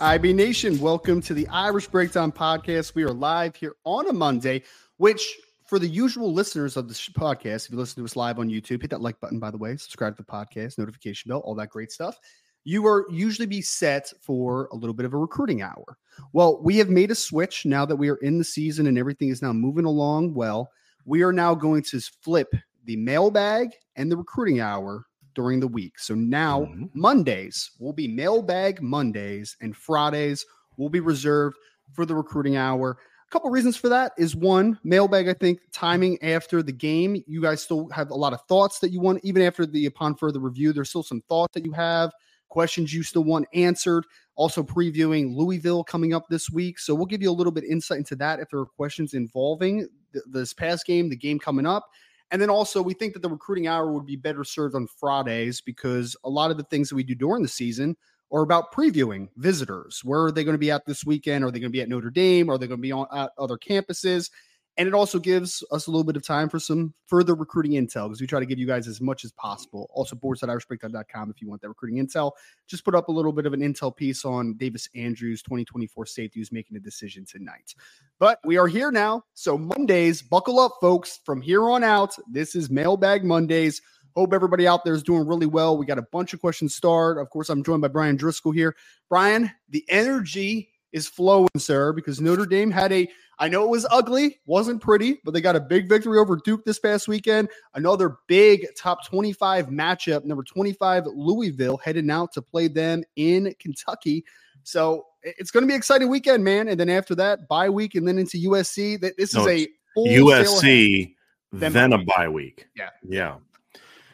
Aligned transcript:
IB 0.00 0.32
Nation, 0.32 0.78
welcome 0.78 1.20
to 1.20 1.34
the 1.34 1.48
Irish 1.48 1.88
Breakdown 1.88 2.30
Podcast. 2.30 2.94
We 2.94 3.02
are 3.02 3.12
live 3.12 3.56
here 3.56 3.74
on 3.82 4.08
a 4.08 4.12
Monday, 4.12 4.62
which 4.98 5.40
for 5.66 5.80
the 5.80 5.88
usual 5.88 6.32
listeners 6.32 6.76
of 6.76 6.86
this 6.86 7.08
podcast, 7.08 7.66
if 7.66 7.72
you 7.72 7.78
listen 7.78 7.96
to 7.96 8.04
us 8.04 8.14
live 8.14 8.38
on 8.38 8.48
YouTube, 8.48 8.80
hit 8.80 8.90
that 8.90 9.00
like 9.00 9.18
button, 9.18 9.40
by 9.40 9.50
the 9.50 9.58
way, 9.58 9.76
subscribe 9.76 10.16
to 10.16 10.22
the 10.22 10.30
podcast, 10.30 10.78
notification 10.78 11.30
bell, 11.30 11.40
all 11.40 11.56
that 11.56 11.70
great 11.70 11.90
stuff. 11.90 12.16
You 12.62 12.86
are 12.86 13.06
usually 13.10 13.46
be 13.46 13.60
set 13.60 14.12
for 14.22 14.68
a 14.70 14.76
little 14.76 14.94
bit 14.94 15.04
of 15.04 15.14
a 15.14 15.18
recruiting 15.18 15.62
hour. 15.62 15.98
Well, 16.32 16.62
we 16.62 16.76
have 16.76 16.90
made 16.90 17.10
a 17.10 17.16
switch 17.16 17.66
now 17.66 17.84
that 17.84 17.96
we 17.96 18.08
are 18.08 18.18
in 18.18 18.38
the 18.38 18.44
season 18.44 18.86
and 18.86 18.98
everything 18.98 19.30
is 19.30 19.42
now 19.42 19.52
moving 19.52 19.84
along 19.84 20.32
well. 20.32 20.70
We 21.06 21.22
are 21.22 21.32
now 21.32 21.56
going 21.56 21.82
to 21.82 22.00
flip 22.22 22.54
the 22.84 22.94
mailbag 22.94 23.70
and 23.96 24.12
the 24.12 24.16
recruiting 24.16 24.60
hour 24.60 25.06
during 25.38 25.60
the 25.60 25.68
week. 25.68 26.00
So 26.00 26.16
now 26.16 26.62
mm-hmm. 26.62 26.86
Mondays 26.94 27.70
will 27.78 27.92
be 27.92 28.08
mailbag 28.08 28.82
Mondays 28.82 29.56
and 29.60 29.76
Fridays 29.76 30.44
will 30.76 30.88
be 30.88 30.98
reserved 30.98 31.56
for 31.92 32.04
the 32.04 32.16
recruiting 32.16 32.56
hour. 32.56 32.98
A 33.24 33.30
couple 33.30 33.48
reasons 33.48 33.76
for 33.76 33.88
that 33.88 34.10
is 34.18 34.34
one, 34.34 34.80
mailbag, 34.82 35.28
I 35.28 35.34
think 35.34 35.60
timing 35.72 36.20
after 36.24 36.60
the 36.60 36.72
game. 36.72 37.22
You 37.28 37.40
guys 37.40 37.62
still 37.62 37.88
have 37.90 38.10
a 38.10 38.16
lot 38.16 38.32
of 38.32 38.40
thoughts 38.48 38.80
that 38.80 38.90
you 38.90 38.98
want, 38.98 39.20
even 39.22 39.42
after 39.42 39.64
the 39.64 39.86
upon 39.86 40.16
further 40.16 40.40
review, 40.40 40.72
there's 40.72 40.88
still 40.88 41.04
some 41.04 41.20
thoughts 41.28 41.54
that 41.54 41.64
you 41.64 41.70
have, 41.70 42.10
questions 42.48 42.92
you 42.92 43.04
still 43.04 43.22
want 43.22 43.46
answered. 43.54 44.06
Also, 44.34 44.64
previewing 44.64 45.36
Louisville 45.36 45.84
coming 45.84 46.14
up 46.14 46.24
this 46.28 46.50
week. 46.50 46.80
So, 46.80 46.96
we'll 46.96 47.06
give 47.06 47.22
you 47.22 47.30
a 47.30 47.38
little 47.38 47.52
bit 47.52 47.62
insight 47.62 47.98
into 47.98 48.16
that 48.16 48.40
if 48.40 48.50
there 48.50 48.58
are 48.58 48.66
questions 48.66 49.14
involving 49.14 49.86
th- 50.12 50.24
this 50.32 50.52
past 50.52 50.84
game, 50.84 51.08
the 51.08 51.16
game 51.16 51.38
coming 51.38 51.66
up, 51.66 51.86
and 52.30 52.40
then 52.42 52.50
also, 52.50 52.82
we 52.82 52.94
think 52.94 53.14
that 53.14 53.22
the 53.22 53.30
recruiting 53.30 53.66
hour 53.66 53.92
would 53.92 54.06
be 54.06 54.16
better 54.16 54.44
served 54.44 54.74
on 54.74 54.86
Fridays 54.86 55.60
because 55.60 56.16
a 56.24 56.28
lot 56.28 56.50
of 56.50 56.56
the 56.56 56.64
things 56.64 56.88
that 56.88 56.96
we 56.96 57.02
do 57.02 57.14
during 57.14 57.42
the 57.42 57.48
season 57.48 57.96
are 58.30 58.42
about 58.42 58.72
previewing 58.72 59.28
visitors. 59.36 60.02
Where 60.04 60.24
are 60.24 60.32
they 60.32 60.44
going 60.44 60.54
to 60.54 60.58
be 60.58 60.70
at 60.70 60.84
this 60.84 61.04
weekend? 61.04 61.44
Are 61.44 61.50
they 61.50 61.60
going 61.60 61.72
to 61.72 61.76
be 61.76 61.80
at 61.80 61.88
Notre 61.88 62.10
Dame? 62.10 62.50
Are 62.50 62.58
they 62.58 62.66
going 62.66 62.78
to 62.78 62.82
be 62.82 62.92
on 62.92 63.06
at 63.14 63.30
other 63.38 63.56
campuses? 63.56 64.30
And 64.78 64.86
it 64.86 64.94
also 64.94 65.18
gives 65.18 65.64
us 65.72 65.88
a 65.88 65.90
little 65.90 66.04
bit 66.04 66.16
of 66.16 66.24
time 66.24 66.48
for 66.48 66.60
some 66.60 66.94
further 67.06 67.34
recruiting 67.34 67.72
intel 67.72 68.06
because 68.06 68.20
we 68.20 68.28
try 68.28 68.38
to 68.38 68.46
give 68.46 68.60
you 68.60 68.66
guys 68.66 68.86
as 68.86 69.00
much 69.00 69.24
as 69.24 69.32
possible. 69.32 69.90
Also, 69.92 70.14
boards.irishbreakdown.com 70.14 71.30
if 71.30 71.42
you 71.42 71.48
want 71.48 71.60
that 71.62 71.68
recruiting 71.68 72.04
intel. 72.04 72.30
Just 72.68 72.84
put 72.84 72.94
up 72.94 73.08
a 73.08 73.12
little 73.12 73.32
bit 73.32 73.44
of 73.44 73.52
an 73.52 73.60
intel 73.60 73.94
piece 73.94 74.24
on 74.24 74.54
Davis 74.54 74.88
Andrews, 74.94 75.42
2024 75.42 76.06
safety, 76.06 76.38
who's 76.38 76.52
making 76.52 76.76
a 76.76 76.80
decision 76.80 77.24
tonight. 77.24 77.74
But 78.20 78.38
we 78.44 78.56
are 78.56 78.68
here 78.68 78.92
now. 78.92 79.24
So, 79.34 79.58
Mondays, 79.58 80.22
buckle 80.22 80.60
up, 80.60 80.74
folks. 80.80 81.18
From 81.24 81.40
here 81.40 81.68
on 81.68 81.82
out, 81.82 82.14
this 82.30 82.54
is 82.54 82.70
Mailbag 82.70 83.24
Mondays. 83.24 83.82
Hope 84.14 84.32
everybody 84.32 84.68
out 84.68 84.84
there 84.84 84.94
is 84.94 85.02
doing 85.02 85.26
really 85.26 85.46
well. 85.46 85.76
We 85.76 85.86
got 85.86 85.98
a 85.98 86.06
bunch 86.12 86.34
of 86.34 86.40
questions 86.40 86.74
start. 86.74 87.18
Of 87.18 87.30
course, 87.30 87.48
I'm 87.50 87.64
joined 87.64 87.82
by 87.82 87.88
Bryan 87.88 88.16
Driskell 88.16 88.54
here. 88.54 88.76
Brian, 89.08 89.50
the 89.70 89.84
energy 89.88 90.70
is 90.92 91.08
flowing, 91.08 91.48
sir, 91.56 91.92
because 91.92 92.20
Notre 92.20 92.46
Dame 92.46 92.70
had 92.70 92.92
a 92.92 93.08
I 93.40 93.48
know 93.48 93.62
it 93.62 93.70
was 93.70 93.86
ugly, 93.90 94.40
wasn't 94.46 94.82
pretty, 94.82 95.20
but 95.24 95.32
they 95.32 95.40
got 95.40 95.54
a 95.54 95.60
big 95.60 95.88
victory 95.88 96.18
over 96.18 96.36
Duke 96.44 96.64
this 96.64 96.80
past 96.80 97.06
weekend. 97.06 97.48
Another 97.74 98.16
big 98.26 98.66
top 98.76 99.06
25 99.06 99.68
matchup, 99.68 100.24
number 100.24 100.42
25 100.42 101.06
Louisville 101.06 101.76
heading 101.76 102.10
out 102.10 102.32
to 102.32 102.42
play 102.42 102.66
them 102.66 103.04
in 103.14 103.54
Kentucky. 103.60 104.24
So 104.64 105.06
it's 105.22 105.50
going 105.50 105.62
to 105.62 105.68
be 105.68 105.74
an 105.74 105.78
exciting 105.78 106.08
weekend, 106.08 106.42
man. 106.42 106.68
And 106.68 106.78
then 106.78 106.88
after 106.88 107.14
that, 107.16 107.48
bye 107.48 107.70
week, 107.70 107.94
and 107.94 108.06
then 108.06 108.18
into 108.18 108.38
USC. 108.38 109.00
That 109.00 109.16
this 109.16 109.34
no, 109.34 109.46
is 109.46 109.66
a 109.66 109.68
USC, 109.96 111.14
then 111.52 111.92
a 111.92 111.98
bye 111.98 112.28
week. 112.28 112.66
Yeah, 112.76 112.90
yeah. 113.08 113.36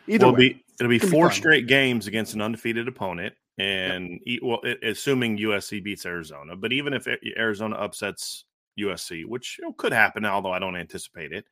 Either 0.07 0.27
well, 0.27 0.35
way, 0.35 0.45
it'll 0.47 0.55
be, 0.55 0.65
it'll 0.81 0.91
be 0.91 0.99
four 0.99 1.31
be 1.31 1.35
straight 1.35 1.67
games 1.67 2.07
against 2.07 2.35
an 2.35 2.43
undefeated 2.43 2.89
opponent, 2.89 3.35
and 3.59 4.21
yep. 4.25 4.41
well, 4.43 4.61
assuming 4.83 5.39
USC 5.39 5.83
beats 5.83 6.07
Arizona. 6.07 6.57
But 6.57 6.73
even 6.73 6.93
if 6.93 7.07
Arizona 7.37 7.77
upsets 7.77 8.45
USC, 8.79 9.25
which 9.27 9.59
you 9.59 9.67
know, 9.67 9.73
could 9.73 9.93
happen, 9.93 10.25
although 10.27 10.53
I 10.53 10.59
don't 10.59 10.77
anticipate 10.77 11.33
it, 11.33 11.47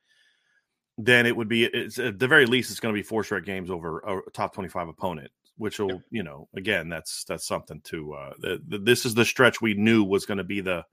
then 0.99 1.27
it 1.27 1.37
would 1.37 1.49
be 1.49 1.65
it's 1.65 1.99
at 1.99 2.19
the 2.19 2.29
very 2.29 2.47
least 2.47 2.71
it's 2.71 2.81
going 2.81 2.95
to 2.95 2.99
be 2.99 3.03
four 3.03 3.25
straight 3.25 3.45
games 3.45 3.71
over 3.71 4.01
a 4.01 4.31
top 4.33 4.55
25 4.55 4.89
opponent 4.89 5.31
which 5.57 5.79
will 5.79 5.91
yeah. 5.91 5.99
you 6.11 6.23
know 6.23 6.49
again 6.55 6.89
that's 6.89 7.25
that's 7.25 7.47
something 7.47 7.81
to 7.83 8.13
uh 8.13 8.33
the, 8.41 8.61
the, 8.69 8.79
this 8.79 9.07
is 9.07 9.15
the 9.15 9.25
stretch 9.25 9.61
we 9.61 9.75
knew 9.75 10.05
was 10.05 10.27
going 10.27 10.39
to 10.39 10.45
be 10.45 10.61
the 10.61 10.85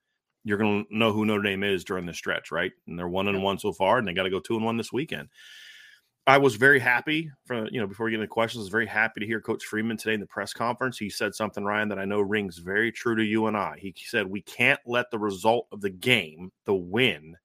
you're 0.45 0.57
going 0.57 0.85
to 0.85 0.97
know 0.97 1.11
who 1.11 1.25
Notre 1.25 1.43
Dame 1.43 1.63
is 1.63 1.83
during 1.83 2.05
the 2.05 2.13
stretch 2.13 2.51
right 2.51 2.71
and 2.87 2.97
they're 2.97 3.09
one 3.09 3.27
and 3.27 3.43
one 3.43 3.59
so 3.59 3.73
far 3.73 3.97
and 3.97 4.07
they 4.07 4.13
got 4.13 4.23
to 4.23 4.29
go 4.29 4.39
two 4.39 4.55
and 4.55 4.65
one 4.65 4.77
this 4.77 4.93
weekend 4.93 5.27
I 6.27 6.37
was 6.37 6.55
very 6.55 6.79
happy 6.79 7.31
for 7.45 7.67
you 7.69 7.79
know 7.79 7.87
before 7.87 8.05
we 8.05 8.11
get 8.11 8.19
into 8.19 8.27
questions. 8.27 8.61
I 8.61 8.65
was 8.65 8.69
very 8.69 8.85
happy 8.85 9.19
to 9.19 9.25
hear 9.25 9.41
Coach 9.41 9.65
Freeman 9.65 9.97
today 9.97 10.13
in 10.13 10.19
the 10.19 10.27
press 10.27 10.53
conference. 10.53 10.97
He 10.97 11.09
said 11.09 11.33
something, 11.33 11.63
Ryan, 11.63 11.89
that 11.89 11.99
I 11.99 12.05
know 12.05 12.21
rings 12.21 12.59
very 12.59 12.91
true 12.91 13.15
to 13.15 13.23
you 13.23 13.47
and 13.47 13.57
I. 13.57 13.77
He 13.79 13.93
said 13.97 14.27
we 14.27 14.41
can't 14.41 14.79
let 14.85 15.09
the 15.11 15.19
result 15.19 15.67
of 15.71 15.81
the 15.81 15.89
game, 15.89 16.51
the 16.65 16.75
win, 16.75 17.35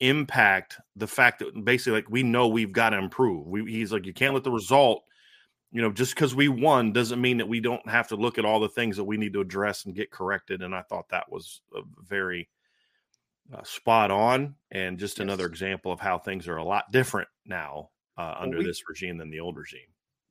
impact 0.00 0.78
the 0.96 1.06
fact 1.06 1.40
that 1.40 1.64
basically 1.64 1.92
like 1.92 2.10
we 2.10 2.22
know 2.22 2.48
we've 2.48 2.72
got 2.72 2.90
to 2.90 2.98
improve. 2.98 3.46
We, 3.46 3.70
he's 3.70 3.92
like 3.92 4.06
you 4.06 4.14
can't 4.14 4.34
let 4.34 4.44
the 4.44 4.50
result, 4.50 5.04
you 5.72 5.82
know, 5.82 5.90
just 5.90 6.14
because 6.14 6.34
we 6.34 6.48
won 6.48 6.92
doesn't 6.92 7.20
mean 7.20 7.38
that 7.38 7.48
we 7.48 7.60
don't 7.60 7.86
have 7.88 8.08
to 8.08 8.16
look 8.16 8.38
at 8.38 8.44
all 8.44 8.60
the 8.60 8.68
things 8.68 8.96
that 8.96 9.04
we 9.04 9.16
need 9.16 9.32
to 9.34 9.40
address 9.40 9.84
and 9.84 9.94
get 9.94 10.10
corrected. 10.10 10.62
And 10.62 10.74
I 10.74 10.82
thought 10.82 11.08
that 11.10 11.30
was 11.30 11.60
a 11.74 11.80
very 12.02 12.48
uh, 13.54 13.62
spot 13.62 14.10
on 14.10 14.54
and 14.70 14.98
just 14.98 15.18
yes. 15.18 15.22
another 15.22 15.46
example 15.46 15.92
of 15.92 16.00
how 16.00 16.18
things 16.18 16.48
are 16.48 16.56
a 16.56 16.64
lot 16.64 16.90
different 16.92 17.28
now 17.46 17.90
uh, 18.16 18.34
under 18.38 18.56
well, 18.56 18.64
we, 18.64 18.70
this 18.70 18.82
regime 18.88 19.18
than 19.18 19.30
the 19.30 19.40
old 19.40 19.56
regime. 19.56 19.80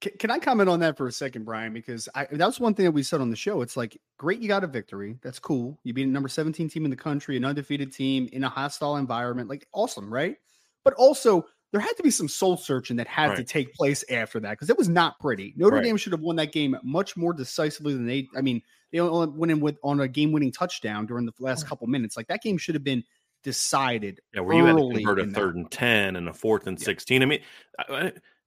Can, 0.02 0.14
can, 0.18 0.32
I 0.32 0.40
comment 0.40 0.70
on 0.70 0.80
that 0.80 0.96
for 0.96 1.08
a 1.08 1.12
second, 1.12 1.44
Brian? 1.44 1.74
Because 1.74 2.08
I, 2.16 2.26
that 2.32 2.46
was 2.46 2.60
one 2.60 2.74
thing 2.74 2.86
that 2.86 2.92
we 2.92 3.04
said 3.04 3.20
on 3.20 3.30
the 3.30 3.36
show. 3.36 3.62
It's 3.62 3.76
like, 3.76 4.00
great, 4.18 4.40
you 4.40 4.48
got 4.48 4.64
a 4.64 4.68
victory. 4.68 5.18
That's 5.22 5.40
cool. 5.40 5.78
You 5.84 5.94
beat 5.94 6.08
a 6.08 6.10
number 6.10 6.30
17 6.30 6.70
team 6.70 6.86
in 6.86 6.92
the 6.92 6.96
country, 6.96 7.36
an 7.36 7.44
undefeated 7.44 7.92
team 7.92 8.30
in 8.32 8.44
a 8.44 8.50
hostile 8.50 8.96
environment. 8.96 9.50
Like, 9.50 9.68
awesome, 9.74 10.12
right? 10.12 10.38
But 10.86 10.94
also, 10.94 11.46
there 11.72 11.82
had 11.82 11.96
to 11.98 12.04
be 12.04 12.12
some 12.12 12.28
soul 12.28 12.58
searching 12.58 12.98
that 12.98 13.08
had 13.08 13.30
right. 13.30 13.38
to 13.38 13.44
take 13.44 13.74
place 13.74 14.04
after 14.10 14.40
that 14.40 14.52
because 14.52 14.70
it 14.70 14.78
was 14.78 14.90
not 14.90 15.20
pretty. 15.20 15.54
Notre 15.56 15.78
right. 15.78 15.84
Dame 15.84 15.98
should 15.98 16.14
have 16.14 16.22
won 16.22 16.36
that 16.38 16.52
game 16.52 16.76
much 16.84 17.16
more 17.16 17.34
decisively 17.34 17.94
than 17.94 18.08
they. 18.08 18.28
I 18.36 18.42
mean, 18.42 18.62
they 18.92 19.00
only 19.00 19.28
went 19.28 19.52
in 19.52 19.60
with 19.60 19.78
on 19.84 20.00
a 20.00 20.08
game-winning 20.08 20.52
touchdown 20.52 21.06
during 21.06 21.26
the 21.26 21.34
last 21.40 21.68
couple 21.68 21.86
minutes. 21.88 22.18
Like 22.18 22.28
that 22.28 22.42
game 22.42 22.58
should 22.58 22.76
have 22.76 22.84
been 22.84 23.04
decided. 23.44 24.20
Yeah, 24.34 24.42
where 24.42 24.58
you 24.58 24.66
had 24.66 24.78
to 24.78 24.94
convert 24.94 25.20
a 25.20 25.28
third 25.28 25.56
and 25.56 25.70
ten 25.70 26.16
and 26.16 26.28
a 26.28 26.34
fourth 26.34 26.66
and 26.66 26.80
yeah. 26.80 26.86
sixteen. 26.86 27.22
I 27.22 27.26
mean, 27.26 27.40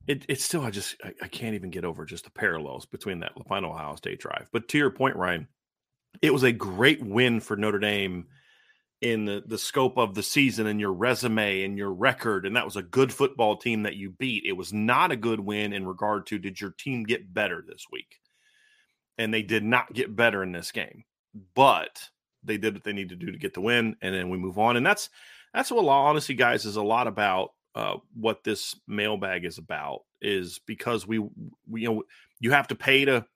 it, 0.07 0.25
it's 0.29 0.45
still 0.45 0.63
I 0.63 0.71
just 0.71 0.97
I, 1.05 1.13
I, 1.23 1.29
can't 1.29 1.55
even 1.55 1.71
get 1.71 1.85
over 1.85 2.05
just 2.05 2.25
the 2.25 2.31
parallels 2.31 2.87
between 2.87 3.21
that 3.21 3.33
final 3.49 3.71
Ohio 3.71 3.95
State 3.97 4.21
drive. 4.21 4.49
But 4.53 4.69
to 4.69 4.79
your 4.79 4.91
point, 4.91 5.17
Ryan, 5.17 5.47
it 6.21 6.33
was 6.33 6.43
a 6.43 6.53
great 6.53 7.03
win 7.03 7.41
for 7.41 7.57
Notre 7.57 7.79
Dame 7.79 8.27
in 9.03 9.25
the, 9.25 9.43
the 9.45 9.59
scope 9.59 9.99
of 9.99 10.15
the 10.15 10.23
season 10.23 10.69
and 10.69 10.81
your 10.81 10.93
resume 10.93 11.65
and 11.65 11.77
your 11.77 11.93
record. 11.93 12.47
And 12.47 12.55
that 12.55 12.65
was 12.65 12.77
a 12.77 12.83
good 12.83 13.13
football 13.13 13.57
team 13.57 13.83
that 13.83 13.97
you 13.97 14.11
beat. 14.11 14.45
It 14.47 14.53
was 14.53 14.73
not 14.73 15.11
a 15.11 15.17
good 15.17 15.41
win 15.41 15.73
in 15.73 15.87
regard 15.87 16.27
to 16.29 16.39
did 16.39 16.61
your 16.61 16.71
team 16.71 17.03
get 17.03 17.35
better 17.35 17.65
this 17.67 17.87
week? 17.91 18.21
And 19.19 19.35
they 19.35 19.43
did 19.43 19.65
not 19.65 19.93
get 19.93 20.15
better 20.15 20.43
in 20.45 20.53
this 20.53 20.71
game, 20.71 21.05
but 21.55 22.09
they 22.45 22.57
did 22.57 22.75
what 22.75 22.85
they 22.85 22.93
need 22.93 23.09
to 23.09 23.17
do 23.17 23.33
to 23.33 23.39
get 23.39 23.55
the 23.55 23.61
win. 23.61 23.97
And 24.01 24.15
then 24.15 24.31
we 24.31 24.39
move 24.39 24.59
on. 24.59 24.77
And 24.77 24.87
that's 24.87 25.11
that's 25.53 25.71
what 25.71 25.85
honestly, 25.85 26.37
guys, 26.37 26.65
is 26.65 26.77
a 26.77 26.83
lot 26.83 27.09
about 27.09 27.53
uh, 27.75 27.97
what 28.15 28.45
this 28.45 28.77
mailbag 28.87 29.45
is 29.45 29.59
about 29.59 30.03
is 30.21 30.61
because 30.67 31.07
we, 31.07 31.19
we 31.69 31.83
you 31.83 31.89
know 31.89 32.03
you 32.39 32.53
have 32.53 32.69
to 32.69 32.75
pay 32.75 33.05
to 33.05 33.27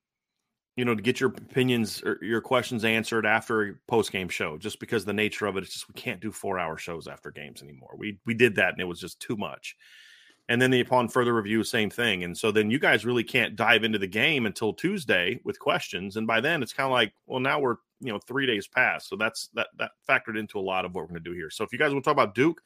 you 0.77 0.85
know, 0.85 0.95
to 0.95 1.03
get 1.03 1.21
your 1.21 1.31
opinions 1.31 2.03
or 2.03 2.19
your 2.23 2.43
questions 2.43 2.85
answered 2.85 3.25
after 3.25 3.63
a 3.63 3.75
post 3.89 4.13
game 4.13 4.29
show, 4.29 4.59
just 4.59 4.79
because 4.79 5.05
the 5.05 5.13
nature 5.13 5.47
of 5.47 5.57
it, 5.57 5.61
it 5.61 5.69
is 5.69 5.73
just 5.73 5.89
we 5.89 5.95
can't 5.95 6.21
do 6.21 6.31
four 6.31 6.59
hour 6.59 6.77
shows 6.77 7.09
after 7.09 7.31
games 7.31 7.63
anymore. 7.63 7.95
We 7.97 8.19
we 8.27 8.35
did 8.35 8.57
that 8.57 8.73
and 8.73 8.81
it 8.81 8.85
was 8.85 9.01
just 9.01 9.19
too 9.19 9.37
much. 9.37 9.75
And 10.49 10.63
then 10.63 10.71
the 10.71 10.81
upon 10.81 11.09
further 11.09 11.35
review, 11.35 11.65
same 11.65 11.91
thing. 11.91 12.23
And 12.23 12.39
so 12.39 12.53
then 12.53 12.71
you 12.71 12.79
guys 12.79 13.05
really 13.05 13.25
can't 13.25 13.57
dive 13.57 13.83
into 13.83 13.99
the 13.99 14.07
game 14.07 14.47
until 14.47 14.73
Tuesday 14.73 15.41
with 15.45 15.59
questions. 15.59 16.17
And 16.17 16.27
by 16.27 16.41
then 16.41 16.63
it's 16.63 16.73
kind 16.73 16.87
of 16.87 16.93
like, 16.93 17.13
well, 17.27 17.41
now 17.41 17.59
we're 17.59 17.77
you 18.01 18.13
know 18.13 18.19
three 18.19 18.47
days 18.47 18.69
past. 18.69 19.09
So 19.09 19.17
that's 19.17 19.49
that 19.55 19.69
that 19.79 19.93
factored 20.09 20.39
into 20.39 20.59
a 20.59 20.61
lot 20.61 20.85
of 20.85 20.95
what 20.95 21.03
we're 21.03 21.09
going 21.09 21.25
to 21.25 21.31
do 21.31 21.35
here. 21.35 21.51
So 21.51 21.65
if 21.65 21.73
you 21.73 21.79
guys 21.79 21.93
want 21.93 22.05
to 22.05 22.11
talk 22.11 22.15
about 22.15 22.35
Duke, 22.35 22.61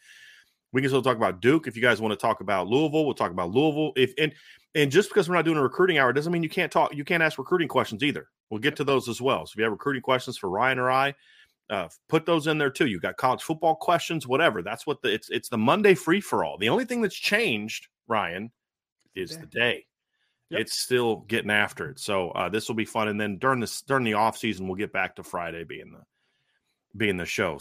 we 0.72 0.81
can 0.81 0.90
still 0.90 1.02
talk 1.02 1.17
about 1.17 1.40
Duke. 1.40 1.67
If 1.67 1.76
you 1.76 1.82
guys 1.82 2.00
want 2.00 2.12
to 2.12 2.17
talk 2.17 2.40
about 2.40 2.69
Louisville, 2.69 3.05
we'll 3.05 3.14
talk 3.14 3.31
about 3.31 3.50
Louisville. 3.50 3.93
If 3.96 4.14
and 4.19 4.32
and 4.75 4.90
just 4.90 5.08
because 5.08 5.28
we're 5.28 5.34
not 5.34 5.44
doing 5.44 5.58
a 5.58 5.62
recruiting 5.62 5.99
hour 5.99 6.12
doesn't 6.12 6.32
mean 6.32 6.43
you 6.43 6.49
can't 6.49 6.70
talk. 6.70 6.94
You 6.94 7.05
can't 7.05 7.22
ask 7.22 7.38
recruiting 7.38 7.69
questions 7.69 8.02
either. 8.02 8.28
We'll 8.50 8.61
get 8.61 8.76
to 8.76 8.84
those 8.84 9.08
as 9.08 9.20
well. 9.20 9.46
So 9.46 9.52
if 9.52 9.58
you 9.58 9.64
have 9.64 9.72
recruiting 9.72 10.02
questions 10.02 10.37
for 10.37 10.49
Ryan 10.49 10.78
or 10.78 10.90
I, 10.90 11.14
uh, 11.70 11.88
put 12.08 12.26
those 12.26 12.46
in 12.46 12.58
there 12.58 12.70
too. 12.70 12.87
You 12.87 12.99
got 12.99 13.17
college 13.17 13.43
football 13.43 13.76
questions, 13.76 14.26
whatever. 14.26 14.62
That's 14.62 14.87
what 14.87 15.02
the 15.02 15.12
it's 15.12 15.31
it's 15.31 15.49
the 15.49 15.58
Monday 15.58 15.94
free 15.94 16.20
for 16.20 16.44
all. 16.44 16.58
The 16.58 16.69
only 16.69 16.84
thing 16.84 17.00
that's 17.00 17.17
changed, 17.17 17.88
Ryan, 18.08 18.50
is 19.14 19.37
the 19.37 19.46
day. 19.46 19.87
Yep. 20.50 20.61
It's 20.62 20.78
still 20.78 21.19
getting 21.28 21.50
after 21.50 21.90
it. 21.90 22.00
So 22.00 22.31
uh, 22.31 22.49
this 22.49 22.67
will 22.67 22.75
be 22.75 22.84
fun. 22.84 23.06
And 23.06 23.20
then 23.20 23.38
during 23.38 23.61
this 23.61 23.82
during 23.82 24.05
the 24.05 24.14
off 24.14 24.37
season, 24.37 24.67
we'll 24.67 24.76
get 24.76 24.93
back 24.93 25.17
to 25.17 25.22
Friday 25.22 25.62
being 25.62 25.93
the 25.93 26.02
being 26.96 27.17
the 27.17 27.25
show. 27.25 27.61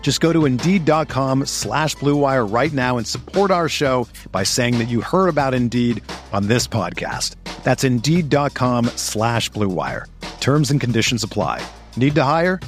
Just 0.00 0.20
go 0.22 0.32
to 0.32 0.46
Indeed.com 0.46 1.44
slash 1.44 1.94
BlueWire 1.96 2.50
right 2.50 2.72
now 2.72 2.96
and 2.96 3.06
support 3.06 3.50
our 3.50 3.68
show 3.68 4.08
by 4.32 4.42
saying 4.42 4.78
that 4.78 4.88
you 4.88 5.02
heard 5.02 5.28
about 5.28 5.52
Indeed 5.52 6.02
on 6.32 6.46
this 6.48 6.66
podcast. 6.66 7.34
That's 7.62 7.84
Indeed.com 7.84 8.86
slash 8.96 9.50
BlueWire. 9.50 10.06
Terms 10.40 10.70
and 10.70 10.80
conditions 10.80 11.22
apply. 11.22 11.62
Need 11.98 12.14
to 12.14 12.24
hire? 12.24 12.58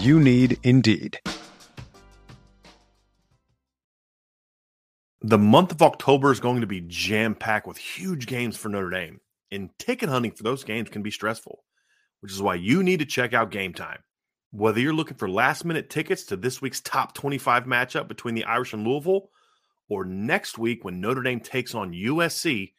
You 0.00 0.20
need 0.20 0.58
Indeed. 0.62 1.18
The 5.22 5.38
month 5.38 5.72
of 5.72 5.80
October 5.80 6.32
is 6.32 6.40
going 6.40 6.60
to 6.60 6.66
be 6.66 6.82
jam-packed 6.82 7.66
with 7.66 7.78
huge 7.78 8.26
games 8.26 8.58
for 8.58 8.68
Notre 8.68 8.90
Dame. 8.90 9.20
And 9.50 9.70
ticket 9.78 10.10
hunting 10.10 10.32
for 10.32 10.42
those 10.42 10.64
games 10.64 10.90
can 10.90 11.02
be 11.02 11.10
stressful, 11.10 11.64
which 12.20 12.32
is 12.32 12.42
why 12.42 12.56
you 12.56 12.82
need 12.82 13.00
to 13.00 13.06
check 13.06 13.32
out 13.32 13.50
Game 13.50 13.72
Time. 13.72 14.00
Whether 14.52 14.80
you're 14.80 14.92
looking 14.92 15.16
for 15.16 15.30
last 15.30 15.64
minute 15.64 15.90
tickets 15.90 16.24
to 16.24 16.36
this 16.36 16.60
week's 16.60 16.80
top 16.80 17.14
25 17.14 17.64
matchup 17.64 18.08
between 18.08 18.34
the 18.34 18.44
Irish 18.44 18.72
and 18.72 18.84
Louisville, 18.84 19.30
or 19.88 20.04
next 20.04 20.58
week 20.58 20.84
when 20.84 21.00
Notre 21.00 21.22
Dame 21.22 21.40
takes 21.40 21.74
on 21.74 21.92
USC, 21.92 22.72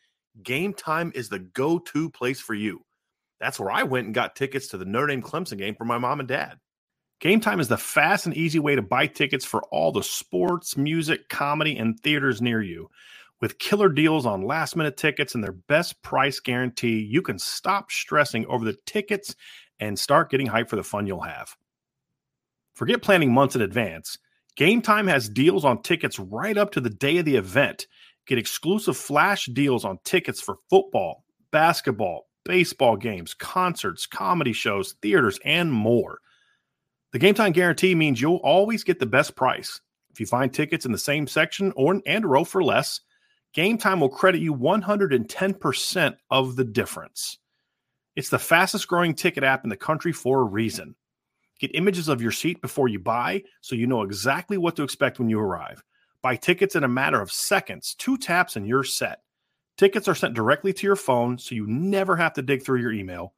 Game 0.44 0.74
Time 0.74 1.12
is 1.16 1.30
the 1.30 1.40
go 1.40 1.80
to 1.80 2.10
place 2.10 2.42
for 2.42 2.54
you. 2.54 2.82
That's 3.40 3.60
where 3.60 3.72
I 3.72 3.84
went 3.84 4.06
and 4.06 4.14
got 4.14 4.36
tickets 4.36 4.68
to 4.70 4.78
the 4.78 4.86
Notre 4.86 5.08
Dame 5.08 5.22
Clemson 5.22 5.58
game 5.58 5.76
for 5.76 5.86
my 5.86 5.98
mom 5.98 6.20
and 6.20 6.28
dad. 6.28 6.58
Game 7.22 7.40
Time 7.40 7.60
is 7.60 7.68
the 7.70 7.78
fast 7.78 8.26
and 8.26 8.36
easy 8.36 8.60
way 8.60 8.76
to 8.76 8.82
buy 8.82 9.08
tickets 9.08 9.46
for 9.46 9.62
all 9.72 9.92
the 9.92 10.04
sports, 10.04 10.76
music, 10.76 11.30
comedy, 11.30 11.78
and 11.78 12.00
theaters 12.00 12.42
near 12.42 12.62
you. 12.62 12.90
With 13.40 13.60
killer 13.60 13.90
deals 13.90 14.26
on 14.26 14.42
last 14.42 14.76
minute 14.76 14.98
tickets 14.98 15.36
and 15.36 15.44
their 15.44 15.52
best 15.52 16.02
price 16.04 16.40
guarantee, 16.40 17.00
you 17.00 17.22
can 17.22 17.40
stop 17.40 17.92
stressing 17.92 18.46
over 18.48 18.66
the 18.66 18.78
tickets 18.86 19.36
and 19.82 20.00
start 20.00 20.30
getting 20.30 20.48
hyped 20.48 20.70
for 20.70 20.78
the 20.78 20.84
fun 20.84 21.08
you'll 21.08 21.22
have. 21.22 21.58
Forget 22.76 23.02
planning 23.02 23.34
months 23.34 23.56
in 23.56 23.62
advance. 23.62 24.18
Game 24.56 24.82
Time 24.82 25.08
has 25.08 25.28
deals 25.28 25.66
on 25.66 25.82
tickets 25.82 26.20
right 26.20 26.58
up 26.58 26.72
to 26.72 26.82
the 26.82 26.90
day 26.90 27.18
of 27.18 27.26
the 27.26 27.36
event. 27.36 27.88
Get 28.28 28.38
exclusive 28.38 28.96
flash 28.96 29.48
deals 29.48 29.84
on 29.84 30.00
tickets 30.06 30.40
for 30.40 30.58
football, 30.70 31.26
basketball, 31.52 32.28
baseball 32.46 32.96
games, 32.96 33.34
concerts, 33.34 34.06
comedy 34.06 34.54
shows, 34.54 34.96
theaters, 35.02 35.40
and 35.44 35.72
more. 35.72 36.20
The 37.12 37.20
Game 37.20 37.34
Time 37.34 37.52
guarantee 37.52 37.96
means 37.96 38.22
you'll 38.22 38.38
always 38.38 38.84
get 38.84 39.00
the 39.00 39.06
best 39.06 39.36
price. 39.36 39.82
If 40.12 40.20
you 40.20 40.26
find 40.26 40.54
tickets 40.54 40.86
in 40.86 40.92
the 40.92 40.98
same 40.98 41.28
section 41.28 41.74
or 41.76 42.02
and 42.06 42.26
row 42.26 42.44
for 42.44 42.64
less, 42.64 43.02
Game 43.54 43.78
Time 43.78 44.00
will 44.00 44.10
credit 44.10 44.42
you 44.42 44.54
110% 44.54 46.16
of 46.30 46.56
the 46.56 46.64
difference. 46.64 47.38
It's 48.22 48.30
the 48.30 48.38
fastest 48.38 48.88
growing 48.88 49.16
ticket 49.16 49.44
app 49.44 49.64
in 49.64 49.72
the 49.72 49.76
country 49.76 50.12
for 50.12 50.42
a 50.42 50.44
reason. 50.44 50.94
Get 51.60 51.74
images 51.74 52.08
of 52.08 52.22
your 52.22 52.32
seat 52.32 52.62
before 52.62 52.88
you 52.88 53.00
buy 53.00 53.42
so 53.62 53.76
you 53.76 53.88
know 53.88 54.04
exactly 54.04 54.60
what 54.60 54.76
to 54.76 54.84
expect 54.84 55.18
when 55.18 55.28
you 55.28 55.40
arrive. 55.40 55.82
Buy 56.22 56.36
tickets 56.36 56.76
in 56.76 56.84
a 56.84 56.88
matter 56.88 57.20
of 57.20 57.32
seconds, 57.32 57.96
two 57.98 58.20
taps, 58.20 58.56
and 58.56 58.68
you're 58.68 58.84
set. 58.84 59.24
Tickets 59.76 60.08
are 60.08 60.14
sent 60.14 60.36
directly 60.36 60.72
to 60.72 60.86
your 60.86 60.96
phone 60.96 61.40
so 61.40 61.56
you 61.56 61.66
never 61.66 62.16
have 62.16 62.34
to 62.34 62.44
dig 62.44 62.62
through 62.62 62.82
your 62.82 62.94
email. 62.94 63.34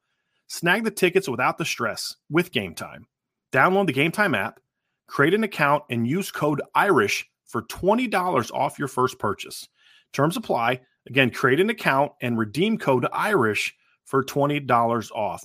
Snag 0.48 0.84
the 0.84 0.90
tickets 0.90 1.30
without 1.30 1.56
the 1.56 1.64
stress 1.64 2.16
with 2.28 2.52
Game 2.52 2.74
Time. 2.74 3.06
Download 3.52 3.86
the 3.86 3.92
Game 3.94 4.12
Time 4.12 4.34
app, 4.34 4.60
create 5.06 5.32
an 5.32 5.44
account, 5.44 5.84
and 5.88 6.06
use 6.06 6.30
code 6.30 6.60
IRISH 6.74 7.24
for 7.46 7.62
$20 7.62 8.52
off 8.52 8.78
your 8.78 8.88
first 8.88 9.18
purchase. 9.18 9.66
Terms 10.12 10.36
apply. 10.36 10.82
Again, 11.06 11.30
create 11.30 11.60
an 11.60 11.70
account 11.70 12.12
and 12.20 12.36
redeem 12.36 12.76
code 12.76 13.06
IRISH 13.10 13.74
for 14.04 14.24
$20 14.24 15.10
off. 15.12 15.44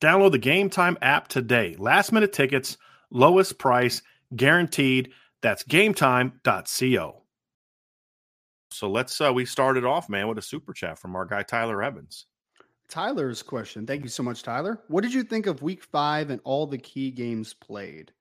Download 0.00 0.32
the 0.32 0.38
Game 0.38 0.70
Time 0.70 0.96
app 1.02 1.28
today. 1.28 1.76
Last 1.78 2.12
minute 2.12 2.32
tickets, 2.32 2.78
lowest 3.10 3.58
price, 3.58 4.02
guaranteed. 4.34 5.12
That's 5.42 5.62
gametime.co. 5.64 7.16
So 8.72 8.88
let's 8.88 9.20
uh 9.20 9.32
we 9.32 9.44
started 9.44 9.84
off, 9.84 10.08
man, 10.08 10.28
with 10.28 10.38
a 10.38 10.42
super 10.42 10.72
chat 10.72 10.98
from 10.98 11.16
our 11.16 11.24
guy 11.24 11.42
Tyler 11.42 11.82
Evans. 11.82 12.26
Tyler's 12.88 13.42
question. 13.42 13.86
Thank 13.86 14.02
you 14.02 14.08
so 14.08 14.22
much, 14.22 14.42
Tyler. 14.42 14.80
What 14.88 15.02
did 15.02 15.14
you 15.14 15.22
think 15.22 15.46
of 15.46 15.62
week 15.62 15.82
five 15.82 16.30
and 16.30 16.40
all 16.44 16.66
the 16.66 16.78
key 16.78 17.10
games 17.10 17.54
played? 17.54 18.12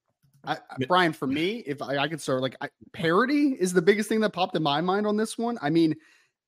I, 0.46 0.58
Brian, 0.88 1.12
for 1.12 1.27
me, 1.27 1.63
if 1.67 1.81
I, 1.81 1.98
I 1.98 2.08
could 2.08 2.22
start, 2.22 2.41
like 2.41 2.55
I, 2.62 2.69
parity 2.93 3.58
is 3.60 3.74
the 3.74 3.81
biggest 3.81 4.08
thing 4.08 4.22
that 4.22 4.31
popped 4.31 4.55
in 4.55 4.63
my 4.63 4.79
mind 4.79 5.05
on 5.05 5.17
this 5.17 5.38
one. 5.38 5.58
I 5.62 5.69
mean, 5.69 5.96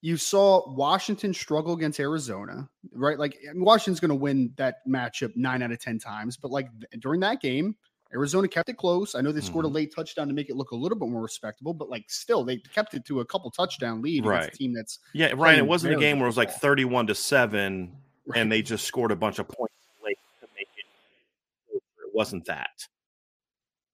you 0.02 0.18
saw 0.18 0.74
Washington 0.74 1.34
struggle 1.34 1.74
against 1.74 2.00
Arizona, 2.00 2.68
right? 2.92 3.20
Like 3.20 3.38
Washington's 3.54 4.00
going 4.00 4.10
to 4.10 4.16
win 4.16 4.52
that 4.58 4.78
matchup 4.88 5.36
nine 5.36 5.62
out 5.62 5.72
of 5.72 5.80
10 5.80 6.00
times, 6.00 6.38
but 6.38 6.52
like 6.52 6.70
during 7.00 7.20
that 7.22 7.40
game, 7.40 7.76
Arizona 8.14 8.48
kept 8.48 8.70
it 8.70 8.78
close. 8.78 9.16
I 9.16 9.22
know 9.22 9.32
they 9.32 9.40
mm-hmm. 9.40 9.48
scored 9.48 9.66
a 9.66 9.68
mm-hmm. 9.68 9.76
late 9.76 9.96
touchdown 9.96 10.28
to 10.28 10.34
make 10.34 10.50
it 10.50 10.56
look 10.56 10.72
a 10.72 10.76
little 10.76 10.98
bit 10.98 11.08
more 11.08 11.22
respectable, 11.22 11.74
but 11.74 11.90
like 11.90 12.06
still, 12.10 12.44
they 12.44 12.58
kept 12.58 12.94
it 12.94 13.06
to 13.06 13.22
a 13.22 13.26
couple 13.26 13.50
touchdown 13.52 14.02
lead 14.02 14.26
right. 14.26 14.40
against 14.40 14.56
a 14.56 14.58
team 14.58 14.74
that's 14.74 15.00
yeah, 15.14 15.34
Ryan. 15.36 15.60
It 15.60 15.68
wasn't 15.68 15.96
a 15.96 16.00
game 16.00 16.20
where 16.20 16.26
it 16.26 16.30
was 16.30 16.38
like 16.38 16.52
thirty-one 16.52 17.08
to 17.08 17.16
seven, 17.16 17.96
right. 18.26 18.42
and 18.42 18.52
they 18.52 18.62
just 18.62 18.86
scored 18.86 19.12
a 19.12 19.16
bunch 19.16 19.40
of 19.40 19.48
points 19.48 19.76
late 20.04 20.18
to 20.42 20.48
make 20.58 20.68
it 20.78 21.82
wasn't 22.14 22.46
that. 22.46 22.88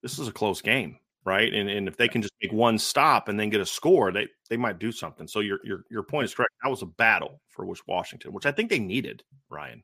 This 0.02 0.18
is 0.18 0.28
a 0.28 0.32
close 0.32 0.62
game, 0.62 0.98
right? 1.28 1.54
And 1.54 1.70
and 1.70 1.88
if 1.88 1.98
they 1.98 2.08
can 2.08 2.22
just 2.22 2.34
make 2.42 2.54
one 2.54 2.80
stop 2.80 3.28
and 3.28 3.40
then 3.40 3.50
get 3.50 3.62
a 3.62 3.66
score, 3.66 4.12
they 4.12 4.28
they 4.50 4.58
might 4.58 4.80
do 4.80 4.92
something. 4.92 5.28
So 5.28 5.42
your 5.42 5.60
your 5.64 5.84
your 5.92 6.04
point 6.04 6.26
is 6.26 6.34
correct. 6.34 6.54
That 6.64 6.70
was 6.70 6.82
a 6.82 6.88
battle 6.88 7.42
for 7.50 7.66
which 7.66 7.86
Washington, 7.86 8.32
which 8.32 8.46
I 8.46 8.52
think 8.52 8.70
they 8.70 8.80
needed, 8.80 9.24
Ryan. 9.50 9.84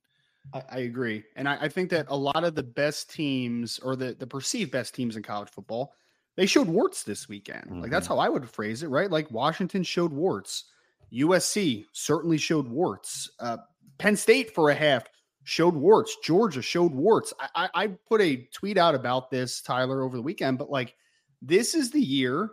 I, 0.54 0.64
I 0.70 0.78
agree, 0.80 1.24
and 1.36 1.48
I, 1.48 1.58
I 1.62 1.70
think 1.70 1.90
that 1.92 2.06
a 2.10 2.18
lot 2.18 2.44
of 2.44 2.56
the 2.56 2.64
best 2.64 3.12
teams 3.12 3.78
or 3.80 3.96
the 3.96 4.16
the 4.18 4.26
perceived 4.28 4.72
best 4.72 4.96
teams 4.96 5.18
in 5.18 5.24
college 5.24 5.50
football 5.50 5.94
they 6.36 6.46
showed 6.46 6.68
warts 6.68 7.04
this 7.04 7.30
weekend. 7.30 7.66
Mm-hmm. 7.66 7.82
Like 7.82 7.92
that's 7.92 8.08
mm-hmm. 8.08 8.16
how 8.16 8.22
I 8.22 8.30
would 8.30 8.50
phrase 8.50 8.84
it, 8.84 8.88
right? 8.88 9.12
Like 9.12 9.30
Washington 9.32 9.84
showed 9.84 10.12
warts. 10.12 10.66
USC 11.14 11.86
certainly 11.92 12.38
showed 12.38 12.68
warts. 12.68 13.30
Uh, 13.40 13.58
Penn 14.00 14.16
State 14.16 14.54
for 14.54 14.72
a 14.72 14.76
half 14.76 15.04
showed 15.44 15.76
warts. 15.76 16.18
Georgia 16.24 16.62
showed 16.62 16.94
warts. 16.94 17.34
I, 17.40 17.50
I, 17.56 17.84
I 17.84 17.88
put 17.88 18.22
a 18.22 18.48
tweet 18.54 18.78
out 18.78 18.96
about 18.96 19.30
this, 19.30 19.62
Tyler, 19.62 20.02
over 20.02 20.18
the 20.18 20.24
weekend, 20.24 20.58
but 20.58 20.72
like 20.72 20.96
this 21.44 21.76
is 21.76 21.92
the 21.92 22.02
year 22.02 22.50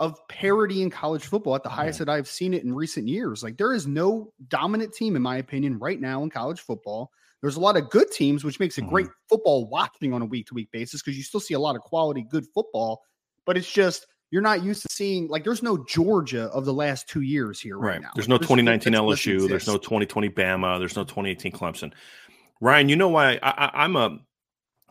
of 0.00 0.16
parity 0.28 0.82
in 0.82 0.90
college 0.90 1.24
football 1.24 1.56
at 1.56 1.62
the 1.62 1.68
highest 1.68 1.98
that 1.98 2.08
I've 2.08 2.28
seen 2.28 2.54
it 2.54 2.62
in 2.62 2.72
recent 2.72 3.08
years. 3.08 3.42
Like 3.42 3.56
there 3.56 3.72
is 3.72 3.86
no 3.86 4.32
dominant 4.48 4.94
team, 4.94 5.16
in 5.16 5.22
my 5.22 5.38
opinion, 5.38 5.78
right 5.78 6.00
now 6.00 6.22
in 6.22 6.30
college 6.30 6.60
football. 6.60 7.10
There's 7.40 7.56
a 7.56 7.60
lot 7.60 7.76
of 7.76 7.90
good 7.90 8.10
teams, 8.10 8.44
which 8.44 8.60
makes 8.60 8.78
it 8.78 8.82
mm-hmm. 8.82 8.90
great 8.90 9.06
football 9.28 9.68
watching 9.68 10.12
on 10.12 10.22
a 10.22 10.24
week 10.24 10.46
to 10.48 10.54
week 10.54 10.70
basis 10.70 11.02
because 11.02 11.16
you 11.16 11.24
still 11.24 11.40
see 11.40 11.54
a 11.54 11.58
lot 11.58 11.74
of 11.74 11.82
quality, 11.82 12.24
good 12.28 12.46
football. 12.54 13.02
But 13.44 13.56
it's 13.56 13.70
just 13.70 14.06
you're 14.30 14.42
not 14.42 14.62
used 14.62 14.82
to 14.82 14.88
seeing 14.92 15.26
like 15.28 15.42
there's 15.42 15.62
no 15.62 15.84
Georgia 15.88 16.44
of 16.46 16.64
the 16.64 16.74
last 16.74 17.08
two 17.08 17.22
years 17.22 17.60
here 17.60 17.78
right, 17.78 17.92
right 17.92 18.02
now. 18.02 18.10
There's 18.14 18.28
no 18.28 18.38
2019 18.38 18.92
LSU. 18.92 19.48
There's 19.48 19.66
no 19.66 19.78
2020 19.78 20.28
Bama. 20.30 20.78
There's 20.78 20.96
no 20.96 21.04
2018 21.04 21.52
Clemson. 21.52 21.92
Ryan, 22.60 22.88
you 22.88 22.96
know 22.96 23.08
why 23.08 23.38
I, 23.42 23.50
I, 23.50 23.70
I'm 23.84 23.96
a 23.96 24.18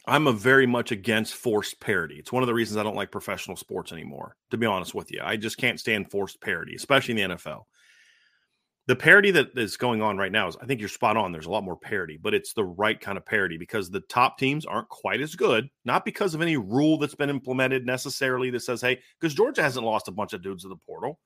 I'm 0.08 0.28
a 0.28 0.32
very 0.32 0.66
much 0.66 0.92
against 0.92 1.36
forced 1.36 1.80
parity. 1.80 2.16
It's 2.16 2.32
one 2.32 2.42
of 2.42 2.48
the 2.48 2.54
reasons 2.54 2.78
I 2.78 2.84
don't 2.84 2.96
like 2.96 3.12
professional 3.12 3.58
sports 3.58 3.92
anymore. 3.92 4.36
To 4.52 4.58
be 4.58 4.66
honest 4.66 4.96
with 4.96 5.12
you, 5.12 5.20
I 5.22 5.36
just 5.36 5.58
can't 5.58 5.80
stand 5.80 6.10
forced 6.10 6.40
parity, 6.42 6.76
especially 6.76 7.22
in 7.22 7.30
the 7.30 7.36
NFL 7.36 7.64
the 8.88 8.96
parity 8.96 9.32
that 9.32 9.58
is 9.58 9.76
going 9.76 10.02
on 10.02 10.18
right 10.18 10.32
now 10.32 10.48
is 10.48 10.56
I 10.62 10.66
think 10.66 10.80
you're 10.80 10.90
spot 10.90 11.18
on. 11.18 11.34
There's 11.34 11.46
a 11.46 11.52
lot 11.52 11.66
more 11.66 11.76
parity, 11.76 12.18
but 12.22 12.34
it's 12.34 12.54
the 12.54 12.64
right 12.64 13.00
kind 13.00 13.18
of 13.18 13.26
parity 13.26 13.58
because 13.58 13.90
the 13.90 14.00
top 14.00 14.38
teams 14.38 14.66
aren't 14.66 14.88
quite 14.88 15.20
as 15.20 15.36
good, 15.36 15.70
not 15.84 16.06
because 16.06 16.34
of 16.34 16.42
any 16.42 16.56
rule 16.56 16.98
that's 16.98 17.16
been 17.16 17.30
implemented 17.30 17.86
necessarily 17.86 18.50
that 18.52 18.62
says, 18.62 18.82
hey, 18.82 19.00
because 19.20 19.36
Georgia 19.36 19.62
hasn't 19.62 19.86
lost 19.86 20.08
a 20.08 20.14
bunch 20.14 20.32
of 20.32 20.42
dudes 20.42 20.64
to 20.64 20.70
the 20.70 20.78
portal. 20.78 21.20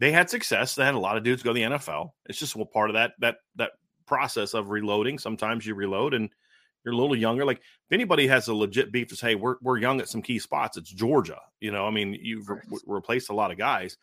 They 0.00 0.10
had 0.10 0.28
success. 0.28 0.74
They 0.74 0.84
had 0.84 0.94
a 0.94 0.98
lot 0.98 1.16
of 1.16 1.22
dudes 1.22 1.44
go 1.44 1.52
to 1.52 1.54
the 1.54 1.76
NFL. 1.76 2.10
It's 2.26 2.40
just 2.40 2.56
part 2.72 2.90
of 2.90 2.94
that 2.94 3.12
that 3.20 3.36
that 3.54 3.70
process 4.06 4.52
of 4.52 4.70
reloading. 4.70 5.18
Sometimes 5.18 5.64
you 5.64 5.76
reload 5.76 6.12
and 6.12 6.28
you're 6.86 6.94
a 6.94 6.96
little 6.96 7.14
younger. 7.14 7.44
Like 7.44 7.58
if 7.58 7.92
anybody 7.92 8.26
has 8.28 8.48
a 8.48 8.54
legit 8.54 8.92
beef 8.92 9.08
to 9.08 9.16
say 9.16 9.34
we're 9.34 9.56
we're 9.60 9.76
young 9.76 10.00
at 10.00 10.08
some 10.08 10.22
key 10.22 10.38
spots, 10.38 10.78
it's 10.78 10.90
Georgia. 10.90 11.40
You 11.60 11.72
know, 11.72 11.86
I 11.86 11.90
mean, 11.90 12.18
you've 12.18 12.48
re- 12.48 12.60
replaced 12.86 13.28
a 13.28 13.34
lot 13.34 13.50
of 13.50 13.58
guys 13.58 13.98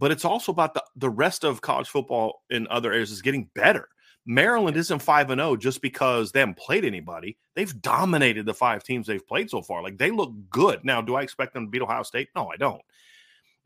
but 0.00 0.10
it's 0.10 0.24
also 0.24 0.50
about 0.50 0.74
the, 0.74 0.82
the 0.96 1.10
rest 1.10 1.44
of 1.44 1.60
college 1.60 1.88
football 1.88 2.42
in 2.48 2.66
other 2.68 2.92
areas 2.92 3.12
is 3.12 3.22
getting 3.22 3.50
better. 3.54 3.88
Maryland 4.26 4.76
isn't 4.76 5.00
5 5.00 5.30
and 5.30 5.40
0 5.40 5.56
just 5.56 5.82
because 5.82 6.32
they 6.32 6.40
haven't 6.40 6.56
played 6.56 6.84
anybody. 6.84 7.36
They've 7.54 7.80
dominated 7.80 8.46
the 8.46 8.54
five 8.54 8.82
teams 8.82 9.06
they've 9.06 9.26
played 9.26 9.50
so 9.50 9.62
far. 9.62 9.82
Like 9.82 9.98
they 9.98 10.10
look 10.10 10.32
good. 10.48 10.84
Now, 10.84 11.00
do 11.02 11.14
I 11.14 11.22
expect 11.22 11.54
them 11.54 11.66
to 11.66 11.70
beat 11.70 11.82
Ohio 11.82 12.02
State? 12.02 12.28
No, 12.34 12.48
I 12.48 12.56
don't. 12.56 12.82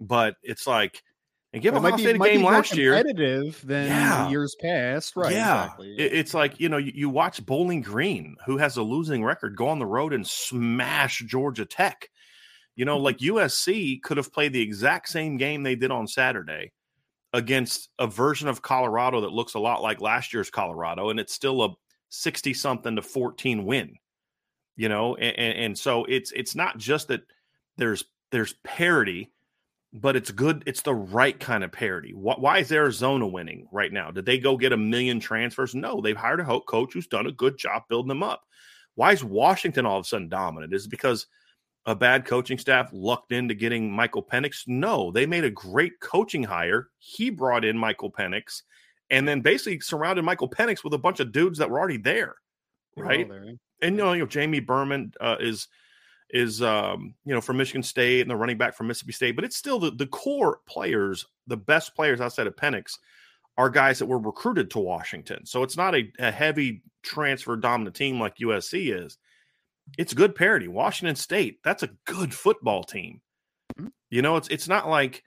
But 0.00 0.36
it's 0.42 0.66
like 0.66 1.02
and 1.54 1.62
give 1.62 1.76
Ohio 1.76 1.96
State 1.96 2.16
a 2.16 2.18
game 2.18 2.42
last 2.42 2.76
year 2.76 2.96
competitive 2.96 3.64
than 3.64 3.86
yeah. 3.86 4.28
years 4.28 4.56
past, 4.60 5.14
right? 5.14 5.32
Yeah, 5.32 5.64
exactly. 5.64 5.94
it's 5.96 6.34
like 6.34 6.58
you 6.58 6.68
know 6.68 6.78
you, 6.78 6.92
you, 6.92 7.08
watch 7.08 7.46
Bowling 7.46 7.80
Green, 7.80 8.36
who 8.44 8.58
has 8.58 8.76
a 8.76 8.82
losing 8.82 9.22
record, 9.22 9.56
go 9.56 9.68
on 9.68 9.78
the 9.78 9.86
road 9.86 10.12
and 10.12 10.26
smash 10.26 11.20
Georgia 11.20 11.64
Tech. 11.64 12.08
You 12.74 12.84
know, 12.84 12.98
like 12.98 13.18
USC 13.18 14.02
could 14.02 14.16
have 14.16 14.32
played 14.32 14.52
the 14.52 14.60
exact 14.60 15.08
same 15.08 15.36
game 15.36 15.62
they 15.62 15.76
did 15.76 15.92
on 15.92 16.08
Saturday 16.08 16.72
against 17.32 17.88
a 18.00 18.08
version 18.08 18.48
of 18.48 18.62
Colorado 18.62 19.20
that 19.20 19.32
looks 19.32 19.54
a 19.54 19.60
lot 19.60 19.80
like 19.80 20.00
last 20.00 20.34
year's 20.34 20.50
Colorado, 20.50 21.10
and 21.10 21.20
it's 21.20 21.32
still 21.32 21.62
a 21.62 21.68
60 22.08 22.52
something 22.52 22.96
to 22.96 23.02
14 23.02 23.64
win. 23.64 23.94
You 24.76 24.88
know, 24.88 25.14
and, 25.14 25.56
and 25.56 25.78
so 25.78 26.04
it's 26.06 26.32
it's 26.32 26.56
not 26.56 26.78
just 26.78 27.06
that 27.08 27.20
there's 27.76 28.04
there's 28.32 28.54
parity, 28.64 29.30
but 29.94 30.16
it's 30.16 30.32
good. 30.32 30.64
It's 30.66 30.82
the 30.82 30.94
right 30.94 31.38
kind 31.38 31.62
of 31.62 31.70
parity. 31.70 32.10
Why 32.10 32.58
is 32.58 32.72
Arizona 32.72 33.28
winning 33.28 33.68
right 33.70 33.92
now? 33.92 34.10
Did 34.10 34.26
they 34.26 34.38
go 34.38 34.56
get 34.56 34.72
a 34.72 34.76
million 34.76 35.20
transfers? 35.20 35.72
No, 35.74 36.00
they've 36.00 36.16
hired 36.16 36.40
a 36.40 36.60
coach 36.60 36.92
who's 36.92 37.06
done 37.06 37.28
a 37.28 37.32
good 37.32 37.56
job 37.56 37.84
building 37.88 38.08
them 38.08 38.24
up. 38.24 38.42
Why 38.96 39.12
is 39.12 39.22
Washington 39.22 39.86
all 39.86 39.98
of 39.98 40.04
a 40.04 40.08
sudden 40.08 40.28
dominant? 40.28 40.74
Is 40.74 40.88
because 40.88 41.28
a 41.86 41.94
bad 41.94 42.24
coaching 42.24 42.58
staff 42.58 42.90
lucked 42.92 43.30
into 43.30 43.54
getting 43.54 43.90
Michael 43.90 44.24
Penix? 44.24 44.64
No, 44.66 45.12
they 45.12 45.26
made 45.26 45.44
a 45.44 45.50
great 45.50 46.00
coaching 46.00 46.42
hire. 46.42 46.88
He 46.98 47.30
brought 47.30 47.64
in 47.64 47.78
Michael 47.78 48.10
Penix 48.10 48.62
and 49.10 49.28
then 49.28 49.42
basically 49.42 49.78
surrounded 49.78 50.24
Michael 50.24 50.50
Penix 50.50 50.82
with 50.82 50.94
a 50.94 50.98
bunch 50.98 51.20
of 51.20 51.30
dudes 51.30 51.58
that 51.58 51.70
were 51.70 51.78
already 51.78 51.98
there. 51.98 52.34
Right. 52.96 53.28
There. 53.28 53.54
And 53.80 53.96
you 53.96 54.02
know, 54.02 54.12
you 54.12 54.20
know, 54.20 54.26
Germie 54.26 54.64
Bernard 54.64 55.16
uh, 55.20 55.36
is 55.38 55.68
is 56.30 56.62
um, 56.62 57.14
you 57.24 57.34
know 57.34 57.40
from 57.40 57.56
Michigan 57.56 57.82
State 57.82 58.22
and 58.22 58.30
the 58.30 58.36
running 58.36 58.58
back 58.58 58.74
from 58.74 58.88
Mississippi 58.88 59.12
State, 59.12 59.36
but 59.36 59.44
it's 59.44 59.56
still 59.56 59.78
the, 59.78 59.90
the 59.90 60.06
core 60.06 60.60
players, 60.66 61.26
the 61.46 61.56
best 61.56 61.94
players 61.94 62.20
outside 62.20 62.46
of 62.46 62.56
Penix, 62.56 62.98
are 63.56 63.70
guys 63.70 63.98
that 63.98 64.06
were 64.06 64.18
recruited 64.18 64.70
to 64.70 64.78
Washington. 64.78 65.46
So 65.46 65.62
it's 65.62 65.76
not 65.76 65.94
a, 65.94 66.10
a 66.18 66.30
heavy 66.30 66.82
transfer 67.02 67.56
dominant 67.56 67.94
team 67.94 68.18
like 68.18 68.38
USC 68.38 68.94
is 69.04 69.18
it's 69.98 70.14
good 70.14 70.34
parity. 70.34 70.68
Washington 70.68 71.16
State, 71.16 71.58
that's 71.62 71.82
a 71.82 71.90
good 72.06 72.34
football 72.34 72.82
team. 72.82 73.20
Mm-hmm. 73.78 73.88
You 74.10 74.22
know, 74.22 74.36
it's 74.36 74.48
it's 74.48 74.68
not 74.68 74.88
like, 74.88 75.22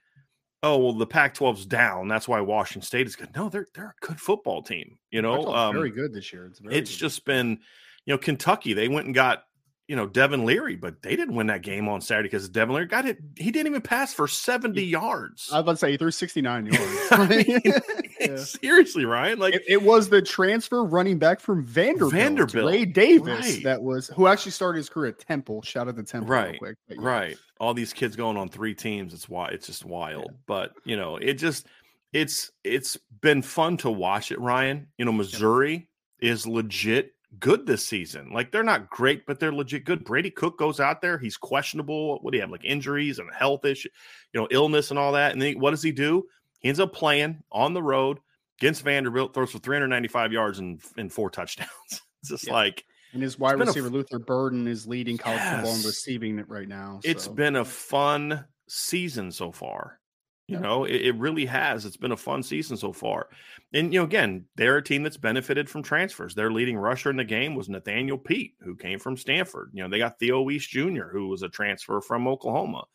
oh 0.63 0.77
well, 0.77 0.93
the 0.93 1.07
Pac-12's 1.07 1.65
down, 1.65 2.07
that's 2.07 2.27
why 2.27 2.41
Washington 2.41 2.81
State 2.81 3.07
is 3.07 3.15
good. 3.15 3.29
No, 3.35 3.49
they're 3.49 3.67
they're 3.75 3.95
a 4.01 4.05
good 4.05 4.19
football 4.19 4.61
team. 4.61 4.97
You 5.11 5.21
know, 5.21 5.53
um, 5.53 5.75
very 5.75 5.91
good 5.91 6.13
this 6.13 6.33
year. 6.33 6.45
It's, 6.45 6.61
it's 6.69 6.95
just 6.95 7.25
been, 7.25 7.59
you 8.05 8.13
know, 8.13 8.17
Kentucky. 8.17 8.73
They 8.73 8.87
went 8.87 9.05
and 9.05 9.15
got 9.15 9.43
you 9.87 9.95
know 9.95 10.05
Devin 10.05 10.45
Leary, 10.45 10.75
but 10.75 11.01
they 11.01 11.15
didn't 11.15 11.35
win 11.35 11.47
that 11.47 11.61
game 11.61 11.87
on 11.87 12.01
Saturday 12.01 12.27
because 12.27 12.49
Devin 12.49 12.75
Leary 12.75 12.87
got 12.87 13.05
it. 13.05 13.19
He 13.37 13.51
didn't 13.51 13.67
even 13.67 13.81
pass 13.81 14.13
for 14.13 14.27
seventy 14.27 14.83
yards. 14.83 15.49
I 15.51 15.55
was 15.55 15.61
about 15.61 15.71
to 15.71 15.77
say 15.77 15.91
he 15.91 15.97
threw 15.97 16.11
sixty 16.11 16.41
nine 16.41 16.65
yards. 16.71 17.29
Mean, 17.29 17.61
yeah. 18.19 18.35
Seriously, 18.35 19.05
Ryan, 19.05 19.39
like 19.39 19.55
it, 19.55 19.63
it, 19.67 19.81
was 19.81 20.09
the 20.09 20.21
transfer 20.21 20.83
running 20.83 21.17
back 21.17 21.39
from 21.39 21.63
Vanderbilt, 21.65 22.13
Vanderbilt, 22.13 22.65
Ray 22.69 22.83
Davis, 22.83 23.53
right. 23.55 23.63
that 23.63 23.81
was 23.81 24.09
who 24.09 24.27
actually 24.27 24.51
started 24.51 24.77
his 24.77 24.89
career 24.89 25.09
at 25.09 25.19
Temple. 25.19 25.61
Shout 25.61 25.87
out 25.87 25.95
to 25.95 26.03
Temple, 26.03 26.29
right? 26.29 26.59
Quick, 26.59 26.77
yeah. 26.89 26.97
Right. 26.99 27.37
All 27.59 27.73
these 27.73 27.93
kids 27.93 28.15
going 28.15 28.35
on 28.37 28.49
three 28.49 28.75
teams. 28.75 29.13
It's 29.13 29.29
why 29.29 29.47
it's 29.49 29.67
just 29.67 29.85
wild. 29.85 30.25
Yeah. 30.25 30.37
But 30.47 30.73
you 30.83 30.97
know, 30.97 31.15
it 31.15 31.35
just 31.35 31.65
it's 32.11 32.51
it's 32.65 32.97
been 33.21 33.41
fun 33.41 33.77
to 33.77 33.89
watch 33.89 34.31
it, 34.33 34.39
Ryan. 34.39 34.87
You 34.97 35.05
know, 35.05 35.13
Missouri 35.13 35.87
is 36.19 36.45
legit 36.45 37.13
good 37.39 37.65
this 37.65 37.85
season. 37.85 38.31
Like 38.31 38.51
they're 38.51 38.63
not 38.63 38.89
great, 38.89 39.25
but 39.25 39.39
they're 39.39 39.53
legit 39.53 39.85
good. 39.85 40.03
Brady 40.03 40.29
Cook 40.29 40.57
goes 40.57 40.79
out 40.79 41.01
there. 41.01 41.17
He's 41.17 41.37
questionable. 41.37 42.19
What 42.21 42.31
do 42.31 42.37
you 42.37 42.41
have? 42.41 42.51
Like 42.51 42.65
injuries 42.65 43.19
and 43.19 43.29
health 43.33 43.65
issue, 43.65 43.89
you 44.33 44.39
know, 44.39 44.47
illness 44.51 44.89
and 44.89 44.99
all 44.99 45.11
that. 45.13 45.33
And 45.33 45.41
then 45.41 45.59
what 45.59 45.71
does 45.71 45.83
he 45.83 45.91
do? 45.91 46.25
He 46.59 46.69
ends 46.69 46.79
up 46.79 46.93
playing 46.93 47.43
on 47.51 47.73
the 47.73 47.83
road 47.83 48.19
against 48.59 48.83
Vanderbilt, 48.83 49.33
throws 49.33 49.51
for 49.51 49.59
395 49.59 50.31
yards 50.31 50.59
and, 50.59 50.81
and 50.97 51.11
four 51.11 51.29
touchdowns. 51.29 51.69
it's 52.21 52.29
just 52.29 52.47
yeah. 52.47 52.53
like 52.53 52.83
and 53.13 53.23
his 53.23 53.39
wide 53.39 53.59
receiver 53.59 53.89
Luther 53.89 54.19
Burden 54.19 54.67
is 54.67 54.85
leading 54.85 55.17
college 55.17 55.39
yes. 55.39 55.55
football 55.55 55.75
and 55.75 55.85
receiving 55.85 56.39
it 56.39 56.49
right 56.49 56.67
now. 56.67 56.99
So. 57.03 57.09
It's 57.09 57.27
been 57.27 57.55
a 57.55 57.65
fun 57.65 58.45
season 58.67 59.31
so 59.31 59.51
far. 59.51 59.99
You 60.47 60.59
know, 60.59 60.85
it, 60.85 61.01
it, 61.01 61.15
really 61.15 61.45
has. 61.45 61.83
It's 61.83 61.97
been 61.97 62.13
a 62.13 62.17
fun 62.17 62.41
season 62.41 62.77
so 62.77 62.93
far. 62.93 63.27
And, 63.73 63.93
you 63.93 63.99
know, 63.99 64.05
again, 64.05 64.45
they're 64.55 64.77
a 64.77 64.83
team 64.83 65.03
that's 65.03 65.17
benefited 65.17 65.69
from 65.69 65.83
transfers. 65.83 66.33
Their 66.33 66.51
leading 66.51 66.77
rusher 66.77 67.09
in 67.09 67.17
the 67.17 67.25
game 67.25 67.53
was 67.53 67.67
Nathaniel 67.67 68.17
Peat, 68.17 68.53
who 68.61 68.73
came 68.73 68.97
from 68.97 69.17
Stanford. 69.17 69.71
You 69.73 69.83
know, 69.83 69.89
they 69.89 69.97
got 69.97 70.19
Theo 70.19 70.41
Wease 70.41 70.65
Jr., 70.65 71.09
who 71.11 71.27
was 71.27 71.43
a 71.43 71.49
transfer 71.49 71.99
from 71.99 72.29
Oklahoma. 72.29 72.85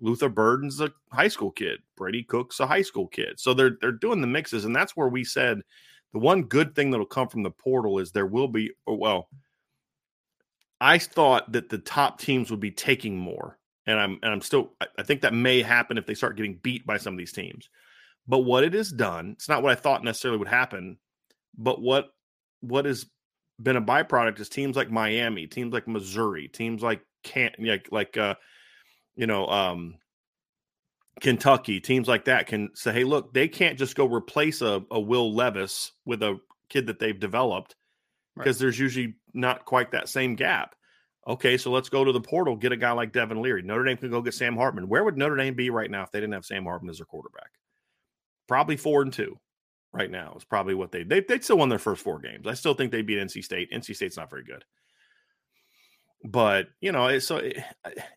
Luther 0.00 0.28
Burden's 0.28 0.80
a 0.82 0.92
high 1.10 1.28
school 1.28 1.50
kid. 1.50 1.80
Brady 1.96 2.22
Cook's 2.22 2.60
a 2.60 2.66
high 2.66 2.82
school 2.82 3.06
kid. 3.06 3.40
So 3.40 3.54
they're 3.54 3.76
they're 3.80 3.92
doing 3.92 4.20
the 4.20 4.26
mixes, 4.26 4.64
and 4.64 4.74
that's 4.74 4.96
where 4.96 5.08
we 5.08 5.24
said 5.24 5.60
the 6.12 6.18
one 6.18 6.44
good 6.44 6.74
thing 6.74 6.90
that'll 6.90 7.06
come 7.06 7.28
from 7.28 7.42
the 7.42 7.50
portal 7.50 7.98
is 7.98 8.10
there 8.10 8.26
will 8.26 8.48
be 8.48 8.72
oh, 8.86 8.94
well. 8.94 9.28
I 10.82 10.98
thought 10.98 11.52
that 11.52 11.68
the 11.68 11.78
top 11.78 12.18
teams 12.18 12.50
would 12.50 12.60
be 12.60 12.70
taking 12.70 13.16
more 13.18 13.58
and 13.90 14.00
I'm 14.00 14.18
and 14.22 14.32
I'm 14.32 14.40
still 14.40 14.72
I 14.98 15.02
think 15.02 15.22
that 15.22 15.34
may 15.34 15.62
happen 15.62 15.98
if 15.98 16.06
they 16.06 16.14
start 16.14 16.36
getting 16.36 16.58
beat 16.62 16.86
by 16.86 16.96
some 16.96 17.14
of 17.14 17.18
these 17.18 17.32
teams. 17.32 17.68
But 18.26 18.40
what 18.40 18.64
it 18.64 18.74
has 18.74 18.92
done, 18.92 19.32
it's 19.32 19.48
not 19.48 19.62
what 19.62 19.72
I 19.72 19.80
thought 19.80 20.04
necessarily 20.04 20.38
would 20.38 20.48
happen, 20.48 20.98
but 21.56 21.80
what 21.80 22.06
what 22.60 22.84
has 22.84 23.06
been 23.60 23.76
a 23.76 23.82
byproduct 23.82 24.40
is 24.40 24.48
teams 24.48 24.76
like 24.76 24.90
Miami, 24.90 25.46
teams 25.46 25.72
like 25.72 25.88
Missouri, 25.88 26.48
teams 26.48 26.82
like 26.82 27.02
can't 27.22 27.54
like 27.58 27.88
like 27.90 28.16
uh 28.16 28.34
you 29.16 29.26
know 29.26 29.46
um 29.46 29.96
Kentucky, 31.20 31.80
teams 31.80 32.08
like 32.08 32.26
that 32.26 32.46
can 32.46 32.70
say, 32.74 32.92
hey, 32.92 33.04
look, 33.04 33.34
they 33.34 33.48
can't 33.48 33.78
just 33.78 33.96
go 33.96 34.06
replace 34.06 34.62
a, 34.62 34.82
a 34.90 35.00
Will 35.00 35.34
Levis 35.34 35.92
with 36.06 36.22
a 36.22 36.38
kid 36.68 36.86
that 36.86 36.98
they've 36.98 37.18
developed 37.18 37.76
because 38.36 38.56
right. 38.56 38.60
there's 38.60 38.78
usually 38.78 39.16
not 39.34 39.64
quite 39.64 39.92
that 39.92 40.08
same 40.08 40.36
gap. 40.36 40.74
Okay, 41.26 41.58
so 41.58 41.70
let's 41.70 41.90
go 41.90 42.02
to 42.02 42.12
the 42.12 42.20
portal, 42.20 42.56
get 42.56 42.72
a 42.72 42.76
guy 42.76 42.92
like 42.92 43.12
Devin 43.12 43.42
Leary. 43.42 43.62
Notre 43.62 43.84
Dame 43.84 43.98
can 43.98 44.10
go 44.10 44.22
get 44.22 44.34
Sam 44.34 44.56
Hartman. 44.56 44.88
Where 44.88 45.04
would 45.04 45.18
Notre 45.18 45.36
Dame 45.36 45.54
be 45.54 45.68
right 45.70 45.90
now 45.90 46.02
if 46.02 46.10
they 46.10 46.20
didn't 46.20 46.32
have 46.32 46.46
Sam 46.46 46.64
Hartman 46.64 46.90
as 46.90 46.98
their 46.98 47.06
quarterback? 47.06 47.50
Probably 48.48 48.76
four 48.76 49.02
and 49.02 49.12
two 49.12 49.38
right 49.92 50.10
now 50.10 50.34
is 50.36 50.44
probably 50.44 50.74
what 50.74 50.92
they 50.92 51.02
they 51.02 51.20
they'd 51.20 51.44
still 51.44 51.58
won 51.58 51.68
their 51.68 51.78
first 51.78 52.02
four 52.02 52.18
games. 52.20 52.46
I 52.46 52.54
still 52.54 52.74
think 52.74 52.90
they 52.90 53.02
beat 53.02 53.18
NC 53.18 53.44
State. 53.44 53.70
NC 53.70 53.96
State's 53.96 54.16
not 54.16 54.30
very 54.30 54.44
good, 54.44 54.64
but 56.24 56.68
you 56.80 56.92
know, 56.92 57.18
so 57.18 57.36
it, 57.36 57.58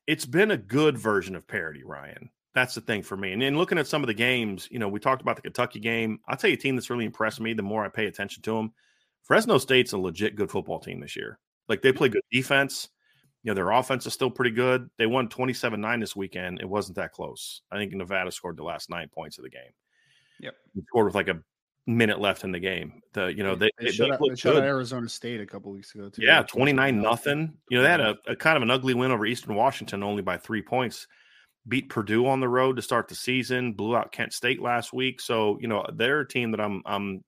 has 0.07 0.25
been 0.25 0.51
a 0.51 0.57
good 0.57 0.97
version 0.97 1.35
of 1.35 1.47
parity, 1.47 1.83
Ryan. 1.83 2.29
That's 2.55 2.75
the 2.75 2.81
thing 2.81 3.01
for 3.01 3.17
me. 3.17 3.33
And 3.33 3.41
then 3.41 3.57
looking 3.57 3.79
at 3.79 3.87
some 3.87 4.03
of 4.03 4.07
the 4.07 4.13
games, 4.13 4.67
you 4.69 4.77
know, 4.77 4.87
we 4.87 4.99
talked 4.99 5.23
about 5.23 5.35
the 5.35 5.41
Kentucky 5.41 5.79
game. 5.79 6.19
I'll 6.27 6.37
tell 6.37 6.51
you 6.51 6.55
a 6.55 6.59
team 6.59 6.75
that's 6.75 6.89
really 6.89 7.05
impressed 7.05 7.41
me 7.41 7.53
the 7.53 7.63
more 7.63 7.83
I 7.83 7.89
pay 7.89 8.05
attention 8.05 8.43
to 8.43 8.53
them. 8.53 8.73
Fresno 9.23 9.57
State's 9.57 9.93
a 9.93 9.97
legit 9.97 10.35
good 10.35 10.51
football 10.51 10.79
team 10.79 10.99
this 10.99 11.15
year. 11.15 11.39
Like 11.67 11.81
they 11.81 11.91
play 11.91 12.09
good 12.09 12.23
defense. 12.31 12.89
You 13.43 13.51
know, 13.51 13.55
their 13.55 13.71
offense 13.71 14.05
is 14.05 14.13
still 14.13 14.31
pretty 14.31 14.51
good. 14.51 14.89
They 14.97 15.05
won 15.05 15.27
27 15.27 15.79
9 15.79 15.99
this 15.99 16.15
weekend. 16.15 16.61
It 16.61 16.69
wasn't 16.69 16.95
that 16.95 17.11
close. 17.11 17.61
I 17.71 17.77
think 17.77 17.93
Nevada 17.93 18.31
scored 18.31 18.57
the 18.57 18.63
last 18.63 18.89
nine 18.89 19.09
points 19.09 19.37
of 19.37 19.43
the 19.43 19.49
game. 19.49 19.71
Yep. 20.39 20.55
scored 20.87 21.05
with 21.05 21.15
like 21.15 21.27
a 21.27 21.41
minute 21.85 22.19
left 22.19 22.43
in 22.43 22.51
the 22.51 22.59
game. 22.59 23.01
The 23.13 23.27
you 23.27 23.43
know 23.43 23.55
they, 23.55 23.69
they, 23.79 23.85
they 23.85 23.91
shut, 23.91 24.11
out, 24.11 24.19
they 24.27 24.35
shut 24.35 24.55
out 24.55 24.63
Arizona 24.63 25.09
State 25.09 25.41
a 25.41 25.45
couple 25.45 25.71
weeks 25.71 25.93
ago. 25.95 26.09
Too. 26.09 26.23
Yeah, 26.23 26.43
twenty 26.43 26.73
nine 26.73 27.01
nothing. 27.01 27.53
You 27.69 27.77
know 27.77 27.83
they 27.83 27.89
had 27.89 28.01
a, 28.01 28.17
a, 28.27 28.35
kind 28.35 28.57
of 28.57 28.63
an 28.63 28.71
ugly 28.71 28.93
win 28.93 29.11
over 29.11 29.25
Eastern 29.25 29.55
Washington, 29.55 30.03
only 30.03 30.21
by 30.21 30.37
three 30.37 30.61
points. 30.61 31.07
Beat 31.67 31.89
Purdue 31.89 32.27
on 32.27 32.39
the 32.39 32.49
road 32.49 32.75
to 32.75 32.81
start 32.81 33.07
the 33.07 33.15
season. 33.15 33.73
Blew 33.73 33.95
out 33.95 34.11
Kent 34.11 34.33
State 34.33 34.61
last 34.61 34.93
week. 34.93 35.21
So 35.21 35.57
you 35.61 35.67
know 35.67 35.85
they're 35.93 36.21
a 36.21 36.27
team 36.27 36.51
that 36.51 36.61
I'm 36.61 36.81
I'm 36.85 37.23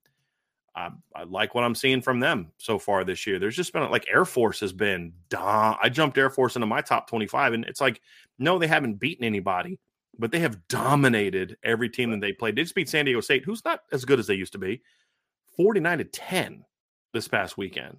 I, 0.76 0.90
I 1.14 1.22
like 1.24 1.54
what 1.54 1.64
I'm 1.64 1.74
seeing 1.74 2.02
from 2.02 2.20
them 2.20 2.52
so 2.58 2.78
far 2.78 3.02
this 3.02 3.26
year. 3.26 3.38
There's 3.38 3.56
just 3.56 3.72
been 3.72 3.90
like 3.90 4.06
Air 4.12 4.26
Force 4.26 4.60
has 4.60 4.72
been. 4.72 5.12
Duh, 5.30 5.76
I 5.82 5.88
jumped 5.88 6.18
Air 6.18 6.30
Force 6.30 6.54
into 6.54 6.66
my 6.66 6.82
top 6.82 7.08
25, 7.08 7.54
and 7.54 7.64
it's 7.64 7.80
like 7.80 8.00
no, 8.38 8.58
they 8.58 8.66
haven't 8.66 9.00
beaten 9.00 9.24
anybody 9.24 9.78
but 10.18 10.32
they 10.32 10.38
have 10.40 10.66
dominated 10.68 11.56
every 11.62 11.88
team 11.88 12.10
that 12.10 12.20
they 12.20 12.32
played. 12.32 12.56
They 12.56 12.62
just 12.62 12.74
beat 12.74 12.88
San 12.88 13.04
Diego 13.04 13.20
State, 13.20 13.44
who's 13.44 13.64
not 13.64 13.80
as 13.92 14.04
good 14.04 14.18
as 14.18 14.26
they 14.26 14.34
used 14.34 14.52
to 14.52 14.58
be, 14.58 14.82
49 15.56 15.98
to 15.98 16.04
10 16.04 16.64
this 17.12 17.28
past 17.28 17.56
weekend. 17.56 17.98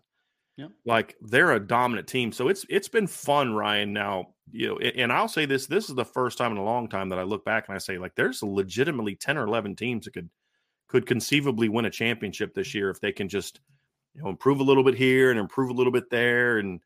Yeah. 0.58 0.68
Like 0.86 1.16
they're 1.22 1.54
a 1.54 1.60
dominant 1.60 2.08
team. 2.08 2.32
So 2.32 2.48
it's 2.48 2.66
it's 2.68 2.88
been 2.88 3.06
fun, 3.06 3.54
Ryan. 3.54 3.94
Now, 3.94 4.30
you 4.52 4.68
know, 4.70 4.78
and 4.80 5.14
I'll 5.14 5.28
say 5.28 5.46
this, 5.46 5.68
this 5.68 5.88
is 5.88 5.96
the 5.96 6.06
first 6.06 6.40
time 6.40 6.52
in 6.52 6.58
a 6.58 6.64
long 6.64 6.88
time 6.88 7.10
that 7.10 7.20
I 7.20 7.24
look 7.24 7.46
back 7.46 7.68
and 7.68 7.76
I 7.76 7.78
say, 7.78 8.00
like, 8.00 8.16
there's 8.16 8.42
legitimately 8.42 9.16
10 9.16 9.38
or 9.38 9.46
11 9.46 9.76
teams 9.76 10.06
that 10.06 10.16
could 10.16 10.30
could 10.88 11.06
conceivably 11.06 11.70
win 11.70 11.86
a 11.86 11.90
championship 11.90 12.54
this 12.54 12.74
year 12.74 12.90
if 12.90 13.00
they 13.00 13.12
can 13.12 13.28
just, 13.28 13.60
you 14.14 14.22
know, 14.22 14.30
improve 14.30 14.60
a 14.60 14.64
little 14.64 14.84
bit 14.84 14.96
here 14.96 15.32
and 15.32 15.40
improve 15.40 15.70
a 15.70 15.74
little 15.74 15.92
bit 15.92 16.10
there. 16.10 16.60
And 16.60 16.80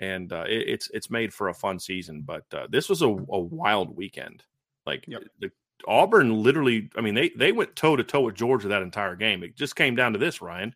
and 0.00 0.32
uh, 0.32 0.44
it, 0.48 0.68
it's 0.68 0.90
it's 0.92 1.10
made 1.10 1.32
for 1.32 1.48
a 1.48 1.54
fun 1.54 1.78
season. 1.78 2.22
But 2.22 2.44
uh, 2.52 2.66
this 2.70 2.88
was 2.88 3.02
a, 3.02 3.08
a 3.08 3.38
wild 3.38 3.96
weekend. 3.96 4.42
Like 4.86 5.04
yep. 5.06 5.22
the 5.40 5.50
Auburn 5.86 6.42
literally, 6.42 6.90
I 6.96 7.00
mean, 7.00 7.14
they 7.14 7.30
they 7.30 7.52
went 7.52 7.76
toe 7.76 7.96
to 7.96 8.04
toe 8.04 8.22
with 8.22 8.34
Georgia 8.34 8.68
that 8.68 8.82
entire 8.82 9.16
game. 9.16 9.42
It 9.42 9.56
just 9.56 9.76
came 9.76 9.94
down 9.94 10.12
to 10.12 10.18
this, 10.18 10.42
Ryan. 10.42 10.74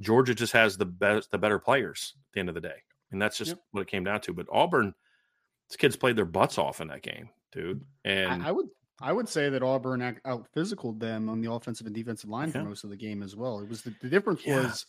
Georgia 0.00 0.34
just 0.34 0.54
has 0.54 0.76
the 0.76 0.86
best, 0.86 1.30
the 1.30 1.38
better 1.38 1.58
players 1.58 2.14
at 2.16 2.32
the 2.32 2.40
end 2.40 2.48
of 2.48 2.54
the 2.54 2.60
day, 2.60 2.82
and 3.12 3.20
that's 3.20 3.36
just 3.36 3.50
yep. 3.50 3.60
what 3.72 3.82
it 3.82 3.88
came 3.88 4.04
down 4.04 4.20
to. 4.22 4.32
But 4.32 4.46
Auburn, 4.50 4.94
these 5.68 5.76
kids 5.76 5.96
played 5.96 6.16
their 6.16 6.24
butts 6.24 6.56
off 6.56 6.80
in 6.80 6.88
that 6.88 7.02
game, 7.02 7.28
dude. 7.52 7.84
And 8.04 8.42
I, 8.42 8.48
I 8.48 8.52
would 8.52 8.68
I 9.00 9.12
would 9.12 9.28
say 9.28 9.48
that 9.48 9.62
Auburn 9.62 10.02
out 10.24 10.46
physicaled 10.54 11.00
them 11.00 11.28
on 11.28 11.40
the 11.40 11.50
offensive 11.50 11.86
and 11.86 11.94
defensive 11.94 12.28
line 12.28 12.48
yeah. 12.48 12.60
for 12.60 12.68
most 12.68 12.84
of 12.84 12.90
the 12.90 12.96
game 12.96 13.22
as 13.22 13.34
well. 13.34 13.60
It 13.60 13.68
was 13.68 13.82
the, 13.82 13.94
the 14.02 14.08
difference 14.08 14.44
yeah. 14.44 14.56
was 14.56 14.86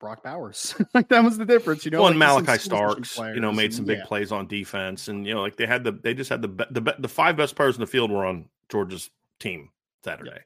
Brock 0.00 0.22
Bowers. 0.22 0.74
like 0.94 1.08
that 1.08 1.22
was 1.22 1.36
the 1.36 1.44
difference, 1.44 1.84
you 1.84 1.90
know. 1.90 2.02
Well, 2.02 2.10
and 2.10 2.18
like 2.18 2.44
Malaki 2.44 2.60
Starks, 2.60 3.18
you 3.18 3.40
know, 3.40 3.52
made 3.52 3.74
some 3.74 3.84
big 3.84 3.98
yeah. 3.98 4.04
plays 4.04 4.32
on 4.32 4.46
defense, 4.46 5.08
and 5.08 5.26
you 5.26 5.34
know, 5.34 5.42
like 5.42 5.56
they 5.56 5.66
had 5.66 5.84
the 5.84 5.92
they 5.92 6.14
just 6.14 6.30
had 6.30 6.42
the 6.42 6.66
the 6.70 6.94
the 6.98 7.08
five 7.08 7.36
best 7.36 7.56
players 7.56 7.76
in 7.76 7.80
the 7.80 7.86
field 7.86 8.10
were 8.10 8.24
on 8.24 8.48
Georgia's 8.68 9.10
team 9.40 9.70
Saturday, 10.04 10.30
yeah. 10.32 10.42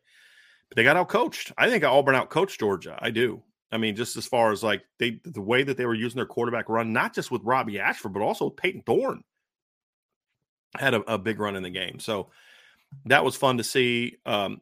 but 0.69 0.77
they 0.77 0.83
got 0.83 0.97
out 0.97 1.09
coached. 1.09 1.53
I 1.57 1.69
think 1.69 1.85
Auburn 1.85 2.15
out 2.15 2.31
coached 2.31 2.59
Georgia. 2.59 2.99
I 3.01 3.11
do. 3.11 3.43
I 3.71 3.79
mean, 3.79 3.97
just 3.97 4.17
as 4.17 4.27
far 4.27 4.51
as 4.51 4.63
like 4.63 4.83
they 4.99 5.21
the 5.25 5.41
way 5.41 5.63
that 5.63 5.77
they 5.77 5.87
were 5.87 5.95
using 5.95 6.17
their 6.17 6.27
quarterback 6.27 6.69
run, 6.69 6.93
not 6.93 7.15
just 7.15 7.31
with 7.31 7.43
Robbie 7.45 7.81
Ashford, 7.81 8.13
but 8.13 8.23
also 8.23 8.51
Payton 8.51 8.83
Thorne 8.87 9.23
had 10.77 10.95
a, 10.95 11.01
a 11.13 11.19
big 11.19 11.39
run 11.39 11.57
in 11.57 11.63
the 11.63 11.71
game. 11.71 11.99
So 11.99 12.31
that 13.07 13.25
was 13.25 13.37
fun 13.37 13.59
to 13.59 13.65
see. 13.65 14.17
Um, 14.27 14.61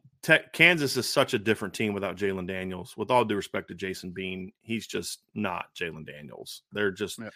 Kansas 0.51 0.97
is 0.97 1.07
such 1.07 1.33
a 1.33 1.39
different 1.39 1.73
team 1.73 1.93
without 1.93 2.17
Jalon 2.17 2.47
Daniels. 2.47 2.97
With 2.97 3.11
all 3.11 3.23
due 3.23 3.37
respect 3.37 3.69
to 3.69 3.75
Jason 3.75 4.11
Bean, 4.11 4.51
he's 4.61 4.85
just 4.85 5.21
not 5.33 5.73
Jalon 5.73 6.05
Daniels. 6.05 6.63
They're 6.73 6.91
just 6.91 7.19
yeah. 7.19 7.29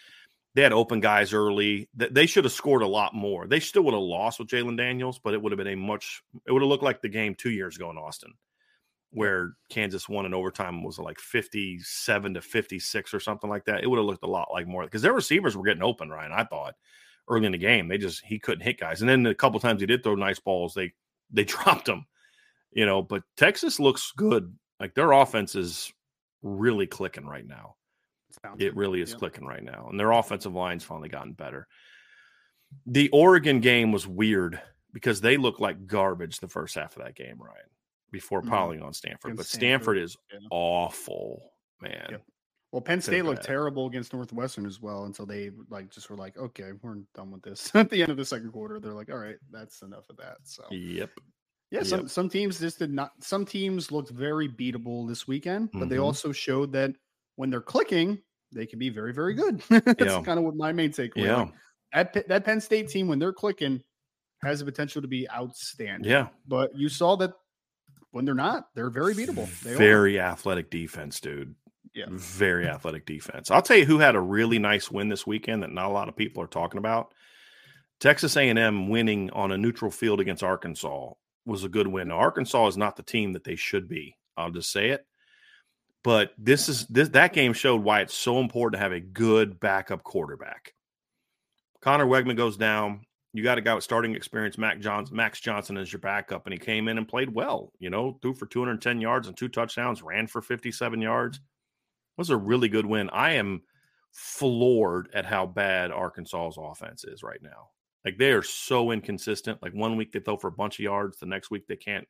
they 0.54 0.62
had 0.62 0.74
open 0.74 1.00
guys 1.00 1.32
early. 1.32 1.88
They 1.94 2.26
should 2.26 2.44
have 2.44 2.52
scored 2.52 2.82
a 2.82 2.86
lot 2.86 3.14
more. 3.14 3.46
They 3.46 3.60
still 3.60 3.82
would 3.84 3.94
have 3.94 4.02
lost 4.02 4.38
with 4.38 4.48
Jalon 4.48 4.76
Daniels, 4.76 5.18
but 5.18 5.32
it 5.32 5.40
would 5.40 5.52
have 5.52 5.58
been 5.58 5.68
a 5.68 5.76
much. 5.76 6.22
It 6.46 6.52
would 6.52 6.60
have 6.60 6.68
looked 6.68 6.84
like 6.84 7.00
the 7.00 7.08
game 7.08 7.34
two 7.34 7.50
years 7.50 7.76
ago 7.76 7.88
in 7.90 7.96
Austin, 7.96 8.34
where 9.10 9.54
Kansas 9.70 10.06
won 10.06 10.26
in 10.26 10.34
overtime 10.34 10.82
was 10.82 10.98
like 10.98 11.18
fifty-seven 11.18 12.34
to 12.34 12.42
fifty-six 12.42 13.14
or 13.14 13.20
something 13.20 13.48
like 13.48 13.64
that. 13.64 13.82
It 13.82 13.86
would 13.86 13.98
have 13.98 14.06
looked 14.06 14.24
a 14.24 14.30
lot 14.30 14.48
like 14.52 14.66
more 14.66 14.84
because 14.84 15.02
their 15.02 15.14
receivers 15.14 15.56
were 15.56 15.64
getting 15.64 15.82
open. 15.82 16.10
Ryan, 16.10 16.32
I 16.32 16.44
thought 16.44 16.74
early 17.28 17.46
in 17.46 17.52
the 17.52 17.58
game, 17.58 17.88
they 17.88 17.98
just 17.98 18.24
he 18.24 18.38
couldn't 18.38 18.64
hit 18.64 18.80
guys, 18.80 19.00
and 19.00 19.08
then 19.08 19.26
a 19.26 19.34
couple 19.34 19.60
times 19.60 19.80
he 19.80 19.86
did 19.86 20.02
throw 20.02 20.14
nice 20.14 20.40
balls. 20.40 20.74
They 20.74 20.92
they 21.30 21.44
dropped 21.44 21.88
him 21.88 22.06
you 22.72 22.86
know, 22.86 23.02
but 23.02 23.22
Texas 23.36 23.78
looks 23.78 24.12
good. 24.16 24.54
Like 24.80 24.94
their 24.94 25.12
offense 25.12 25.54
is 25.54 25.92
really 26.42 26.86
clicking 26.86 27.26
right 27.26 27.46
now. 27.46 27.76
It 28.58 28.74
really 28.74 29.02
is 29.02 29.14
clicking 29.14 29.46
right 29.46 29.62
now. 29.62 29.88
And 29.90 30.00
their 30.00 30.10
offensive 30.10 30.54
line's 30.54 30.82
finally 30.82 31.10
gotten 31.10 31.32
better. 31.32 31.68
The 32.86 33.10
Oregon 33.10 33.60
game 33.60 33.92
was 33.92 34.06
weird 34.06 34.60
because 34.92 35.20
they 35.20 35.36
looked 35.36 35.60
like 35.60 35.86
garbage 35.86 36.40
the 36.40 36.48
first 36.48 36.74
half 36.74 36.96
of 36.96 37.04
that 37.04 37.14
game, 37.14 37.36
Ryan, 37.38 37.68
before 38.10 38.40
mm-hmm. 38.40 38.50
piling 38.50 38.82
on 38.82 38.94
Stanford. 38.94 39.36
But 39.36 39.46
Stanford, 39.46 39.96
Stanford 39.96 39.98
is 39.98 40.16
yeah. 40.32 40.48
awful, 40.50 41.52
man. 41.80 42.06
Yep. 42.10 42.22
Well, 42.72 42.80
Penn 42.80 43.02
State 43.02 43.26
looked 43.26 43.44
terrible 43.44 43.86
against 43.86 44.14
Northwestern 44.14 44.64
as 44.64 44.80
well 44.80 45.04
until 45.04 45.26
they 45.26 45.50
like 45.68 45.90
just 45.90 46.08
were 46.08 46.16
like, 46.16 46.38
okay, 46.38 46.70
we're 46.80 46.96
done 47.14 47.30
with 47.30 47.42
this. 47.42 47.70
At 47.74 47.90
the 47.90 48.00
end 48.00 48.10
of 48.10 48.16
the 48.16 48.24
second 48.24 48.50
quarter, 48.50 48.80
they're 48.80 48.94
like, 48.94 49.10
all 49.10 49.18
right, 49.18 49.36
that's 49.50 49.82
enough 49.82 50.08
of 50.08 50.16
that. 50.16 50.38
So, 50.44 50.64
yep. 50.70 51.10
Yeah, 51.70 51.80
yep. 51.80 51.86
some 51.86 52.08
some 52.08 52.28
teams 52.30 52.58
just 52.58 52.78
did 52.78 52.90
not. 52.90 53.12
Some 53.20 53.44
teams 53.44 53.92
looked 53.92 54.10
very 54.10 54.48
beatable 54.48 55.06
this 55.06 55.28
weekend, 55.28 55.70
but 55.72 55.80
mm-hmm. 55.80 55.88
they 55.88 55.98
also 55.98 56.32
showed 56.32 56.72
that 56.72 56.92
when 57.36 57.50
they're 57.50 57.60
clicking, 57.60 58.18
they 58.52 58.66
can 58.66 58.78
be 58.78 58.88
very 58.88 59.12
very 59.12 59.34
good. 59.34 59.62
That's 59.68 60.00
yeah. 60.00 60.22
kind 60.22 60.38
of 60.38 60.44
what 60.44 60.54
my 60.54 60.72
main 60.72 60.90
takeaway. 60.90 61.24
Yeah, 61.24 61.48
like, 61.94 62.12
that 62.14 62.28
that 62.28 62.44
Penn 62.44 62.60
State 62.60 62.88
team 62.88 63.06
when 63.06 63.18
they're 63.18 63.32
clicking 63.32 63.82
has 64.42 64.58
the 64.58 64.64
potential 64.64 65.00
to 65.02 65.08
be 65.08 65.28
outstanding. 65.30 66.10
Yeah, 66.10 66.28
but 66.46 66.76
you 66.76 66.88
saw 66.88 67.16
that 67.16 67.32
when 68.12 68.24
they're 68.26 68.34
not, 68.34 68.68
they're 68.74 68.90
very 68.90 69.14
beatable. 69.14 69.48
They 69.62 69.74
very 69.74 70.18
are. 70.18 70.24
athletic 70.24 70.70
defense, 70.70 71.20
dude. 71.20 71.54
Yeah, 71.94 72.06
very 72.08 72.66
athletic 72.66 73.04
defense. 73.04 73.50
I'll 73.50 73.62
tell 73.62 73.76
you 73.76 73.84
who 73.84 73.98
had 73.98 74.16
a 74.16 74.20
really 74.20 74.58
nice 74.58 74.90
win 74.90 75.08
this 75.08 75.26
weekend 75.26 75.62
that 75.62 75.72
not 75.72 75.90
a 75.90 75.92
lot 75.92 76.08
of 76.08 76.16
people 76.16 76.42
are 76.42 76.48
talking 76.48 76.78
about. 76.78 77.12
Texas 78.00 78.36
A&M 78.36 78.88
winning 78.88 79.30
on 79.30 79.52
a 79.52 79.58
neutral 79.58 79.90
field 79.90 80.18
against 80.18 80.42
Arkansas 80.42 81.10
was 81.44 81.64
a 81.64 81.68
good 81.68 81.86
win. 81.86 82.08
Now, 82.08 82.16
Arkansas 82.16 82.66
is 82.68 82.76
not 82.76 82.96
the 82.96 83.02
team 83.02 83.34
that 83.34 83.44
they 83.44 83.56
should 83.56 83.88
be. 83.88 84.16
I'll 84.36 84.50
just 84.50 84.72
say 84.72 84.90
it. 84.90 85.06
But 86.02 86.32
this 86.36 86.68
is 86.68 86.86
this 86.88 87.10
that 87.10 87.32
game 87.32 87.52
showed 87.52 87.82
why 87.82 88.00
it's 88.00 88.14
so 88.14 88.40
important 88.40 88.78
to 88.78 88.82
have 88.82 88.92
a 88.92 89.00
good 89.00 89.60
backup 89.60 90.02
quarterback. 90.02 90.74
Conner 91.80 92.06
Weigman 92.06 92.36
goes 92.36 92.56
down. 92.56 93.02
You 93.32 93.42
got 93.42 93.58
a 93.58 93.62
guy 93.62 93.74
with 93.74 93.84
starting 93.84 94.14
experience, 94.14 94.58
Mac 94.58 94.78
Max 95.12 95.40
Johnson 95.40 95.76
as 95.76 95.92
your 95.92 96.00
backup, 96.00 96.46
and 96.46 96.52
he 96.52 96.58
came 96.58 96.88
in 96.88 96.98
and 96.98 97.08
played 97.08 97.32
well. 97.32 97.72
You 97.78 97.88
know, 97.90 98.18
threw 98.20 98.34
for 98.34 98.46
210 98.46 99.00
yards 99.00 99.28
and 99.28 99.36
two 99.36 99.48
touchdowns, 99.48 100.02
ran 100.02 100.26
for 100.26 100.42
57 100.42 101.00
yards. 101.00 101.40
Was 102.18 102.30
a 102.30 102.36
really 102.36 102.68
good 102.68 102.86
win. 102.86 103.08
I 103.10 103.32
am 103.32 103.62
floored 104.12 105.08
at 105.14 105.24
how 105.24 105.46
bad 105.46 105.90
Arkansas's 105.90 106.58
offense 106.60 107.04
is 107.04 107.22
right 107.22 107.42
now. 107.42 107.70
Like 108.04 108.18
they 108.18 108.32
are 108.32 108.42
so 108.42 108.90
inconsistent. 108.90 109.62
Like 109.62 109.74
one 109.74 109.96
week 109.96 110.12
they 110.12 110.20
throw 110.20 110.36
for 110.36 110.48
a 110.48 110.52
bunch 110.52 110.78
of 110.78 110.84
yards, 110.84 111.18
the 111.18 111.26
next 111.26 111.50
week 111.50 111.66
they 111.66 111.76
can't 111.76 112.06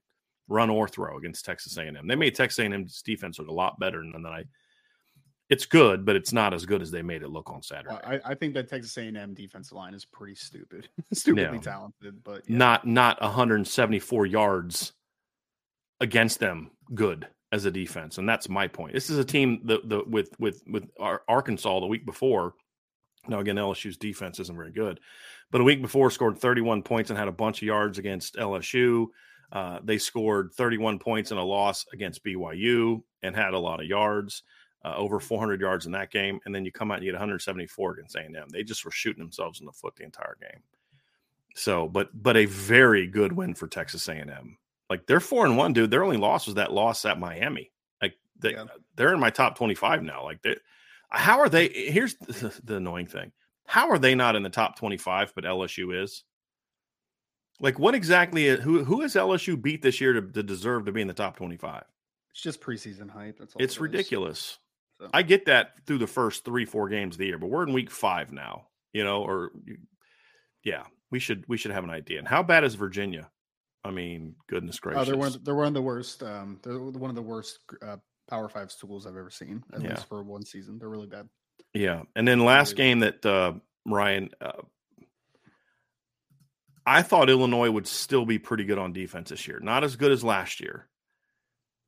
run 0.49 0.71
or 0.71 0.89
throw 0.89 1.17
against 1.17 1.45
Texas 1.45 1.77
A&M. 1.77 2.07
They 2.07 2.17
made 2.17 2.35
Texas 2.35 2.65
A&M's 2.65 3.03
defense 3.03 3.39
look 3.39 3.49
a 3.49 3.53
lot 3.53 3.79
better 3.79 4.03
than 4.03 4.27
I. 4.27 4.45
It's 5.49 5.67
good, 5.67 6.07
but 6.07 6.17
it's 6.17 6.33
not 6.33 6.55
as 6.55 6.65
good 6.65 6.81
as 6.81 6.91
they 6.91 7.03
made 7.03 7.23
it 7.23 7.29
look 7.29 7.51
on 7.51 7.63
Saturday. 7.63 7.95
I, 8.05 8.21
I 8.25 8.35
think 8.35 8.55
that 8.55 8.71
Texas 8.71 8.97
A&M 8.97 9.35
defensive 9.35 9.77
line 9.77 9.93
is 9.93 10.05
pretty 10.05 10.35
stupid, 10.35 10.89
stupidly 11.13 11.59
yeah. 11.59 11.63
talented, 11.63 12.25
but 12.25 12.43
yeah. 12.49 12.57
not 12.57 12.87
not 12.87 13.21
174 13.21 14.27
yards 14.27 14.93
against 16.01 16.41
them. 16.41 16.71
Good 16.95 17.29
as 17.53 17.65
a 17.67 17.71
defense, 17.71 18.19
and 18.19 18.29
that's 18.29 18.49
my 18.49 18.67
point. 18.67 18.95
This 18.95 19.11
is 19.11 19.19
a 19.19 19.25
team 19.25 19.61
that 19.67 19.89
the 19.89 20.03
with 20.07 20.35
with 20.41 20.63
with 20.67 20.89
Arkansas 20.99 21.81
the 21.81 21.87
week 21.87 22.05
before. 22.07 22.55
Now 23.29 23.39
again, 23.41 23.57
LSU's 23.57 23.97
defense 23.97 24.41
isn't 24.41 24.57
very 24.57 24.73
good, 24.73 24.99
but 25.51 25.61
a 25.61 25.65
week 25.65 25.81
before 25.83 26.11
scored 26.11 26.39
31 26.39 26.83
points 26.83 27.11
and 27.11 27.19
had 27.19 27.29
a 27.29 27.33
bunch 27.33 27.63
of 27.63 27.67
yards 27.67 27.99
against 27.99 28.37
LSU. 28.37 29.07
Uh, 29.53 29.79
they 29.85 29.99
scored 29.99 30.51
31 30.55 30.99
points 30.99 31.31
in 31.31 31.37
a 31.39 31.45
loss 31.45 31.85
against 31.93 32.25
BYU 32.25 33.03
and 33.23 33.37
had 33.37 33.55
a 33.55 33.59
lot 33.59 33.81
of 33.81 33.87
yards. 33.87 34.43
uh, 34.85 34.95
over 34.97 35.21
400 35.21 35.61
yards 35.61 35.87
in 35.87 35.93
that 35.93 36.11
game, 36.11 36.41
and 36.45 36.55
then 36.55 36.65
you 36.65 36.73
come 36.73 36.91
out 36.91 36.97
and 36.99 37.05
you 37.05 37.13
get 37.13 37.17
174 37.17 37.93
against 37.93 38.17
A&M. 38.17 38.49
They 38.51 38.65
just 38.65 38.85
were 38.85 38.91
shooting 38.91 39.23
themselves 39.23 39.61
in 39.61 39.67
the 39.67 39.73
foot 39.73 39.95
the 39.97 40.05
entire 40.05 40.37
game. 40.41 40.61
So, 41.55 41.87
but 41.87 42.11
but 42.21 42.37
a 42.37 42.47
very 42.47 43.07
good 43.07 43.33
win 43.33 43.55
for 43.55 43.69
Texas 43.69 44.09
A&M. 44.09 44.57
Like 44.93 45.07
they're 45.07 45.21
four 45.21 45.47
and 45.47 45.57
one, 45.57 45.73
dude. 45.73 45.91
Their 45.91 46.05
only 46.05 46.19
loss 46.19 46.45
was 46.45 46.57
that 46.57 46.71
loss 46.71 47.07
at 47.07 47.19
Miami. 47.19 47.73
Like 48.03 48.13
they, 48.39 48.51
yeah. 48.51 48.67
they're 48.95 49.15
in 49.15 49.21
my 49.21 49.31
top 49.31 49.57
25 49.57 50.03
now. 50.03 50.23
Like 50.23 50.43
they, 50.43 50.57
how 51.09 51.41
are 51.41 51.49
they? 51.49 51.71
Eh, 51.71 51.91
here's 51.91 52.15
the, 52.17 52.55
the 52.63 52.77
annoying 52.77 53.07
thing: 53.07 53.33
how 53.67 53.89
are 53.89 53.97
they 53.97 54.15
not 54.15 54.37
in 54.37 54.43
the 54.43 54.51
top 54.51 54.77
25, 54.77 55.33
but 55.35 55.45
LSU 55.45 56.03
is? 56.03 56.25
Like, 57.59 57.79
what 57.79 57.95
exactly? 57.95 58.51
Eh, 58.51 58.57
who 58.57 58.85
who 58.85 59.01
has 59.01 59.15
LSU 59.15 59.61
beat 59.61 59.81
this 59.81 59.99
year 59.99 60.13
to, 60.13 60.21
to 60.21 60.43
deserve 60.43 60.85
to 60.85 60.93
be 60.93 61.01
in 61.01 61.09
the 61.09 61.15
top 61.15 61.39
25? 61.39 61.85
It's 62.33 62.43
just 62.43 62.61
preseason 62.61 63.09
hype. 63.09 63.39
That's 63.39 63.57
all. 63.57 63.63
It's 63.63 63.77
it 63.77 63.81
ridiculous. 63.81 64.59
So. 65.01 65.09
I 65.15 65.23
get 65.23 65.47
that 65.47 65.71
through 65.87 65.99
the 65.99 66.07
first 66.07 66.45
three, 66.45 66.67
four 66.67 66.91
games 66.91 67.15
of 67.15 67.19
the 67.19 67.29
year, 67.29 67.39
but 67.39 67.49
we're 67.49 67.67
in 67.67 67.73
week 67.73 67.91
five 67.91 68.31
now. 68.31 68.67
You 68.93 69.05
know, 69.05 69.23
or 69.23 69.53
yeah, 70.63 70.83
we 71.11 71.19
should 71.19 71.47
we 71.49 71.57
should 71.57 71.71
have 71.71 71.85
an 71.85 71.89
idea. 71.89 72.19
And 72.19 72.29
how 72.29 72.43
bad 72.43 72.63
is 72.63 72.75
Virginia? 72.75 73.31
I 73.85 73.91
mean, 73.91 74.37
goodness 74.49 74.79
gracious. 74.79 75.03
Oh, 75.03 75.05
they're 75.05 75.17
one. 75.17 75.29
Of, 75.29 75.45
they're 75.45 75.55
one 75.55 75.67
of 75.67 75.75
the 75.75 75.83
worst. 75.83 76.23
Um, 76.23 76.61
they're 76.63 76.79
one 76.79 77.11
of 77.11 77.17
the 77.17 77.23
worst 77.23 77.59
uh, 77.85 77.97
Power 78.29 78.49
Five 78.49 78.71
schools 78.71 79.07
I've 79.07 79.17
ever 79.17 79.31
seen. 79.31 79.65
At 79.73 79.83
yeah. 79.83 79.91
least 79.91 80.09
for 80.09 80.23
one 80.23 80.45
season, 80.45 80.79
they're 80.79 80.89
really 80.89 81.09
bad. 81.09 81.29
Yeah, 81.75 82.03
and 82.15 82.27
then 82.27 82.41
last 82.41 82.77
game 82.77 83.01
that 83.01 83.25
uh, 83.25 83.55
Ryan, 83.87 84.31
uh, 84.41 84.63
I 86.85 87.03
thought 87.03 87.31
Illinois 87.31 87.71
would 87.71 87.87
still 87.87 88.27
be 88.27 88.39
pretty 88.39 88.65
good 88.65 88.79
on 88.79 88.93
defense 88.93 89.31
this 89.31 89.49
year. 89.49 89.59
Not 89.61 89.85
as 89.85 89.97
good 89.97 90.13
as 90.13 90.23
last 90.23 90.61
year, 90.61 90.89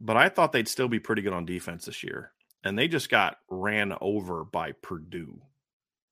but 0.01 0.17
I 0.17 0.29
thought 0.29 0.53
they'd 0.53 0.69
still 0.69 0.89
be 0.89 1.01
pretty 1.01 1.23
good 1.23 1.33
on 1.33 1.45
defense 1.45 1.85
this 1.85 2.03
year. 2.03 2.33
And 2.65 2.79
they 2.79 2.89
just 2.89 3.11
got 3.11 3.37
ran 3.51 3.93
over 4.01 4.45
by 4.45 4.73
Purdue. 4.73 5.43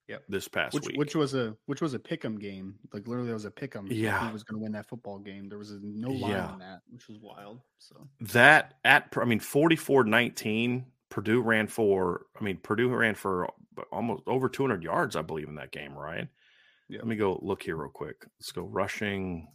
Yep. 0.08 0.24
This 0.28 0.48
past 0.48 0.74
which, 0.74 0.86
week, 0.88 0.98
which 0.98 1.14
was 1.14 1.34
a 1.34 1.56
which 1.66 1.80
was 1.80 1.94
a 1.94 1.98
pick'em 1.98 2.38
game. 2.40 2.74
Like 2.92 3.06
literally, 3.06 3.30
it 3.30 3.34
was 3.34 3.44
a 3.44 3.50
pick'em. 3.50 3.86
Yeah, 3.88 4.26
he 4.26 4.32
was 4.32 4.42
going 4.42 4.60
to 4.60 4.62
win 4.62 4.72
that 4.72 4.88
football 4.88 5.18
game. 5.18 5.48
There 5.48 5.58
was 5.58 5.70
a, 5.70 5.78
no 5.82 6.10
line 6.10 6.32
yeah. 6.32 6.46
on 6.48 6.58
that, 6.58 6.80
which 6.90 7.08
was 7.08 7.18
wild. 7.20 7.60
So 7.78 8.08
that 8.20 8.74
at 8.84 9.08
I 9.16 9.24
mean 9.24 9.40
44-19, 9.40 10.84
Purdue 11.08 11.40
ran 11.40 11.68
for. 11.68 12.26
I 12.38 12.42
mean 12.42 12.58
Purdue 12.58 12.88
ran 12.88 13.14
for 13.14 13.48
almost 13.90 14.24
over 14.26 14.48
200 14.48 14.82
yards, 14.82 15.16
I 15.16 15.22
believe, 15.22 15.48
in 15.48 15.54
that 15.54 15.70
game. 15.70 15.94
Right. 15.94 16.28
Yeah. 16.88 16.98
Let 16.98 17.06
me 17.06 17.16
go 17.16 17.38
look 17.40 17.62
here 17.62 17.76
real 17.76 17.88
quick. 17.88 18.26
Let's 18.38 18.52
go 18.52 18.62
rushing 18.62 19.48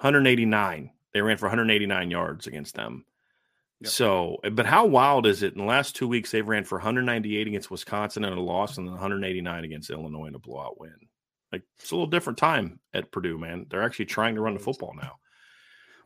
189. 0.00 0.90
They 1.12 1.20
ran 1.20 1.36
for 1.36 1.46
189 1.46 2.10
yards 2.10 2.46
against 2.46 2.74
them. 2.74 3.04
Yep. 3.80 3.90
So, 3.90 4.36
eh, 4.44 4.50
but 4.50 4.66
how 4.66 4.86
wild 4.86 5.26
is 5.26 5.42
it? 5.42 5.54
In 5.54 5.58
the 5.58 5.64
last 5.64 5.96
two 5.96 6.06
weeks, 6.06 6.30
they've 6.30 6.46
ran 6.46 6.64
for 6.64 6.76
198 6.76 7.46
against 7.46 7.70
Wisconsin 7.70 8.24
and 8.24 8.36
a 8.36 8.40
loss, 8.40 8.76
and 8.76 8.86
then 8.86 8.92
189 8.92 9.64
against 9.64 9.90
Illinois 9.90 10.26
in 10.26 10.34
a 10.34 10.38
blowout 10.38 10.78
win. 10.78 10.94
Like 11.52 11.62
it's 11.78 11.90
a 11.90 11.94
little 11.94 12.06
different 12.06 12.38
time 12.38 12.78
at 12.94 13.10
Purdue, 13.10 13.38
man. 13.38 13.66
They're 13.68 13.82
actually 13.82 14.06
trying 14.06 14.34
to 14.36 14.40
run 14.40 14.54
the 14.54 14.60
football 14.60 14.94
now, 14.94 15.16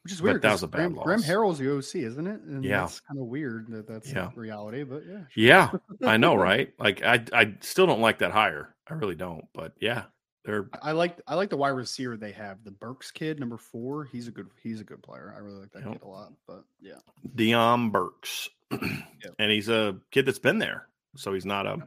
which 0.02 0.12
is 0.12 0.22
weird. 0.22 0.40
That 0.42 0.52
was 0.52 0.62
a 0.62 0.68
bad 0.68 0.78
Graham, 0.78 0.94
loss. 0.94 1.04
Graham 1.04 1.22
Harrell's 1.22 1.58
the 1.58 1.76
OC, 1.76 1.96
isn't 1.96 2.26
it? 2.26 2.40
And 2.42 2.64
yeah, 2.64 2.84
it's 2.84 3.00
kind 3.00 3.20
of 3.20 3.26
weird 3.26 3.66
that 3.70 3.86
that's 3.86 4.10
yeah. 4.10 4.30
reality, 4.36 4.84
but 4.84 5.02
yeah, 5.06 5.24
sure. 5.28 5.80
yeah, 6.00 6.08
I 6.08 6.16
know, 6.16 6.34
right? 6.36 6.72
Like 6.78 7.02
I, 7.02 7.24
I 7.32 7.54
still 7.60 7.86
don't 7.86 8.00
like 8.00 8.18
that 8.18 8.30
hire. 8.30 8.74
I 8.88 8.94
really 8.94 9.16
don't, 9.16 9.44
but 9.52 9.72
yeah, 9.80 10.04
they're 10.44 10.68
I 10.82 10.92
like 10.92 11.20
I 11.26 11.34
like 11.34 11.50
the 11.50 11.56
wide 11.56 11.70
receiver 11.70 12.16
they 12.16 12.32
have. 12.32 12.62
The 12.64 12.70
Burks 12.70 13.10
kid, 13.10 13.40
number 13.40 13.56
four. 13.56 14.04
He's 14.04 14.28
a 14.28 14.30
good 14.30 14.48
he's 14.62 14.80
a 14.80 14.84
good 14.84 15.02
player. 15.02 15.32
I 15.34 15.40
really 15.40 15.60
like 15.60 15.72
that 15.72 15.84
yep. 15.84 15.92
kid 15.92 16.02
a 16.02 16.08
lot. 16.08 16.32
But 16.46 16.64
yeah. 16.80 16.98
Deion 17.34 17.90
Burks. 17.90 18.50
yep. 18.70 19.34
And 19.38 19.50
he's 19.50 19.68
a 19.68 19.96
kid 20.10 20.26
that's 20.26 20.38
been 20.38 20.58
there. 20.58 20.88
So 21.16 21.32
he's 21.32 21.46
not 21.46 21.66
a 21.66 21.82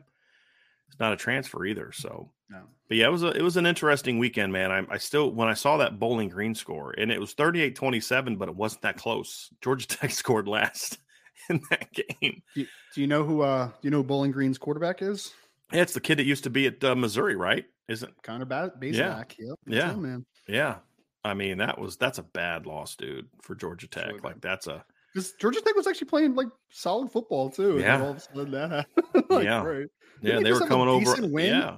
it's 0.88 1.00
not 1.00 1.14
a 1.14 1.18
transfer 1.18 1.66
either. 1.66 1.92
So 1.92 2.32
no. 2.50 2.62
But 2.88 2.98
yeah, 2.98 3.08
it 3.08 3.12
was 3.12 3.24
a 3.24 3.28
it 3.28 3.42
was 3.42 3.58
an 3.58 3.66
interesting 3.66 4.18
weekend, 4.18 4.54
man. 4.54 4.72
I, 4.72 4.86
I 4.90 4.98
still 4.98 5.32
when 5.32 5.48
I 5.48 5.54
saw 5.54 5.78
that 5.78 6.00
Bowling 6.00 6.30
Green 6.30 6.56
score, 6.56 6.92
and 6.98 7.12
it 7.12 7.20
was 7.20 7.36
38-27, 7.36 8.38
but 8.38 8.50
it 8.50 8.56
wasn't 8.56 8.84
that 8.84 8.98
close. 8.98 9.52
Georgia 9.62 9.88
Tech 9.88 10.12
scored 10.12 10.48
last 10.48 10.98
in 11.50 11.62
that 11.70 11.92
game. 11.94 12.42
Do 12.56 12.62
you, 12.62 12.68
do 12.96 13.02
you 13.02 13.08
know 13.08 13.24
who 13.24 13.42
uh 13.42 13.68
do 13.68 13.74
you 13.84 13.92
know 13.92 13.98
who 13.98 14.04
Bowling 14.04 14.32
Green's 14.32 14.58
quarterback 14.58 15.02
is? 15.02 15.32
Yeah, 15.72 15.82
it's 15.82 15.94
the 15.94 16.00
kid 16.00 16.18
that 16.20 16.26
used 16.26 16.46
to 16.46 16.50
be 16.50 16.66
at 16.68 16.82
uh, 16.84 16.96
Missouri, 16.96 17.36
right? 17.36 17.66
Isn't 17.88 18.14
Connor 18.24 18.46
ba- 18.46 18.74
Bazelak? 18.80 19.36
Yeah, 19.38 19.48
yep, 19.48 19.58
yeah, 19.66 19.94
him, 19.94 20.02
man. 20.02 20.26
Yeah, 20.48 20.78
I 21.24 21.34
mean 21.34 21.58
that 21.60 21.80
was 21.80 21.98
that's 21.98 22.18
a 22.18 22.24
bad 22.24 22.66
loss, 22.66 22.96
dude, 22.96 23.28
for 23.42 23.56
Georgia 23.56 23.88
Tech. 23.88 24.24
Like 24.24 24.42
that's 24.42 24.68
a 24.68 24.84
because 25.14 25.34
Georgia 25.40 25.62
Tech 25.62 25.76
was 25.76 25.88
actually 25.88 26.08
playing 26.08 26.36
like 26.36 26.50
solid 26.70 27.12
football 27.12 27.50
too. 27.50 27.80
Yeah, 27.80 28.02
all 28.02 28.12
of 28.12 28.18
a 28.18 28.20
sudden 28.20 28.52
that 28.52 28.72
happened. 28.72 29.26
like, 29.30 29.46
yeah, 29.46 29.64
right. 29.64 29.88
yeah, 30.22 30.40
they 30.40 30.52
were 30.52 30.60
coming 30.60 30.88
over. 30.88 31.28
Win? 31.28 31.46
Yeah, 31.46 31.78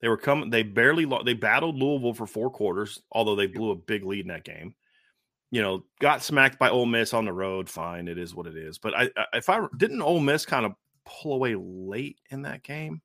they 0.00 0.08
were 0.08 0.16
coming. 0.16 0.50
They 0.50 0.62
barely 0.62 1.06
lost. 1.06 1.24
They 1.24 1.34
battled 1.34 1.76
Louisville 1.76 2.14
for 2.14 2.26
four 2.26 2.50
quarters, 2.50 3.02
although 3.12 3.36
they 3.36 3.46
blew 3.46 3.70
a 3.70 3.76
big 3.76 4.04
lead 4.04 4.20
in 4.20 4.28
that 4.28 4.44
game. 4.44 4.74
You 5.52 5.62
know, 5.62 5.84
got 6.00 6.22
smacked 6.22 6.58
by 6.58 6.70
Ole 6.70 6.86
Miss 6.86 7.14
on 7.14 7.24
the 7.24 7.32
road. 7.32 7.70
Fine, 7.70 8.08
it 8.08 8.18
is 8.18 8.34
what 8.34 8.46
it 8.46 8.56
is. 8.56 8.78
But 8.78 8.96
I, 8.96 9.10
I 9.16 9.26
if 9.34 9.48
I 9.48 9.64
didn't 9.76 10.02
Ole 10.02 10.20
Miss 10.20 10.44
kind 10.44 10.66
of 10.66 10.72
pull 11.06 11.34
away 11.34 11.54
late 11.54 12.18
in 12.30 12.42
that 12.42 12.62
game. 12.62 13.00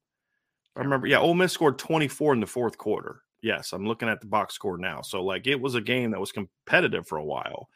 I 0.81 0.83
remember, 0.83 1.05
yeah, 1.05 1.19
Ole 1.19 1.35
Miss 1.35 1.53
scored 1.53 1.77
24 1.77 2.33
in 2.33 2.39
the 2.39 2.47
fourth 2.47 2.75
quarter. 2.75 3.21
Yes, 3.43 3.71
I'm 3.71 3.85
looking 3.85 4.09
at 4.09 4.19
the 4.19 4.25
box 4.25 4.55
score 4.55 4.79
now. 4.79 5.01
So, 5.01 5.23
like, 5.23 5.45
it 5.45 5.61
was 5.61 5.75
a 5.75 5.81
game 5.81 6.09
that 6.11 6.19
was 6.19 6.31
competitive 6.31 7.07
for 7.07 7.19
a 7.19 7.23
while. 7.23 7.69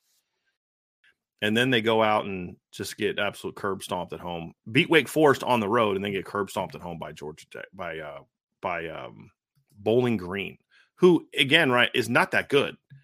And 1.44 1.56
then 1.56 1.70
they 1.70 1.82
go 1.82 2.02
out 2.02 2.26
and 2.26 2.56
just 2.72 2.98
get 2.98 3.20
absolute 3.20 3.56
curb 3.56 3.84
stomped 3.84 4.14
at 4.14 4.20
home. 4.20 4.54
Beat 4.72 4.90
Wake 4.90 5.08
Forest 5.08 5.44
on 5.44 5.60
the 5.60 5.70
road, 5.70 5.96
and 5.96 6.04
then 6.04 6.14
get 6.14 6.26
curb 6.26 6.50
stomped 6.50 6.74
at 6.74 6.82
home 6.82 6.98
by 6.98 7.12
Georgia 7.12 7.46
Tech 7.52 7.66
by 7.74 8.00
uh 8.00 8.22
by 8.60 8.88
um 8.88 9.30
Bowling 9.78 10.18
Green, 10.18 10.58
who 10.96 11.28
again, 11.38 11.72
right, 11.72 11.92
is 11.94 12.10
not 12.10 12.32
that 12.32 12.50
good. 12.50 12.76
I 12.92 12.96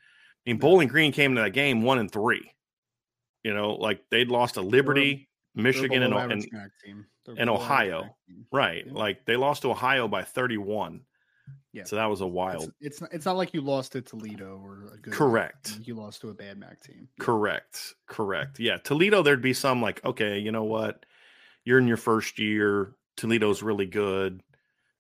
mean, 0.48 0.58
Bowling 0.58 0.88
Green 0.88 1.12
came 1.12 1.36
to 1.36 1.42
that 1.42 1.52
game 1.52 1.84
one 1.84 2.00
and 2.00 2.12
three. 2.12 2.52
You 3.44 3.54
know, 3.54 3.74
like 3.74 4.02
they'd 4.10 4.30
lost 4.30 4.56
to 4.56 4.62
Liberty, 4.62 5.30
Michigan, 5.54 6.02
and, 6.02 6.14
and 6.14 6.48
and 7.28 7.50
Ohio. 7.50 8.16
Right. 8.52 8.84
Yeah. 8.86 8.94
Like 8.94 9.26
they 9.26 9.36
lost 9.36 9.64
to 9.64 9.72
Ohio 9.72 10.08
by 10.08 10.24
31. 10.24 11.02
Yeah. 11.74 11.84
So 11.86 11.96
that 11.96 12.06
was 12.06 12.22
a 12.22 12.28
wild. 12.28 12.64
It's 12.64 12.74
it's 12.82 13.02
not, 13.02 13.14
it's 13.14 13.26
not 13.26 13.38
like 13.38 13.54
you 13.54 13.62
lost 13.62 13.94
to 13.94 14.02
Toledo 14.02 14.60
or 14.64 14.94
a 14.94 14.98
good 14.98 15.14
Correct. 15.14 15.80
You 15.84 15.96
lost 15.96 16.22
to 16.22 16.30
a 16.30 16.34
bad 16.34 16.58
MAC 16.58 16.82
team. 16.82 17.08
Correct. 17.20 17.96
Correct. 18.08 18.60
Yeah. 18.60 18.78
Toledo 18.78 19.22
there'd 19.22 19.42
be 19.42 19.54
some 19.54 19.82
like, 19.82 20.04
okay, 20.04 20.40
you 20.40 20.52
know 20.52 20.64
what? 20.64 21.06
You're 21.64 21.80
in 21.80 21.88
your 21.88 21.98
first 21.98 22.40
year. 22.40 22.94
Toledo's 23.18 23.64
really 23.64 23.86
good. 23.86 24.42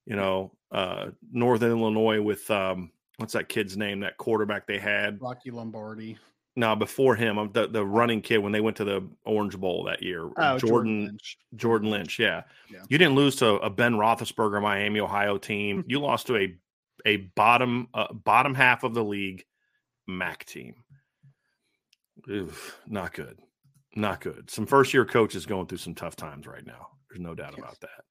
You 0.05 0.15
know, 0.15 0.51
uh 0.71 1.07
Northern 1.31 1.71
Illinois 1.71 2.21
with 2.21 2.49
um 2.49 2.91
what's 3.17 3.33
that 3.33 3.49
kid's 3.49 3.77
name? 3.77 4.01
That 4.01 4.17
quarterback 4.17 4.67
they 4.67 4.79
had? 4.79 5.21
Rocky 5.21 5.51
Lombardi. 5.51 6.17
No, 6.55 6.75
before 6.75 7.15
him, 7.15 7.49
the 7.53 7.67
the 7.67 7.85
running 7.85 8.21
kid 8.21 8.39
when 8.39 8.51
they 8.51 8.59
went 8.59 8.75
to 8.77 8.83
the 8.83 9.07
Orange 9.23 9.57
Bowl 9.57 9.85
that 9.85 10.03
year, 10.03 10.29
oh, 10.35 10.57
Jordan 10.57 10.59
Jordan 10.59 11.05
Lynch. 11.05 11.37
Jordan 11.55 11.89
Lynch 11.89 12.19
yeah. 12.19 12.43
yeah. 12.69 12.83
you 12.89 12.97
didn't 12.97 13.15
lose 13.15 13.37
to 13.37 13.55
a 13.55 13.69
Ben 13.69 13.93
Roethlisberger 13.93 14.61
Miami 14.61 14.99
Ohio 14.99 15.37
team. 15.37 15.85
you 15.87 15.99
lost 15.99 16.27
to 16.27 16.35
a 16.35 16.55
a 17.05 17.17
bottom 17.17 17.87
uh, 17.93 18.11
bottom 18.11 18.53
half 18.53 18.83
of 18.83 18.93
the 18.93 19.03
league 19.03 19.45
MAC 20.07 20.45
team. 20.45 20.75
Oof, 22.29 22.77
not 22.85 23.13
good, 23.13 23.39
not 23.95 24.19
good. 24.19 24.51
Some 24.51 24.65
first 24.65 24.93
year 24.93 25.05
coaches 25.05 25.45
going 25.45 25.67
through 25.67 25.77
some 25.77 25.95
tough 25.95 26.17
times 26.17 26.47
right 26.47 26.65
now. 26.65 26.89
There's 27.09 27.21
no 27.21 27.33
doubt 27.33 27.53
yes. 27.55 27.59
about 27.59 27.79
that. 27.79 28.03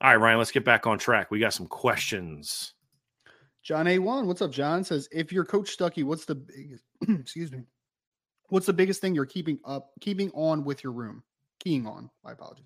All 0.00 0.10
right, 0.10 0.16
Ryan, 0.16 0.38
let's 0.38 0.50
get 0.50 0.64
back 0.64 0.86
on 0.86 0.98
track. 0.98 1.30
We 1.30 1.38
got 1.38 1.52
some 1.52 1.66
questions. 1.66 2.72
John 3.62 3.86
A1, 3.86 4.26
what's 4.26 4.42
up, 4.42 4.50
John? 4.50 4.84
Says 4.84 5.08
if 5.12 5.32
you're 5.32 5.44
Coach 5.44 5.76
Stuckey, 5.76 6.02
what's 6.02 6.24
the 6.24 6.34
biggest 6.34 6.84
excuse 7.20 7.52
me? 7.52 7.62
What's 8.54 8.66
the 8.66 8.72
biggest 8.72 9.00
thing 9.00 9.16
you're 9.16 9.26
keeping 9.26 9.58
up, 9.64 9.90
keeping 10.00 10.30
on 10.30 10.62
with 10.62 10.84
your 10.84 10.92
room? 10.92 11.24
Keying 11.58 11.88
on. 11.88 12.08
My 12.22 12.34
apologies. 12.34 12.62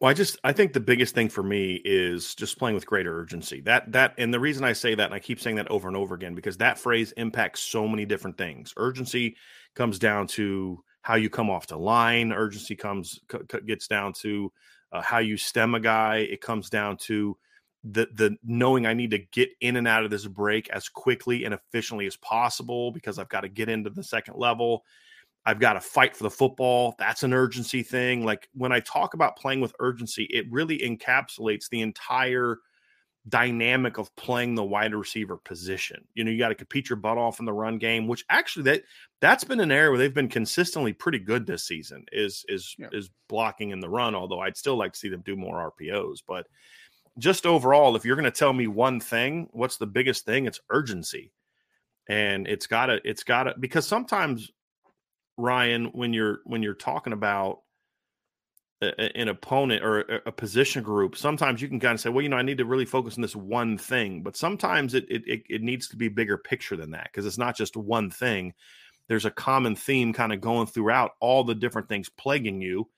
Well, 0.00 0.08
I 0.08 0.14
just 0.14 0.38
I 0.44 0.52
think 0.52 0.72
the 0.72 0.78
biggest 0.78 1.16
thing 1.16 1.28
for 1.28 1.42
me 1.42 1.82
is 1.84 2.36
just 2.36 2.60
playing 2.60 2.76
with 2.76 2.86
greater 2.86 3.18
urgency. 3.18 3.60
That 3.62 3.90
that 3.90 4.14
and 4.18 4.32
the 4.32 4.38
reason 4.38 4.62
I 4.62 4.72
say 4.72 4.94
that 4.94 5.06
and 5.06 5.12
I 5.12 5.18
keep 5.18 5.40
saying 5.40 5.56
that 5.56 5.68
over 5.68 5.88
and 5.88 5.96
over 5.96 6.14
again 6.14 6.36
because 6.36 6.58
that 6.58 6.78
phrase 6.78 7.10
impacts 7.16 7.58
so 7.58 7.88
many 7.88 8.06
different 8.06 8.38
things. 8.38 8.72
Urgency 8.76 9.36
comes 9.74 9.98
down 9.98 10.28
to 10.28 10.78
how 11.02 11.16
you 11.16 11.28
come 11.28 11.50
off 11.50 11.66
the 11.66 11.76
line. 11.76 12.30
Urgency 12.30 12.76
comes 12.76 13.18
gets 13.66 13.88
down 13.88 14.12
to 14.20 14.52
uh, 14.92 15.02
how 15.02 15.18
you 15.18 15.36
stem 15.36 15.74
a 15.74 15.80
guy. 15.80 16.18
It 16.18 16.40
comes 16.40 16.70
down 16.70 16.98
to 16.98 17.36
the 17.84 18.08
the 18.14 18.36
knowing 18.44 18.86
I 18.86 18.94
need 18.94 19.10
to 19.12 19.18
get 19.18 19.50
in 19.60 19.76
and 19.76 19.88
out 19.88 20.04
of 20.04 20.10
this 20.10 20.26
break 20.26 20.68
as 20.70 20.88
quickly 20.88 21.44
and 21.44 21.54
efficiently 21.54 22.06
as 22.06 22.16
possible 22.16 22.92
because 22.92 23.18
I've 23.18 23.28
got 23.28 23.40
to 23.42 23.48
get 23.48 23.68
into 23.68 23.90
the 23.90 24.04
second 24.04 24.36
level. 24.36 24.84
I've 25.46 25.58
got 25.60 25.72
to 25.72 25.80
fight 25.80 26.14
for 26.14 26.24
the 26.24 26.30
football. 26.30 26.94
That's 26.98 27.22
an 27.22 27.32
urgency 27.32 27.82
thing. 27.82 28.24
Like 28.24 28.48
when 28.52 28.72
I 28.72 28.80
talk 28.80 29.14
about 29.14 29.38
playing 29.38 29.62
with 29.62 29.74
urgency, 29.80 30.24
it 30.24 30.50
really 30.50 30.78
encapsulates 30.78 31.70
the 31.70 31.80
entire 31.80 32.58
dynamic 33.28 33.98
of 33.98 34.14
playing 34.16 34.54
the 34.54 34.64
wide 34.64 34.94
receiver 34.94 35.36
position. 35.36 36.04
You 36.14 36.24
know, 36.24 36.30
you 36.30 36.38
got 36.38 36.48
to 36.48 36.54
compete 36.54 36.90
your 36.90 36.96
butt 36.96 37.18
off 37.18 37.38
in 37.38 37.46
the 37.46 37.52
run 37.52 37.78
game, 37.78 38.06
which 38.06 38.24
actually 38.28 38.64
that 38.64 38.82
that's 39.20 39.44
been 39.44 39.60
an 39.60 39.72
area 39.72 39.90
where 39.90 39.98
they've 39.98 40.12
been 40.12 40.28
consistently 40.28 40.92
pretty 40.92 41.18
good 41.18 41.46
this 41.46 41.64
season 41.66 42.04
is 42.12 42.44
is 42.48 42.74
yeah. 42.78 42.88
is 42.92 43.10
blocking 43.28 43.70
in 43.70 43.80
the 43.80 43.88
run, 43.88 44.14
although 44.14 44.40
I'd 44.40 44.56
still 44.56 44.76
like 44.76 44.92
to 44.92 44.98
see 44.98 45.08
them 45.08 45.22
do 45.24 45.36
more 45.36 45.72
RPOs, 45.80 46.18
but 46.26 46.46
just 47.20 47.46
overall, 47.46 47.94
if 47.96 48.04
you're 48.04 48.16
going 48.16 48.24
to 48.24 48.30
tell 48.30 48.52
me 48.52 48.66
one 48.66 48.98
thing, 48.98 49.48
what's 49.52 49.76
the 49.76 49.86
biggest 49.86 50.24
thing? 50.24 50.46
It's 50.46 50.60
urgency. 50.70 51.32
And 52.08 52.48
it's 52.48 52.66
got 52.66 52.86
to 52.86 53.00
it's 53.04 53.22
got 53.22 53.44
to 53.44 53.54
because 53.60 53.86
sometimes 53.86 54.50
Ryan 55.36 55.86
when 55.86 56.12
you're 56.12 56.40
when 56.44 56.62
you're 56.62 56.74
talking 56.74 57.12
about 57.12 57.60
an 58.82 59.28
opponent 59.28 59.84
or 59.84 60.00
a 60.24 60.32
position 60.32 60.82
group, 60.82 61.14
sometimes 61.14 61.60
you 61.60 61.68
can 61.68 61.78
kind 61.78 61.94
of 61.94 62.00
say, 62.00 62.08
well, 62.08 62.22
you 62.22 62.30
know, 62.30 62.38
I 62.38 62.42
need 62.42 62.58
to 62.58 62.64
really 62.64 62.86
focus 62.86 63.16
on 63.16 63.22
this 63.22 63.36
one 63.36 63.76
thing. 63.76 64.22
But 64.22 64.36
sometimes 64.36 64.94
it 64.94 65.04
it, 65.08 65.42
it 65.48 65.62
needs 65.62 65.88
to 65.88 65.96
be 65.96 66.08
bigger 66.08 66.38
picture 66.38 66.76
than 66.76 66.92
that 66.92 67.10
because 67.12 67.26
it's 67.26 67.38
not 67.38 67.56
just 67.56 67.76
one 67.76 68.10
thing. 68.10 68.54
There's 69.06 69.26
a 69.26 69.30
common 69.30 69.76
theme 69.76 70.12
kind 70.12 70.32
of 70.32 70.40
going 70.40 70.66
throughout 70.66 71.12
all 71.20 71.44
the 71.44 71.54
different 71.54 71.88
things 71.88 72.08
plaguing 72.08 72.60
you. 72.62 72.88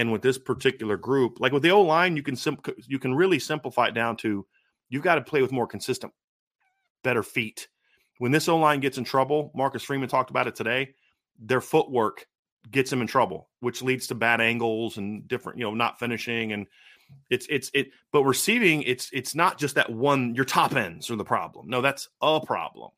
And 0.00 0.10
with 0.10 0.22
this 0.22 0.38
particular 0.38 0.96
group, 0.96 1.40
like 1.40 1.52
with 1.52 1.62
the 1.62 1.72
O 1.72 1.82
line, 1.82 2.16
you 2.16 2.22
can 2.22 2.34
sim- 2.34 2.56
you 2.86 2.98
can 2.98 3.14
really 3.14 3.38
simplify 3.38 3.88
it 3.88 3.94
down 3.94 4.16
to 4.16 4.46
you've 4.88 5.02
got 5.02 5.16
to 5.16 5.20
play 5.20 5.42
with 5.42 5.52
more 5.52 5.66
consistent, 5.66 6.10
better 7.04 7.22
feet. 7.22 7.68
When 8.16 8.32
this 8.32 8.48
O 8.48 8.56
line 8.56 8.80
gets 8.80 8.96
in 8.96 9.04
trouble, 9.04 9.52
Marcus 9.54 9.82
Freeman 9.82 10.08
talked 10.08 10.30
about 10.30 10.46
it 10.46 10.54
today. 10.54 10.94
Their 11.38 11.60
footwork 11.60 12.26
gets 12.70 12.88
them 12.88 13.02
in 13.02 13.08
trouble, 13.08 13.50
which 13.60 13.82
leads 13.82 14.06
to 14.06 14.14
bad 14.14 14.40
angles 14.40 14.96
and 14.96 15.28
different, 15.28 15.58
you 15.58 15.64
know, 15.64 15.74
not 15.74 15.98
finishing 15.98 16.52
and 16.52 16.66
it's 17.28 17.46
it's 17.50 17.70
it 17.74 17.88
but 18.10 18.24
receiving 18.24 18.82
it's 18.84 19.10
it's 19.12 19.34
not 19.34 19.58
just 19.58 19.74
that 19.74 19.90
one 19.90 20.34
your 20.34 20.46
top 20.46 20.76
ends 20.76 21.10
are 21.10 21.16
the 21.16 21.24
problem. 21.24 21.68
No, 21.68 21.82
that's 21.82 22.08
a 22.22 22.40
problem. 22.40 22.88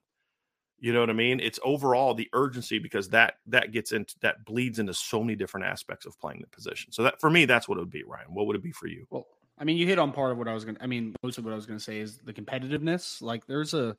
You 0.83 0.93
know 0.93 0.99
what 0.99 1.11
I 1.11 1.15
mean? 1.15 1.39
It's 1.39 1.61
overall 1.63 2.13
the 2.13 2.29
urgency 2.33 2.81
because 2.81 3.09
that 3.11 3.37
that 3.47 3.71
gets 3.71 3.93
into 3.93 4.17
that 4.21 4.45
bleeds 4.45 4.81
into 4.81 4.93
so 4.93 5.21
many 5.21 5.37
different 5.37 5.65
aspects 5.65 6.07
of 6.07 6.19
playing 6.19 6.41
the 6.41 6.49
position. 6.49 6.91
So 6.91 7.05
that 7.05 7.21
for 7.21 7.31
me, 7.31 7.45
that's 7.45 7.69
what 7.69 7.79
it 7.79 7.83
would 7.83 7.91
be, 7.91 8.03
Ryan. 8.03 8.35
What 8.35 8.49
would 8.49 8.57
it 8.57 8.65
be 8.65 8.73
for 8.73 8.89
you? 8.89 9.07
Well, 9.09 9.29
I 9.57 9.63
mean, 9.63 9.77
you 9.77 9.87
hit 9.87 10.01
on 10.01 10.11
part 10.11 10.33
of 10.33 10.39
what 10.39 10.49
I 10.49 10.55
was 10.55 10.65
gonna 10.65 10.79
I 10.81 10.89
mean, 10.89 11.15
most 11.23 11.39
of 11.39 11.45
what 11.45 11.53
I 11.53 11.55
was 11.55 11.67
gonna 11.67 11.79
say 11.79 12.01
is 12.01 12.19
the 12.19 12.33
competitiveness. 12.33 13.23
Like 13.23 13.47
there's 13.47 13.75
a 13.75 13.97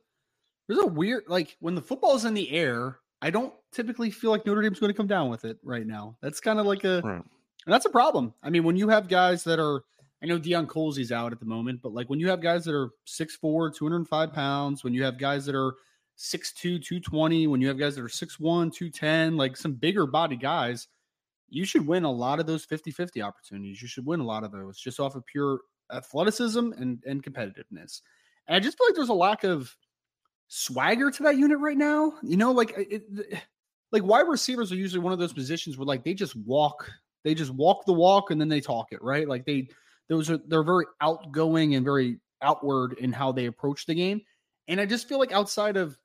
there's 0.67 0.81
a 0.81 0.87
weird 0.87 1.23
like 1.29 1.55
when 1.61 1.73
the 1.73 1.81
football 1.81 2.17
is 2.17 2.25
in 2.25 2.33
the 2.33 2.51
air, 2.51 2.99
I 3.23 3.29
don't 3.29 3.53
typically 3.71 4.11
feel 4.11 4.31
like 4.31 4.45
Notre 4.45 4.61
Dame's 4.61 4.81
going 4.81 4.91
to 4.91 4.97
come 4.97 5.07
down 5.07 5.29
with 5.29 5.45
it 5.45 5.57
right 5.63 5.87
now. 5.87 6.17
That's 6.21 6.41
kind 6.41 6.59
of 6.59 6.65
like 6.65 6.83
a, 6.83 7.01
right. 7.01 7.15
and 7.15 7.73
that's 7.73 7.85
a 7.85 7.89
problem. 7.89 8.33
I 8.43 8.49
mean, 8.49 8.65
when 8.65 8.75
you 8.75 8.89
have 8.89 9.07
guys 9.07 9.45
that 9.45 9.59
are, 9.59 9.85
I 10.21 10.25
know 10.25 10.37
Deion 10.37 10.67
Colzie's 10.67 11.13
out 11.13 11.31
at 11.31 11.39
the 11.39 11.45
moment, 11.45 11.81
but 11.81 11.93
like 11.93 12.09
when 12.09 12.19
you 12.19 12.27
have 12.27 12.41
guys 12.41 12.65
that 12.65 12.75
are 12.75 12.89
6'4, 13.07 13.73
205 13.73 14.33
pounds, 14.33 14.83
when 14.83 14.93
you 14.93 15.05
have 15.05 15.17
guys 15.17 15.45
that 15.45 15.55
are 15.55 15.75
6'2, 16.17 16.83
220, 16.83 17.47
when 17.47 17.61
you 17.61 17.67
have 17.67 17.79
guys 17.79 17.95
that 17.95 18.03
are 18.03 18.07
6'1, 18.07 18.73
210, 18.73 19.35
like 19.37 19.57
some 19.57 19.73
bigger 19.73 20.05
body 20.05 20.35
guys, 20.35 20.87
you 21.49 21.65
should 21.65 21.85
win 21.85 22.03
a 22.03 22.11
lot 22.11 22.39
of 22.39 22.45
those 22.45 22.65
50 22.65 22.91
50 22.91 23.21
opportunities. 23.21 23.81
You 23.81 23.87
should 23.87 24.05
win 24.05 24.19
a 24.19 24.25
lot 24.25 24.43
of 24.43 24.51
those 24.51 24.77
just 24.79 24.99
off 24.99 25.15
of 25.15 25.25
pure 25.25 25.59
athleticism 25.91 26.71
and, 26.77 27.03
and 27.05 27.23
competitiveness. 27.23 28.01
And 28.47 28.55
I 28.55 28.59
just 28.59 28.77
feel 28.77 28.87
like 28.87 28.95
there's 28.95 29.09
a 29.09 29.13
lack 29.13 29.43
of, 29.43 29.75
swagger 30.55 31.09
to 31.09 31.23
that 31.23 31.37
unit 31.37 31.57
right 31.59 31.77
now. 31.77 32.13
You 32.21 32.37
know, 32.37 32.51
like 32.51 32.73
it, 32.77 33.03
like 33.91 34.03
wide 34.03 34.27
receivers 34.27 34.71
are 34.71 34.75
usually 34.75 35.01
one 35.01 35.13
of 35.13 35.19
those 35.19 35.33
positions 35.33 35.77
where 35.77 35.85
like 35.85 36.03
they 36.03 36.13
just 36.13 36.35
walk, 36.35 36.91
they 37.23 37.33
just 37.33 37.51
walk 37.51 37.85
the 37.85 37.93
walk 37.93 38.31
and 38.31 38.39
then 38.39 38.49
they 38.49 38.61
talk 38.61 38.91
it, 38.91 39.01
right? 39.01 39.27
Like 39.27 39.45
they 39.45 39.69
those 40.09 40.29
are 40.29 40.37
they're 40.37 40.63
very 40.63 40.85
outgoing 41.01 41.75
and 41.75 41.83
very 41.83 42.19
outward 42.41 42.93
in 42.99 43.11
how 43.11 43.31
they 43.31 43.47
approach 43.47 43.85
the 43.85 43.95
game. 43.95 44.21
And 44.67 44.79
I 44.79 44.85
just 44.85 45.09
feel 45.09 45.19
like 45.19 45.31
outside 45.31 45.75
of 45.75 45.97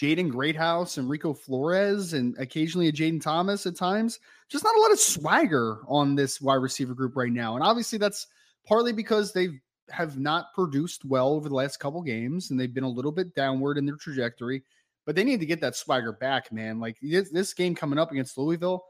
Jaden 0.00 0.30
Greathouse 0.30 0.98
and 0.98 1.08
Rico 1.08 1.32
Flores 1.32 2.12
and 2.12 2.36
occasionally 2.38 2.88
a 2.88 2.92
Jayden 2.92 3.22
Thomas 3.22 3.64
at 3.66 3.76
times, 3.76 4.20
just 4.48 4.64
not 4.64 4.76
a 4.76 4.80
lot 4.80 4.92
of 4.92 4.98
swagger 4.98 5.78
on 5.88 6.14
this 6.14 6.40
wide 6.40 6.54
receiver 6.56 6.94
group 6.94 7.16
right 7.16 7.32
now. 7.32 7.54
And 7.54 7.64
obviously 7.64 7.98
that's 7.98 8.26
partly 8.66 8.92
because 8.92 9.32
they've 9.32 9.58
have 9.90 10.18
not 10.18 10.52
produced 10.54 11.04
well 11.04 11.28
over 11.28 11.48
the 11.48 11.54
last 11.54 11.78
couple 11.78 12.02
games, 12.02 12.50
and 12.50 12.58
they've 12.58 12.74
been 12.74 12.84
a 12.84 12.88
little 12.88 13.12
bit 13.12 13.34
downward 13.34 13.78
in 13.78 13.86
their 13.86 13.96
trajectory. 13.96 14.62
But 15.04 15.14
they 15.14 15.24
need 15.24 15.40
to 15.40 15.46
get 15.46 15.60
that 15.60 15.76
swagger 15.76 16.12
back, 16.12 16.52
man. 16.52 16.80
Like 16.80 16.96
this, 17.00 17.30
this 17.30 17.54
game 17.54 17.74
coming 17.74 17.98
up 17.98 18.10
against 18.10 18.36
Louisville, 18.36 18.84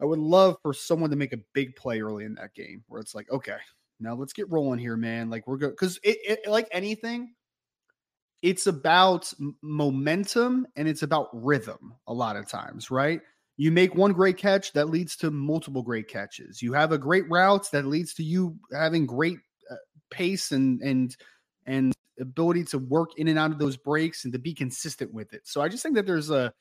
I 0.00 0.04
would 0.04 0.18
love 0.18 0.56
for 0.62 0.74
someone 0.74 1.10
to 1.10 1.16
make 1.16 1.32
a 1.32 1.40
big 1.52 1.76
play 1.76 2.00
early 2.00 2.24
in 2.24 2.34
that 2.34 2.54
game 2.54 2.82
where 2.88 3.00
it's 3.00 3.14
like, 3.14 3.30
okay, 3.30 3.58
now 4.00 4.14
let's 4.14 4.32
get 4.32 4.50
rolling 4.50 4.80
here, 4.80 4.96
man. 4.96 5.30
Like 5.30 5.46
we're 5.46 5.58
good 5.58 5.70
because 5.70 6.00
it, 6.02 6.18
it, 6.24 6.50
like 6.50 6.66
anything, 6.72 7.34
it's 8.42 8.66
about 8.66 9.32
momentum 9.62 10.66
and 10.76 10.88
it's 10.88 11.02
about 11.02 11.28
rhythm 11.32 11.94
a 12.06 12.14
lot 12.14 12.36
of 12.36 12.48
times, 12.48 12.90
right? 12.90 13.20
You 13.56 13.70
make 13.70 13.94
one 13.94 14.12
great 14.12 14.38
catch 14.38 14.72
that 14.72 14.88
leads 14.88 15.16
to 15.16 15.30
multiple 15.30 15.82
great 15.82 16.08
catches. 16.08 16.62
You 16.62 16.72
have 16.72 16.92
a 16.92 16.98
great 16.98 17.28
route 17.28 17.70
that 17.72 17.84
leads 17.84 18.14
to 18.14 18.22
you 18.22 18.56
having 18.72 19.04
great 19.04 19.38
uh, 19.70 19.76
pace 20.10 20.52
and 20.52 20.80
and 20.80 21.16
and 21.66 21.92
ability 22.18 22.64
to 22.64 22.78
work 22.78 23.10
in 23.18 23.28
and 23.28 23.38
out 23.38 23.50
of 23.50 23.58
those 23.58 23.76
breaks 23.76 24.24
and 24.24 24.32
to 24.32 24.38
be 24.38 24.54
consistent 24.54 25.12
with 25.12 25.32
it. 25.32 25.42
So 25.44 25.60
I 25.60 25.68
just 25.68 25.82
think 25.82 25.94
that 25.96 26.06
there's 26.06 26.30
a 26.30 26.52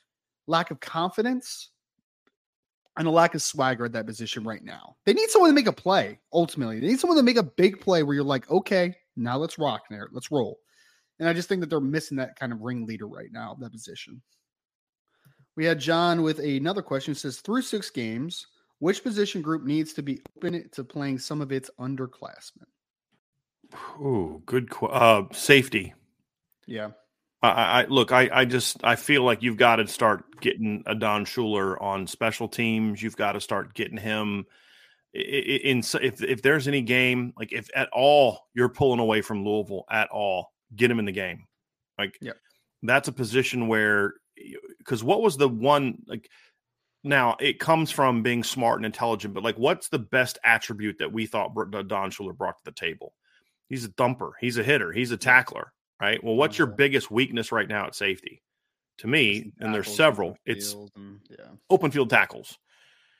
lack 0.47 0.71
of 0.71 0.79
confidence 0.79 1.71
and 2.97 3.07
a 3.07 3.11
lack 3.11 3.33
of 3.35 3.41
swagger 3.41 3.85
at 3.85 3.93
that 3.93 4.05
position 4.05 4.43
right 4.43 4.63
now. 4.63 4.95
They 5.05 5.13
need 5.13 5.29
someone 5.29 5.49
to 5.51 5.55
make 5.55 5.67
a 5.67 5.73
play 5.73 6.19
ultimately. 6.33 6.79
They 6.79 6.87
need 6.87 6.99
someone 6.99 7.17
to 7.17 7.23
make 7.23 7.37
a 7.37 7.43
big 7.43 7.79
play 7.79 8.03
where 8.03 8.15
you're 8.15 8.23
like, 8.23 8.49
okay, 8.49 8.93
now 9.15 9.37
let's 9.37 9.57
rock 9.57 9.83
there. 9.89 10.09
Let's 10.11 10.31
roll. 10.31 10.59
And 11.19 11.27
I 11.27 11.33
just 11.33 11.49
think 11.49 11.61
that 11.61 11.69
they're 11.69 11.79
missing 11.79 12.17
that 12.17 12.39
kind 12.39 12.53
of 12.53 12.61
ringleader 12.61 13.07
right 13.07 13.31
now, 13.31 13.55
that 13.59 13.71
position. 13.71 14.21
We 15.55 15.65
had 15.65 15.79
John 15.79 16.21
with 16.21 16.39
another 16.39 16.81
question. 16.81 17.11
It 17.11 17.17
says, 17.17 17.41
through 17.41 17.63
six 17.63 17.89
games, 17.89 18.47
which 18.79 19.03
position 19.03 19.41
group 19.41 19.63
needs 19.63 19.91
to 19.93 20.01
be 20.01 20.21
open 20.37 20.69
to 20.71 20.83
playing 20.83 21.19
some 21.19 21.41
of 21.41 21.51
its 21.51 21.69
underclassmen? 21.79 22.67
Oh, 23.99 24.41
good. 24.45 24.69
Qu- 24.69 24.87
uh, 24.87 25.23
safety. 25.33 25.93
Yeah. 26.65 26.91
I, 27.41 27.81
I 27.81 27.85
look. 27.85 28.11
I, 28.11 28.29
I 28.31 28.45
just 28.45 28.83
I 28.83 28.95
feel 28.95 29.23
like 29.23 29.43
you've 29.43 29.57
got 29.57 29.77
to 29.77 29.87
start 29.87 30.41
getting 30.41 30.83
Adon 30.85 31.25
Shuler 31.25 31.81
on 31.81 32.05
special 32.07 32.47
teams. 32.49 33.01
You've 33.01 33.15
got 33.15 33.33
to 33.33 33.41
start 33.41 33.73
getting 33.73 33.97
him 33.97 34.45
in, 35.13 35.23
in 35.23 35.77
if 36.01 36.21
if 36.21 36.41
there's 36.41 36.67
any 36.67 36.81
game 36.81 37.33
like 37.37 37.53
if 37.53 37.69
at 37.75 37.89
all 37.93 38.47
you're 38.53 38.69
pulling 38.69 38.99
away 38.99 39.21
from 39.21 39.45
Louisville 39.45 39.85
at 39.89 40.09
all, 40.09 40.51
get 40.75 40.91
him 40.91 40.99
in 40.99 41.05
the 41.05 41.11
game. 41.11 41.45
Like 41.97 42.17
yeah. 42.21 42.33
that's 42.83 43.07
a 43.07 43.13
position 43.13 43.67
where 43.67 44.13
because 44.77 45.03
what 45.03 45.21
was 45.21 45.37
the 45.37 45.49
one 45.49 46.01
like 46.07 46.29
now 47.03 47.35
it 47.39 47.59
comes 47.59 47.91
from 47.91 48.23
being 48.23 48.43
smart 48.43 48.77
and 48.77 48.85
intelligent, 48.85 49.33
but 49.33 49.43
like 49.43 49.57
what's 49.57 49.89
the 49.89 49.99
best 49.99 50.37
attribute 50.43 50.97
that 50.99 51.11
we 51.11 51.25
thought 51.25 51.53
Don 51.55 52.11
Shuler 52.11 52.35
brought 52.35 52.57
to 52.57 52.65
the 52.65 52.71
table? 52.71 53.13
He's 53.67 53.85
a 53.85 53.89
thumper. 53.89 54.33
He's 54.39 54.57
a 54.57 54.63
hitter. 54.63 54.91
He's 54.91 55.11
a 55.11 55.17
tackler. 55.17 55.71
Right. 56.01 56.23
Well, 56.23 56.35
what's 56.35 56.57
your 56.57 56.67
biggest 56.67 57.11
weakness 57.11 57.51
right 57.51 57.67
now 57.67 57.85
at 57.85 57.95
safety? 57.95 58.41
To 58.99 59.07
me, 59.07 59.53
and 59.59 59.73
there's 59.73 59.93
several. 59.93 60.37
It's 60.45 60.73
and, 60.73 61.19
yeah. 61.29 61.45
open 61.69 61.91
field 61.91 62.09
tackles. 62.09 62.57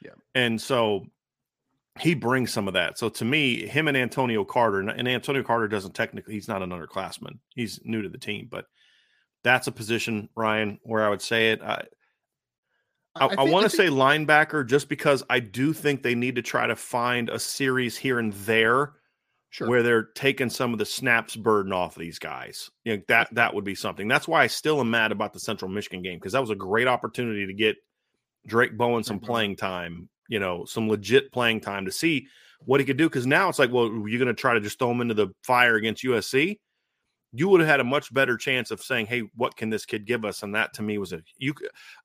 Yeah. 0.03 0.12
And 0.35 0.59
so 0.59 1.05
he 1.99 2.13
brings 2.13 2.52
some 2.52 2.67
of 2.67 2.75
that. 2.75 2.97
So 2.97 3.10
to 3.10 3.25
me, 3.25 3.67
him 3.67 3.88
and 3.88 3.97
Antonio 3.97 4.43
Carter, 4.45 4.80
and 4.80 5.08
Antonio 5.08 5.43
Carter 5.43 5.67
doesn't 5.67 5.95
technically, 5.95 6.34
he's 6.34 6.47
not 6.47 6.62
an 6.62 6.69
underclassman. 6.69 7.39
He's 7.56 7.80
new 7.84 8.02
to 8.02 8.10
the 8.10 8.17
team, 8.17 8.47
but 8.49 8.65
that's 9.43 9.67
a 9.67 9.71
position, 9.71 10.30
Ryan, 10.36 10.80
where 10.84 11.06
I 11.06 11.10
would 11.10 11.21
say 11.21 11.52
it. 11.52 11.62
I, 11.62 11.84
I, 13.15 13.25
I, 13.25 13.36
I 13.39 13.43
want 13.43 13.69
to 13.69 13.75
say 13.75 13.88
linebacker 13.88 14.65
just 14.65 14.88
because 14.88 15.23
I 15.30 15.39
do 15.39 15.73
think 15.73 16.04
they 16.04 16.15
need 16.15 16.36
to 16.36 16.41
try 16.41 16.67
to 16.67 16.75
find 16.75 17.30
a 17.30 17.39
series 17.39 17.97
here 17.97 18.19
and 18.19 18.34
there 18.34 18.93
Sure. 19.52 19.67
where 19.67 19.82
they're 19.82 20.04
taking 20.04 20.52
some 20.52 20.73
of 20.73 20.80
the 20.80 20.86
snaps 20.86 21.36
burden 21.36 21.73
off 21.73 21.95
of 21.95 21.99
these 21.99 22.19
guys. 22.19 22.69
You 22.84 22.97
know, 22.97 23.04
that 23.08 23.34
that 23.34 23.56
would 23.56 23.63
be 23.63 23.73
something. 23.73 24.08
That's 24.08 24.28
why 24.28 24.43
I 24.43 24.47
still 24.47 24.80
am 24.80 24.91
mad 24.91 25.12
about 25.12 25.34
the 25.34 25.39
Central 25.39 25.71
Michigan 25.71 26.04
game 26.04 26.19
because 26.19 26.34
that 26.34 26.41
was 26.41 26.52
a 26.52 26.56
great 26.56 26.88
opportunity 26.88 27.47
to 27.47 27.54
get 27.54 27.75
Drayk 28.47 28.78
Bowen 28.78 29.04
some 29.04 29.17
mm-hmm. 29.17 29.25
playing 29.25 29.56
time, 29.56 30.08
you 30.29 30.39
know, 30.39 30.63
some 30.63 30.87
legit 30.87 31.33
playing 31.33 31.59
time 31.59 31.85
to 31.85 31.91
see 31.91 32.27
what 32.65 32.79
he 32.79 32.85
could 32.85 32.95
do. 32.95 33.09
Because 33.09 33.27
now 33.27 33.49
it's 33.49 33.59
like, 33.59 33.71
well, 33.71 33.87
you're 34.07 34.19
going 34.19 34.27
to 34.27 34.33
try 34.33 34.53
to 34.53 34.61
just 34.61 34.79
throw 34.79 34.91
him 34.91 35.01
into 35.01 35.13
the 35.13 35.27
fire 35.43 35.75
against 35.75 36.03
USC. 36.03 36.59
You 37.33 37.49
would 37.49 37.59
have 37.59 37.69
had 37.69 37.79
a 37.79 37.83
much 37.83 38.13
better 38.13 38.37
chance 38.37 38.71
of 38.71 38.81
saying, 38.81 39.05
"Hey, 39.05 39.23
what 39.35 39.55
can 39.55 39.69
this 39.69 39.85
kid 39.85 40.05
give 40.05 40.25
us?" 40.25 40.41
And 40.41 40.55
that 40.55 40.73
to 40.75 40.81
me 40.81 40.97
was 40.97 41.13
a 41.13 41.21
you. 41.37 41.53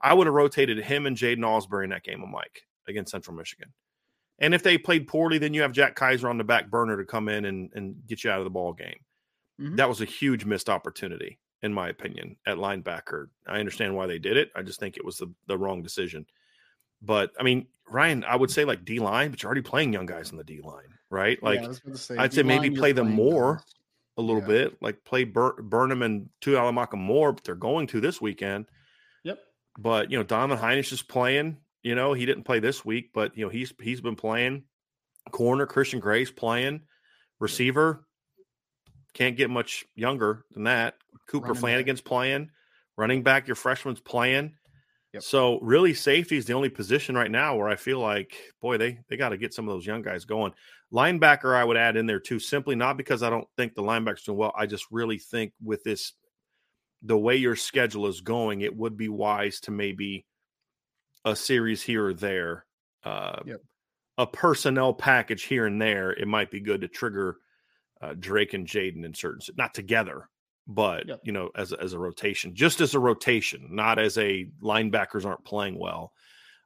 I 0.02 0.12
would 0.12 0.26
have 0.26 0.34
rotated 0.34 0.78
him 0.78 1.06
and 1.06 1.16
Jaiden 1.16 1.38
Ausberry 1.38 1.84
in 1.84 1.90
that 1.90 2.04
game. 2.04 2.22
I'm 2.22 2.32
like 2.32 2.66
against 2.88 3.12
Central 3.12 3.34
Michigan. 3.34 3.72
And 4.38 4.54
if 4.54 4.62
they 4.62 4.76
played 4.76 5.06
poorly, 5.06 5.38
then 5.38 5.54
you 5.54 5.62
have 5.62 5.72
Jack 5.72 5.94
Kaiser 5.94 6.28
on 6.28 6.38
the 6.38 6.44
back 6.44 6.70
burner 6.70 6.96
to 6.96 7.04
come 7.04 7.28
in 7.28 7.44
and, 7.44 7.70
and 7.74 7.96
get 8.06 8.24
you 8.24 8.30
out 8.30 8.40
of 8.40 8.44
the 8.44 8.50
ball 8.50 8.72
game. 8.72 8.98
Mm-hmm. 9.60 9.76
That 9.76 9.88
was 9.88 10.00
a 10.00 10.06
huge 10.06 10.44
missed 10.44 10.68
opportunity, 10.68 11.38
in 11.62 11.72
my 11.72 11.88
opinion, 11.88 12.36
at 12.46 12.56
linebacker. 12.56 13.28
I 13.46 13.60
understand 13.60 13.94
why 13.94 14.06
they 14.06 14.18
did 14.18 14.36
it. 14.36 14.50
I 14.56 14.62
just 14.62 14.80
think 14.80 14.96
it 14.96 15.04
was 15.04 15.18
the, 15.18 15.32
the 15.46 15.56
wrong 15.56 15.82
decision. 15.82 16.26
But 17.00 17.30
I 17.38 17.42
mean, 17.42 17.66
Ryan, 17.88 18.24
I 18.24 18.36
would 18.36 18.50
say 18.50 18.64
like 18.64 18.84
D 18.84 18.98
line, 18.98 19.30
but 19.30 19.42
you're 19.42 19.48
already 19.48 19.62
playing 19.62 19.92
young 19.92 20.06
guys 20.06 20.30
on 20.30 20.38
the 20.38 20.44
D 20.44 20.60
line, 20.62 20.94
right? 21.10 21.42
Like 21.42 21.62
yeah, 21.62 21.94
say, 21.94 22.14
I'd 22.16 22.30
D-line, 22.30 22.30
say 22.30 22.42
maybe 22.42 22.70
play 22.70 22.92
them 22.92 23.12
more. 23.12 23.56
Guys. 23.56 23.74
a 24.16 24.22
little 24.22 24.42
yeah. 24.42 24.48
bit, 24.48 24.82
like 24.82 25.04
play 25.04 25.24
Bur- 25.24 25.60
Burnham 25.62 26.02
and 26.02 26.28
Tuihalamaka 26.40 26.94
more, 26.94 27.32
but 27.32 27.44
they're 27.44 27.54
going 27.54 27.86
to 27.88 28.00
this 28.00 28.20
weekend. 28.20 28.66
Yep. 29.24 29.38
But 29.78 30.10
you 30.10 30.16
know, 30.16 30.24
Donovan 30.24 30.58
Hinish 30.58 30.92
is 30.92 31.02
playing. 31.02 31.58
You 31.82 31.94
know, 31.94 32.14
he 32.14 32.24
didn't 32.24 32.44
play 32.44 32.60
this 32.60 32.84
week, 32.84 33.10
but 33.12 33.36
you 33.36 33.44
know, 33.44 33.50
he's 33.50 33.72
he's 33.80 34.00
been 34.00 34.16
playing. 34.16 34.64
Corner 35.30 35.66
Christian 35.66 36.00
Grace 36.00 36.30
playing. 36.30 36.82
Receiver 37.40 38.06
can't 39.14 39.36
get 39.36 39.48
much 39.48 39.84
younger 39.94 40.44
than 40.52 40.64
that. 40.64 40.96
Cooper 41.28 41.48
Running 41.48 41.60
Flanagan's 41.60 42.00
back. 42.00 42.08
playing. 42.08 42.50
Running 42.96 43.22
back, 43.22 43.46
your 43.46 43.56
freshman's 43.56 44.00
playing. 44.00 44.54
Yep. 45.14 45.22
So 45.22 45.60
really, 45.60 45.94
safety 45.94 46.36
is 46.36 46.44
the 46.44 46.54
only 46.54 46.68
position 46.68 47.14
right 47.14 47.30
now 47.30 47.54
where 47.54 47.68
I 47.68 47.76
feel 47.76 48.00
like, 48.00 48.34
boy, 48.60 48.78
they 48.78 48.98
they 49.08 49.16
got 49.16 49.28
to 49.28 49.36
get 49.36 49.54
some 49.54 49.68
of 49.68 49.72
those 49.72 49.86
young 49.86 50.02
guys 50.02 50.24
going. 50.24 50.52
Linebacker, 50.92 51.54
I 51.54 51.62
would 51.62 51.76
add 51.76 51.96
in 51.96 52.06
there 52.06 52.18
too, 52.18 52.40
simply 52.40 52.74
not 52.74 52.96
because 52.96 53.22
I 53.22 53.30
don't 53.30 53.46
think 53.56 53.74
the 53.74 53.82
linebackers 53.82 54.24
doing 54.24 54.38
well. 54.38 54.52
I 54.56 54.66
just 54.66 54.86
really 54.90 55.18
think 55.18 55.52
with 55.62 55.84
this, 55.84 56.14
the 57.02 57.16
way 57.16 57.36
your 57.36 57.54
schedule 57.54 58.08
is 58.08 58.22
going, 58.22 58.62
it 58.62 58.76
would 58.76 58.96
be 58.96 59.08
wise 59.08 59.60
to 59.60 59.70
maybe 59.70 60.26
a 61.24 61.36
series 61.36 61.80
here 61.80 62.06
or 62.06 62.14
there, 62.14 62.66
uh, 63.04 63.38
yep. 63.46 63.60
a 64.18 64.26
personnel 64.26 64.92
package 64.92 65.44
here 65.44 65.66
and 65.66 65.80
there. 65.80 66.10
It 66.10 66.26
might 66.26 66.50
be 66.50 66.58
good 66.58 66.80
to 66.80 66.88
trigger 66.88 67.36
uh, 68.02 68.14
Drayk 68.14 68.52
and 68.54 68.66
Jaiden 68.66 69.04
in 69.04 69.14
certain, 69.14 69.40
not 69.56 69.74
together, 69.74 70.28
but 70.66 71.08
yep. 71.08 71.20
you 71.24 71.32
know, 71.32 71.50
as 71.56 71.72
a, 71.72 71.80
as 71.80 71.92
a 71.92 71.98
rotation, 71.98 72.54
just 72.54 72.80
as 72.80 72.94
a 72.94 72.98
rotation, 72.98 73.68
not 73.70 73.98
as 73.98 74.16
a 74.18 74.46
linebackers 74.62 75.24
aren't 75.24 75.44
playing 75.44 75.78
well. 75.78 76.12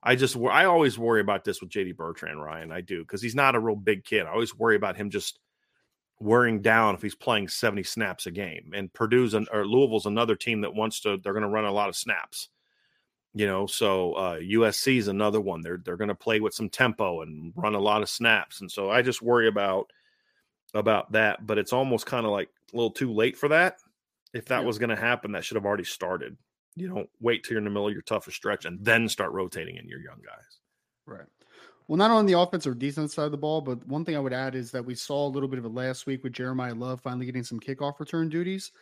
I 0.02 0.14
just 0.14 0.36
I 0.36 0.66
always 0.66 0.98
worry 0.98 1.20
about 1.20 1.44
this 1.44 1.60
with 1.60 1.70
JD 1.70 1.96
Bertrand 1.96 2.42
Ryan. 2.42 2.70
I 2.70 2.80
do 2.80 3.00
because 3.00 3.20
he's 3.20 3.34
not 3.34 3.56
a 3.56 3.60
real 3.60 3.76
big 3.76 4.04
kid. 4.04 4.26
I 4.26 4.30
always 4.30 4.56
worry 4.56 4.76
about 4.76 4.96
him 4.96 5.10
just 5.10 5.40
wearing 6.20 6.62
down 6.62 6.94
if 6.94 7.02
he's 7.02 7.14
playing 7.14 7.48
70 7.48 7.82
snaps 7.84 8.26
a 8.26 8.30
game. 8.30 8.72
And 8.74 8.92
Purdue's 8.92 9.34
an, 9.34 9.46
or 9.52 9.66
Louisville's 9.66 10.06
another 10.06 10.36
team 10.36 10.62
that 10.62 10.74
wants 10.74 11.00
to 11.00 11.18
they're 11.22 11.32
going 11.32 11.42
to 11.42 11.48
run 11.48 11.64
a 11.64 11.72
lot 11.72 11.88
of 11.88 11.96
snaps. 11.96 12.48
You 13.34 13.46
know, 13.46 13.66
so 13.66 14.14
uh 14.14 14.38
USC 14.38 14.98
is 14.98 15.08
another 15.08 15.40
one. 15.40 15.62
They're 15.62 15.80
they're 15.84 15.96
going 15.96 16.08
to 16.08 16.14
play 16.14 16.38
with 16.38 16.54
some 16.54 16.70
tempo 16.70 17.22
and 17.22 17.52
run 17.56 17.74
a 17.74 17.80
lot 17.80 18.02
of 18.02 18.08
snaps. 18.08 18.60
And 18.60 18.70
so 18.70 18.90
I 18.90 19.02
just 19.02 19.20
worry 19.20 19.48
about 19.48 19.90
about 20.74 21.12
that, 21.12 21.44
but 21.44 21.58
it's 21.58 21.72
almost 21.72 22.06
kind 22.06 22.24
of 22.24 22.30
like 22.30 22.50
a 22.72 22.76
little 22.76 22.90
too 22.90 23.12
late 23.12 23.36
for 23.36 23.48
that. 23.48 23.78
If 24.34 24.46
that 24.46 24.60
yeah. 24.60 24.66
was 24.66 24.78
going 24.78 24.90
to 24.90 24.96
happen, 24.96 25.32
that 25.32 25.44
should 25.44 25.56
have 25.56 25.66
already 25.66 25.84
started. 25.84 26.36
You 26.76 26.88
don't 26.88 27.08
wait 27.20 27.42
till 27.42 27.52
you're 27.52 27.58
in 27.58 27.64
the 27.64 27.70
middle 27.70 27.88
of 27.88 27.92
your 27.92 28.02
toughest 28.02 28.36
stretch 28.36 28.64
and 28.64 28.78
then 28.84 29.08
start 29.08 29.32
rotating 29.32 29.76
in 29.76 29.88
your 29.88 30.00
young 30.00 30.20
guys. 30.24 30.58
Right. 31.06 31.26
Well, 31.88 31.96
not 31.96 32.10
on 32.10 32.26
the 32.26 32.38
offensive 32.38 32.72
or 32.72 32.74
defense 32.74 33.14
side 33.14 33.24
of 33.24 33.30
the 33.30 33.38
ball, 33.38 33.62
but 33.62 33.84
one 33.86 34.04
thing 34.04 34.14
I 34.14 34.20
would 34.20 34.34
add 34.34 34.54
is 34.54 34.70
that 34.72 34.84
we 34.84 34.94
saw 34.94 35.26
a 35.26 35.30
little 35.30 35.48
bit 35.48 35.58
of 35.58 35.64
it 35.64 35.72
last 35.72 36.06
week 36.06 36.22
with 36.22 36.34
Jeremiyah 36.34 36.78
Love 36.78 37.00
finally 37.00 37.24
getting 37.24 37.42
some 37.42 37.58
kickoff 37.58 37.98
return 37.98 38.28
duties. 38.28 38.72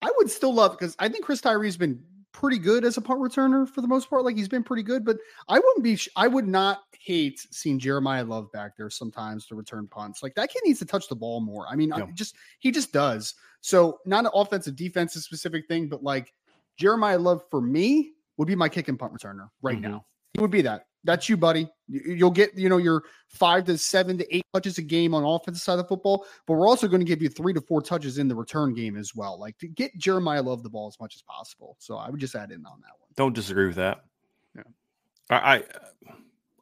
I 0.00 0.10
would 0.16 0.30
still 0.30 0.54
love 0.54 0.72
because 0.72 0.96
I 0.98 1.08
think 1.08 1.24
Chris 1.24 1.42
Tyree's 1.42 1.76
been 1.76 2.02
pretty 2.32 2.58
good 2.58 2.84
as 2.84 2.96
a 2.96 3.02
punt 3.02 3.20
returner 3.20 3.68
for 3.68 3.82
the 3.82 3.88
most 3.88 4.08
part. 4.08 4.24
Like 4.24 4.36
he's 4.36 4.48
been 4.48 4.64
pretty 4.64 4.82
good, 4.82 5.04
but 5.04 5.18
I 5.48 5.58
wouldn't 5.58 5.84
be, 5.84 5.98
I 6.16 6.28
would 6.28 6.48
not 6.48 6.82
hate 7.06 7.46
seeing 7.52 7.78
Jeremiyah 7.78 8.28
Love 8.28 8.50
back 8.50 8.76
there 8.76 8.90
sometimes 8.90 9.46
to 9.46 9.54
return 9.54 9.86
punts. 9.86 10.22
Like 10.22 10.34
that 10.34 10.50
kid 10.50 10.62
needs 10.64 10.80
to 10.80 10.84
touch 10.84 11.08
the 11.08 11.14
ball 11.14 11.40
more. 11.40 11.66
I 11.70 11.76
mean, 11.76 11.90
yeah. 11.90 12.04
I 12.04 12.10
just, 12.12 12.34
he 12.58 12.72
just 12.72 12.92
does. 12.92 13.34
So 13.60 14.00
not 14.04 14.24
an 14.24 14.32
offensive 14.34 14.74
defensive 14.74 15.22
specific 15.22 15.68
thing, 15.68 15.88
but 15.88 16.02
like 16.02 16.32
Jeremiyah 16.80 17.22
Love 17.22 17.42
for 17.50 17.60
me 17.60 18.12
would 18.36 18.48
be 18.48 18.56
my 18.56 18.68
kick 18.68 18.88
and 18.88 18.98
punt 18.98 19.12
returner 19.14 19.48
right 19.62 19.80
mm-hmm. 19.80 19.92
now. 19.92 20.06
He 20.34 20.40
would 20.40 20.50
be 20.50 20.62
that. 20.62 20.86
That's 21.04 21.28
you, 21.28 21.36
buddy. 21.36 21.68
You'll 21.86 22.32
get, 22.32 22.58
you 22.58 22.68
know, 22.68 22.78
your 22.78 23.04
five 23.28 23.64
to 23.66 23.78
seven 23.78 24.18
to 24.18 24.36
eight 24.36 24.44
touches 24.52 24.78
a 24.78 24.82
game 24.82 25.14
on 25.14 25.22
offensive 25.22 25.62
side 25.62 25.78
of 25.78 25.86
football, 25.86 26.26
but 26.48 26.54
we're 26.54 26.68
also 26.68 26.88
going 26.88 27.00
to 27.00 27.06
give 27.06 27.22
you 27.22 27.28
three 27.28 27.52
to 27.52 27.60
four 27.60 27.80
touches 27.80 28.18
in 28.18 28.26
the 28.26 28.34
return 28.34 28.74
game 28.74 28.96
as 28.96 29.14
well. 29.14 29.38
Like 29.38 29.56
to 29.58 29.68
get 29.68 29.96
Jeremiyah 29.96 30.44
Love 30.44 30.64
the 30.64 30.68
ball 30.68 30.88
as 30.88 30.98
much 30.98 31.14
as 31.14 31.22
possible. 31.22 31.76
So 31.78 31.96
I 31.96 32.10
would 32.10 32.18
just 32.18 32.34
add 32.34 32.50
in 32.50 32.66
on 32.66 32.80
that 32.80 32.90
one. 32.98 33.08
Don't 33.14 33.34
disagree 33.34 33.68
with 33.68 33.76
that. 33.76 34.00
Yeah. 34.56 34.62
I 35.30 35.36
I, 35.36 35.62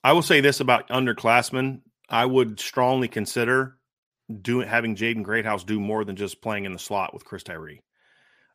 I 0.04 0.12
will 0.12 0.22
say 0.22 0.40
this 0.42 0.60
about 0.60 0.88
underclassmen. 0.90 1.80
I 2.10 2.26
would 2.26 2.60
strongly 2.60 3.08
consider 3.08 3.78
doing 4.42 4.68
having 4.68 4.96
Jaden 4.96 5.22
Greathouse 5.22 5.64
do 5.64 5.80
more 5.80 6.04
than 6.04 6.14
just 6.14 6.42
playing 6.42 6.66
in 6.66 6.74
the 6.74 6.78
slot 6.78 7.14
with 7.14 7.24
Chris 7.24 7.42
Tyree. 7.42 7.82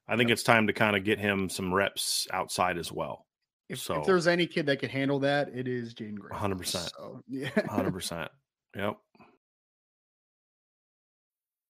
I 0.07 0.15
think 0.15 0.29
yep. 0.29 0.35
it's 0.35 0.43
time 0.43 0.67
to 0.67 0.73
kind 0.73 0.95
of 0.95 1.03
get 1.03 1.19
him 1.19 1.49
some 1.49 1.73
reps 1.73 2.27
outside 2.31 2.77
as 2.77 2.91
well. 2.91 3.25
If, 3.67 3.79
so, 3.79 3.99
if 3.99 4.05
there's 4.05 4.27
any 4.27 4.47
kid 4.47 4.67
that 4.67 4.79
can 4.79 4.89
handle 4.89 5.19
that, 5.19 5.49
it 5.49 5.67
is 5.67 5.93
Jaden 5.95 6.17
Gray. 6.17 6.35
100%. 6.35 6.65
So, 6.65 7.23
yeah. 7.27 7.49
100%. 7.49 8.29
Yep. 8.75 8.97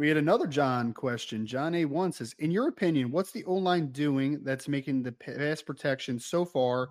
We 0.00 0.08
had 0.08 0.16
another 0.16 0.46
John 0.46 0.94
question. 0.94 1.44
John 1.44 1.74
A1 1.74 2.14
says, 2.14 2.34
in 2.38 2.50
your 2.50 2.68
opinion, 2.68 3.10
what's 3.10 3.32
the 3.32 3.44
O-line 3.44 3.88
doing 3.88 4.42
that's 4.42 4.66
making 4.66 5.02
the 5.02 5.12
pass 5.12 5.60
protection 5.60 6.18
so 6.18 6.46
far 6.46 6.88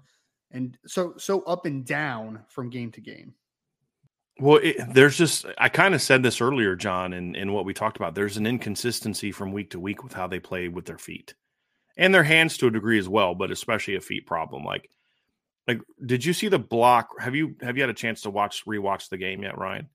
and 0.52 0.78
so 0.86 1.16
so 1.18 1.42
up 1.42 1.66
and 1.66 1.84
down 1.84 2.44
from 2.50 2.70
game 2.70 2.92
to 2.92 3.02
game? 3.02 3.34
Well, 4.40 4.60
it, 4.62 4.78
there's 4.94 5.18
just 5.18 5.48
I 5.58 5.70
kind 5.70 5.96
of 5.96 6.04
said 6.04 6.22
this 6.22 6.40
earlier, 6.40 6.76
John, 6.76 7.14
in, 7.14 7.34
in 7.34 7.52
what 7.52 7.66
we 7.66 7.74
talked 7.74 7.98
about. 7.98 8.14
There's 8.14 8.38
an 8.38 8.46
inconsistency 8.46 9.32
from 9.32 9.54
week 9.54 9.72
to 9.72 9.80
week 9.80 10.04
with 10.04 10.14
how 10.14 10.28
they 10.28 10.40
play 10.40 10.68
with 10.68 10.86
their 10.86 11.00
feet 11.00 11.34
and 11.98 12.14
their 12.14 12.22
hands 12.22 12.58
to 12.58 12.68
a 12.68 12.72
degree 12.72 13.00
as 13.00 13.10
well, 13.10 13.34
but 13.34 13.50
especially 13.50 13.96
a 13.96 14.02
feet 14.02 14.28
problem. 14.28 14.64
Like, 14.64 14.88
like 15.68 15.82
did 16.06 16.24
you 16.24 16.34
see 16.34 16.48
the 16.48 16.60
block? 16.60 17.10
Have 17.20 17.34
you 17.34 17.56
have 17.62 17.76
you 17.76 17.82
had 17.82 17.90
a 17.90 17.96
chance 17.96 18.22
to 18.22 18.30
watch 18.30 18.66
rewatch 18.68 19.10
the 19.10 19.18
game 19.18 19.42
yet, 19.42 19.58
Ryan? 19.58 19.90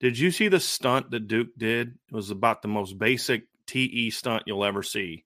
Did 0.00 0.18
you 0.18 0.30
see 0.30 0.48
the 0.48 0.60
stunt 0.60 1.10
that 1.10 1.26
Duke 1.26 1.56
did? 1.56 1.98
It 2.10 2.14
was 2.14 2.30
about 2.30 2.62
the 2.62 2.68
most 2.68 2.98
basic 2.98 3.44
TE 3.66 4.10
stunt 4.10 4.44
you'll 4.46 4.64
ever 4.64 4.82
see. 4.82 5.24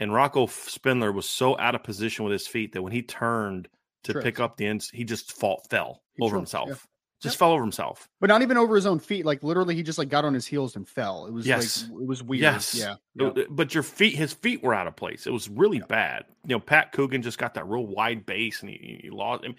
And 0.00 0.12
Rocco 0.14 0.46
Spindler 0.46 1.10
was 1.10 1.28
so 1.28 1.58
out 1.58 1.74
of 1.74 1.82
position 1.82 2.24
with 2.24 2.32
his 2.32 2.46
feet 2.46 2.72
that 2.72 2.82
when 2.82 2.92
he 2.92 3.02
turned 3.02 3.68
to 4.04 4.20
pick 4.20 4.38
up 4.38 4.56
the 4.56 4.66
ends, 4.66 4.90
he 4.90 5.02
just 5.02 5.32
fall, 5.32 5.64
fell 5.68 6.02
he 6.14 6.22
over 6.22 6.34
tripped, 6.36 6.40
himself. 6.40 6.68
Yeah. 6.68 6.74
Just 7.20 7.34
yep. 7.34 7.38
fell 7.40 7.50
over 7.50 7.62
himself. 7.62 8.08
But 8.20 8.28
not 8.28 8.42
even 8.42 8.56
over 8.56 8.76
his 8.76 8.86
own 8.86 9.00
feet. 9.00 9.26
Like 9.26 9.42
literally, 9.42 9.74
he 9.74 9.82
just 9.82 9.98
like 9.98 10.08
got 10.08 10.24
on 10.24 10.34
his 10.34 10.46
heels 10.46 10.76
and 10.76 10.88
fell. 10.88 11.26
It 11.26 11.32
was 11.32 11.44
yes. 11.48 11.82
like 11.82 12.02
it 12.02 12.06
was 12.06 12.22
weird. 12.22 12.42
Yes. 12.42 12.76
Yeah. 12.76 12.94
Uh, 13.20 13.32
but 13.50 13.74
your 13.74 13.82
feet, 13.82 14.14
his 14.14 14.32
feet 14.32 14.62
were 14.62 14.72
out 14.72 14.86
of 14.86 14.94
place. 14.94 15.26
It 15.26 15.32
was 15.32 15.48
really 15.48 15.78
yeah. 15.78 15.86
bad. 15.88 16.24
You 16.46 16.54
know, 16.54 16.60
Pat 16.60 16.92
Coogan 16.92 17.22
just 17.22 17.38
got 17.38 17.54
that 17.54 17.66
real 17.66 17.84
wide 17.84 18.24
base 18.24 18.60
and 18.60 18.70
he, 18.70 19.00
he 19.02 19.10
lost 19.10 19.42
him 19.42 19.56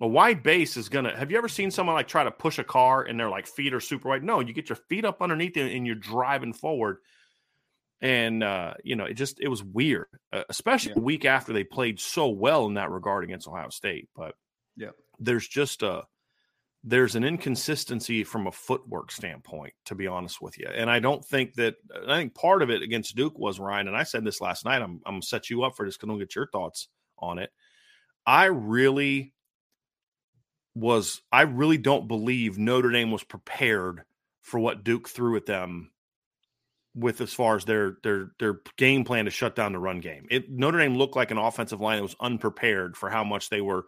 a 0.00 0.06
wide 0.06 0.42
base 0.42 0.76
is 0.76 0.88
gonna 0.88 1.16
have 1.16 1.30
you 1.30 1.38
ever 1.38 1.48
seen 1.48 1.70
someone 1.70 1.94
like 1.94 2.08
try 2.08 2.24
to 2.24 2.30
push 2.30 2.58
a 2.58 2.64
car 2.64 3.02
and 3.02 3.18
their 3.18 3.28
like 3.28 3.46
feet 3.46 3.74
are 3.74 3.80
super 3.80 4.08
wide? 4.08 4.24
No 4.24 4.40
you 4.40 4.52
get 4.52 4.68
your 4.68 4.78
feet 4.88 5.04
up 5.04 5.22
underneath 5.22 5.56
it 5.56 5.74
and 5.74 5.86
you're 5.86 5.96
driving 5.96 6.52
forward. 6.52 6.98
And 8.00 8.42
uh 8.42 8.74
you 8.82 8.96
know 8.96 9.04
it 9.04 9.14
just 9.14 9.40
it 9.40 9.48
was 9.48 9.62
weird 9.62 10.06
uh, 10.32 10.44
especially 10.48 10.92
yeah. 10.92 11.00
a 11.00 11.02
week 11.02 11.26
after 11.26 11.52
they 11.52 11.64
played 11.64 12.00
so 12.00 12.28
well 12.28 12.66
in 12.66 12.74
that 12.74 12.90
regard 12.90 13.24
against 13.24 13.46
ohio 13.46 13.68
state 13.68 14.08
but 14.16 14.34
yeah. 14.74 14.88
there's 15.18 15.46
just 15.46 15.82
a 15.82 16.04
there's 16.82 17.14
an 17.14 17.24
inconsistency 17.24 18.24
from 18.24 18.46
a 18.46 18.52
footwork 18.52 19.12
standpoint 19.12 19.74
to 19.84 19.94
be 19.94 20.06
honest 20.06 20.40
with 20.40 20.58
you. 20.58 20.66
And 20.66 20.88
i 20.90 20.98
don't 20.98 21.22
think 21.22 21.52
that 21.56 21.74
i 22.08 22.16
think 22.16 22.34
part 22.34 22.62
of 22.62 22.70
it 22.70 22.80
against 22.80 23.16
duke 23.16 23.38
was 23.38 23.60
ryan 23.60 23.86
and 23.86 23.98
i 23.98 24.02
said 24.02 24.24
this 24.24 24.40
last 24.40 24.64
night 24.64 24.80
i'm, 24.80 25.02
I'm 25.04 25.16
gonna 25.16 25.22
set 25.22 25.50
you 25.50 25.62
up 25.64 25.76
for 25.76 25.84
this 25.84 25.98
because 25.98 26.08
i 26.08 26.10
don't 26.12 26.18
get 26.20 26.34
your 26.34 26.48
thoughts 26.48 26.88
on 27.20 27.38
it. 27.38 27.50
I 28.26 28.46
really 28.46 29.34
was 30.80 31.22
I 31.30 31.42
really 31.42 31.78
don't 31.78 32.08
believe 32.08 32.58
Notre 32.58 32.90
Dame 32.90 33.10
was 33.10 33.24
prepared 33.24 34.02
for 34.40 34.58
what 34.58 34.84
Duke 34.84 35.08
threw 35.08 35.36
at 35.36 35.46
them 35.46 35.90
with 36.94 37.20
as 37.20 37.32
far 37.32 37.56
as 37.56 37.64
their 37.64 37.98
their 38.02 38.32
their 38.38 38.60
game 38.76 39.04
plan 39.04 39.26
to 39.26 39.30
shut 39.30 39.54
down 39.54 39.72
the 39.72 39.78
run 39.78 40.00
game. 40.00 40.26
It 40.30 40.50
Notre 40.50 40.78
Dame 40.78 40.96
looked 40.96 41.16
like 41.16 41.30
an 41.30 41.38
offensive 41.38 41.80
line 41.80 41.98
that 41.98 42.02
was 42.02 42.16
unprepared 42.20 42.96
for 42.96 43.08
how 43.08 43.22
much 43.24 43.48
they 43.48 43.60
were 43.60 43.86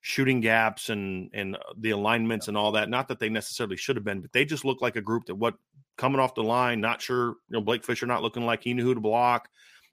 shooting 0.00 0.40
gaps 0.40 0.90
and 0.90 1.30
and 1.32 1.56
uh, 1.56 1.60
the 1.78 1.90
alignments 1.90 2.48
and 2.48 2.56
all 2.56 2.72
that. 2.72 2.88
Not 2.88 3.08
that 3.08 3.18
they 3.18 3.28
necessarily 3.28 3.76
should 3.76 3.96
have 3.96 4.04
been, 4.04 4.20
but 4.20 4.32
they 4.32 4.44
just 4.44 4.64
looked 4.64 4.82
like 4.82 4.96
a 4.96 5.00
group 5.00 5.26
that 5.26 5.34
what 5.34 5.54
coming 5.96 6.20
off 6.20 6.34
the 6.34 6.42
line, 6.42 6.80
not 6.80 7.00
sure, 7.00 7.28
you 7.28 7.34
know, 7.50 7.60
Blake 7.60 7.84
Fisher 7.84 8.06
not 8.06 8.22
looking 8.22 8.44
like 8.44 8.62
he 8.62 8.74
knew 8.74 8.84
who 8.84 8.94
to 8.94 9.00
block, 9.00 9.48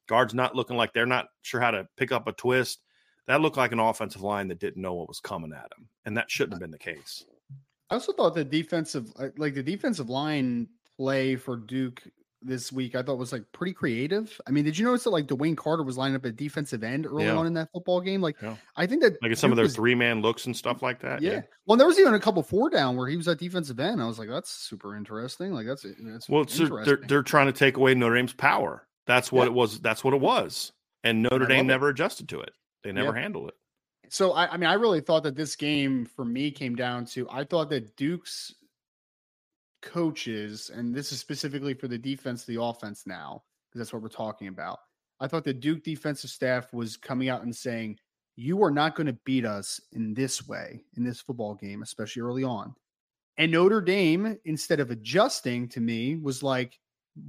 guards 0.08 0.34
not 0.34 0.56
looking 0.56 0.78
like 0.78 0.94
they're 0.94 1.06
not 1.06 1.28
sure 1.42 1.62
how 1.62 1.72
to 1.72 1.88
pick 1.98 2.12
up 2.12 2.28
a 2.28 2.34
twist. 2.34 2.82
That 3.28 3.42
looked 3.42 3.58
like 3.58 3.72
an 3.72 3.80
offensive 3.80 4.22
line 4.22 4.48
that 4.50 4.60
didn't 4.60 4.82
know 4.82 4.94
what 4.94 5.08
was 5.08 5.20
coming 5.20 5.54
at 5.54 5.70
them, 5.70 5.88
and 6.06 6.18
that 6.18 6.30
shouldn't 6.30 6.54
have 6.54 6.62
been 6.62 6.72
the 6.72 6.78
case. 6.78 7.26
I 7.90 7.96
also 7.96 8.14
thought 8.14 8.36
the 8.36 8.46
defensive, 8.46 9.12
uh, 9.20 9.30
like 9.38 9.54
the 9.54 9.64
defensive 9.64 10.10
line 10.10 10.68
play 10.98 11.36
for 11.36 11.58
Duke 11.58 12.02
this 12.42 12.72
week, 12.72 12.96
I 12.96 13.04
thought 13.04 13.18
was 13.18 13.34
like 13.34 13.44
pretty 13.52 13.74
creative. 13.74 14.40
I 14.48 14.52
mean, 14.52 14.64
did 14.64 14.78
you 14.78 14.86
notice 14.86 15.04
that 15.04 15.10
like 15.12 15.28
DeWayne 15.28 15.58
Carter 15.58 15.84
was 15.84 15.98
lining 15.98 16.16
up 16.16 16.26
at 16.26 16.38
defensive 16.38 16.84
end 16.84 17.06
early 17.06 17.26
yeah. 17.26 17.36
on 17.36 17.46
in 17.46 17.54
that 17.56 17.70
football 17.74 18.00
game? 18.00 18.22
Like, 18.22 18.42
yeah. 18.42 18.56
I 18.78 18.88
think 18.88 19.02
that 19.02 19.22
like 19.22 19.36
some 19.36 19.52
of 19.52 19.58
their 19.58 19.68
three 19.68 19.94
man 19.94 20.22
looks 20.22 20.46
and 20.46 20.56
stuff 20.56 20.82
like 20.82 21.02
that. 21.02 21.22
Yeah. 21.22 21.32
yeah. 21.34 21.42
Well, 21.66 21.78
there 21.78 21.86
was 21.86 22.00
even 22.00 22.14
a 22.14 22.20
couple 22.20 22.42
four 22.44 22.70
down 22.70 22.96
where 22.96 23.10
he 23.10 23.18
was 23.18 23.28
at 23.28 23.40
defensive 23.40 23.80
end. 23.80 24.02
I 24.02 24.08
was 24.08 24.18
like, 24.18 24.30
that's 24.30 24.50
super 24.50 24.96
interesting. 24.96 25.54
Like, 25.54 25.68
that's 25.68 25.86
that's 26.00 26.30
well, 26.30 26.44
uh, 26.44 26.84
they're 26.86 27.02
they're 27.08 27.24
trying 27.24 27.48
to 27.48 27.54
take 27.54 27.78
away 27.78 27.94
Notre 27.94 28.16
Dame's 28.16 28.34
power. 28.34 28.88
That's 29.06 29.32
what 29.32 29.48
it 29.48 29.54
was. 29.54 29.80
That's 29.82 30.04
what 30.04 30.14
it 30.14 30.22
was. 30.22 30.72
And 31.04 31.24
Notre 31.24 31.46
Dame 31.46 31.68
never 31.68 31.90
adjusted 31.90 32.30
to 32.30 32.40
it. 32.40 32.52
They 32.84 32.92
never 32.92 33.14
handled 33.14 33.50
it. 33.50 33.56
So 34.10 34.34
I, 34.34 34.52
I 34.52 34.58
mean, 34.58 34.70
I 34.70 34.74
really 34.74 35.02
thought 35.02 35.24
that 35.24 35.36
this 35.36 35.56
game 35.56 36.06
for 36.06 36.26
me 36.26 36.52
came 36.52 36.76
down 36.76 37.06
to 37.08 37.28
I 37.30 37.44
thought 37.44 37.70
that 37.70 37.96
Duke's 37.96 38.54
coaches, 39.82 40.72
and 40.74 40.94
this 40.94 41.12
is 41.12 41.20
specifically 41.20 41.74
for 41.74 41.88
the 41.88 41.98
defense, 41.98 42.46
the 42.46 42.62
offense 42.62 43.04
now, 43.06 43.44
because 43.70 43.80
that's 43.80 43.94
what 43.94 44.02
we're 44.02 44.10
talking 44.10 44.48
about. 44.48 44.80
I 45.20 45.28
thought 45.28 45.44
the 45.44 45.54
Duke 45.54 45.84
defensive 45.84 46.30
staff 46.30 46.74
was 46.74 46.98
coming 46.98 47.30
out 47.30 47.44
and 47.44 47.56
saying, 47.56 47.98
You 48.36 48.64
are 48.64 48.72
not 48.72 48.96
going 48.96 49.08
to 49.08 49.18
beat 49.26 49.46
us 49.46 49.80
in 49.92 50.14
this 50.14 50.48
way, 50.48 50.84
in 50.98 51.04
this 51.04 51.22
football 51.22 51.56
game, 51.56 51.84
especially 51.84 52.22
early 52.22 52.44
on. 52.44 52.74
And 53.38 53.52
Notre 53.52 53.82
Dame, 53.82 54.38
instead 54.46 54.80
of 54.80 54.92
adjusting 54.92 55.68
to 55.70 55.80
me, 55.80 56.18
was 56.18 56.42
like, 56.44 56.78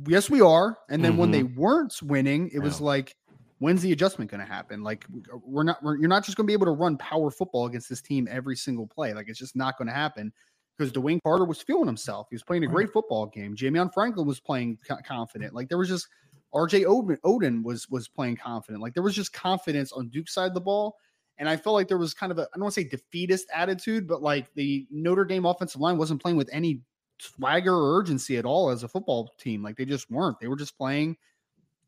Yes, 0.07 0.31
we 0.31 0.41
are. 0.41 0.79
And 0.89 1.05
then 1.05 1.13
mm-hmm. 1.13 1.21
when 1.21 1.31
they 1.33 1.43
weren't 1.43 1.95
winning, 2.03 2.49
it 2.49 2.55
yeah. 2.55 2.61
was 2.61 2.81
like, 2.81 3.15
When's 3.63 3.81
the 3.81 3.93
adjustment 3.93 4.29
going 4.29 4.41
to 4.41 4.53
happen? 4.53 4.83
Like, 4.83 5.07
uh, 5.33 5.39
we're 5.45 5.63
not, 5.63 5.81
we're, 5.85 5.97
you're 5.97 6.09
not 6.09 6.25
just 6.25 6.37
going 6.37 6.47
to 6.47 6.49
be 6.49 6.53
able 6.53 6.67
to 6.67 6.73
run 6.73 6.97
power 6.97 7.31
football 7.31 7.67
against 7.67 7.89
this 7.89 8.03
team 8.03 8.27
every 8.29 8.57
single 8.57 8.89
play. 8.89 9.15
Like, 9.15 9.29
it's 9.29 9.39
just 9.39 9.55
not 9.55 9.79
going 9.79 9.87
to 9.87 9.95
happen 9.95 10.33
because 10.77 10.93
DeWayne 10.93 11.23
Carter 11.23 11.45
was 11.45 11.63
feeling 11.63 11.87
himself. 11.87 12.27
He 12.31 12.35
was 12.35 12.43
playing 12.43 12.65
a 12.65 12.69
great 12.69 12.93
football 12.93 13.27
game. 13.27 13.55
Ja'Mion 13.55 13.93
Franklin 13.93 14.27
was 14.27 14.41
playing 14.41 14.79
confident. 15.07 15.55
Like 15.55 15.69
there 15.69 15.79
was 15.79 15.89
just 15.89 16.09
RJ 16.55 16.85
Oben, 16.87 17.19
Oben 17.25 17.63
was 17.63 17.89
was 17.89 18.09
playing 18.09 18.37
confident. 18.37 18.83
Like 18.83 18.95
there 18.95 19.03
was 19.03 19.15
just 19.15 19.33
confidence 19.33 19.93
on 19.93 20.09
Duke's 20.09 20.35
side 20.35 20.49
of 20.49 20.55
the 20.55 20.61
ball. 20.61 20.97
And 21.39 21.49
I 21.49 21.57
felt 21.57 21.75
like 21.75 21.89
there 21.89 21.99
was 21.99 22.15
kind 22.15 22.33
of 22.33 22.39
a 22.39 22.43
I 22.43 22.57
don't 22.57 22.63
want 22.63 22.75
to 22.75 22.81
say 22.81 22.89
defeatist 22.89 23.49
attitude, 23.55 24.07
but 24.07 24.23
like 24.23 24.53
the 24.55 24.87
Notre 24.91 25.25
Dame 25.25 25.47
offensive 25.47 25.81
line 25.81 25.99
wasn't 25.99 26.21
playing 26.21 26.37
with 26.37 26.51
any 26.53 26.81
swagger 27.19 27.75
or 27.75 27.99
urgency 27.99 28.37
at 28.37 28.45
all 28.45 28.71
as 28.71 28.83
a 28.83 28.89
football 28.89 29.31
team. 29.39 29.63
Like 29.63 29.77
they 29.77 29.85
just 29.85 30.11
weren't. 30.11 30.41
They 30.41 30.49
were 30.49 30.57
just 30.57 30.77
playing 30.77 31.17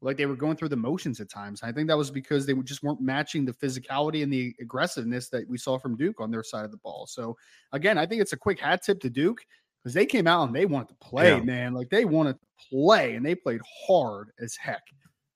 like 0.04 0.18
they 0.18 0.26
were 0.26 0.36
going 0.36 0.56
through 0.56 0.68
the 0.68 0.76
motions 0.76 1.18
at 1.20 1.30
times. 1.30 1.62
I 1.62 1.72
think 1.72 1.88
that 1.88 1.96
was 1.96 2.10
because 2.10 2.44
they 2.44 2.52
just 2.62 2.82
weren't 2.82 3.00
matching 3.00 3.44
the 3.44 3.54
physicality 3.54 4.22
and 4.22 4.32
the 4.32 4.54
aggressiveness 4.60 5.30
that 5.30 5.48
we 5.48 5.56
saw 5.56 5.78
from 5.78 5.96
Duke 5.96 6.20
on 6.20 6.30
their 6.30 6.42
side 6.42 6.64
of 6.64 6.70
the 6.70 6.76
ball. 6.76 7.06
So 7.06 7.36
again, 7.72 7.96
I 7.96 8.04
think 8.04 8.20
it's 8.20 8.34
a 8.34 8.36
quick 8.36 8.60
hat 8.60 8.82
tip 8.82 9.00
to 9.00 9.10
Duke 9.10 9.40
because 9.82 9.94
they 9.94 10.04
came 10.04 10.26
out 10.26 10.46
and 10.46 10.54
they 10.54 10.66
wanted 10.66 10.88
to 10.88 10.94
play, 10.96 11.30
yeah. 11.30 11.40
man. 11.40 11.72
Like 11.72 11.88
they 11.88 12.04
wanted 12.04 12.34
to 12.34 12.68
play 12.70 13.14
and 13.14 13.24
they 13.24 13.34
played 13.34 13.62
hard 13.86 14.30
as 14.38 14.56
heck. 14.56 14.82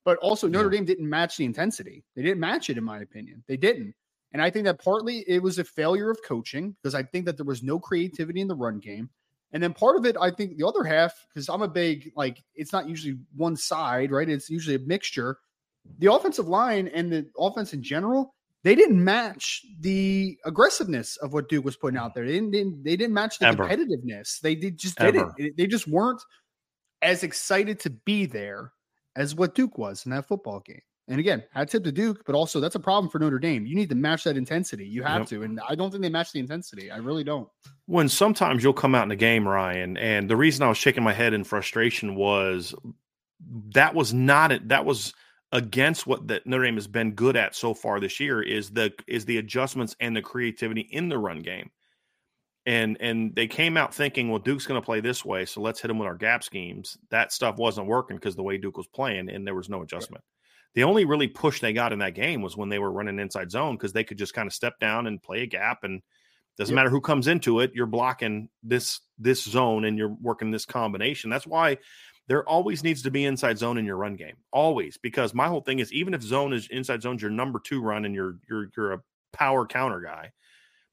But 0.04 0.18
also 0.18 0.46
Notre 0.46 0.70
yeah. 0.70 0.78
Dame 0.78 0.84
didn't 0.84 1.08
match 1.08 1.38
the 1.38 1.44
intensity. 1.46 2.04
They 2.14 2.22
didn't 2.22 2.40
match 2.40 2.68
it, 2.68 2.78
in 2.78 2.84
my 2.84 3.00
opinion. 3.00 3.42
They 3.48 3.56
didn't. 3.56 3.94
And 4.32 4.42
I 4.42 4.50
think 4.50 4.66
that 4.66 4.82
partly 4.82 5.24
it 5.26 5.42
was 5.42 5.58
a 5.58 5.64
failure 5.64 6.10
of 6.10 6.18
coaching 6.26 6.76
because 6.82 6.94
I 6.94 7.02
think 7.02 7.24
that 7.24 7.38
there 7.38 7.46
was 7.46 7.62
no 7.62 7.78
creativity 7.78 8.42
in 8.42 8.48
the 8.48 8.54
run 8.54 8.78
game. 8.78 9.08
And 9.52 9.62
then 9.62 9.72
part 9.72 9.96
of 9.96 10.04
it, 10.04 10.16
I 10.20 10.30
think 10.30 10.56
the 10.56 10.66
other 10.66 10.84
half, 10.84 11.14
because 11.28 11.48
I'm 11.48 11.62
a 11.62 11.68
big, 11.68 12.12
like, 12.14 12.42
it's 12.54 12.72
not 12.72 12.88
usually 12.88 13.18
one 13.34 13.56
side, 13.56 14.10
right? 14.10 14.28
It's 14.28 14.50
usually 14.50 14.76
a 14.76 14.80
mixture. 14.80 15.38
The 15.98 16.12
offensive 16.12 16.48
line 16.48 16.88
and 16.88 17.10
the 17.10 17.26
offense 17.38 17.72
in 17.72 17.82
general, 17.82 18.34
they 18.62 18.74
didn't 18.74 19.02
match 19.02 19.64
the 19.80 20.36
aggressiveness 20.44 21.16
of 21.18 21.32
what 21.32 21.48
Duke 21.48 21.64
was 21.64 21.76
putting 21.76 21.98
out 21.98 22.14
there. 22.14 22.26
They 22.26 22.32
didn't, 22.32 22.50
didn't 22.50 22.84
they 22.84 22.96
didn't 22.96 23.14
match 23.14 23.38
the 23.38 23.46
Ever. 23.46 23.66
competitiveness. 23.66 24.40
They 24.40 24.54
did, 24.54 24.76
just 24.76 25.00
Ever. 25.00 25.32
didn't. 25.38 25.56
They 25.56 25.66
just 25.66 25.88
weren't 25.88 26.20
as 27.00 27.22
excited 27.22 27.80
to 27.80 27.90
be 27.90 28.26
there 28.26 28.72
as 29.16 29.34
what 29.34 29.54
Duke 29.54 29.78
was 29.78 30.04
in 30.04 30.12
that 30.12 30.28
football 30.28 30.60
game. 30.60 30.82
And 31.08 31.18
again, 31.18 31.42
had 31.52 31.70
tip 31.70 31.84
to 31.84 31.92
Duke, 31.92 32.24
but 32.26 32.34
also 32.34 32.60
that's 32.60 32.74
a 32.74 32.80
problem 32.80 33.10
for 33.10 33.18
Notre 33.18 33.38
Dame. 33.38 33.64
You 33.64 33.74
need 33.74 33.88
to 33.88 33.94
match 33.94 34.24
that 34.24 34.36
intensity. 34.36 34.86
You 34.86 35.02
have 35.02 35.20
yep. 35.20 35.28
to. 35.28 35.42
And 35.42 35.58
I 35.66 35.74
don't 35.74 35.90
think 35.90 36.02
they 36.02 36.10
match 36.10 36.32
the 36.32 36.38
intensity. 36.38 36.90
I 36.90 36.98
really 36.98 37.24
don't. 37.24 37.48
When 37.86 38.10
sometimes 38.10 38.62
you'll 38.62 38.74
come 38.74 38.94
out 38.94 39.04
in 39.04 39.08
the 39.08 39.16
game, 39.16 39.48
Ryan, 39.48 39.96
and 39.96 40.28
the 40.28 40.36
reason 40.36 40.62
I 40.62 40.68
was 40.68 40.76
shaking 40.76 41.02
my 41.02 41.14
head 41.14 41.32
in 41.32 41.44
frustration 41.44 42.14
was 42.14 42.74
that 43.72 43.94
was 43.94 44.12
not 44.12 44.52
it. 44.52 44.68
That 44.68 44.84
was 44.84 45.14
against 45.50 46.06
what 46.06 46.28
that 46.28 46.46
Notre 46.46 46.64
Dame 46.64 46.74
has 46.74 46.86
been 46.86 47.12
good 47.12 47.36
at 47.36 47.56
so 47.56 47.72
far 47.72 48.00
this 48.00 48.20
year 48.20 48.42
is 48.42 48.70
the 48.70 48.92
is 49.06 49.24
the 49.24 49.38
adjustments 49.38 49.96
and 50.00 50.14
the 50.14 50.20
creativity 50.20 50.82
in 50.82 51.08
the 51.08 51.18
run 51.18 51.40
game. 51.40 51.70
And 52.66 52.98
and 53.00 53.34
they 53.34 53.46
came 53.46 53.78
out 53.78 53.94
thinking, 53.94 54.28
well, 54.28 54.40
Duke's 54.40 54.66
going 54.66 54.78
to 54.78 54.84
play 54.84 55.00
this 55.00 55.24
way, 55.24 55.46
so 55.46 55.62
let's 55.62 55.80
hit 55.80 55.88
them 55.88 55.98
with 55.98 56.06
our 56.06 56.16
gap 56.16 56.44
schemes. 56.44 56.98
That 57.08 57.32
stuff 57.32 57.56
wasn't 57.56 57.86
working 57.86 58.18
because 58.18 58.36
the 58.36 58.42
way 58.42 58.58
Duke 58.58 58.76
was 58.76 58.86
playing, 58.86 59.30
and 59.30 59.46
there 59.46 59.54
was 59.54 59.70
no 59.70 59.80
adjustment. 59.80 60.22
Right 60.22 60.37
the 60.78 60.84
only 60.84 61.04
really 61.04 61.26
push 61.26 61.60
they 61.60 61.72
got 61.72 61.92
in 61.92 61.98
that 61.98 62.14
game 62.14 62.40
was 62.40 62.56
when 62.56 62.68
they 62.68 62.78
were 62.78 62.92
running 62.92 63.18
inside 63.18 63.50
zone 63.50 63.74
because 63.74 63.92
they 63.92 64.04
could 64.04 64.16
just 64.16 64.32
kind 64.32 64.46
of 64.46 64.54
step 64.54 64.78
down 64.78 65.08
and 65.08 65.20
play 65.20 65.42
a 65.42 65.46
gap 65.46 65.82
and 65.82 66.02
doesn't 66.56 66.72
yep. 66.72 66.76
matter 66.76 66.90
who 66.90 67.00
comes 67.00 67.26
into 67.26 67.58
it 67.58 67.72
you're 67.74 67.84
blocking 67.84 68.48
this 68.62 69.00
this 69.18 69.42
zone 69.42 69.84
and 69.84 69.98
you're 69.98 70.16
working 70.20 70.52
this 70.52 70.64
combination 70.64 71.30
that's 71.30 71.48
why 71.48 71.76
there 72.28 72.48
always 72.48 72.84
needs 72.84 73.02
to 73.02 73.10
be 73.10 73.24
inside 73.24 73.58
zone 73.58 73.76
in 73.76 73.84
your 73.84 73.96
run 73.96 74.14
game 74.14 74.36
always 74.52 74.96
because 74.98 75.34
my 75.34 75.48
whole 75.48 75.62
thing 75.62 75.80
is 75.80 75.92
even 75.92 76.14
if 76.14 76.22
zone 76.22 76.52
is 76.52 76.68
inside 76.68 77.02
zone's 77.02 77.22
your 77.22 77.32
number 77.32 77.58
two 77.58 77.82
run 77.82 78.04
and 78.04 78.14
you're 78.14 78.36
you're 78.48 78.70
you're 78.76 78.92
a 78.92 79.02
power 79.32 79.66
counter 79.66 80.00
guy 80.00 80.30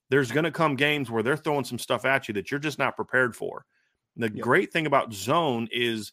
there's 0.09 0.31
going 0.31 0.45
to 0.45 0.51
come 0.51 0.75
games 0.75 1.11
where 1.11 1.21
they're 1.21 1.37
throwing 1.37 1.63
some 1.63 1.77
stuff 1.77 2.05
at 2.05 2.27
you 2.27 2.33
that 2.33 2.49
you're 2.49 2.59
just 2.59 2.79
not 2.79 2.95
prepared 2.95 3.35
for 3.35 3.67
the 4.15 4.31
yep. 4.33 4.41
great 4.41 4.73
thing 4.73 4.87
about 4.87 5.13
zone 5.13 5.67
is 5.71 6.11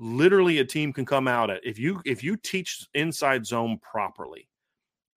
literally 0.00 0.58
a 0.58 0.64
team 0.64 0.92
can 0.92 1.04
come 1.04 1.28
out 1.28 1.50
at 1.50 1.60
if 1.64 1.78
you 1.78 2.00
if 2.04 2.24
you 2.24 2.36
teach 2.36 2.86
inside 2.94 3.46
zone 3.46 3.78
properly 3.78 4.48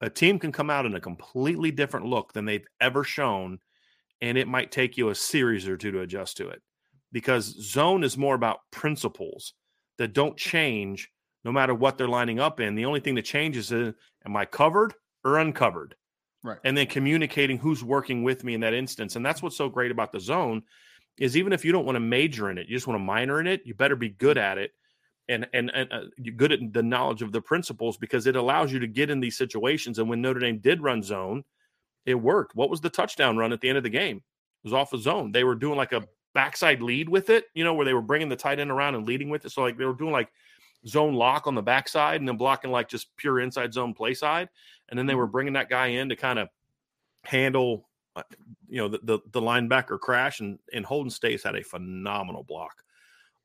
a 0.02 0.10
team 0.10 0.38
can 0.38 0.52
come 0.52 0.70
out 0.70 0.86
in 0.86 0.94
a 0.96 1.00
completely 1.00 1.72
different 1.72 2.06
look 2.06 2.34
than 2.34 2.44
they've 2.44 2.68
ever 2.82 3.06
shown 3.06 3.58
and 4.24 4.38
it 4.38 4.48
might 4.48 4.72
take 4.72 4.98
you 4.98 5.10
a 5.10 5.16
series 5.16 5.68
or 5.68 5.76
two 5.76 5.92
to 5.92 6.00
adjust 6.00 6.38
to 6.38 6.48
it. 6.48 6.62
Because 7.12 7.46
zone 7.62 8.04
is 8.04 8.18
more 8.18 8.36
about 8.36 8.60
principles 8.72 9.54
that 9.98 10.14
don't 10.14 10.38
change 10.38 11.10
no 11.44 11.52
matter 11.52 11.76
what 11.76 11.98
they're 11.98 12.08
lining 12.08 12.40
up 12.40 12.62
in. 12.62 12.74
The 12.74 12.86
only 12.86 13.02
thing 13.02 13.16
that 13.16 13.26
changes 13.26 13.72
is 13.72 13.94
am 14.26 14.38
i 14.38 14.46
covered 14.46 14.94
or 15.26 15.40
uncovered? 15.40 15.96
Right. 16.42 16.58
And 16.64 16.76
then 16.76 16.88
communicating 16.88 17.58
who's 17.58 17.84
working 17.84 18.24
with 18.24 18.46
me 18.46 18.54
in 18.54 18.62
that 18.62 18.74
instance. 18.74 19.18
And 19.18 19.26
that's 19.26 19.42
what's 19.42 19.58
so 19.58 19.70
great 19.70 19.92
about 19.92 20.14
the 20.14 20.20
zone 20.20 20.64
is 21.20 21.38
even 21.38 21.54
if 21.54 21.64
you 21.64 21.72
don't 21.72 21.86
want 21.86 21.96
to 21.96 22.02
major 22.02 22.50
in 22.50 22.58
it, 22.58 22.68
you 22.68 22.76
just 22.76 22.88
want 22.88 23.00
to 23.00 23.04
minor 23.04 23.40
in 23.40 23.48
it, 23.48 23.62
you 23.66 23.74
better 23.74 23.96
be 23.96 24.10
good 24.10 24.38
at 24.38 24.58
it 24.58 24.72
and 25.30 25.48
and, 25.54 25.72
and 25.74 25.92
uh, 25.92 26.02
you're 26.18 26.36
good 26.36 26.52
at 26.52 26.74
the 26.74 26.84
knowledge 26.84 27.22
of 27.22 27.32
the 27.32 27.42
principles 27.42 27.98
because 27.98 28.28
it 28.28 28.36
allows 28.36 28.72
you 28.72 28.80
to 28.80 28.88
get 28.88 29.10
in 29.10 29.20
these 29.20 29.38
situations. 29.38 30.00
And 30.00 30.10
when 30.10 30.22
Notre 30.22 30.40
Dame 30.40 30.60
did 30.60 30.82
run 30.82 31.02
zone, 31.02 31.44
it 32.06 32.16
worked. 32.16 32.56
What 32.56 32.70
was 32.70 32.82
the 32.82 32.90
touchdown 32.90 33.38
run 33.38 33.54
at 33.54 33.62
the 33.62 33.70
end 33.70 33.78
of 33.78 33.84
the 33.84 33.90
game? 33.90 34.18
It 34.18 34.68
was 34.68 34.74
off 34.74 34.94
a 34.94 34.98
of 34.98 35.02
zone. 35.02 35.32
They 35.32 35.44
were 35.44 35.56
doing 35.56 35.78
like 35.78 35.94
a 35.94 36.04
backside 36.34 36.82
lead 36.82 37.10
with 37.10 37.30
it, 37.30 37.46
you 37.54 37.64
know, 37.64 37.74
where 37.74 37.86
they 37.86 37.94
were 37.94 38.02
bringing 38.02 38.30
the 38.30 38.36
tight 38.36 38.60
end 38.60 38.72
around 38.72 38.96
and 38.96 39.08
leading 39.08 39.30
with 39.30 39.46
it. 39.46 39.52
So 39.52 39.62
like 39.62 39.78
they 39.78 39.86
were 39.86 39.94
doing 39.94 40.12
like 40.12 40.30
zone 40.88 41.14
lock 41.14 41.48
on 41.48 41.56
the 41.56 41.62
backside 41.62 42.20
and 42.20 42.28
then 42.28 42.38
blocking 42.38 42.72
like 42.72 42.90
just 42.90 43.16
pure 43.16 43.40
inside 43.40 43.74
zone 43.74 43.94
play 43.94 44.14
side, 44.14 44.50
and 44.90 45.00
then 45.00 45.06
they 45.06 45.16
were 45.16 45.26
mm-hmm. 45.26 45.32
bringing 45.32 45.54
that 45.54 45.70
guy 45.70 45.88
in 45.88 46.10
to 46.10 46.16
kind 46.16 46.40
of 46.40 46.50
handle 47.24 47.88
Uh, 48.16 48.24
you 48.68 48.78
know 48.78 48.88
the, 48.88 49.00
the, 49.04 49.20
the 49.32 49.42
linebacker 49.42 50.00
crash 50.00 50.40
and 50.40 50.60
and 50.72 50.86
Holden 50.86 51.10
Staes 51.10 51.44
had 51.44 51.56
a 51.56 51.64
phenomenal 51.64 52.44
block 52.44 52.84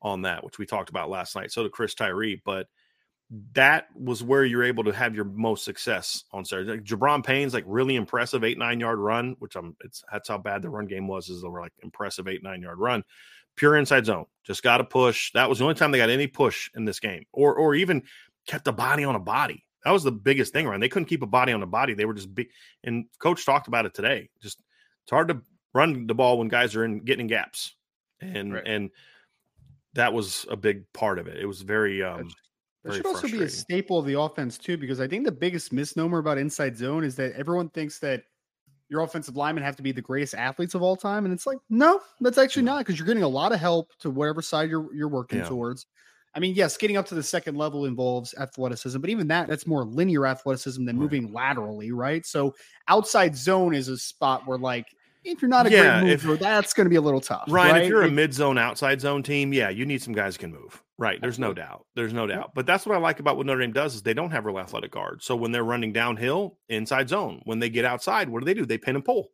on 0.01 0.21
that, 0.23 0.43
which 0.43 0.57
we 0.57 0.65
talked 0.65 0.89
about 0.89 1.09
last 1.09 1.35
night. 1.35 1.51
So 1.51 1.63
did 1.63 1.71
Chris 1.71 1.93
Tyree, 1.93 2.41
but 2.45 2.67
that 3.53 3.87
was 3.95 4.23
where 4.23 4.43
you're 4.43 4.63
able 4.63 4.83
to 4.83 4.91
have 4.91 5.13
your 5.13 5.25
most 5.25 5.63
success 5.63 6.23
on 6.31 6.43
Saturday. 6.43 6.71
Like 6.71 6.83
Gi'Bran 6.83 7.23
Payne's 7.23 7.53
like 7.53 7.63
really 7.67 7.95
impressive 7.95 8.43
eight 8.43 8.57
nine 8.57 8.79
yard 8.79 8.99
run, 8.99 9.35
which 9.39 9.55
I'm 9.55 9.75
it's 9.81 10.03
that's 10.11 10.29
how 10.29 10.37
bad 10.37 10.61
the 10.61 10.69
run 10.69 10.87
game 10.87 11.07
was. 11.07 11.29
Is 11.29 11.41
they 11.41 11.47
like 11.47 11.73
impressive 11.83 12.27
eight 12.27 12.43
nine 12.43 12.61
yard 12.61 12.79
run, 12.79 13.03
pure 13.55 13.77
inside 13.77 14.05
zone. 14.05 14.25
Just 14.43 14.63
got 14.63 14.77
to 14.77 14.83
push. 14.83 15.31
That 15.33 15.49
was 15.49 15.59
the 15.59 15.65
only 15.65 15.75
time 15.75 15.91
they 15.91 15.99
got 15.99 16.09
any 16.09 16.27
push 16.27 16.71
in 16.75 16.85
this 16.85 16.99
game, 16.99 17.25
or 17.31 17.55
or 17.55 17.75
even 17.75 18.03
kept 18.47 18.67
a 18.67 18.71
body 18.71 19.03
on 19.03 19.15
a 19.15 19.19
body. 19.19 19.65
That 19.85 19.91
was 19.91 20.03
the 20.03 20.11
biggest 20.11 20.53
thing, 20.53 20.65
around. 20.65 20.81
They 20.81 20.89
couldn't 20.89 21.07
keep 21.07 21.21
a 21.21 21.27
body 21.27 21.53
on 21.53 21.63
a 21.63 21.67
body. 21.67 21.93
They 21.93 22.05
were 22.05 22.13
just 22.13 22.33
big. 22.33 22.49
And 22.83 23.05
coach 23.19 23.45
talked 23.45 23.67
about 23.67 23.85
it 23.85 23.93
today. 23.93 24.29
Just 24.41 24.61
it's 25.03 25.11
hard 25.11 25.29
to 25.29 25.41
run 25.73 26.07
the 26.07 26.15
ball 26.15 26.37
when 26.37 26.47
guys 26.47 26.75
are 26.75 26.83
in 26.83 26.99
getting 26.99 27.27
gaps, 27.27 27.75
and 28.21 28.53
right. 28.53 28.63
and 28.65 28.89
that 29.93 30.13
was 30.13 30.45
a 30.49 30.57
big 30.57 30.91
part 30.93 31.19
of 31.19 31.27
it. 31.27 31.37
It 31.37 31.45
was 31.45 31.61
very 31.61 32.03
um 32.03 32.29
that 32.83 32.93
should 32.93 33.05
also 33.05 33.27
be 33.27 33.43
a 33.43 33.49
staple 33.49 33.97
of 33.97 34.05
the 34.05 34.19
offense 34.19 34.57
too, 34.57 34.77
because 34.77 34.99
I 34.99 35.07
think 35.07 35.25
the 35.25 35.31
biggest 35.31 35.73
misnomer 35.73 36.19
about 36.19 36.37
inside 36.37 36.77
zone 36.77 37.03
is 37.03 37.15
that 37.17 37.33
everyone 37.33 37.69
thinks 37.69 37.99
that 37.99 38.23
your 38.87 39.01
offensive 39.01 39.35
linemen 39.35 39.63
have 39.63 39.75
to 39.75 39.83
be 39.83 39.91
the 39.91 40.01
greatest 40.01 40.33
athletes 40.33 40.73
of 40.73 40.81
all 40.81 40.95
time, 40.95 41.25
and 41.25 41.33
it's 41.33 41.45
like 41.45 41.57
no, 41.69 42.01
that's 42.21 42.37
actually 42.37 42.63
not 42.63 42.79
because 42.79 42.97
you're 42.97 43.05
getting 43.05 43.23
a 43.23 43.27
lot 43.27 43.51
of 43.51 43.59
help 43.59 43.91
to 43.99 44.09
whatever 44.09 44.41
side 44.41 44.69
you're 44.69 44.93
you're 44.93 45.09
working 45.09 45.39
yeah. 45.39 45.45
towards. 45.47 45.85
I 46.35 46.39
mean, 46.39 46.53
yes, 46.55 46.77
getting 46.77 46.97
up 46.97 47.07
to 47.07 47.15
the 47.15 47.23
second 47.23 47.55
level 47.55 47.85
involves 47.85 48.35
athleticism, 48.37 48.99
but 48.99 49.09
even 49.09 49.27
that, 49.29 49.47
that's 49.47 49.65
more 49.65 49.83
linear 49.83 50.27
athleticism 50.27 50.85
than 50.85 50.97
right. 50.97 51.01
moving 51.01 51.33
laterally, 51.33 51.91
right? 51.91 52.25
So 52.25 52.55
outside 52.87 53.35
zone 53.35 53.73
is 53.73 53.87
a 53.87 53.97
spot 53.97 54.47
where 54.47 54.57
like 54.57 54.85
if 55.23 55.41
you're 55.41 55.49
not 55.49 55.67
a 55.67 55.71
yeah, 55.71 55.99
great 55.99 56.11
mover, 56.11 56.33
if, 56.33 56.39
that's 56.39 56.73
going 56.73 56.85
to 56.85 56.89
be 56.89 56.95
a 56.95 57.01
little 57.01 57.21
tough. 57.21 57.45
Ryan, 57.49 57.73
right? 57.73 57.83
if 57.83 57.89
you're 57.89 58.03
a 58.03 58.11
mid 58.11 58.33
zone, 58.33 58.57
outside 58.57 59.01
zone 59.01 59.23
team, 59.23 59.53
yeah, 59.53 59.69
you 59.69 59.85
need 59.85 60.01
some 60.01 60.13
guys 60.13 60.35
who 60.35 60.41
can 60.41 60.51
move. 60.51 60.81
Right. 60.97 61.19
There's 61.21 61.39
no 61.39 61.53
doubt. 61.53 61.85
There's 61.95 62.13
no 62.13 62.27
doubt. 62.27 62.51
But 62.53 62.65
that's 62.65 62.85
what 62.85 62.95
I 62.95 62.99
like 62.99 63.19
about 63.19 63.37
what 63.37 63.45
Notre 63.45 63.61
Dame 63.61 63.71
does 63.71 63.95
is 63.95 64.01
they 64.01 64.13
don't 64.13 64.31
have 64.31 64.45
real 64.45 64.59
athletic 64.59 64.91
guards. 64.91 65.25
So 65.25 65.35
when 65.35 65.51
they're 65.51 65.63
running 65.63 65.93
downhill, 65.93 66.57
inside 66.67 67.09
zone. 67.09 67.41
When 67.45 67.59
they 67.59 67.69
get 67.69 67.85
outside, 67.85 68.29
what 68.29 68.39
do 68.39 68.45
they 68.45 68.53
do? 68.53 68.65
They 68.65 68.77
pin 68.77 68.95
and 68.95 69.05
pull. 69.05 69.31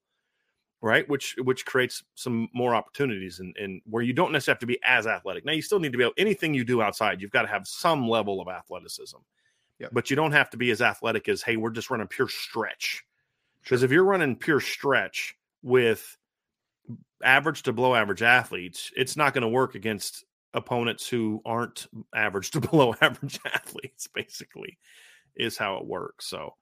Right, 0.85 1.09
which 1.09 1.35
which 1.39 1.65
creates 1.65 2.03
some 2.13 2.47
more 2.53 2.75
opportunities 2.75 3.39
and, 3.39 3.57
and 3.57 3.81
where 3.89 4.03
you 4.03 4.13
don't 4.13 4.31
necessarily 4.31 4.53
have 4.53 4.59
to 4.59 4.65
be 4.67 4.79
as 4.85 5.07
athletic. 5.07 5.43
Now 5.43 5.53
you 5.53 5.63
still 5.63 5.79
need 5.79 5.91
to 5.93 5.97
be 5.97 6.03
able 6.03 6.13
anything 6.15 6.53
you 6.53 6.63
do 6.63 6.79
outside, 6.79 7.19
you've 7.19 7.31
got 7.31 7.41
to 7.41 7.47
have 7.47 7.65
some 7.65 8.07
level 8.07 8.39
of 8.39 8.47
athleticism. 8.47 9.17
Yep. 9.79 9.89
But 9.93 10.11
you 10.11 10.15
don't 10.15 10.33
have 10.33 10.51
to 10.51 10.57
be 10.57 10.69
as 10.69 10.83
athletic 10.83 11.27
as, 11.27 11.41
hey, 11.41 11.57
we're 11.57 11.71
just 11.71 11.89
running 11.89 12.05
pure 12.05 12.29
stretch. 12.29 13.03
Because 13.63 13.81
if 13.81 13.89
you're 13.89 14.03
running 14.03 14.35
pure 14.35 14.59
stretch 14.59 15.35
with 15.63 16.15
average 17.23 17.63
to 17.63 17.73
below 17.73 17.95
average 17.95 18.21
athletes, 18.21 18.91
it's 18.95 19.17
not 19.17 19.33
going 19.33 19.41
to 19.41 19.47
work 19.47 19.73
against 19.73 20.23
opponents 20.53 21.09
who 21.09 21.41
aren't 21.47 21.87
average 22.13 22.51
to 22.51 22.59
below 22.71 22.93
average 23.01 23.39
athletes, 23.43 24.07
basically, 24.13 24.77
is 25.35 25.57
how 25.57 25.77
it 25.77 25.85
works. 25.87 26.27
So 26.27 26.53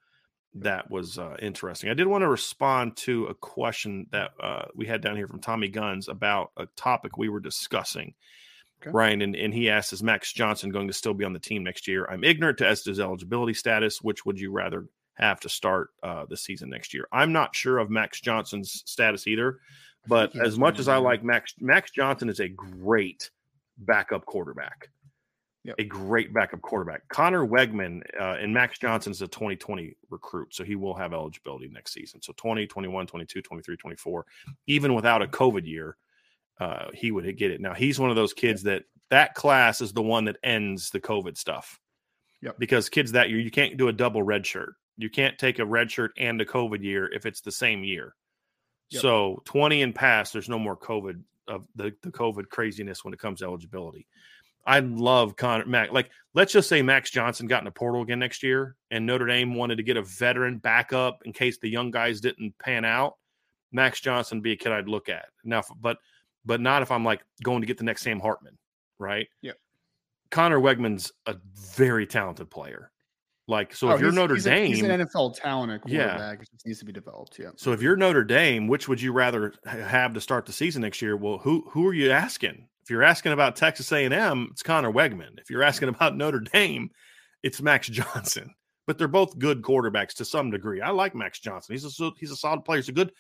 that 0.56 0.90
was 0.90 1.18
uh, 1.18 1.36
interesting. 1.42 1.90
I 1.90 1.94
did 1.94 2.08
want 2.08 2.22
to 2.22 2.28
respond 2.28 2.96
to 2.98 3.26
a 3.26 3.34
question 3.34 4.08
that 4.12 4.32
uh, 4.40 4.66
we 4.76 4.86
had 4.86 5.02
down 5.02 5.16
here 5.16 5.28
from 5.28 5.42
Tommy 5.42 5.68
Guns 5.68 6.08
about 6.08 6.52
a 6.58 6.68
topic 6.76 7.18
we 7.18 7.30
were 7.30 7.40
discussing. 7.40 8.14
Okay. 8.82 8.92
Ryan, 8.92 9.22
and, 9.22 9.36
and 9.36 9.54
he 9.54 9.70
asked, 9.70 9.94
Is 9.94 10.04
Max 10.04 10.32
Johnson 10.34 10.70
going 10.70 10.88
to 10.88 10.94
still 10.94 11.14
be 11.14 11.26
on 11.26 11.34
the 11.34 11.40
team 11.40 11.64
next 11.64 11.88
year? 11.88 12.08
I'm 12.10 12.24
ignorant 12.24 12.60
to 12.60 12.68
as 12.68 12.84
to 12.84 12.92
his 12.92 13.00
eligibility 13.00 13.54
status. 13.54 14.02
Which 14.02 14.26
would 14.26 14.40
you 14.40 14.52
rather 14.52 14.88
have 15.16 15.40
to 15.42 15.50
start 15.50 15.90
uh, 16.04 16.26
the 16.30 16.38
season 16.38 16.70
next 16.70 16.94
year? 16.94 17.08
I'm 17.12 17.32
not 17.32 17.56
sure 17.56 17.80
of 17.80 17.90
Max 17.90 18.22
Johnson's 18.22 18.84
status 18.86 19.28
either. 19.28 19.60
But 20.08 20.36
as 20.36 20.60
much 20.60 20.80
as 20.80 20.88
I 20.88 20.98
like 20.98 21.24
Max, 21.24 21.54
Max 21.60 21.92
Johnson 21.92 22.30
is 22.30 22.42
a 22.42 22.50
great 22.50 23.32
backup 23.78 24.26
quarterback. 24.26 24.90
Yep. 25.66 25.76
A 25.80 25.84
great 25.86 26.34
backup 26.34 26.62
quarterback. 26.62 27.08
Conner 27.08 27.48
Weigman 27.48 28.02
uh, 28.20 28.36
and 28.40 28.54
Max 28.54 28.78
Johnson 28.80 29.12
is 29.12 29.22
a 29.22 29.28
2020 29.30 29.96
recruit, 30.10 30.54
so 30.54 30.64
he 30.66 30.76
will 30.76 30.94
have 30.94 31.14
eligibility 31.14 31.70
next 31.70 31.94
season. 31.94 32.22
So 32.22 32.34
20, 32.36 32.68
21, 32.68 33.08
22, 33.08 33.42
23, 33.42 33.78
24, 33.78 34.26
even 34.68 34.94
without 34.94 35.22
a 35.22 35.28
COVID 35.28 35.66
year, 35.66 35.96
uh, 36.60 36.88
he 36.94 37.12
would 37.12 37.38
get 37.38 37.52
it. 37.52 37.62
Now, 37.62 37.74
he's 37.74 37.98
one 37.98 38.10
of 38.10 38.18
those 38.18 38.34
kids 38.34 38.64
that 38.64 38.84
that 39.10 39.36
class 39.36 39.80
is 39.80 39.94
the 39.94 40.02
one 40.02 40.26
that 40.26 40.38
ends 40.44 40.90
the 40.90 41.00
COVID 41.00 41.38
stuff. 41.38 41.80
Yep. 42.42 42.60
Because 42.60 42.90
kids 42.90 43.14
that 43.14 43.30
year, 43.30 43.40
you 43.40 43.52
can't 43.52 43.78
do 43.78 43.88
a 43.88 43.94
double 43.94 44.22
red 44.22 44.46
shirt. 44.46 44.76
You 44.98 45.10
can't 45.10 45.38
take 45.40 45.60
a 45.60 45.66
red 45.66 45.90
shirt 45.90 46.12
and 46.18 46.42
a 46.42 46.46
COVID 46.46 46.84
year 46.84 47.12
if 47.12 47.26
it's 47.26 47.42
the 47.42 47.52
same 47.52 47.84
year. 47.86 48.16
Yep. 48.90 49.02
So 49.02 49.42
20 49.46 49.82
and 49.82 49.96
past, 49.96 50.34
there's 50.34 50.50
no 50.50 50.60
more 50.60 50.76
COVID 50.76 51.22
of 51.48 51.68
the, 51.76 51.94
the 52.02 52.12
COVID 52.12 52.50
craziness 52.50 53.04
when 53.04 53.14
it 53.14 53.20
comes 53.20 53.40
to 53.40 53.46
eligibility. 53.46 54.08
I 54.66 54.80
love 54.80 55.36
Connor 55.36 55.66
Mac. 55.66 55.92
Like, 55.92 56.10
let's 56.34 56.54
just 56.54 56.70
say 56.70 56.82
Max 56.82 57.10
Johnson 57.10 57.48
got 57.48 57.60
in 57.60 57.66
the 57.66 57.72
portal 57.72 58.02
again 58.02 58.20
next 58.20 58.44
year, 58.44 58.76
and 58.92 59.06
Notre 59.06 59.26
Dame 59.26 59.56
wanted 59.56 59.76
to 59.78 59.84
get 59.84 59.98
a 59.98 60.02
veteran 60.02 60.58
backup 60.58 61.22
in 61.26 61.34
case 61.34 61.58
the 61.58 61.70
young 61.70 61.92
guys 61.92 62.22
didn't 62.22 62.58
pan 62.60 62.86
out. 62.86 63.18
Max 63.72 64.00
Johnson 64.00 64.40
be 64.40 64.54
a 64.54 64.56
kid 64.56 64.72
I'd 64.72 64.88
look 64.88 65.10
at. 65.10 65.26
Now, 65.44 65.64
but 65.82 65.98
but 66.46 66.62
not 66.62 66.82
if 66.82 66.92
I'm 66.92 67.04
like 67.04 67.22
going 67.44 67.62
to 67.62 67.68
get 67.68 67.78
the 67.78 67.84
next 67.84 68.04
Sam 68.04 68.20
Hartman, 68.20 68.58
right? 69.00 69.28
Yeah. 69.42 69.54
Conner 70.30 70.60
Weigman's 70.60 71.12
a 71.26 71.36
very 71.56 72.06
talented 72.06 72.50
player. 72.50 72.92
Like, 73.48 73.76
so 73.76 73.90
oh, 73.90 73.96
if 73.96 74.02
you're 74.02 74.12
Notre 74.12 74.36
he's 74.36 74.46
Dame, 74.46 74.72
a, 74.72 74.76
he's 74.76 74.84
an 74.84 75.02
NFL 75.02 75.38
talent 75.38 75.82
quarterback. 75.82 76.20
Yeah. 76.20 76.32
It 76.32 76.50
just 76.52 76.66
needs 76.66 76.80
to 76.80 76.86
be 76.86 76.94
developed. 76.94 77.38
Yeah. 77.38 77.50
So 77.58 77.74
if 77.74 77.82
you're 77.82 77.98
Notre 77.98 78.24
Dame, 78.24 78.68
which 78.68 78.88
would 78.88 79.02
you 79.02 79.12
rather 79.12 79.54
have 79.66 80.14
to 80.14 80.22
start 80.22 80.46
the 80.46 80.54
season 80.54 80.82
next 80.82 81.02
year? 81.02 81.18
Well, 81.18 81.40
who 81.40 81.66
who 81.70 81.86
are 81.88 81.94
you 81.94 82.12
asking? 82.12 82.68
If 82.84 82.90
you're 82.90 83.04
asking 83.04 83.32
about 83.32 83.56
Texas 83.56 83.90
A&M, 83.94 84.50
it's 84.52 84.62
Conner 84.62 84.92
Weigman. 84.92 85.40
If 85.40 85.50
you're 85.50 85.64
asking 85.64 85.88
about 85.88 86.18
Notre 86.18 86.42
Dame, 86.42 86.90
it's 87.42 87.62
Max 87.62 87.88
Johnson. 87.90 88.54
But 88.86 88.98
they're 88.98 89.08
both 89.08 89.40
good 89.40 89.62
quarterbacks 89.62 90.14
to 90.16 90.26
some 90.26 90.52
degree. 90.52 90.82
I 90.82 90.90
like 90.90 91.16
Max 91.16 91.40
Johnson. 91.40 91.74
He's 91.74 92.02
a 92.02 92.12
he's 92.20 92.32
a 92.32 92.36
solid 92.36 92.66
player. 92.66 92.80
He's 92.80 92.90
a 92.90 92.92
good 92.92 93.14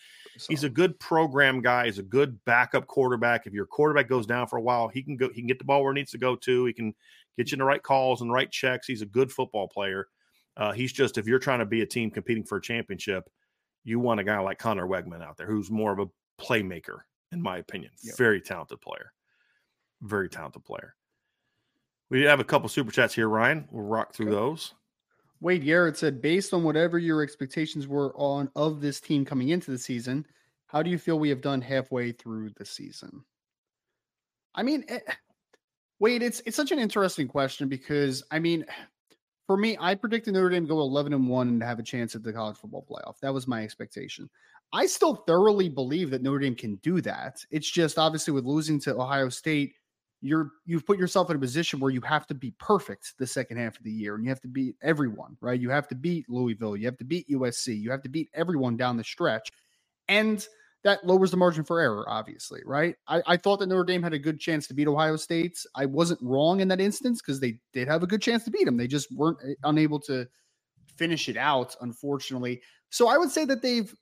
he's 0.49 0.65
a 0.65 0.69
good 0.69 0.99
program 0.99 1.61
guy. 1.61 1.85
He's 1.85 1.99
a 1.99 2.03
good 2.03 2.37
backup 2.43 2.85
quarterback. 2.87 3.47
If 3.47 3.53
your 3.53 3.65
quarterback 3.65 4.09
goes 4.09 4.25
down 4.25 4.47
for 4.47 4.57
a 4.57 4.61
while, 4.61 4.89
he 4.89 5.01
can 5.01 5.15
go. 5.15 5.29
He 5.29 5.39
can 5.39 5.47
get 5.47 5.59
the 5.59 5.63
ball 5.63 5.81
where 5.81 5.93
it 5.93 5.95
needs 5.95 6.11
to 6.11 6.17
go 6.17 6.35
to. 6.35 6.65
He 6.65 6.73
can 6.73 6.93
get 7.37 7.49
you 7.49 7.55
in 7.55 7.59
the 7.59 7.65
right 7.65 7.81
calls 7.81 8.19
and 8.19 8.29
the 8.29 8.33
right 8.33 8.51
checks. 8.51 8.87
He's 8.87 9.01
a 9.01 9.05
good 9.05 9.31
football 9.31 9.69
player. 9.69 10.09
Uh, 10.57 10.73
he's 10.73 10.91
just 10.91 11.17
if 11.17 11.27
you're 11.27 11.39
trying 11.39 11.59
to 11.59 11.65
be 11.65 11.81
a 11.81 11.85
team 11.85 12.11
competing 12.11 12.43
for 12.43 12.57
a 12.57 12.61
championship, 12.61 13.29
you 13.85 13.99
want 13.99 14.19
a 14.19 14.25
guy 14.25 14.39
like 14.39 14.59
Conner 14.59 14.85
Weigman 14.85 15.23
out 15.23 15.37
there 15.37 15.47
who's 15.47 15.71
more 15.71 15.93
of 15.93 15.99
a 15.99 16.43
playmaker, 16.43 16.99
in 17.31 17.41
my 17.41 17.59
opinion. 17.59 17.91
Yep. 18.03 18.17
Very 18.17 18.41
talented 18.41 18.81
player. 18.81 19.13
Very 20.03 20.29
talented 20.29 20.63
player. 20.63 20.95
We 22.09 22.23
have 22.23 22.39
a 22.39 22.43
couple 22.43 22.69
super 22.69 22.91
chats 22.91 23.15
here, 23.15 23.27
Ryan. 23.27 23.67
We'll 23.71 23.85
rock 23.85 24.13
through 24.13 24.29
those. 24.29 24.75
Wade 25.41 25.65
Garrett 25.65 25.97
said, 25.97 26.21
based 26.21 26.53
on 26.53 26.63
whatever 26.63 26.99
your 26.99 27.23
expectations 27.23 27.87
were 27.87 28.13
on 28.15 28.49
of 28.55 28.81
this 28.81 29.01
team 29.01 29.25
coming 29.25 29.49
into 29.49 29.71
the 29.71 29.77
season, 29.77 30.25
how 30.67 30.83
do 30.83 30.89
you 30.89 30.97
feel 30.97 31.19
we 31.19 31.29
have 31.29 31.41
done 31.41 31.61
halfway 31.61 32.11
through 32.11 32.51
the 32.57 32.65
season? 32.65 33.23
I 34.55 34.63
mean, 34.63 34.85
it, 34.87 35.03
eh, 35.07 35.13
Wade, 35.99 36.21
it's 36.21 36.41
it's 36.45 36.55
such 36.55 36.71
an 36.71 36.79
interesting 36.79 37.27
question 37.27 37.67
because 37.67 38.23
I 38.29 38.39
mean, 38.39 38.65
for 39.47 39.57
me, 39.57 39.77
I 39.79 39.95
predicted 39.95 40.33
Notre 40.33 40.49
Dame 40.49 40.65
go 40.65 40.79
11 40.79 41.13
and 41.13 41.27
1 41.27 41.47
and 41.47 41.63
have 41.63 41.79
a 41.79 41.83
chance 41.83 42.15
at 42.15 42.23
the 42.23 42.33
college 42.33 42.57
football 42.57 42.85
playoff. 42.89 43.19
That 43.21 43.33
was 43.33 43.47
my 43.47 43.63
expectation. 43.63 44.29
I 44.71 44.85
still 44.85 45.15
thoroughly 45.27 45.69
believe 45.69 46.09
that 46.11 46.23
Notre 46.23 46.39
Dame 46.39 46.55
can 46.55 46.75
do 46.77 47.01
that. 47.01 47.43
It's 47.51 47.69
just 47.69 47.97
obviously 47.97 48.33
with 48.33 48.45
losing 48.45 48.79
to 48.81 48.95
Ohio 48.95 49.29
State, 49.29 49.73
you're 50.23 50.51
you've 50.65 50.85
put 50.85 50.97
yourself 50.97 51.29
in 51.29 51.35
a 51.35 51.39
position 51.39 51.79
where 51.79 51.91
you 51.91 52.01
have 52.01 52.25
to 52.27 52.33
be 52.33 52.51
perfect 52.57 53.13
the 53.19 53.27
second 53.27 53.57
half 53.57 53.77
of 53.77 53.83
the 53.83 53.91
year 53.91 54.15
and 54.15 54.23
you 54.23 54.29
have 54.29 54.39
to 54.41 54.47
beat 54.47 54.75
everyone, 54.81 55.35
right? 55.41 55.59
You 55.59 55.69
have 55.69 55.87
to 55.89 55.95
beat 55.95 56.29
Louisville, 56.29 56.77
you 56.77 56.85
have 56.85 56.97
to 56.97 57.03
beat 57.03 57.27
USC, 57.29 57.79
you 57.79 57.91
have 57.91 58.01
to 58.03 58.09
beat 58.09 58.29
everyone 58.33 58.77
down 58.77 58.95
the 58.95 59.03
stretch. 59.03 59.49
And 60.07 60.45
that 60.83 61.05
lowers 61.05 61.31
the 61.31 61.37
margin 61.37 61.63
for 61.63 61.79
error, 61.79 62.05
obviously, 62.07 62.61
right? 62.65 62.95
I, 63.07 63.21
I, 63.25 63.37
thought 63.37 63.59
that 63.59 63.67
Notre 63.67 63.85
Dame 63.85 64.03
had 64.03 64.13
a 64.13 64.19
good 64.19 64.39
chance 64.39 64.67
to 64.67 64.73
beat 64.73 64.87
Ohio 64.87 65.15
State. 65.15 65.57
I 65.75 65.85
wasn't 65.85 66.21
wrong 66.21 66.59
in 66.59 66.67
that 66.69 66.81
instance 66.81 67.21
because 67.21 67.39
they 67.39 67.59
did 67.71 67.87
have 67.87 68.03
a 68.03 68.07
good 68.07 68.21
chance 68.21 68.43
to 68.45 68.51
beat 68.51 68.65
them. 68.65 68.77
They 68.77 68.87
just 68.87 69.09
weren't 69.13 69.37
eh, 69.45 69.53
unable 69.63 69.99
to 70.01 70.27
finish 70.97 71.29
it 71.29 71.37
out, 71.37 71.75
unfortunately. 71.81 72.61
So 72.89 73.07
I 73.07 73.17
would 73.17 73.31
say 73.31 73.45
that 73.45 73.61
they've 73.61 73.93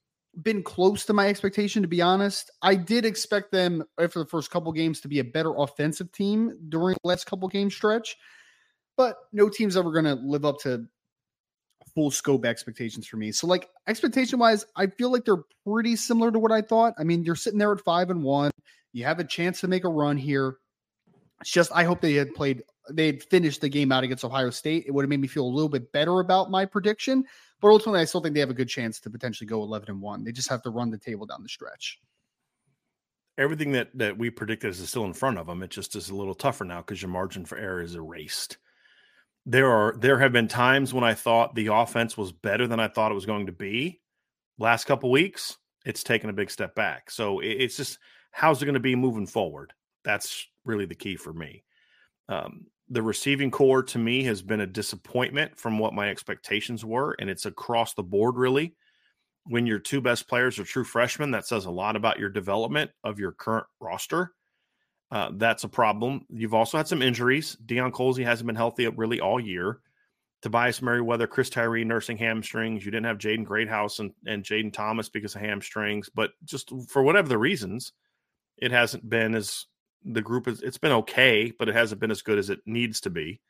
been 0.41 0.63
close 0.63 1.05
to 1.05 1.13
my 1.13 1.27
expectation, 1.27 1.82
to 1.82 1.88
be 1.88 2.01
honest. 2.01 2.51
I 2.61 2.75
did 2.75 3.05
expect 3.05 3.51
them 3.51 3.84
after 3.99 4.19
the 4.19 4.25
first 4.25 4.49
couple 4.51 4.71
games 4.71 5.01
to 5.01 5.07
be 5.07 5.19
a 5.19 5.23
better 5.23 5.53
offensive 5.55 6.11
team 6.11 6.57
during 6.69 6.95
the 7.03 7.07
last 7.07 7.25
couple 7.25 7.47
game 7.47 7.69
stretch, 7.69 8.15
but 8.97 9.17
no 9.34 9.49
team's 9.49 9.75
ever 9.75 9.91
going 9.91 10.05
to 10.05 10.15
live 10.15 10.45
up 10.45 10.59
to 10.59 10.86
full 11.93 12.11
scope 12.11 12.45
expectations 12.45 13.05
for 13.07 13.17
me. 13.17 13.32
So 13.32 13.47
like 13.47 13.69
expectation 13.88 14.39
wise, 14.39 14.65
I 14.75 14.88
feel 14.88 15.11
like 15.11 15.25
they're 15.25 15.43
pretty 15.65 15.95
similar 15.95 16.32
to 16.32 16.39
what 16.39 16.51
I 16.51 16.61
thought. 16.61 16.93
I 16.97 17.03
mean, 17.03 17.23
you're 17.23 17.36
sitting 17.36 17.59
there 17.59 17.73
at 17.73 17.82
five 17.82 18.09
and 18.09 18.23
one. 18.23 18.51
You 18.93 19.05
have 19.05 19.19
a 19.19 19.23
chance 19.23 19.61
to 19.61 19.67
make 19.67 19.84
a 19.84 19.89
run 19.89 20.17
here. 20.17 20.57
It's 21.41 21.51
just 21.51 21.71
I 21.73 21.84
hope 21.84 22.01
they 22.01 22.13
had 22.13 22.34
played 22.36 22.63
they 22.91 23.07
had 23.07 23.23
finished 23.23 23.61
the 23.61 23.69
game 23.69 23.91
out 23.91 24.03
against 24.03 24.25
Ohio 24.25 24.49
State. 24.49 24.86
It 24.88 24.91
would 24.91 25.03
have 25.03 25.09
made 25.09 25.21
me 25.21 25.27
feel 25.27 25.45
a 25.45 25.47
little 25.47 25.69
bit 25.69 25.91
better 25.91 26.19
about 26.19 26.51
my 26.51 26.65
prediction. 26.65 27.25
But 27.62 27.70
ultimately, 27.70 28.01
I 28.01 28.05
still 28.05 28.22
think 28.22 28.34
they 28.34 28.39
have 28.39 28.49
a 28.49 28.55
good 28.55 28.70
chance 28.70 28.99
to 29.01 29.09
potentially 29.09 29.47
go 29.47 29.62
11 29.62 29.89
and 29.89 30.01
1. 30.01 30.24
They 30.24 30.32
just 30.32 30.49
have 30.49 30.64
to 30.64 30.72
run 30.72 30.89
the 30.89 30.97
table 30.97 31.26
down 31.26 31.43
the 31.43 31.49
stretch. 31.49 31.99
Everything 33.38 33.72
that 33.72 33.89
that 33.95 34.18
we 34.18 34.30
predicted 34.30 34.72
is 34.72 34.89
still 34.89 35.05
in 35.05 35.14
front 35.14 35.38
of 35.38 35.47
them. 35.47 35.64
It 35.64 35.70
just 35.70 35.95
is 35.95 36.09
a 36.09 36.16
little 36.16 36.36
tougher 36.36 36.66
now 36.66 36.82
because 36.82 37.01
your 37.01 37.09
margin 37.09 37.45
for 37.45 37.57
error 37.57 37.82
is 37.82 37.95
erased 37.95 38.57
there 39.45 39.72
are 39.72 39.95
there 39.97 40.20
have 40.20 40.32
been 40.32 40.47
times 40.47 40.93
when 40.93 41.03
I 41.03 41.14
thought 41.14 41.55
the 41.55 41.68
offense 41.68 42.18
was 42.18 42.32
better 42.32 42.68
than 42.68 42.80
I 42.80 42.88
thought 42.88 43.12
it 43.12 43.16
was 43.16 43.26
going 43.26 43.47
to 43.47 43.51
be. 43.51 43.99
Last 44.59 44.86
couple 44.86 45.09
weeks, 45.09 45.57
it's 45.86 46.03
taken 46.03 46.30
a 46.30 46.34
big 46.34 46.51
step 46.51 46.76
back. 46.76 47.09
So 47.09 47.39
it's 47.39 47.78
just 47.78 47.97
how's 48.32 48.62
it 48.62 48.66
going 48.66 48.76
to 48.76 48.80
be 48.80 48.95
moving 48.95 49.26
forward? 49.26 49.74
That's 50.03 50.47
really 50.64 50.86
the 50.86 50.95
key 50.95 51.16
for 51.16 51.34
me. 51.34 51.64
Um, 52.30 52.68
the 52.91 53.01
receiving 53.01 53.49
corps 53.49 53.83
to 53.83 53.97
me 53.97 54.21
has 54.25 54.41
been 54.41 54.59
a 54.59 54.67
disappointment 54.67 55.57
from 55.57 55.79
what 55.79 55.93
my 55.93 56.09
expectations 56.09 56.83
were, 56.83 57.15
and 57.19 57.29
it's 57.29 57.45
across 57.45 57.93
the 57.93 58.03
board 58.03 58.35
really. 58.35 58.75
When 59.45 59.65
your 59.65 59.79
two 59.79 60.01
best 60.01 60.27
players 60.27 60.59
are 60.59 60.65
true 60.65 60.83
freshmen, 60.83 61.31
that 61.31 61.47
says 61.47 61.65
a 61.65 61.71
lot 61.71 61.95
about 61.95 62.19
your 62.19 62.29
development 62.29 62.91
of 63.03 63.17
your 63.17 63.31
current 63.31 63.65
roster. 63.79 64.33
Uh, 65.09 65.31
that's 65.33 65.63
a 65.63 65.69
problem. 65.69 66.25
You've 66.29 66.53
also 66.53 66.77
had 66.77 66.87
some 66.87 67.01
injuries. 67.01 67.57
Deion 67.65 67.91
Colzie 67.91 68.25
hasn't 68.25 68.45
been 68.45 68.55
healthy 68.57 68.87
really 68.87 69.21
all 69.21 69.39
year. 69.39 69.79
Tobias 70.41 70.81
Merriweather, 70.81 71.27
Chris 71.27 71.49
Tyree 71.49 71.85
nursing 71.85 72.17
hamstrings. 72.17 72.83
You 72.83 72.91
didn't 72.91 73.05
have 73.05 73.17
Jaden 73.19 73.45
Greathouse 73.45 73.99
and, 73.99 74.11
and 74.25 74.43
Jayden 74.43 74.73
Thomas 74.73 75.07
because 75.07 75.35
of 75.35 75.41
hamstrings, 75.41 76.09
but 76.13 76.31
just 76.43 76.71
for 76.89 77.03
whatever 77.03 77.29
the 77.29 77.37
reasons, 77.37 77.93
it 78.57 78.71
hasn't 78.71 79.07
been 79.07 79.33
as 79.33 79.65
the 80.03 80.21
group 80.21 80.47
is. 80.47 80.61
It's 80.61 80.77
been 80.77 80.91
okay, 80.91 81.51
but 81.57 81.69
it 81.69 81.75
hasn't 81.75 82.01
been 82.01 82.11
as 82.11 82.21
good 82.21 82.37
as 82.37 82.49
it 82.49 82.61
needs 82.65 83.01
to 83.01 83.09
be. 83.09 83.41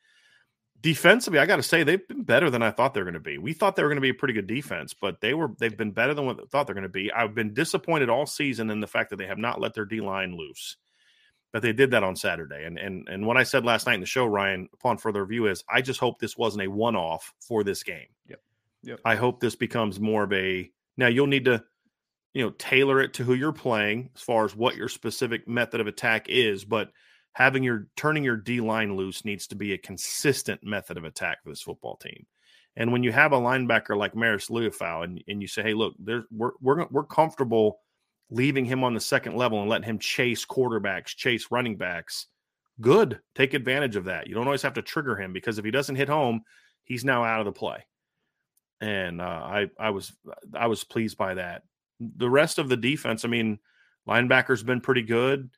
Defensively, 0.80 1.40
I 1.40 1.46
got 1.46 1.58
to 1.58 1.64
say 1.64 1.84
they've 1.84 2.08
been 2.08 2.24
better 2.24 2.50
than 2.50 2.64
I 2.64 2.72
thought 2.72 2.94
they 2.94 3.02
were 3.02 3.06
going 3.06 3.14
to 3.14 3.20
be. 3.20 3.38
We 3.38 3.54
thought 3.54 3.76
they 3.76 3.84
were 3.84 3.90
going 3.90 3.98
to 3.98 4.02
be 4.02 4.10
a 4.10 4.16
pretty 4.16 4.34
good 4.34 4.48
defense, 4.48 4.96
but 5.00 5.22
they 5.22 5.34
were 5.34 5.50
they've 5.60 5.78
been 5.78 5.92
better 5.92 6.14
than 6.14 6.26
what 6.26 6.40
I 6.40 6.44
thought 6.52 6.66
they're 6.66 6.74
going 6.74 6.84
to 6.84 6.90
be. 6.90 7.12
I've 7.12 7.36
been 7.36 7.54
disappointed 7.54 8.10
all 8.10 8.26
season 8.26 8.72
in 8.72 8.80
the 8.80 8.88
fact 8.88 9.12
that 9.12 9.18
they 9.18 9.28
have 9.28 9.38
not 9.38 9.62
let 9.62 9.74
their 9.74 9.86
D 9.86 10.02
line 10.02 10.36
loose 10.36 10.78
but 11.52 11.62
they 11.62 11.74
did 11.74 11.92
that 11.92 12.04
on 12.04 12.16
Saturday. 12.16 12.64
And 12.66 12.78
and 12.78 13.08
and 13.10 13.26
what 13.26 13.38
I 13.38 13.44
said 13.44 13.66
last 13.66 13.86
night 13.86 13.96
in 13.96 14.00
the 14.00 14.06
show, 14.06 14.26
Ryan, 14.26 14.70
upon 14.74 14.98
further 14.98 15.22
review, 15.22 15.48
is 15.48 15.64
I 15.70 15.82
just 15.82 16.00
hope 16.00 16.20
this 16.20 16.38
wasn't 16.38 16.64
a 16.64 16.72
one 16.72 16.96
off 16.96 17.34
for 17.40 17.64
this 17.64 17.84
game. 17.84 18.08
Yep. 18.28 18.40
Yep. 18.84 19.00
I 19.06 19.16
hope 19.16 19.40
this 19.40 19.56
becomes 19.56 20.00
more 20.00 20.24
of 20.24 20.34
a 20.34 20.70
now 20.98 21.08
you'll 21.08 21.28
need 21.28 21.46
to, 21.46 21.64
you 22.34 22.44
know, 22.44 22.52
tailor 22.52 23.02
it 23.02 23.16
to 23.16 23.24
who 23.24 23.34
you're 23.34 23.52
playing 23.52 24.10
as 24.16 24.22
far 24.22 24.46
as 24.46 24.56
what 24.56 24.76
your 24.76 24.88
specific 24.88 25.48
method 25.48 25.82
of 25.82 25.88
attack 25.88 26.28
is, 26.30 26.64
but 26.66 26.92
having 27.34 27.64
your 27.64 27.88
turning 27.96 28.24
your 28.24 28.38
D 28.38 28.62
line 28.62 28.96
loose 28.96 29.26
needs 29.26 29.48
to 29.48 29.56
be 29.56 29.74
a 29.74 29.78
consistent 29.78 30.64
method 30.64 30.98
of 30.98 31.04
attack 31.04 31.44
for 31.44 31.50
this 31.50 31.62
football 31.62 31.98
team. 31.98 32.26
And 32.76 32.92
when 32.92 33.04
you 33.04 33.12
have 33.12 33.34
a 33.34 33.38
linebacker 33.38 33.98
like 33.98 34.14
Marist 34.14 34.50
Liufau 34.50 35.04
and, 35.04 35.22
and 35.28 35.42
you 35.42 35.48
say, 35.48 35.62
hey, 35.62 35.74
look, 35.74 35.94
there's 36.00 36.24
we're 36.32 36.52
we're 36.62 36.86
we're 36.90 37.04
comfortable 37.04 37.80
leaving 38.30 38.64
him 38.64 38.84
on 38.84 38.94
the 38.94 39.00
second 39.02 39.36
level 39.36 39.60
and 39.60 39.70
letting 39.70 39.88
him 39.88 40.00
chase 40.00 40.46
quarterbacks, 40.46 41.08
chase 41.08 41.48
running 41.52 41.76
backs, 41.76 42.28
good. 42.80 43.20
Take 43.36 43.54
advantage 43.54 43.98
of 43.98 44.06
that. 44.06 44.28
You 44.28 44.36
don't 44.36 44.48
always 44.48 44.62
have 44.62 44.76
to 44.76 44.82
trigger 44.82 45.18
him 45.18 45.34
because 45.34 45.60
if 45.60 45.66
he 45.66 45.72
doesn't 45.72 45.98
hit 45.98 46.08
home, 46.08 46.42
he's 46.84 47.04
now 47.04 47.26
out 47.26 47.42
of 47.42 47.46
the 47.46 47.52
play. 47.52 47.86
And 48.80 49.22
uh, 49.22 49.26
I 49.26 49.70
I 49.78 49.90
was 49.92 50.12
I 50.56 50.68
was 50.68 50.84
pleased 50.84 51.18
by 51.18 51.36
that. 51.36 51.64
The 52.18 52.30
rest 52.30 52.58
of 52.58 52.70
the 52.70 52.78
defense, 52.78 53.24
I 53.24 53.28
mean, 53.28 53.60
linebackers 54.08 54.66
been 54.66 54.82
pretty 54.82 55.04
good. 55.04 55.50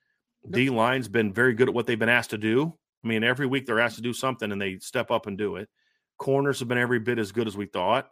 D 0.50 0.70
line's 0.70 1.08
been 1.08 1.34
very 1.34 1.54
good 1.54 1.70
at 1.70 1.74
what 1.74 1.88
they've 1.88 1.98
been 1.98 2.10
asked 2.10 2.32
to 2.32 2.38
do. 2.38 2.74
I 3.04 3.08
mean, 3.08 3.24
every 3.24 3.48
week 3.48 3.66
they're 3.66 3.80
asked 3.80 3.96
to 3.96 4.02
do 4.02 4.14
something 4.14 4.52
and 4.52 4.62
they 4.62 4.78
step 4.80 5.12
up 5.12 5.28
and 5.28 5.38
do 5.38 5.56
it. 5.56 5.70
Corners 6.18 6.60
have 6.60 6.68
been 6.68 6.78
every 6.78 7.00
bit 7.00 7.20
as 7.20 7.32
good 7.32 7.48
as 7.48 7.58
we 7.58 7.66
thought. 7.66 8.10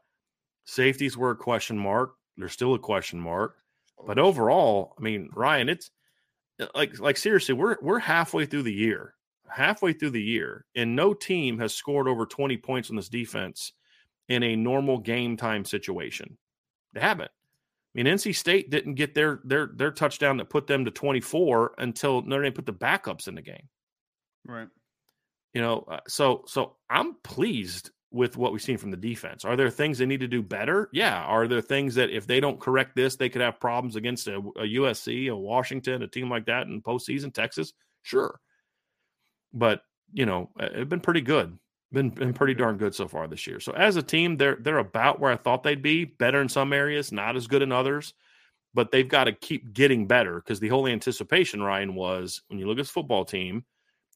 Safeties 0.65 1.17
were 1.17 1.31
a 1.31 1.35
question 1.35 1.77
mark. 1.77 2.13
They're 2.37 2.49
still 2.49 2.73
a 2.73 2.79
question 2.79 3.19
mark. 3.19 3.57
But 4.05 4.19
overall, 4.19 4.95
I 4.97 5.01
mean, 5.01 5.29
Ryan, 5.33 5.69
it's 5.69 5.91
uh, 6.59 6.67
like 6.73 6.99
like 6.99 7.17
seriously, 7.17 7.53
we're 7.53 7.77
we're 7.81 7.99
halfway 7.99 8.45
through 8.45 8.63
the 8.63 8.73
year. 8.73 9.15
Halfway 9.49 9.91
through 9.93 10.11
the 10.11 10.21
year, 10.21 10.65
and 10.75 10.95
no 10.95 11.13
team 11.13 11.59
has 11.59 11.75
scored 11.75 12.07
over 12.07 12.25
20 12.25 12.55
points 12.57 12.89
on 12.89 12.95
this 12.95 13.09
defense 13.09 13.73
in 14.29 14.43
a 14.43 14.55
normal 14.55 14.97
game 14.97 15.35
time 15.35 15.65
situation. 15.65 16.37
They 16.93 17.01
haven't. 17.01 17.31
I 17.93 18.01
mean, 18.01 18.05
NC 18.05 18.35
State 18.35 18.69
didn't 18.69 18.95
get 18.95 19.13
their 19.13 19.41
their 19.43 19.69
their 19.75 19.91
touchdown 19.91 20.37
that 20.37 20.49
put 20.49 20.67
them 20.67 20.85
to 20.85 20.91
24 20.91 21.75
until 21.77 22.21
Notre 22.21 22.43
Dame 22.43 22.53
put 22.53 22.65
the 22.65 22.73
backups 22.73 23.27
in 23.27 23.35
the 23.35 23.41
game. 23.41 23.67
Right. 24.45 24.69
You 25.53 25.61
know, 25.61 25.85
uh, 25.89 25.99
so 26.07 26.43
so 26.47 26.77
I'm 26.89 27.15
pleased 27.23 27.91
with 28.11 28.35
what 28.37 28.51
we've 28.51 28.61
seen 28.61 28.77
from 28.77 28.91
the 28.91 28.97
defense. 28.97 29.45
Are 29.45 29.55
there 29.55 29.69
things 29.69 29.97
they 29.97 30.05
need 30.05 30.19
to 30.19 30.27
do 30.27 30.41
better? 30.41 30.89
Yeah. 30.91 31.21
Are 31.23 31.47
there 31.47 31.61
things 31.61 31.95
that 31.95 32.09
if 32.09 32.27
they 32.27 32.39
don't 32.39 32.59
correct 32.59 32.95
this, 32.95 33.15
they 33.15 33.29
could 33.29 33.41
have 33.41 33.59
problems 33.59 33.95
against 33.95 34.27
a, 34.27 34.37
a 34.37 34.75
USC, 34.75 35.31
a 35.31 35.35
Washington, 35.35 36.03
a 36.03 36.07
team 36.07 36.29
like 36.29 36.45
that 36.45 36.67
in 36.67 36.81
postseason, 36.81 37.33
Texas? 37.33 37.71
Sure. 38.01 38.37
But, 39.53 39.81
you 40.11 40.25
know, 40.25 40.49
it's 40.59 40.89
been 40.89 40.99
pretty 40.99 41.21
good. 41.21 41.57
Been 41.93 42.09
been 42.09 42.33
pretty 42.33 42.53
darn 42.53 42.77
good 42.77 42.95
so 42.95 43.07
far 43.07 43.27
this 43.27 43.45
year. 43.45 43.59
So 43.59 43.73
as 43.73 43.97
a 43.97 44.01
team, 44.01 44.37
they're 44.37 44.57
they're 44.59 44.77
about 44.77 45.19
where 45.19 45.31
I 45.31 45.35
thought 45.35 45.63
they'd 45.63 45.81
be, 45.81 46.05
better 46.05 46.41
in 46.41 46.47
some 46.47 46.71
areas, 46.71 47.11
not 47.11 47.35
as 47.35 47.47
good 47.47 47.61
in 47.61 47.71
others. 47.71 48.13
But 48.73 48.91
they've 48.91 49.07
got 49.07 49.25
to 49.25 49.33
keep 49.33 49.73
getting 49.73 50.07
better 50.07 50.35
because 50.35 50.61
the 50.61 50.69
whole 50.69 50.87
anticipation, 50.87 51.61
Ryan, 51.61 51.93
was 51.93 52.41
when 52.47 52.57
you 52.57 52.65
look 52.65 52.75
at 52.75 52.81
this 52.81 52.89
football 52.89 53.25
team, 53.25 53.65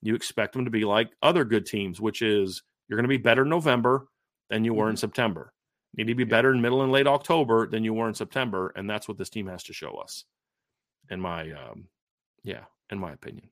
you 0.02 0.16
expect 0.16 0.54
them 0.54 0.64
to 0.64 0.72
be 0.72 0.86
like 0.86 1.12
other 1.22 1.44
good 1.44 1.66
teams, 1.66 2.00
which 2.00 2.22
is 2.22 2.64
you're 2.88 2.98
going 2.98 3.04
to 3.04 3.10
be 3.10 3.18
better 3.18 3.42
in 3.42 3.50
November 3.50 4.08
than 4.50 4.64
you 4.64 4.74
were 4.74 4.88
in 4.88 4.96
mm-hmm. 4.96 5.00
September. 5.00 5.52
You 5.96 6.06
need 6.06 6.12
to 6.14 6.16
be 6.16 6.24
better 6.24 6.54
in 6.54 6.62
middle 6.62 6.84
and 6.84 6.92
late 6.92 7.08
October 7.08 7.68
than 7.68 7.84
you 7.84 7.94
were 7.94 8.08
in 8.08 8.14
September, 8.14 8.72
and 8.76 8.90
that's 8.90 9.08
what 9.08 9.18
this 9.18 9.30
team 9.30 9.48
has 9.48 9.64
to 9.64 9.74
show 9.74 9.92
us. 9.96 10.26
In 11.10 11.20
my, 11.22 11.52
um, 11.52 11.88
yeah, 12.44 12.64
in 12.90 13.00
my 13.00 13.14
opinion. 13.14 13.50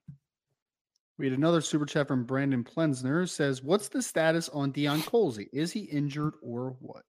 We 1.17 1.27
had 1.27 1.37
another 1.37 1.61
super 1.61 1.85
chat 1.85 2.07
from 2.07 2.25
Brandon 2.25 2.63
Plensner 2.63 3.27
says, 3.27 3.61
"What's 3.61 3.87
the 3.87 4.01
status 4.01 4.49
on 4.49 4.73
Deion 4.73 5.03
Colzie? 5.03 5.49
Is 5.53 5.71
he 5.71 5.81
injured 5.81 6.33
or 6.41 6.75
what?" 6.79 7.03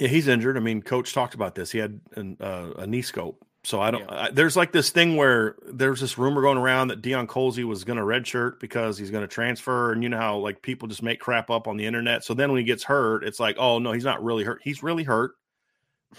Yeah, 0.00 0.08
he's 0.08 0.28
injured. 0.28 0.56
I 0.56 0.60
mean, 0.60 0.82
coach 0.82 1.12
talked 1.12 1.34
about 1.34 1.54
this. 1.54 1.70
He 1.70 1.78
had 1.78 2.00
an, 2.16 2.36
uh, 2.40 2.70
a 2.78 2.86
knee 2.86 3.02
scope 3.02 3.44
so 3.64 3.80
I 3.80 3.90
don't. 3.90 4.02
Yeah. 4.02 4.24
I, 4.24 4.30
there's 4.30 4.56
like 4.56 4.72
this 4.72 4.90
thing 4.90 5.16
where 5.16 5.56
there's 5.66 6.00
this 6.00 6.18
rumor 6.18 6.42
going 6.42 6.58
around 6.58 6.88
that 6.88 7.00
Deion 7.00 7.26
Colzie 7.26 7.64
was 7.64 7.82
going 7.82 7.96
to 7.96 8.04
redshirt 8.04 8.60
because 8.60 8.98
he's 8.98 9.10
going 9.10 9.22
to 9.22 9.28
transfer, 9.28 9.90
and 9.90 10.02
you 10.02 10.10
know 10.10 10.18
how 10.18 10.36
like 10.36 10.60
people 10.60 10.86
just 10.86 11.02
make 11.02 11.18
crap 11.18 11.50
up 11.50 11.66
on 11.66 11.78
the 11.78 11.86
internet. 11.86 12.24
So 12.24 12.34
then 12.34 12.52
when 12.52 12.58
he 12.58 12.64
gets 12.64 12.84
hurt, 12.84 13.24
it's 13.24 13.40
like, 13.40 13.56
oh 13.58 13.78
no, 13.78 13.92
he's 13.92 14.04
not 14.04 14.22
really 14.22 14.44
hurt. 14.44 14.60
He's 14.62 14.82
really 14.82 15.02
hurt. 15.02 15.32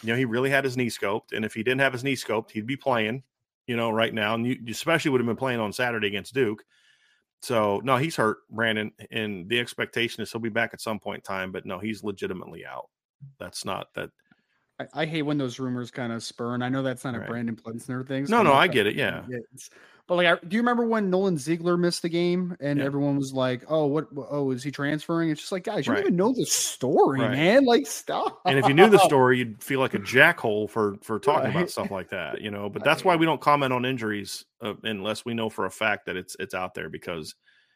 You 0.02 0.10
know, 0.10 0.18
he 0.18 0.26
really 0.26 0.50
had 0.50 0.64
his 0.64 0.76
knee 0.76 0.90
scoped, 0.90 1.34
and 1.34 1.46
if 1.46 1.54
he 1.54 1.62
didn't 1.62 1.82
have 1.82 1.94
his 1.94 2.04
knee 2.04 2.16
scoped, 2.16 2.52
he'd 2.52 2.68
be 2.68 2.76
playing. 2.76 3.24
You 3.68 3.78
know, 3.78 3.90
right 3.90 4.14
now, 4.14 4.36
and 4.36 4.46
you 4.46 4.58
especially 4.68 5.12
would 5.12 5.22
have 5.22 5.28
been 5.28 5.36
playing 5.36 5.60
on 5.60 5.72
Saturday 5.72 6.08
against 6.08 6.34
Duke. 6.34 6.64
So 7.42 7.82
no, 7.84 7.98
he's 7.98 8.16
hurt, 8.16 8.38
Brandon, 8.50 8.92
and 9.12 9.48
the 9.48 9.60
expectation 9.60 10.24
is 10.24 10.32
he'll 10.32 10.42
be 10.42 10.50
back 10.50 10.72
at 10.74 10.82
some 10.82 11.00
point 11.00 11.20
in 11.20 11.22
time. 11.22 11.52
But 11.52 11.66
no, 11.66 11.80
he's 11.80 12.04
legitimately 12.04 12.66
out. 12.66 12.90
That's 13.40 13.66
not 13.66 13.88
that 13.96 14.10
I, 14.80 14.88
I 14.94 15.06
hate 15.06 15.22
when 15.24 15.38
those 15.38 15.60
rumors 15.60 15.92
kind 15.92 16.12
of 16.12 16.24
spur, 16.24 16.54
and 16.54 16.64
I 16.64 16.70
know 16.70 16.84
that's 16.84 17.04
not 17.04 17.16
right. 17.16 17.24
a 17.24 17.30
Brandon 17.30 17.56
Plensner 17.56 18.04
thing. 18.04 18.26
No, 18.30 18.42
no, 18.42 18.54
I 18.54 18.68
get 18.68 18.88
it. 18.88 18.96
Yeah. 18.96 19.24
But 20.08 20.16
like, 20.16 20.28
I, 20.28 20.36
do 20.48 20.56
you 20.56 20.62
remember 20.62 20.86
when 20.86 21.10
Nolan 21.10 21.38
Ziegler 21.38 21.78
missed 21.78 22.04
the 22.04 22.10
game 22.10 22.56
and 22.60 22.78
yeah. 22.78 22.86
everyone 22.86 23.18
was 23.18 23.34
like, 23.34 23.64
"Oh, 23.68 23.88
what? 23.88 24.06
Oh, 24.16 24.52
is 24.52 24.64
he 24.64 24.70
transferring?" 24.70 25.32
It's 25.32 25.42
just 25.42 25.52
like, 25.52 25.64
guys, 25.64 25.88
you 25.88 25.94
right. 25.94 25.98
don't 25.98 26.08
even 26.08 26.16
know 26.16 26.32
the 26.32 26.46
story, 26.46 27.22
right. 27.22 27.32
man. 27.32 27.66
Like, 27.66 27.88
stop. 27.88 28.40
And 28.46 28.60
if 28.60 28.68
you 28.68 28.76
knew 28.76 28.88
the 28.88 29.00
story, 29.00 29.40
you'd 29.40 29.64
feel 29.64 29.80
like 29.80 29.96
a 29.96 30.00
jackhole 30.00 30.70
for 30.70 30.98
for 31.02 31.18
talking 31.18 31.46
right. 31.46 31.56
about 31.56 31.72
stuff 31.72 31.90
like 31.90 32.10
that, 32.10 32.42
you 32.42 32.52
know. 32.52 32.70
But 32.70 32.84
that's 32.84 33.04
why 33.04 33.16
we 33.16 33.26
don't 33.26 33.42
comment 33.42 33.74
on 33.74 33.84
injuries 33.84 34.46
uh, 34.62 34.74
unless 34.84 35.26
we 35.26 35.34
know 35.34 35.50
for 35.50 35.66
a 35.66 35.72
fact 35.72 36.06
that 36.06 36.16
it's 36.16 36.36
it's 36.40 36.54
out 36.54 36.76
there 36.76 36.90
because 36.90 37.34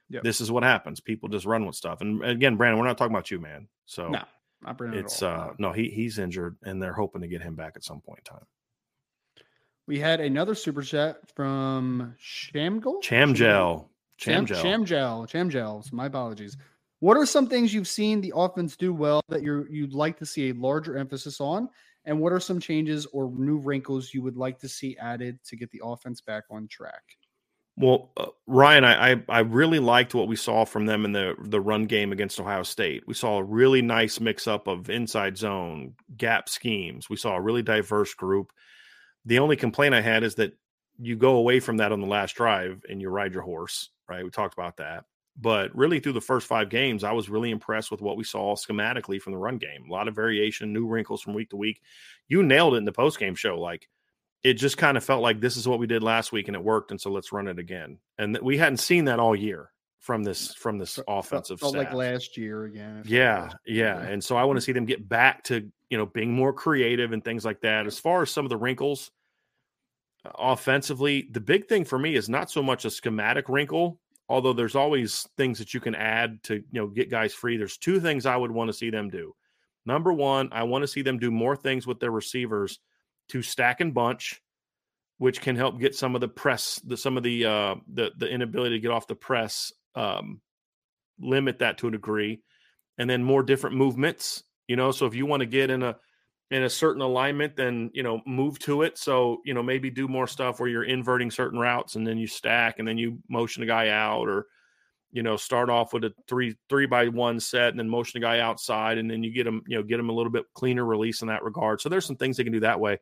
yep. 0.07 0.21
this 0.21 0.39
is 0.39 0.51
what 0.51 0.61
happens. 0.61 0.99
People 0.99 1.29
just 1.29 1.47
run 1.47 1.65
with 1.65 1.75
stuff. 1.75 2.01
And 2.01 2.23
again, 2.23 2.57
Brandon, 2.57 2.79
we're 2.79 2.85
not 2.85 2.99
talking 2.99 3.13
about 3.13 3.31
you, 3.31 3.39
man. 3.39 3.67
So 3.87 4.07
no. 4.07 4.21
Not 4.61 4.77
Brandon 4.77 4.99
it's 4.99 5.23
uh 5.23 5.53
no, 5.57 5.71
he 5.71 5.89
he's 5.89 6.19
injured 6.19 6.57
and 6.63 6.79
they're 6.79 6.93
hoping 6.93 7.21
to 7.21 7.27
get 7.27 7.41
him 7.41 7.55
back 7.55 7.73
at 7.75 7.83
some 7.83 8.01
point 8.01 8.19
in 8.19 8.35
time. 8.35 8.45
We 9.89 9.97
had 9.97 10.21
another 10.21 10.53
super 10.53 10.83
chat 10.83 11.17
from 11.33 12.13
Shamgel. 12.21 13.01
Chamgel. 13.01 13.87
Chamgel. 14.21 14.61
Chamgel. 14.61 15.27
Chamgel. 15.27 15.83
So 15.83 15.95
my 15.95 16.05
apologies. 16.05 16.55
What 16.99 17.17
are 17.17 17.25
some 17.25 17.47
things 17.47 17.73
you've 17.73 17.87
seen 17.87 18.21
the 18.21 18.31
offense 18.35 18.75
do 18.75 18.93
well 18.93 19.23
that 19.29 19.41
you're 19.41 19.67
you'd 19.67 19.95
like 19.95 20.19
to 20.19 20.27
see 20.27 20.51
a 20.51 20.53
larger 20.53 20.95
emphasis 20.95 21.41
on? 21.41 21.69
And 22.05 22.19
what 22.19 22.31
are 22.31 22.39
some 22.39 22.59
changes 22.59 23.07
or 23.07 23.31
new 23.31 23.57
wrinkles 23.57 24.13
you 24.13 24.21
would 24.21 24.37
like 24.37 24.59
to 24.59 24.69
see 24.69 24.95
added 24.97 25.39
to 25.45 25.55
get 25.55 25.71
the 25.71 25.81
offense 25.83 26.21
back 26.21 26.43
on 26.51 26.67
track? 26.67 27.01
Well, 27.75 28.11
uh, 28.15 28.27
Ryan, 28.45 28.83
I, 28.83 29.13
I, 29.13 29.23
I 29.27 29.39
really 29.39 29.79
liked 29.79 30.13
what 30.13 30.27
we 30.27 30.35
saw 30.35 30.65
from 30.65 30.85
them 30.85 31.03
in 31.03 31.13
the 31.13 31.33
the 31.41 31.59
run 31.61 31.87
game 31.87 32.11
against 32.11 32.39
Ohio 32.39 32.61
State. 32.61 33.07
We 33.07 33.15
saw 33.15 33.39
a 33.39 33.43
really 33.43 33.81
nice 33.81 34.19
mix 34.19 34.47
up 34.47 34.67
of 34.67 34.91
inside 34.91 35.35
zone 35.35 35.95
gap 36.15 36.47
schemes. 36.47 37.09
We 37.09 37.15
saw 37.15 37.35
a 37.35 37.41
really 37.41 37.63
diverse 37.63 38.13
group. 38.13 38.51
The 39.25 39.39
only 39.39 39.55
complaint 39.55 39.93
I 39.93 40.01
had 40.01 40.23
is 40.23 40.35
that 40.35 40.53
you 40.97 41.15
go 41.15 41.35
away 41.35 41.59
from 41.59 41.77
that 41.77 41.91
on 41.91 42.01
the 42.01 42.07
last 42.07 42.35
drive 42.35 42.83
and 42.89 43.01
you 43.01 43.09
ride 43.09 43.33
your 43.33 43.43
horse. 43.43 43.89
Right, 44.07 44.23
we 44.23 44.31
talked 44.31 44.57
about 44.57 44.77
that. 44.77 45.05
But 45.41 45.73
really, 45.75 45.99
through 45.99 46.13
the 46.13 46.21
first 46.21 46.47
five 46.47 46.69
games, 46.69 47.03
I 47.03 47.13
was 47.13 47.29
really 47.29 47.51
impressed 47.51 47.91
with 47.91 48.01
what 48.01 48.17
we 48.17 48.23
saw 48.23 48.55
schematically 48.55 49.21
from 49.21 49.33
the 49.33 49.39
run 49.39 49.57
game. 49.57 49.85
A 49.87 49.91
lot 49.91 50.07
of 50.07 50.15
variation, 50.15 50.73
new 50.73 50.87
wrinkles 50.87 51.21
from 51.21 51.33
week 51.33 51.51
to 51.51 51.57
week. 51.57 51.81
You 52.27 52.43
nailed 52.43 52.73
it 52.73 52.77
in 52.77 52.85
the 52.85 52.91
post 52.91 53.19
game 53.19 53.35
show. 53.35 53.59
Like 53.59 53.87
it 54.43 54.53
just 54.53 54.77
kind 54.77 54.97
of 54.97 55.03
felt 55.03 55.21
like 55.21 55.39
this 55.39 55.57
is 55.57 55.67
what 55.67 55.79
we 55.79 55.87
did 55.87 56.03
last 56.03 56.31
week 56.31 56.47
and 56.47 56.55
it 56.55 56.63
worked 56.63 56.91
and 56.91 56.99
so 57.01 57.09
let's 57.09 57.31
run 57.31 57.47
it 57.47 57.59
again 57.59 57.97
and 58.17 58.37
we 58.41 58.57
hadn't 58.57 58.77
seen 58.77 59.05
that 59.05 59.19
all 59.19 59.35
year 59.35 59.71
from 59.99 60.23
this 60.23 60.53
from 60.55 60.77
this 60.77 60.97
offensive 61.07 61.59
felt, 61.59 61.75
felt 61.75 61.85
like 61.85 61.93
last 61.93 62.37
year 62.37 62.63
again 62.63 63.03
yeah 63.05 63.49
yeah 63.65 63.99
and 63.99 64.23
so 64.23 64.37
i 64.37 64.43
want 64.45 64.55
to 64.55 64.61
see 64.61 64.71
them 64.71 64.85
get 64.85 65.07
back 65.07 65.43
to 65.43 65.69
you 65.89 65.97
know 65.97 66.05
being 66.05 66.31
more 66.31 66.53
creative 66.53 67.11
and 67.11 67.23
things 67.23 67.43
like 67.43 67.61
that. 67.61 67.85
As 67.85 67.99
far 67.99 68.21
as 68.21 68.31
some 68.31 68.45
of 68.45 68.49
the 68.49 68.57
wrinkles 68.57 69.11
uh, 70.25 70.31
offensively 70.37 71.27
the 71.31 71.41
big 71.41 71.67
thing 71.67 71.85
for 71.85 71.99
me 71.99 72.15
is 72.15 72.29
not 72.29 72.51
so 72.51 72.61
much 72.61 72.85
a 72.85 72.89
schematic 72.89 73.49
wrinkle 73.49 73.99
although 74.27 74.53
there's 74.53 74.75
always 74.75 75.27
things 75.37 75.57
that 75.57 75.73
you 75.73 75.79
can 75.79 75.95
add 75.95 76.41
to 76.43 76.55
you 76.55 76.63
know 76.81 76.87
get 76.87 77.09
guys 77.09 77.33
free. 77.33 77.57
There's 77.57 77.77
two 77.77 77.99
things 77.99 78.25
i 78.25 78.37
would 78.37 78.51
want 78.51 78.69
to 78.69 78.73
see 78.73 78.89
them 78.89 79.09
do. 79.09 79.35
Number 79.85 80.13
one 80.13 80.49
i 80.51 80.63
want 80.63 80.83
to 80.83 80.87
see 80.87 81.01
them 81.01 81.19
do 81.19 81.31
more 81.31 81.55
things 81.55 81.87
with 81.87 81.99
their 81.99 82.11
receivers 82.11 82.79
to 83.29 83.41
stack 83.41 83.81
and 83.81 83.93
bunch 83.93 84.41
which 85.17 85.41
can 85.41 85.57
help 85.57 85.77
get 85.77 85.93
some 85.93 86.15
of 86.15 86.21
the 86.21 86.29
press, 86.29 86.79
the 86.85 86.95
some 86.95 87.17
of 87.17 87.23
the 87.23 87.45
uh, 87.45 87.75
the 87.93 88.11
the 88.17 88.27
inability 88.29 88.77
to 88.77 88.79
get 88.79 88.91
off 88.91 89.05
the 89.05 89.15
press, 89.15 89.73
um, 89.99 90.41
limit 91.19 91.59
that 91.59 91.77
to 91.79 91.87
a 91.89 91.91
degree, 91.91 92.41
and 92.97 93.09
then 93.09 93.23
more 93.23 93.43
different 93.43 93.75
movements. 93.75 94.43
You 94.67 94.75
know, 94.75 94.91
so 94.91 95.05
if 95.05 95.15
you 95.15 95.25
want 95.25 95.41
to 95.41 95.45
get 95.45 95.69
in 95.69 95.83
a 95.83 95.97
in 96.51 96.63
a 96.63 96.69
certain 96.69 97.01
alignment, 97.01 97.55
then 97.55 97.91
you 97.93 98.01
know 98.01 98.21
move 98.25 98.57
to 98.59 98.83
it. 98.83 98.97
So 98.97 99.41
you 99.45 99.53
know 99.53 99.61
maybe 99.61 99.89
do 99.89 100.07
more 100.07 100.27
stuff 100.27 100.59
where 100.59 100.69
you're 100.69 100.83
inverting 100.83 101.31
certain 101.31 101.59
routes 101.59 101.95
and 101.95 102.07
then 102.07 102.17
you 102.17 102.27
stack 102.27 102.79
and 102.79 102.87
then 102.87 102.97
you 102.97 103.19
motion 103.29 103.61
a 103.63 103.67
guy 103.67 103.89
out 103.89 104.27
or 104.27 104.47
you 105.11 105.23
know 105.23 105.35
start 105.35 105.69
off 105.69 105.91
with 105.91 106.05
a 106.05 106.13
three 106.27 106.55
three 106.69 106.85
by 106.85 107.07
one 107.09 107.39
set 107.39 107.69
and 107.69 107.79
then 107.79 107.89
motion 107.89 108.19
a 108.19 108.21
guy 108.21 108.39
outside 108.39 108.97
and 108.97 109.09
then 109.09 109.23
you 109.23 109.31
get 109.31 109.43
them 109.43 109.63
you 109.67 109.75
know 109.75 109.83
get 109.83 109.97
them 109.97 110.09
a 110.09 110.13
little 110.13 110.31
bit 110.31 110.45
cleaner 110.53 110.85
release 110.85 111.21
in 111.21 111.27
that 111.27 111.43
regard. 111.43 111.81
So 111.81 111.89
there's 111.89 112.05
some 112.05 112.15
things 112.15 112.37
they 112.37 112.43
can 112.43 112.53
do 112.53 112.61
that 112.61 112.79
way. 112.79 112.99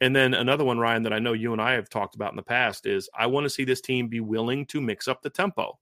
And 0.00 0.14
then 0.14 0.34
another 0.34 0.64
one, 0.64 0.78
Ryan, 0.78 1.04
that 1.04 1.14
I 1.14 1.18
know 1.18 1.32
you 1.32 1.52
and 1.52 1.62
I 1.62 1.72
have 1.72 1.88
talked 1.88 2.16
about 2.16 2.30
in 2.30 2.36
the 2.36 2.42
past 2.42 2.84
is 2.84 3.08
I 3.16 3.26
want 3.26 3.44
to 3.44 3.50
see 3.50 3.64
this 3.64 3.80
team 3.80 4.08
be 4.08 4.20
willing 4.20 4.66
to 4.66 4.80
mix 4.80 5.08
up 5.08 5.22
the 5.22 5.30
tempo. 5.30 5.78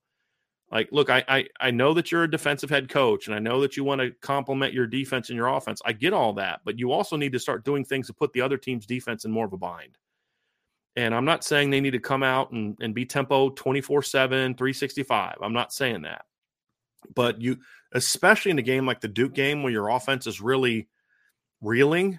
Like, 0.75 0.89
look, 0.91 1.09
I, 1.09 1.25
I 1.29 1.47
I 1.61 1.71
know 1.71 1.95
that 1.95 2.11
you're 2.11 2.25
a 2.25 2.31
defensive 2.31 2.69
head 2.69 2.89
coach, 2.89 3.29
and 3.29 3.35
I 3.35 3.39
know 3.39 3.61
that 3.61 3.77
you 3.77 3.85
want 3.85 4.01
to 4.01 4.11
complement 4.21 4.75
your 4.75 4.89
defense 4.89 5.31
and 5.31 5.37
your 5.37 5.47
offense. 5.47 5.81
I 5.87 5.93
get 5.93 6.13
all 6.13 6.33
that, 6.33 6.63
but 6.65 6.81
you 6.81 6.91
also 6.91 7.17
need 7.17 7.33
to 7.33 7.39
start 7.39 7.65
doing 7.65 7.85
things 7.85 8.09
to 8.09 8.13
put 8.13 8.33
the 8.33 8.41
other 8.41 8.59
team's 8.59 8.85
defense 8.85 9.25
in 9.25 9.31
more 9.31 9.47
of 9.47 9.53
a 9.53 9.57
bind. 9.57 9.97
And 10.97 11.15
I'm 11.15 11.25
not 11.25 11.45
saying 11.45 11.71
they 11.71 11.81
need 11.81 11.93
to 11.93 12.01
come 12.01 12.25
out 12.25 12.51
and, 12.51 12.77
and 12.81 12.93
be 12.93 13.07
tempo 13.07 13.51
24 13.51 14.03
7, 14.03 14.55
365. 14.57 15.37
I'm 15.41 15.53
not 15.53 15.73
saying 15.73 16.03
that. 16.03 16.25
But 17.15 17.41
you, 17.41 17.59
especially 17.93 18.51
in 18.51 18.59
a 18.59 18.63
game 18.63 18.85
like 18.85 19.01
the 19.01 19.07
Duke 19.07 19.35
game 19.35 19.63
where 19.63 19.73
your 19.73 19.91
offense 19.91 20.27
is 20.27 20.41
really 20.41 20.89
reeling, 21.61 22.19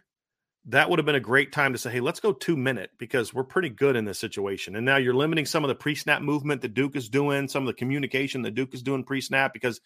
that 0.68 0.90
would 0.90 0.98
have 0.98 1.06
been 1.06 1.16
a 1.16 1.20
great 1.20 1.52
time 1.52 1.74
to 1.74 1.78
say, 1.78 1.92
hey, 1.92 2.00
let's 2.00 2.20
go 2.20 2.34
two 2.34 2.58
minute 2.58 2.90
because 2.98 3.34
we're 3.34 3.44
pretty 3.44 3.70
good 3.70 3.96
in 3.96 4.06
this 4.06 4.18
situation. 4.18 4.76
And 4.76 4.86
now 4.86 4.98
you're 4.98 5.14
limiting 5.14 5.46
some 5.46 5.64
of 5.64 5.68
the 5.68 5.76
pre 5.76 5.94
snap 5.94 6.22
movement 6.22 6.62
that 6.62 6.74
Duke 6.74 6.96
is 6.96 7.08
doing, 7.08 7.48
some 7.48 7.64
of 7.64 7.68
the 7.68 7.74
communication 7.74 8.42
that 8.42 8.56
Duke 8.56 8.74
is 8.74 8.82
doing 8.82 9.04
pre 9.04 9.22
snap 9.22 9.54
because 9.54 9.80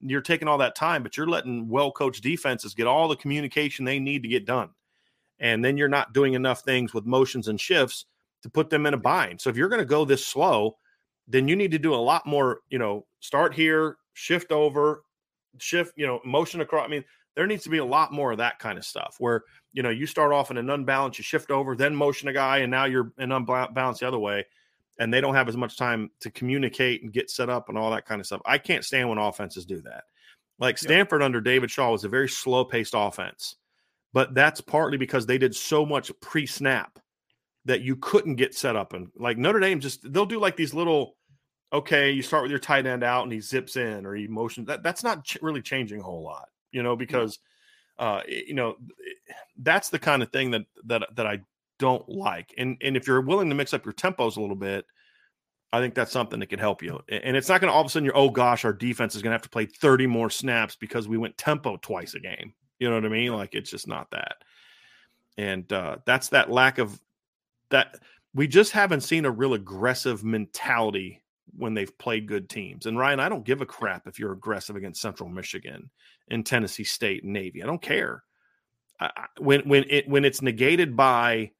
you're 0.00 0.20
taking 0.20 0.48
all 0.48 0.58
that 0.58 0.74
time, 0.74 1.02
but 1.02 1.16
you're 1.16 1.28
letting 1.28 1.68
well 1.68 1.92
coached 1.92 2.22
defenses 2.22 2.74
get 2.74 2.88
all 2.88 3.06
the 3.06 3.16
communication 3.16 3.84
they 3.84 4.00
need 4.00 4.22
to 4.22 4.28
get 4.28 4.44
done. 4.44 4.70
And 5.38 5.64
then 5.64 5.76
you're 5.76 5.88
not 5.88 6.12
doing 6.12 6.34
enough 6.34 6.62
things 6.62 6.92
with 6.92 7.06
motions 7.06 7.48
and 7.48 7.60
shifts 7.60 8.06
to 8.42 8.50
put 8.50 8.70
them 8.70 8.86
in 8.86 8.94
a 8.94 8.98
bind. 8.98 9.40
So 9.40 9.50
if 9.50 9.56
you're 9.56 9.68
going 9.68 9.80
to 9.80 9.86
go 9.86 10.04
this 10.04 10.26
slow, 10.26 10.76
then 11.28 11.48
you 11.48 11.56
need 11.56 11.70
to 11.70 11.78
do 11.78 11.94
a 11.94 11.96
lot 11.96 12.26
more, 12.26 12.60
you 12.68 12.78
know, 12.78 13.06
start 13.20 13.54
here, 13.54 13.96
shift 14.14 14.52
over, 14.52 15.04
shift, 15.58 15.92
you 15.96 16.06
know, 16.06 16.20
motion 16.24 16.60
across. 16.60 16.84
I 16.84 16.88
mean, 16.88 17.04
there 17.34 17.46
needs 17.46 17.64
to 17.64 17.70
be 17.70 17.78
a 17.78 17.84
lot 17.84 18.12
more 18.12 18.32
of 18.32 18.38
that 18.38 18.58
kind 18.58 18.78
of 18.78 18.84
stuff 18.84 19.16
where 19.18 19.42
you 19.74 19.82
know 19.82 19.90
you 19.90 20.06
start 20.06 20.32
off 20.32 20.50
in 20.50 20.56
an 20.56 20.70
unbalanced, 20.70 21.18
you 21.18 21.24
shift 21.24 21.50
over, 21.50 21.76
then 21.76 21.94
motion 21.94 22.28
a 22.28 22.32
guy, 22.32 22.58
and 22.58 22.70
now 22.70 22.86
you're 22.86 23.12
in 23.18 23.30
unbalanced 23.30 24.00
the 24.00 24.08
other 24.08 24.18
way, 24.18 24.46
and 24.98 25.12
they 25.12 25.20
don't 25.20 25.34
have 25.34 25.48
as 25.48 25.56
much 25.56 25.76
time 25.76 26.10
to 26.20 26.30
communicate 26.30 27.02
and 27.02 27.12
get 27.12 27.30
set 27.30 27.50
up 27.50 27.68
and 27.68 27.76
all 27.76 27.90
that 27.90 28.06
kind 28.06 28.20
of 28.20 28.26
stuff. 28.26 28.40
I 28.46 28.58
can't 28.58 28.84
stand 28.84 29.08
when 29.08 29.18
offenses 29.18 29.66
do 29.66 29.82
that. 29.82 30.04
Like 30.58 30.78
Stanford 30.78 31.22
under 31.22 31.40
David 31.40 31.70
Shaw 31.70 31.90
was 31.90 32.04
a 32.04 32.08
very 32.08 32.28
slow 32.28 32.64
paced 32.64 32.94
offense, 32.96 33.56
but 34.12 34.34
that's 34.34 34.60
partly 34.60 34.96
because 34.96 35.26
they 35.26 35.38
did 35.38 35.54
so 35.54 35.84
much 35.84 36.12
pre 36.20 36.46
snap 36.46 36.98
that 37.64 37.80
you 37.80 37.96
couldn't 37.96 38.36
get 38.36 38.54
set 38.54 38.76
up 38.76 38.92
and 38.92 39.08
like 39.18 39.38
Notre 39.38 39.58
Dame 39.58 39.80
just 39.80 40.12
they'll 40.12 40.26
do 40.26 40.38
like 40.38 40.56
these 40.56 40.74
little 40.74 41.16
okay 41.72 42.10
you 42.10 42.22
start 42.22 42.42
with 42.42 42.50
your 42.50 42.60
tight 42.60 42.86
end 42.86 43.02
out 43.02 43.24
and 43.24 43.32
he 43.32 43.40
zips 43.40 43.76
in 43.76 44.04
or 44.04 44.14
he 44.14 44.28
motions 44.28 44.66
that 44.68 44.82
that's 44.82 45.02
not 45.02 45.24
ch- 45.24 45.38
really 45.40 45.62
changing 45.62 45.98
a 45.98 46.02
whole 46.02 46.22
lot 46.22 46.48
you 46.74 46.82
know, 46.82 46.96
because 46.96 47.38
uh, 47.98 48.20
you 48.28 48.52
know 48.52 48.74
that's 49.58 49.90
the 49.90 49.98
kind 49.98 50.22
of 50.22 50.30
thing 50.30 50.50
that 50.52 50.62
that 50.86 51.08
that 51.14 51.26
I 51.26 51.40
don't 51.78 52.08
like. 52.08 52.54
And 52.58 52.76
and 52.82 52.96
if 52.96 53.06
you're 53.06 53.20
willing 53.20 53.48
to 53.48 53.54
mix 53.54 53.74
up 53.74 53.84
your 53.84 53.94
tempos 53.94 54.36
a 54.36 54.40
little 54.40 54.56
bit, 54.56 54.86
I 55.72 55.80
think 55.80 55.94
that's 55.94 56.12
something 56.12 56.38
that 56.40 56.46
could 56.46 56.60
help 56.60 56.82
you. 56.82 57.00
And 57.08 57.36
it's 57.36 57.48
not 57.48 57.60
going 57.60 57.70
to 57.70 57.74
all 57.74 57.80
of 57.80 57.86
a 57.86 57.90
sudden 57.90 58.04
you're 58.04 58.16
oh 58.16 58.30
gosh, 58.30 58.64
our 58.64 58.72
defense 58.72 59.14
is 59.14 59.22
going 59.22 59.30
to 59.30 59.34
have 59.34 59.42
to 59.42 59.48
play 59.48 59.66
30 59.66 60.06
more 60.06 60.30
snaps 60.30 60.76
because 60.76 61.08
we 61.08 61.18
went 61.18 61.36
tempo 61.38 61.76
twice 61.76 62.14
a 62.14 62.20
game. 62.20 62.54
You 62.78 62.88
know 62.88 62.96
what 62.96 63.04
I 63.04 63.08
mean? 63.08 63.32
Like 63.32 63.54
it's 63.54 63.70
just 63.70 63.88
not 63.88 64.10
that. 64.10 64.36
And 65.36 65.70
uh, 65.72 65.98
that's 66.06 66.28
that 66.28 66.50
lack 66.50 66.78
of 66.78 67.00
that. 67.70 67.98
We 68.34 68.48
just 68.48 68.72
haven't 68.72 69.02
seen 69.02 69.24
a 69.24 69.30
real 69.30 69.54
aggressive 69.54 70.24
mentality 70.24 71.22
when 71.56 71.74
they've 71.74 71.96
played 71.98 72.26
good 72.26 72.48
teams. 72.48 72.86
And 72.86 72.98
Ryan, 72.98 73.20
I 73.20 73.28
don't 73.28 73.44
give 73.44 73.60
a 73.60 73.66
crap 73.66 74.06
if 74.06 74.18
you're 74.18 74.32
aggressive 74.32 74.76
against 74.76 75.00
Central 75.00 75.28
Michigan 75.28 75.90
and 76.28 76.44
Tennessee 76.44 76.84
State 76.84 77.22
and 77.22 77.32
Navy. 77.32 77.62
I 77.62 77.66
don't 77.66 77.82
care. 77.82 78.24
When 79.38 79.60
when 79.68 79.84
it 79.88 80.08
when 80.08 80.24
it's 80.24 80.42
negated 80.42 80.96
by 80.96 81.52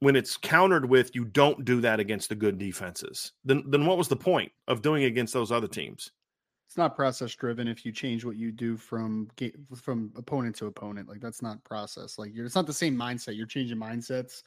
when 0.00 0.14
it's 0.14 0.36
countered 0.36 0.88
with 0.88 1.14
you 1.14 1.24
don't 1.24 1.64
do 1.64 1.80
that 1.80 2.00
against 2.00 2.28
the 2.28 2.34
good 2.34 2.58
defenses, 2.58 3.32
then 3.44 3.64
then 3.66 3.86
what 3.86 3.98
was 3.98 4.08
the 4.08 4.16
point 4.16 4.52
of 4.66 4.82
doing 4.82 5.02
it 5.02 5.06
against 5.06 5.32
those 5.32 5.52
other 5.52 5.68
teams? 5.68 6.12
It's 6.66 6.76
not 6.76 6.94
process 6.94 7.34
driven 7.34 7.66
if 7.66 7.86
you 7.86 7.92
change 7.92 8.24
what 8.24 8.36
you 8.36 8.52
do 8.52 8.76
from 8.76 9.28
from 9.74 10.12
opponent 10.16 10.56
to 10.56 10.66
opponent. 10.66 11.08
Like 11.08 11.20
that's 11.20 11.42
not 11.42 11.62
process. 11.64 12.18
Like 12.18 12.34
you're 12.34 12.46
it's 12.46 12.54
not 12.54 12.66
the 12.66 12.72
same 12.72 12.96
mindset. 12.96 13.36
You're 13.36 13.46
changing 13.46 13.78
mindsets 13.78 14.42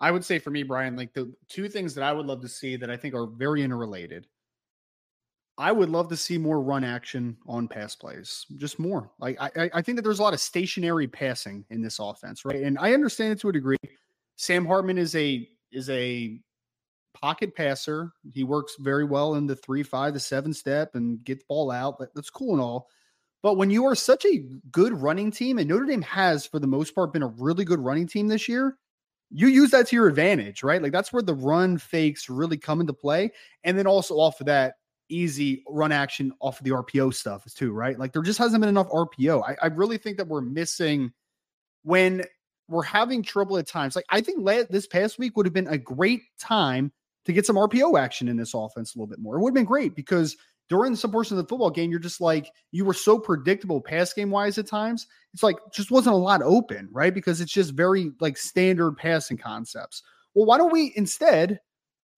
I 0.00 0.10
would 0.10 0.24
say 0.24 0.38
for 0.38 0.50
me, 0.50 0.62
Brian, 0.62 0.96
like 0.96 1.12
the 1.12 1.32
two 1.48 1.68
things 1.68 1.94
that 1.94 2.04
I 2.04 2.12
would 2.12 2.26
love 2.26 2.40
to 2.42 2.48
see 2.48 2.76
that 2.76 2.90
I 2.90 2.96
think 2.96 3.14
are 3.14 3.26
very 3.26 3.62
interrelated. 3.62 4.26
I 5.58 5.72
would 5.72 5.90
love 5.90 6.08
to 6.10 6.16
see 6.16 6.38
more 6.38 6.62
run 6.62 6.84
action 6.84 7.36
on 7.46 7.66
pass 7.66 7.96
plays, 7.96 8.46
just 8.56 8.78
more. 8.78 9.10
Like 9.18 9.36
I, 9.40 9.68
I 9.74 9.82
think 9.82 9.96
that 9.96 10.02
there's 10.02 10.20
a 10.20 10.22
lot 10.22 10.32
of 10.32 10.40
stationary 10.40 11.08
passing 11.08 11.64
in 11.70 11.82
this 11.82 11.98
offense, 11.98 12.44
right? 12.44 12.62
And 12.62 12.78
I 12.78 12.94
understand 12.94 13.32
it 13.32 13.40
to 13.40 13.48
a 13.48 13.52
degree. 13.52 13.76
Sam 14.36 14.64
Hartman 14.64 14.98
is 14.98 15.16
a 15.16 15.48
is 15.72 15.90
a 15.90 16.38
pocket 17.12 17.56
passer. 17.56 18.12
He 18.32 18.44
works 18.44 18.76
very 18.78 19.04
well 19.04 19.34
in 19.34 19.46
the 19.46 19.56
three, 19.56 19.82
five, 19.82 20.14
the 20.14 20.20
seven 20.20 20.54
step 20.54 20.94
and 20.94 21.22
get 21.24 21.40
the 21.40 21.44
ball 21.48 21.72
out. 21.72 21.98
That's 22.14 22.30
cool 22.30 22.52
and 22.52 22.62
all. 22.62 22.88
But 23.42 23.56
when 23.56 23.70
you 23.70 23.84
are 23.86 23.94
such 23.94 24.24
a 24.24 24.44
good 24.70 24.92
running 24.92 25.30
team, 25.30 25.58
and 25.58 25.68
Notre 25.68 25.86
Dame 25.86 26.02
has, 26.02 26.46
for 26.46 26.58
the 26.58 26.66
most 26.66 26.94
part, 26.94 27.12
been 27.12 27.22
a 27.22 27.28
really 27.28 27.64
good 27.64 27.80
running 27.80 28.06
team 28.06 28.28
this 28.28 28.48
year, 28.48 28.76
you 29.30 29.48
use 29.48 29.70
that 29.70 29.88
to 29.88 29.96
your 29.96 30.08
advantage, 30.08 30.62
right? 30.62 30.82
Like 30.82 30.92
that's 30.92 31.12
where 31.12 31.22
the 31.22 31.34
run 31.34 31.78
fakes 31.78 32.28
really 32.28 32.56
come 32.56 32.80
into 32.80 32.92
play. 32.92 33.32
And 33.62 33.76
then 33.76 33.86
also 33.86 34.14
off 34.14 34.40
of 34.40 34.46
that, 34.46 34.74
easy 35.08 35.62
run 35.68 35.92
action 35.92 36.32
off 36.40 36.60
of 36.60 36.64
the 36.64 36.70
RPO 36.70 37.14
stuff 37.14 37.44
too, 37.54 37.72
right? 37.72 37.98
Like 37.98 38.12
there 38.12 38.22
just 38.22 38.38
hasn't 38.38 38.60
been 38.60 38.68
enough 38.68 38.88
RPO. 38.88 39.42
I, 39.42 39.56
I 39.62 39.66
really 39.68 39.98
think 39.98 40.16
that 40.16 40.28
we're 40.28 40.40
missing 40.40 41.12
when 41.82 42.24
we're 42.68 42.82
having 42.82 43.22
trouble 43.22 43.58
at 43.58 43.66
times. 43.66 43.96
Like 43.96 44.04
I 44.10 44.20
think 44.20 44.44
this 44.70 44.86
past 44.86 45.18
week 45.18 45.36
would 45.36 45.46
have 45.46 45.54
been 45.54 45.68
a 45.68 45.78
great 45.78 46.22
time 46.38 46.92
to 47.24 47.32
get 47.32 47.46
some 47.46 47.56
RPO 47.56 47.98
action 47.98 48.28
in 48.28 48.36
this 48.36 48.54
offense 48.54 48.94
a 48.94 48.98
little 48.98 49.08
bit 49.08 49.18
more. 49.18 49.36
It 49.36 49.40
would 49.40 49.50
have 49.50 49.54
been 49.54 49.64
great 49.64 49.94
because 49.94 50.36
during 50.68 50.94
some 50.94 51.10
portion 51.10 51.38
of 51.38 51.44
the 51.44 51.48
football 51.48 51.70
game, 51.70 51.90
you're 51.90 51.98
just 51.98 52.20
like 52.20 52.50
you 52.72 52.84
were 52.84 52.94
so 52.94 53.18
predictable 53.18 53.80
pass 53.80 54.12
game 54.12 54.30
wise 54.30 54.58
at 54.58 54.66
times. 54.66 55.06
It's 55.32 55.42
like 55.42 55.56
just 55.72 55.90
wasn't 55.90 56.14
a 56.14 56.18
lot 56.18 56.42
open, 56.42 56.88
right? 56.92 57.12
Because 57.12 57.40
it's 57.40 57.52
just 57.52 57.72
very 57.72 58.12
like 58.20 58.36
standard 58.36 58.96
passing 58.96 59.38
concepts. 59.38 60.02
Well, 60.34 60.46
why 60.46 60.58
don't 60.58 60.72
we 60.72 60.92
instead 60.96 61.60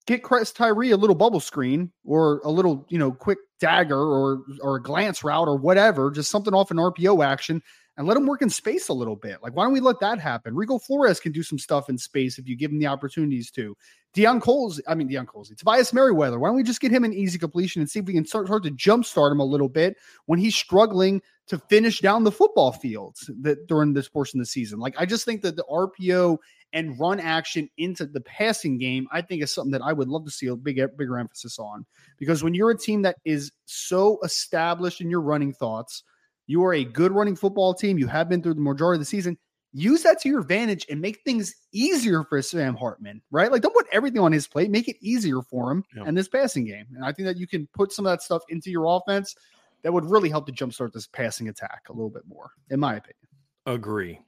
get 0.07 0.23
Chris 0.23 0.53
Tyree 0.53 0.91
a 0.91 0.97
little 0.97 1.17
bubble 1.17 1.41
screen 1.41 1.91
or 2.05 2.41
a 2.45 2.51
little, 2.51 2.87
you 2.89 2.99
know, 2.99 3.13
quick 3.13 3.39
dagger 3.61 4.01
or 4.01 4.43
or 4.63 4.77
a 4.77 4.83
glance 4.83 5.23
route 5.23 5.49
or 5.49 5.57
whatever, 5.57 6.11
just 6.11 6.31
something 6.31 6.55
off 6.55 6.71
an 6.71 6.79
RPO 6.79 7.25
action 7.25 7.63
and 7.97 8.07
let 8.07 8.17
him 8.17 8.27
work 8.27 8.41
in 8.41 8.49
space 8.49 8.89
a 8.89 8.95
little 8.95 9.15
bit. 9.15 9.43
Like, 9.43 9.55
why 9.55 9.65
don't 9.65 9.75
we 9.75 9.81
let 9.81 10.01
that 10.01 10.19
happen? 10.19 10.55
Rico 10.55 10.79
Flores 10.79 11.21
can 11.21 11.33
do 11.33 11.43
some 11.43 11.59
stuff 11.59 11.91
in 11.91 11.99
space 11.99 12.39
if 12.39 12.49
you 12.49 12.57
give 12.57 12.71
him 12.71 12.79
the 12.79 12.87
opportunities 12.87 13.51
to. 13.51 13.77
Deion 14.15 14.41
Coles, 14.41 14.81
I 14.89 14.95
mean, 14.95 15.09
Deion 15.09 15.27
Coles, 15.27 15.53
Tobias 15.55 15.93
Merriweather. 15.93 16.39
Why 16.39 16.49
don't 16.49 16.57
we 16.57 16.63
just 16.63 16.81
get 16.81 16.91
him 16.91 17.05
an 17.05 17.13
easy 17.13 17.39
completion 17.39 17.83
and 17.83 17.91
see 17.91 17.99
if 17.99 18.07
we 18.07 18.15
can 18.15 18.25
start, 18.25 18.47
start 18.47 18.65
to 18.65 18.71
jumpstart 18.71 19.31
him 19.33 19.41
a 19.41 19.45
little 19.45 19.69
bit 19.69 19.97
when 20.25 20.39
he's 20.39 20.57
struggling 20.57 21.21
to 21.49 21.59
finish 21.59 22.01
down 22.01 22.25
the 22.25 22.33
football 22.33 22.73
fields 22.73 23.31
that 23.43 23.67
during 23.67 23.93
this 23.93 24.09
portion 24.09 24.41
of 24.41 24.47
the 24.47 24.51
season? 24.51 24.79
Like, 24.79 24.95
I 24.99 25.05
just 25.05 25.27
think 25.27 25.43
that 25.43 25.57
the 25.57 25.65
RPO 25.71 26.39
and 26.73 26.99
run 26.99 27.21
action 27.21 27.69
into 27.79 28.07
the 28.07 28.21
passing 28.21 28.79
game, 28.79 29.07
I 29.11 29.23
think 29.23 29.43
is 29.43 29.53
something 29.53 29.73
that 29.73 29.83
I 29.83 29.93
would 29.93 30.09
love 30.09 30.25
to 30.25 30.31
see 30.31 30.47
a 30.47 30.57
big, 30.57 30.81
bigger 30.97 31.19
emphasis 31.19 31.59
on. 31.59 31.85
Because 32.19 32.43
when 32.43 32.55
you're 32.55 32.71
a 32.71 32.79
team 32.79 33.03
that 33.03 33.17
is 33.25 33.51
so 33.67 34.19
established 34.23 35.01
in 35.01 35.11
your 35.11 35.21
running 35.21 35.53
thoughts, 35.53 36.05
you 36.47 36.65
are 36.65 36.75
a 36.75 36.85
good 36.85 37.13
running 37.13 37.37
football 37.37 37.75
team. 37.75 37.99
You 37.99 38.07
have 38.09 38.29
been 38.29 38.43
through 38.43 38.55
the 38.55 38.61
majority 38.61 38.97
of 38.97 39.01
the 39.01 39.07
season. 39.07 39.39
Use 39.73 40.03
that 40.03 40.21
to 40.23 40.29
your 40.29 40.41
advantage 40.41 40.85
and 40.91 41.01
make 41.01 41.21
things 41.25 41.55
easier 41.73 42.25
for 42.25 42.43
Sam 42.43 42.75
Hartman, 42.75 43.23
right? 43.31 43.53
Like, 43.53 43.63
don't 43.63 43.75
put 43.75 43.87
everything 43.93 44.21
on 44.21 44.33
his 44.33 44.49
plate. 44.49 44.69
Make 44.69 44.89
it 44.89 44.97
easier 45.01 45.43
for 45.43 45.71
him 45.71 45.85
yeah. 45.95 46.07
in 46.07 46.15
this 46.17 46.27
passing 46.27 46.65
game. 46.65 46.87
And 46.95 47.05
I 47.05 47.13
think 47.13 47.27
that 47.27 47.37
you 47.37 47.47
can 47.47 47.69
put 47.73 47.93
some 47.93 48.05
of 48.05 48.11
that 48.11 48.23
stuff 48.23 48.43
into 48.49 48.71
your 48.71 48.85
offense 48.87 49.37
that 49.83 49.93
would 49.93 50.05
really 50.05 50.29
help 50.29 50.47
to 50.47 50.53
jumpstart 50.53 50.93
this 50.93 51.07
passing 51.07 51.49
attack 51.49 51.83
a 51.89 51.93
little 51.93 52.11
bit 52.11 52.25
more, 52.27 52.51
in 52.71 52.81
my 52.81 52.97
opinion. 52.97 53.29
Agree. 53.67 54.21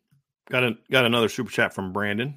Got 0.50 0.64
a 0.64 0.72
got 0.90 1.04
another 1.04 1.28
super 1.28 1.50
chat 1.50 1.74
from 1.74 1.92
Brandon. 1.92 2.34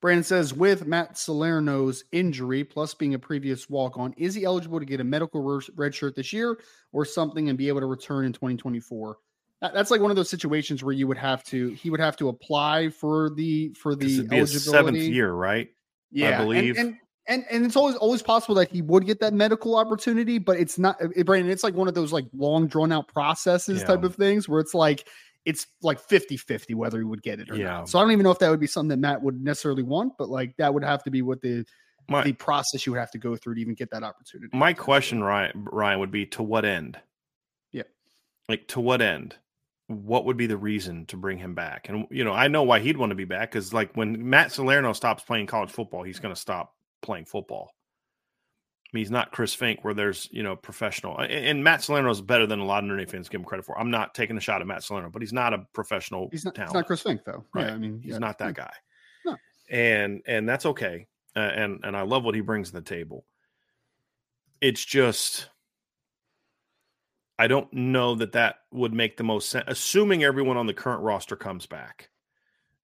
Brandon 0.00 0.22
says, 0.22 0.54
with 0.54 0.86
Matt 0.86 1.14
Salerno's 1.14 2.04
injury, 2.12 2.62
plus 2.62 2.94
being 2.94 3.14
a 3.14 3.18
previous 3.18 3.68
walk 3.68 3.98
on, 3.98 4.14
is 4.16 4.32
he 4.32 4.44
eligible 4.44 4.78
to 4.78 4.86
get 4.86 5.00
a 5.00 5.04
medical 5.04 5.60
red 5.74 5.92
shirt 5.92 6.14
this 6.14 6.32
year 6.32 6.60
or 6.92 7.04
something 7.04 7.48
and 7.48 7.58
be 7.58 7.66
able 7.66 7.80
to 7.80 7.86
return 7.86 8.24
in 8.24 8.32
2024? 8.32 9.16
That's 9.60 9.90
like 9.90 10.00
one 10.00 10.10
of 10.12 10.16
those 10.16 10.30
situations 10.30 10.84
where 10.84 10.92
you 10.92 11.08
would 11.08 11.18
have 11.18 11.42
to 11.44 11.70
he 11.70 11.90
would 11.90 11.98
have 11.98 12.16
to 12.18 12.28
apply 12.28 12.90
for 12.90 13.30
the 13.30 13.74
for 13.74 13.96
the 13.96 14.20
eligibility. 14.20 14.58
seventh 14.58 14.98
year, 14.98 15.32
right? 15.32 15.68
Yeah, 16.12 16.40
I 16.40 16.44
believe. 16.44 16.78
And, 16.78 16.88
and, 16.88 16.98
and 17.26 17.44
and 17.50 17.66
it's 17.66 17.74
always 17.74 17.96
always 17.96 18.22
possible 18.22 18.54
that 18.54 18.70
he 18.70 18.82
would 18.82 19.04
get 19.04 19.18
that 19.18 19.34
medical 19.34 19.76
opportunity, 19.76 20.38
but 20.38 20.60
it's 20.60 20.78
not. 20.78 20.96
It, 21.00 21.26
Brandon, 21.26 21.50
it's 21.50 21.64
like 21.64 21.74
one 21.74 21.88
of 21.88 21.94
those 21.94 22.12
like 22.12 22.26
long 22.32 22.68
drawn 22.68 22.92
out 22.92 23.08
processes 23.08 23.80
yeah. 23.80 23.86
type 23.88 24.04
of 24.04 24.14
things 24.14 24.48
where 24.48 24.60
it's 24.60 24.74
like 24.74 25.08
it's 25.48 25.66
like 25.80 25.98
50-50 25.98 26.74
whether 26.74 26.98
he 26.98 27.04
would 27.04 27.22
get 27.22 27.40
it 27.40 27.50
or 27.50 27.56
yeah. 27.56 27.64
not. 27.64 27.88
So 27.88 27.98
I 27.98 28.02
don't 28.02 28.12
even 28.12 28.22
know 28.22 28.30
if 28.30 28.38
that 28.40 28.50
would 28.50 28.60
be 28.60 28.66
something 28.66 28.90
that 28.90 28.98
Matt 28.98 29.22
would 29.22 29.42
necessarily 29.42 29.82
want, 29.82 30.12
but 30.18 30.28
like 30.28 30.54
that 30.58 30.74
would 30.74 30.84
have 30.84 31.02
to 31.04 31.10
be 31.10 31.22
what 31.22 31.40
the 31.40 31.64
my, 32.06 32.22
the 32.22 32.34
process 32.34 32.84
you 32.84 32.92
would 32.92 32.98
have 32.98 33.10
to 33.12 33.18
go 33.18 33.34
through 33.34 33.54
to 33.54 33.60
even 33.62 33.72
get 33.72 33.90
that 33.90 34.02
opportunity. 34.02 34.54
My 34.54 34.74
question, 34.74 35.24
Ryan, 35.24 35.66
Ryan, 35.72 36.00
would 36.00 36.10
be 36.10 36.26
to 36.26 36.42
what 36.42 36.66
end? 36.66 36.98
Yeah. 37.72 37.84
Like 38.46 38.68
to 38.68 38.80
what 38.80 39.00
end? 39.00 39.36
What 39.86 40.26
would 40.26 40.36
be 40.36 40.46
the 40.46 40.58
reason 40.58 41.06
to 41.06 41.16
bring 41.16 41.38
him 41.38 41.54
back? 41.54 41.88
And 41.88 42.06
you 42.10 42.24
know, 42.24 42.34
I 42.34 42.48
know 42.48 42.62
why 42.62 42.80
he'd 42.80 42.98
want 42.98 43.10
to 43.10 43.16
be 43.16 43.24
back 43.24 43.50
because 43.50 43.72
like 43.72 43.96
when 43.96 44.28
Matt 44.28 44.52
Salerno 44.52 44.92
stops 44.92 45.22
playing 45.22 45.46
college 45.46 45.70
football, 45.70 46.02
he's 46.02 46.18
going 46.18 46.34
to 46.34 46.40
stop 46.40 46.74
playing 47.00 47.24
football. 47.24 47.70
I 48.88 48.96
mean, 48.96 49.02
he's 49.02 49.10
not 49.10 49.32
Chris 49.32 49.54
Finke, 49.54 49.80
where 49.82 49.92
there's 49.92 50.28
you 50.32 50.42
know 50.42 50.56
professional. 50.56 51.18
And, 51.18 51.62
Matt 51.62 51.82
Salerno 51.82 52.10
is 52.10 52.22
better 52.22 52.46
than 52.46 52.58
a 52.58 52.64
lot 52.64 52.78
of 52.78 52.84
Notre 52.88 53.00
Dame 53.00 53.06
fans 53.08 53.28
give 53.28 53.40
him 53.40 53.44
credit 53.44 53.66
for. 53.66 53.78
I'm 53.78 53.90
not 53.90 54.14
taking 54.14 54.38
a 54.38 54.40
shot 54.40 54.62
at 54.62 54.66
Matt 54.66 54.82
Salerno, 54.82 55.10
but 55.10 55.20
he's 55.20 55.32
not 55.32 55.52
a 55.52 55.66
professional. 55.74 56.30
He's 56.32 56.46
not. 56.46 56.54
Talent. 56.54 56.70
He's 56.70 56.74
not 56.74 56.86
Chris 56.86 57.02
Finke, 57.02 57.24
though. 57.26 57.44
Right. 57.52 57.66
Yeah, 57.66 57.74
I 57.74 57.78
mean, 57.78 58.00
he's 58.02 58.12
yeah. 58.12 58.18
not 58.18 58.38
that 58.38 58.54
guy. 58.54 58.72
No. 59.26 59.36
And 59.70 60.22
and 60.26 60.48
that's 60.48 60.64
okay. 60.64 61.06
Uh, 61.36 61.40
and 61.40 61.80
and 61.84 61.94
I 61.94 62.02
love 62.02 62.24
what 62.24 62.34
he 62.34 62.40
brings 62.40 62.68
to 62.68 62.74
the 62.74 62.82
table. 62.82 63.26
It's 64.60 64.84
just. 64.84 65.50
I 67.40 67.46
don't 67.46 67.72
know 67.72 68.16
that 68.16 68.32
that 68.32 68.56
would 68.72 68.92
make 68.92 69.16
the 69.16 69.22
most 69.22 69.48
sense, 69.50 69.64
assuming 69.68 70.24
everyone 70.24 70.56
on 70.56 70.66
the 70.66 70.74
current 70.74 71.02
roster 71.02 71.36
comes 71.36 71.66
back 71.66 72.08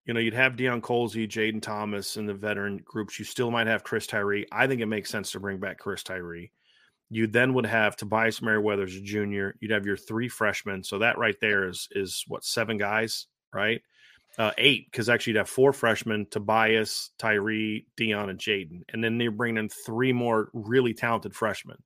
you 0.05 0.12
know, 0.12 0.20
you'd 0.20 0.34
have 0.34 0.57
Deion 0.57 0.80
Colzie, 0.80 1.28
Jayden 1.28 1.62
Thomas, 1.62 2.16
and 2.16 2.28
the 2.28 2.34
veteran 2.34 2.78
groups. 2.84 3.18
You 3.18 3.24
still 3.24 3.50
might 3.50 3.66
have 3.66 3.84
Chris 3.84 4.07
Tyree. 4.07 4.46
I 4.52 4.66
think 4.66 4.80
it 4.80 4.86
makes 4.86 5.11
sense 5.11 5.32
to 5.32 5.40
bring 5.40 5.59
back 5.59 5.78
Chris 5.78 6.02
Tyree. 6.02 6.50
You 7.11 7.26
then 7.26 7.55
would 7.55 7.66
have 7.66 7.96
Tobias 7.96 8.42
Merriweather 8.42 8.84
as 8.84 8.96
a 8.96 9.00
junior. 9.00 9.57
You'd 9.61 9.70
have 9.70 9.86
your 9.86 9.96
three 9.96 10.28
freshmen. 10.28 10.82
So 10.82 10.98
that 10.98 11.18
right 11.18 11.38
there 11.40 11.68
is 11.68 11.88
is 11.92 12.24
what 12.28 12.44
seven 12.44 12.76
guys, 12.76 13.26
right? 13.52 13.80
Uh, 14.36 14.50
eight, 14.59 14.90
because 14.90 15.09
actually 15.09 15.32
you'd 15.32 15.38
have 15.38 15.48
four 15.48 15.72
freshmen: 15.72 16.26
Tobias, 16.30 17.11
Tyree, 17.18 17.86
Deion, 17.96 18.30
and 18.30 18.38
Jayden, 18.38 18.82
and 18.88 19.02
then 19.02 19.20
you're 19.20 19.30
bringing 19.30 19.59
in 19.59 19.68
three 19.68 20.12
more 20.12 20.50
really 20.52 20.92
talented 20.92 21.34
freshmen. 21.34 21.76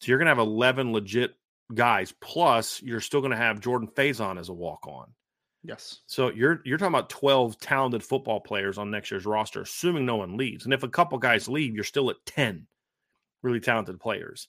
So 0.00 0.08
you're 0.08 0.18
going 0.18 0.26
to 0.26 0.30
have 0.30 0.38
eleven 0.38 0.92
legit 0.92 1.34
guys. 1.74 2.14
Plus, 2.20 2.80
you're 2.82 3.00
still 3.00 3.20
going 3.20 3.32
to 3.32 3.36
have 3.36 3.60
Jordan 3.60 3.88
Faison 3.88 4.38
as 4.38 4.48
a 4.48 4.54
walk 4.54 4.86
on. 4.86 5.12
Yes. 5.66 6.02
So 6.06 6.30
you're 6.30 6.60
you're 6.64 6.78
talking 6.78 6.94
about 6.94 7.10
12 7.10 7.58
talented 7.58 8.04
football 8.04 8.38
players 8.38 8.78
on 8.78 8.88
next 8.88 9.10
year's 9.10 9.26
roster, 9.26 9.62
assuming 9.62 10.06
no 10.06 10.16
one 10.16 10.36
leaves. 10.36 10.64
And 10.64 10.72
if 10.72 10.84
a 10.84 10.88
couple 10.88 11.18
guys 11.18 11.48
leave, 11.48 11.74
you're 11.74 11.82
still 11.82 12.08
at 12.08 12.24
10 12.24 12.66
really 13.42 13.58
talented 13.58 13.98
players. 13.98 14.46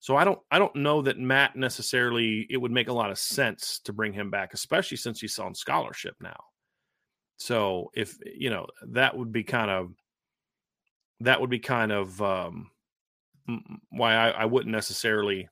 So 0.00 0.16
I 0.16 0.24
don't 0.24 0.38
I 0.50 0.58
don't 0.58 0.74
know 0.74 1.02
that 1.02 1.18
Matt 1.18 1.56
necessarily 1.56 2.46
it 2.48 2.56
would 2.56 2.72
make 2.72 2.88
a 2.88 2.92
lot 2.94 3.10
of 3.10 3.18
sense 3.18 3.80
to 3.80 3.92
bring 3.92 4.14
him 4.14 4.30
back, 4.30 4.54
especially 4.54 4.96
since 4.96 5.20
he's 5.20 5.38
on 5.38 5.54
scholarship 5.54 6.16
now. 6.22 6.40
So 7.36 7.90
if 7.92 8.16
you 8.24 8.48
know 8.48 8.66
that 8.88 9.14
would 9.14 9.32
be 9.32 9.44
kind 9.44 9.70
of 9.70 9.92
that 11.20 11.38
would 11.38 11.50
be 11.50 11.58
kind 11.58 11.92
of 11.92 12.22
um, 12.22 12.70
why 13.90 14.14
I, 14.14 14.30
I 14.30 14.44
wouldn't 14.46 14.72
necessarily. 14.72 15.48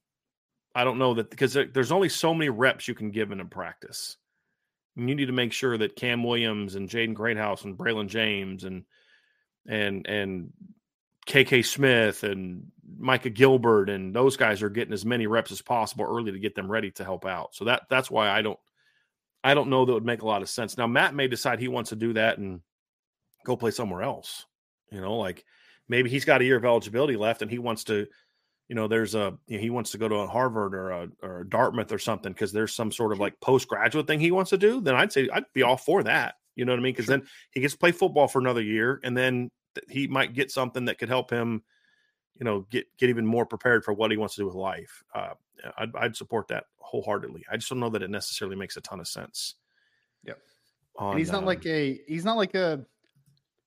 I 0.74 0.82
don't 0.82 0.98
know 0.98 1.14
that 1.14 1.30
because 1.30 1.52
there's 1.52 1.92
only 1.92 2.08
so 2.08 2.34
many 2.34 2.48
reps 2.48 2.88
you 2.88 2.94
can 2.94 3.10
give 3.10 3.30
in 3.30 3.40
a 3.40 3.44
practice 3.44 4.16
you 4.96 5.14
need 5.14 5.26
to 5.26 5.32
make 5.32 5.52
sure 5.52 5.76
that 5.76 5.96
Cam 5.96 6.22
Williams 6.22 6.74
and 6.74 6.88
Jaden 6.88 7.14
Greathouse 7.14 7.64
and 7.64 7.76
Braylon 7.76 8.08
James 8.08 8.64
and 8.64 8.84
and 9.66 10.06
and 10.06 10.52
KK 11.26 11.64
Smith 11.64 12.22
and 12.22 12.66
Micah 12.98 13.30
Gilbert 13.30 13.88
and 13.88 14.14
those 14.14 14.36
guys 14.36 14.62
are 14.62 14.70
getting 14.70 14.92
as 14.92 15.04
many 15.04 15.26
reps 15.26 15.52
as 15.52 15.62
possible 15.62 16.04
early 16.04 16.32
to 16.32 16.38
get 16.38 16.54
them 16.54 16.70
ready 16.70 16.90
to 16.92 17.04
help 17.04 17.24
out. 17.24 17.54
So 17.54 17.64
that 17.64 17.82
that's 17.88 18.10
why 18.10 18.28
I 18.28 18.42
don't 18.42 18.58
I 19.42 19.54
don't 19.54 19.70
know 19.70 19.84
that 19.84 19.92
would 19.92 20.04
make 20.04 20.22
a 20.22 20.26
lot 20.26 20.42
of 20.42 20.48
sense. 20.48 20.76
Now 20.76 20.86
Matt 20.86 21.14
may 21.14 21.28
decide 21.28 21.58
he 21.58 21.68
wants 21.68 21.90
to 21.90 21.96
do 21.96 22.12
that 22.12 22.38
and 22.38 22.60
go 23.44 23.56
play 23.56 23.70
somewhere 23.70 24.02
else. 24.02 24.46
You 24.92 25.00
know, 25.00 25.16
like 25.16 25.44
maybe 25.88 26.10
he's 26.10 26.24
got 26.24 26.40
a 26.40 26.44
year 26.44 26.56
of 26.56 26.64
eligibility 26.64 27.16
left 27.16 27.42
and 27.42 27.50
he 27.50 27.58
wants 27.58 27.84
to 27.84 28.06
you 28.68 28.74
know, 28.74 28.88
there's 28.88 29.14
a 29.14 29.36
you 29.46 29.56
know, 29.56 29.62
he 29.62 29.70
wants 29.70 29.90
to 29.92 29.98
go 29.98 30.08
to 30.08 30.16
a 30.16 30.26
Harvard 30.26 30.74
or 30.74 30.90
a 30.90 31.08
or 31.22 31.40
a 31.40 31.48
Dartmouth 31.48 31.92
or 31.92 31.98
something 31.98 32.32
because 32.32 32.52
there's 32.52 32.74
some 32.74 32.90
sort 32.90 33.12
of 33.12 33.20
like 33.20 33.40
postgraduate 33.40 34.06
thing 34.06 34.20
he 34.20 34.30
wants 34.30 34.50
to 34.50 34.58
do, 34.58 34.80
then 34.80 34.94
I'd 34.94 35.12
say 35.12 35.28
I'd 35.32 35.44
be 35.52 35.62
all 35.62 35.76
for 35.76 36.02
that. 36.04 36.36
You 36.56 36.64
know 36.64 36.72
what 36.72 36.78
I 36.78 36.82
mean? 36.82 36.92
Because 36.92 37.06
sure. 37.06 37.18
then 37.18 37.26
he 37.50 37.60
gets 37.60 37.74
to 37.74 37.78
play 37.78 37.92
football 37.92 38.28
for 38.28 38.38
another 38.38 38.62
year, 38.62 39.00
and 39.02 39.16
then 39.16 39.50
he 39.88 40.06
might 40.06 40.34
get 40.34 40.50
something 40.50 40.86
that 40.86 40.98
could 40.98 41.08
help 41.08 41.30
him, 41.30 41.62
you 42.38 42.44
know, 42.44 42.66
get 42.70 42.86
get 42.96 43.10
even 43.10 43.26
more 43.26 43.44
prepared 43.44 43.84
for 43.84 43.92
what 43.92 44.10
he 44.10 44.16
wants 44.16 44.36
to 44.36 44.42
do 44.42 44.46
with 44.46 44.54
life. 44.54 45.02
Uh, 45.14 45.34
I'd, 45.76 45.94
I'd 45.96 46.16
support 46.16 46.48
that 46.48 46.64
wholeheartedly. 46.78 47.44
I 47.50 47.56
just 47.56 47.68
don't 47.68 47.80
know 47.80 47.90
that 47.90 48.02
it 48.02 48.10
necessarily 48.10 48.56
makes 48.56 48.76
a 48.76 48.80
ton 48.80 49.00
of 49.00 49.08
sense. 49.08 49.54
Yep. 50.24 50.38
On, 50.96 51.10
and 51.10 51.18
he's 51.18 51.32
not 51.32 51.38
um, 51.40 51.46
like 51.46 51.66
a 51.66 52.00
he's 52.06 52.24
not 52.24 52.36
like 52.36 52.54
a 52.54 52.86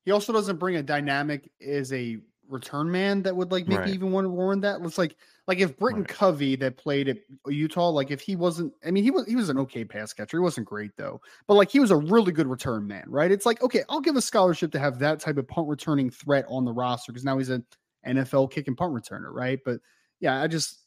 he 0.06 0.12
also 0.12 0.32
doesn't 0.32 0.58
bring 0.58 0.78
a 0.78 0.84
dynamic 0.84 1.52
as 1.66 1.91
a 1.91 2.18
return 2.50 2.91
man 2.91 3.22
that 3.24 3.36
would 3.36 3.52
like 3.52 3.68
make 3.68 3.80
right. 3.80 3.89
even 3.89 4.12
want 4.12 4.26
to 4.26 4.30
warn 4.30 4.62
that. 4.62 4.80
It's 4.82 4.98
like 4.98 5.16
like 5.48 5.60
if 5.60 5.78
Britton 5.78 6.02
right. 6.02 6.10
Covey 6.10 6.56
that 6.58 6.78
played 6.78 7.08
at 7.08 7.18
Utah, 7.48 7.89
like 7.89 8.12
if 8.12 8.22
he 8.22 8.36
wasn't, 8.36 8.74
I 8.86 8.91
mean, 8.91 9.04
he 9.04 9.12
was 9.12 9.26
he 9.26 9.36
was 9.36 9.50
an 9.50 9.58
okay 9.60 9.86
pass 9.86 10.14
catcher. 10.14 10.38
He 10.38 10.41
wasn't 10.41 10.68
great 10.68 10.95
though, 10.98 11.22
but 11.48 11.56
like 11.56 11.72
he 11.72 11.80
was 11.80 11.91
a 11.91 11.95
really 11.95 12.32
good 12.32 12.48
return 12.48 12.88
man, 12.88 13.06
right? 13.08 13.32
It's 13.32 13.45
like 13.45 13.62
okay, 13.62 13.84
I'll 13.89 14.02
give 14.02 14.16
a 14.16 14.22
scholarship 14.22 14.72
to 14.74 14.80
have 14.80 15.00
that 15.00 15.20
type 15.20 15.38
of 15.38 15.48
punt 15.48 15.68
returning 15.68 16.10
threat 16.10 16.45
on 16.48 16.66
the 16.66 16.74
roster 16.74 17.12
because 17.12 17.26
now 17.26 17.38
he's 17.38 17.50
an 17.50 17.66
NFL 18.06 18.52
kick 18.52 18.68
and 18.68 18.78
punt 18.78 18.93
returner, 18.93 19.32
right? 19.32 19.60
But 19.64 19.80
yeah, 20.20 20.41
I 20.41 20.48
just 20.48 20.80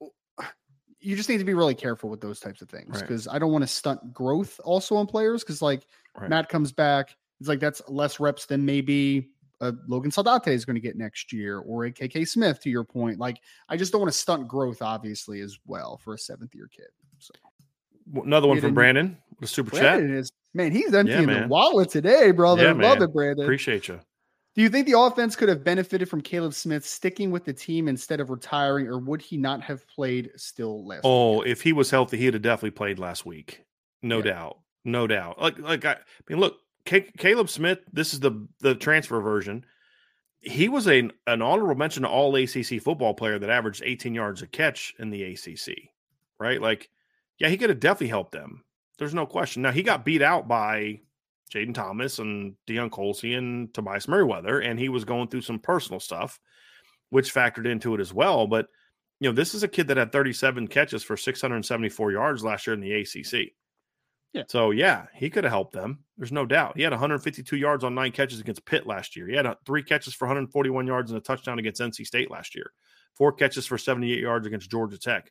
you 1.00 1.16
just 1.16 1.28
need 1.28 1.38
to 1.38 1.44
be 1.44 1.54
really 1.54 1.74
careful 1.74 2.10
with 2.10 2.20
those 2.20 2.40
types 2.40 2.62
of 2.62 2.68
things 2.68 3.00
because 3.00 3.26
right. 3.26 3.36
I 3.36 3.38
don't 3.38 3.52
want 3.52 3.62
to 3.62 3.68
stunt 3.68 4.12
growth 4.12 4.60
also 4.64 4.96
on 4.96 5.06
players 5.06 5.42
because 5.42 5.62
like 5.62 5.86
Matt 6.28 6.48
comes 6.48 6.72
back, 6.72 7.16
it's 7.40 7.48
like 7.48 7.60
that's 7.60 7.82
less 7.88 8.20
reps 8.20 8.46
than 8.46 8.64
maybe 8.64 9.30
a 9.60 9.72
Logan 9.88 10.10
Saldate 10.10 10.48
is 10.48 10.64
going 10.64 10.76
to 10.76 10.80
get 10.80 10.96
next 10.96 11.32
year 11.32 11.58
or 11.58 11.84
a 11.84 11.92
KK 11.92 12.26
Smith, 12.26 12.60
to 12.60 12.70
your 12.70 12.84
point. 12.84 13.18
Like, 13.18 13.40
I 13.68 13.76
just 13.76 13.92
don't 13.92 14.00
want 14.00 14.12
to 14.12 14.18
stunt 14.18 14.48
growth, 14.48 14.82
obviously, 14.82 15.40
as 15.40 15.58
well 15.66 15.98
for 15.98 16.14
a 16.14 16.18
seventh 16.18 16.54
year 16.54 16.68
kid. 16.74 16.88
So, 17.18 17.32
another 18.22 18.48
one 18.48 18.60
from 18.60 18.74
Brandon, 18.74 19.16
the 19.40 19.46
super 19.46 19.70
Brandon 19.70 20.08
chat. 20.08 20.18
Is, 20.18 20.32
man, 20.52 20.72
he's 20.72 20.92
emptying 20.92 21.28
yeah, 21.28 21.42
the 21.42 21.48
wallet 21.48 21.90
today, 21.90 22.30
brother. 22.30 22.64
Yeah, 22.64 22.72
Love 22.72 23.02
it, 23.02 23.12
Brandon. 23.12 23.44
Appreciate 23.44 23.88
you. 23.88 24.00
Do 24.54 24.62
you 24.62 24.68
think 24.68 24.86
the 24.86 24.98
offense 24.98 25.34
could 25.34 25.48
have 25.48 25.64
benefited 25.64 26.08
from 26.08 26.20
Caleb 26.20 26.54
Smith 26.54 26.86
sticking 26.86 27.32
with 27.32 27.44
the 27.44 27.52
team 27.52 27.88
instead 27.88 28.20
of 28.20 28.30
retiring, 28.30 28.86
or 28.86 28.98
would 28.98 29.20
he 29.20 29.36
not 29.36 29.60
have 29.62 29.86
played 29.88 30.30
still 30.36 30.86
last? 30.86 31.00
Oh, 31.02 31.38
week? 31.38 31.48
if 31.48 31.60
he 31.60 31.72
was 31.72 31.90
healthy, 31.90 32.18
he'd 32.18 32.34
have 32.34 32.42
definitely 32.42 32.70
played 32.70 33.00
last 33.00 33.26
week. 33.26 33.64
No 34.02 34.18
yeah. 34.18 34.24
doubt. 34.24 34.58
No 34.84 35.06
doubt. 35.06 35.40
Like, 35.40 35.58
like 35.58 35.84
I, 35.84 35.92
I 35.92 35.96
mean, 36.28 36.38
look, 36.38 36.58
Caleb 36.84 37.48
Smith, 37.48 37.78
this 37.92 38.12
is 38.12 38.20
the 38.20 38.46
the 38.60 38.74
transfer 38.74 39.20
version. 39.20 39.64
He 40.40 40.68
was 40.68 40.86
a 40.86 41.10
an 41.26 41.42
honorable 41.42 41.74
mention 41.74 42.04
all 42.04 42.34
ACC 42.36 42.80
football 42.82 43.14
player 43.14 43.38
that 43.38 43.50
averaged 43.50 43.82
18 43.84 44.14
yards 44.14 44.42
a 44.42 44.46
catch 44.46 44.94
in 44.98 45.10
the 45.10 45.22
ACC, 45.22 45.76
right? 46.38 46.60
Like, 46.60 46.90
yeah, 47.38 47.48
he 47.48 47.56
could 47.56 47.70
have 47.70 47.80
definitely 47.80 48.08
helped 48.08 48.32
them. 48.32 48.64
There's 48.98 49.14
no 49.14 49.26
question. 49.26 49.62
Now 49.62 49.72
he 49.72 49.82
got 49.82 50.04
beat 50.04 50.20
out 50.22 50.46
by 50.46 51.00
Jayden 51.52 51.74
Thomas 51.74 52.18
and 52.18 52.54
Deion 52.66 52.90
Colzie 52.90 53.38
and 53.38 53.72
Tobias 53.72 54.06
Merriweather, 54.06 54.60
and 54.60 54.78
he 54.78 54.88
was 54.90 55.04
going 55.04 55.28
through 55.28 55.42
some 55.42 55.58
personal 55.58 56.00
stuff, 56.00 56.38
which 57.08 57.32
factored 57.32 57.66
into 57.66 57.94
it 57.94 58.00
as 58.00 58.12
well. 58.12 58.46
But 58.46 58.66
you 59.20 59.30
know, 59.30 59.34
this 59.34 59.54
is 59.54 59.62
a 59.62 59.68
kid 59.68 59.88
that 59.88 59.96
had 59.96 60.12
37 60.12 60.68
catches 60.68 61.02
for 61.02 61.16
674 61.16 62.12
yards 62.12 62.44
last 62.44 62.66
year 62.66 62.74
in 62.74 62.80
the 62.80 62.92
ACC. 62.92 63.52
Yeah. 64.34 64.42
So 64.48 64.72
yeah, 64.72 65.06
he 65.14 65.30
could 65.30 65.44
have 65.44 65.52
helped 65.52 65.72
them. 65.72 66.00
There's 66.18 66.32
no 66.32 66.44
doubt. 66.44 66.76
He 66.76 66.82
had 66.82 66.92
152 66.92 67.56
yards 67.56 67.84
on 67.84 67.94
nine 67.94 68.10
catches 68.10 68.40
against 68.40 68.66
Pitt 68.66 68.84
last 68.84 69.14
year. 69.14 69.28
He 69.28 69.36
had 69.36 69.46
three 69.64 69.82
catches 69.82 70.12
for 70.12 70.26
141 70.26 70.86
yards 70.88 71.12
and 71.12 71.18
a 71.18 71.22
touchdown 71.22 71.60
against 71.60 71.80
NC 71.80 72.04
State 72.04 72.32
last 72.32 72.56
year. 72.56 72.72
Four 73.14 73.32
catches 73.32 73.64
for 73.64 73.78
78 73.78 74.18
yards 74.18 74.46
against 74.46 74.68
Georgia 74.68 74.98
Tech. 74.98 75.30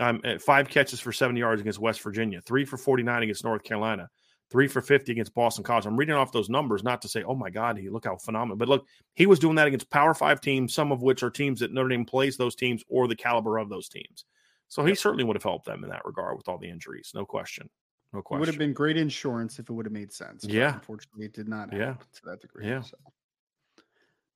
Um, 0.00 0.20
five 0.40 0.68
catches 0.68 0.98
for 0.98 1.12
70 1.12 1.38
yards 1.38 1.60
against 1.60 1.78
West 1.78 2.02
Virginia. 2.02 2.40
Three 2.40 2.64
for 2.64 2.76
49 2.76 3.22
against 3.22 3.44
North 3.44 3.62
Carolina. 3.62 4.08
Three 4.50 4.66
for 4.66 4.80
50 4.80 5.12
against 5.12 5.32
Boston 5.32 5.62
College. 5.62 5.86
I'm 5.86 5.96
reading 5.96 6.16
off 6.16 6.32
those 6.32 6.50
numbers 6.50 6.82
not 6.82 7.02
to 7.02 7.08
say, 7.08 7.22
oh 7.22 7.36
my 7.36 7.50
God, 7.50 7.78
he 7.78 7.88
look 7.88 8.04
how 8.04 8.16
phenomenal. 8.16 8.56
But 8.56 8.68
look, 8.68 8.86
he 9.14 9.26
was 9.26 9.38
doing 9.38 9.54
that 9.56 9.68
against 9.68 9.90
Power 9.90 10.12
Five 10.12 10.40
teams, 10.40 10.74
some 10.74 10.90
of 10.90 11.02
which 11.02 11.22
are 11.22 11.30
teams 11.30 11.60
that 11.60 11.72
Notre 11.72 11.90
Dame 11.90 12.04
plays 12.04 12.36
those 12.36 12.56
teams 12.56 12.82
or 12.88 13.06
the 13.06 13.14
caliber 13.14 13.58
of 13.58 13.68
those 13.68 13.88
teams. 13.88 14.24
So 14.66 14.84
he 14.84 14.96
certainly 14.96 15.22
would 15.24 15.36
have 15.36 15.44
helped 15.44 15.66
them 15.66 15.84
in 15.84 15.90
that 15.90 16.04
regard 16.04 16.36
with 16.36 16.48
all 16.48 16.58
the 16.58 16.70
injuries, 16.70 17.12
no 17.14 17.24
question. 17.24 17.68
No 18.12 18.22
question. 18.22 18.38
It 18.38 18.40
would 18.40 18.48
have 18.48 18.58
been 18.58 18.72
great 18.72 18.96
insurance 18.96 19.58
if 19.58 19.68
it 19.68 19.72
would 19.72 19.86
have 19.86 19.92
made 19.92 20.12
sense. 20.12 20.44
Yeah. 20.44 20.74
Unfortunately, 20.74 21.26
it 21.26 21.32
did 21.32 21.48
not 21.48 21.72
yeah. 21.72 21.94
to 21.94 22.22
that 22.24 22.40
degree. 22.40 22.66
Yeah. 22.66 22.82
So. 22.82 22.96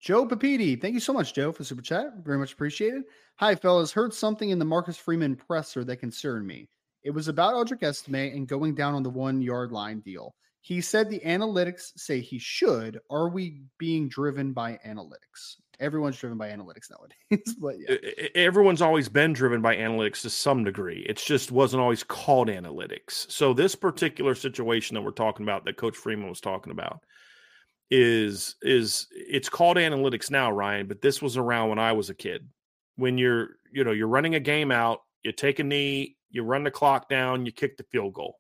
Joe 0.00 0.26
Papiti, 0.26 0.80
thank 0.80 0.94
you 0.94 1.00
so 1.00 1.12
much, 1.12 1.34
Joe, 1.34 1.50
for 1.50 1.64
super 1.64 1.82
chat. 1.82 2.08
Very 2.22 2.38
much 2.38 2.52
appreciated. 2.52 3.04
Hi, 3.36 3.54
fellas. 3.54 3.90
Heard 3.90 4.12
something 4.12 4.50
in 4.50 4.58
the 4.58 4.64
Marcus 4.64 4.96
Freeman 4.96 5.34
presser 5.34 5.82
that 5.84 5.96
concerned 5.96 6.46
me. 6.46 6.68
It 7.02 7.10
was 7.10 7.28
about 7.28 7.54
Audric 7.54 7.82
Estime 7.82 8.32
and 8.34 8.46
going 8.46 8.74
down 8.74 8.94
on 8.94 9.02
the 9.02 9.10
one 9.10 9.42
yard 9.42 9.72
line 9.72 10.00
deal. 10.00 10.34
He 10.60 10.80
said 10.80 11.10
the 11.10 11.20
analytics 11.20 11.92
say 11.96 12.20
he 12.20 12.38
should. 12.38 12.98
Are 13.10 13.28
we 13.28 13.62
being 13.78 14.08
driven 14.08 14.52
by 14.52 14.78
analytics? 14.86 15.56
Everyone's 15.80 16.18
driven 16.18 16.38
by 16.38 16.48
analytics 16.48 16.90
nowadays, 16.90 17.56
but 17.60 17.74
yeah. 17.78 18.28
everyone's 18.34 18.82
always 18.82 19.08
been 19.08 19.32
driven 19.32 19.60
by 19.60 19.76
analytics 19.76 20.22
to 20.22 20.30
some 20.30 20.64
degree. 20.64 21.04
It 21.08 21.16
just 21.16 21.50
wasn't 21.50 21.82
always 21.82 22.02
called 22.02 22.48
analytics. 22.48 23.30
So 23.30 23.52
this 23.52 23.74
particular 23.74 24.34
situation 24.34 24.94
that 24.94 25.02
we're 25.02 25.10
talking 25.10 25.44
about, 25.44 25.64
that 25.64 25.76
Coach 25.76 25.96
Freeman 25.96 26.28
was 26.28 26.40
talking 26.40 26.70
about, 26.70 27.00
is 27.90 28.56
is 28.62 29.06
it's 29.10 29.48
called 29.48 29.76
analytics 29.76 30.30
now, 30.30 30.50
Ryan. 30.50 30.86
But 30.86 31.02
this 31.02 31.20
was 31.20 31.36
around 31.36 31.70
when 31.70 31.78
I 31.78 31.92
was 31.92 32.10
a 32.10 32.14
kid. 32.14 32.48
When 32.96 33.18
you're 33.18 33.50
you 33.72 33.84
know 33.84 33.92
you're 33.92 34.08
running 34.08 34.34
a 34.34 34.40
game 34.40 34.70
out, 34.70 35.00
you 35.22 35.32
take 35.32 35.58
a 35.58 35.64
knee, 35.64 36.16
you 36.30 36.42
run 36.42 36.64
the 36.64 36.70
clock 36.70 37.08
down, 37.08 37.46
you 37.46 37.52
kick 37.52 37.76
the 37.76 37.84
field 37.90 38.14
goal, 38.14 38.38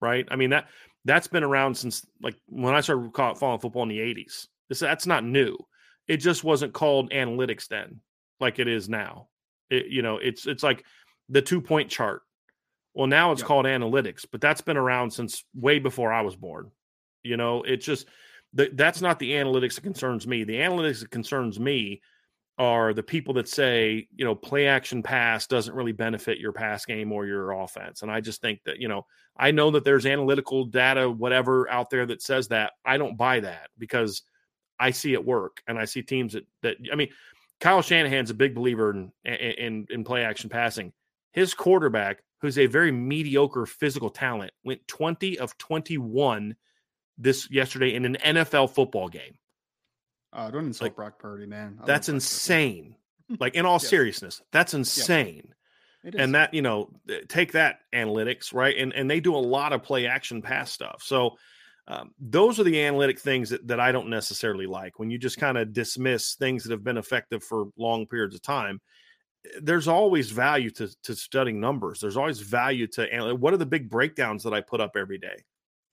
right? 0.00 0.26
I 0.30 0.36
mean 0.36 0.50
that 0.50 0.68
that's 1.04 1.28
been 1.28 1.44
around 1.44 1.76
since 1.76 2.06
like 2.22 2.36
when 2.46 2.74
I 2.74 2.80
started 2.80 3.10
following 3.14 3.60
football 3.60 3.82
in 3.82 3.88
the 3.88 3.98
'80s. 3.98 4.46
This 4.68 4.80
that's 4.80 5.06
not 5.06 5.24
new 5.24 5.56
it 6.10 6.16
just 6.16 6.42
wasn't 6.42 6.72
called 6.72 7.12
analytics 7.12 7.68
then, 7.68 8.00
like 8.40 8.58
it 8.58 8.66
is 8.66 8.88
now. 8.88 9.28
It, 9.70 9.86
you 9.86 10.02
know, 10.02 10.16
it's 10.16 10.44
it's 10.44 10.64
like 10.64 10.84
the 11.28 11.40
two 11.40 11.60
point 11.60 11.88
chart. 11.88 12.22
Well, 12.94 13.06
now 13.06 13.30
it's 13.30 13.44
called 13.44 13.64
analytics, 13.64 14.26
but 14.30 14.40
that's 14.40 14.60
been 14.60 14.76
around 14.76 15.12
since 15.12 15.44
way 15.54 15.78
before 15.78 16.12
I 16.12 16.22
was 16.22 16.34
born. 16.34 16.72
You 17.22 17.36
know, 17.36 17.62
it's 17.62 17.86
just 17.86 18.08
that 18.54 18.76
that's 18.76 19.00
not 19.00 19.20
the 19.20 19.30
analytics 19.30 19.76
that 19.76 19.82
concerns 19.82 20.26
me. 20.26 20.42
The 20.42 20.56
analytics 20.56 20.98
that 20.98 21.12
concerns 21.12 21.60
me 21.60 22.02
are 22.58 22.92
the 22.92 23.04
people 23.04 23.34
that 23.34 23.48
say, 23.48 24.08
you 24.16 24.24
know, 24.24 24.34
play 24.34 24.66
action 24.66 25.04
pass 25.04 25.46
doesn't 25.46 25.76
really 25.76 25.92
benefit 25.92 26.38
your 26.38 26.52
pass 26.52 26.84
game 26.84 27.12
or 27.12 27.24
your 27.24 27.52
offense. 27.52 28.02
And 28.02 28.10
I 28.10 28.20
just 28.20 28.40
think 28.40 28.64
that, 28.64 28.80
you 28.80 28.88
know, 28.88 29.06
I 29.36 29.52
know 29.52 29.70
that 29.70 29.84
there's 29.84 30.06
analytical 30.06 30.64
data, 30.64 31.08
whatever 31.08 31.70
out 31.70 31.88
there 31.88 32.06
that 32.06 32.20
says 32.20 32.48
that. 32.48 32.72
I 32.84 32.98
don't 32.98 33.16
buy 33.16 33.38
that 33.40 33.70
because 33.78 34.22
I 34.80 34.90
see 34.92 35.12
it 35.12 35.24
work, 35.24 35.62
and 35.68 35.78
I 35.78 35.84
see 35.84 36.02
teams 36.02 36.32
that 36.32 36.46
that 36.62 36.76
I 36.90 36.96
mean, 36.96 37.10
Kyle 37.60 37.82
Shanahan's 37.82 38.30
a 38.30 38.34
big 38.34 38.54
believer 38.54 38.90
in 38.90 39.12
in, 39.24 39.86
in 39.90 40.04
play 40.04 40.24
action 40.24 40.48
passing. 40.48 40.92
His 41.32 41.54
quarterback, 41.54 42.22
who's 42.40 42.58
a 42.58 42.66
very 42.66 42.90
mediocre 42.90 43.66
physical 43.66 44.10
talent, 44.10 44.52
went 44.64 44.88
twenty 44.88 45.38
of 45.38 45.56
twenty 45.58 45.98
one 45.98 46.56
this 47.18 47.50
yesterday 47.50 47.94
in 47.94 48.06
an 48.06 48.16
NFL 48.24 48.70
football 48.70 49.08
game. 49.08 49.36
Oh, 50.32 50.50
don't 50.50 50.66
insult 50.66 50.86
like, 50.86 50.96
Brock 50.96 51.18
Purdy, 51.18 51.46
man. 51.46 51.78
I 51.82 51.86
that's 51.86 52.08
insane. 52.08 52.96
like 53.38 53.54
in 53.54 53.66
all 53.66 53.78
yeah. 53.82 53.88
seriousness, 53.88 54.40
that's 54.50 54.74
insane. 54.74 55.54
And 56.02 56.34
that 56.34 56.54
you 56.54 56.62
know, 56.62 56.88
take 57.28 57.52
that 57.52 57.80
analytics 57.94 58.54
right, 58.54 58.74
and 58.76 58.94
and 58.94 59.10
they 59.10 59.20
do 59.20 59.36
a 59.36 59.38
lot 59.38 59.74
of 59.74 59.82
play 59.82 60.06
action 60.06 60.40
pass 60.40 60.72
stuff. 60.72 61.02
So 61.04 61.36
um, 61.90 62.12
those 62.20 62.60
are 62.60 62.64
the 62.64 62.80
analytic 62.80 63.18
things 63.18 63.50
that, 63.50 63.66
that 63.66 63.80
I 63.80 63.90
don't 63.90 64.08
necessarily 64.08 64.66
like. 64.66 65.00
When 65.00 65.10
you 65.10 65.18
just 65.18 65.38
kind 65.38 65.58
of 65.58 65.72
dismiss 65.72 66.34
things 66.34 66.62
that 66.62 66.70
have 66.70 66.84
been 66.84 66.98
effective 66.98 67.42
for 67.42 67.66
long 67.76 68.06
periods 68.06 68.36
of 68.36 68.42
time, 68.42 68.80
eh, 69.44 69.58
there's 69.60 69.88
always 69.88 70.30
value 70.30 70.70
to, 70.70 70.88
to 71.02 71.16
studying 71.16 71.58
numbers. 71.58 71.98
There's 71.98 72.16
always 72.16 72.38
value 72.38 72.86
to 72.88 73.34
what 73.34 73.52
are 73.52 73.58
the 73.58 73.66
big 73.66 73.90
breakdowns 73.90 74.44
that 74.44 74.54
I 74.54 74.60
put 74.60 74.80
up 74.80 74.92
every 74.96 75.18
day 75.18 75.44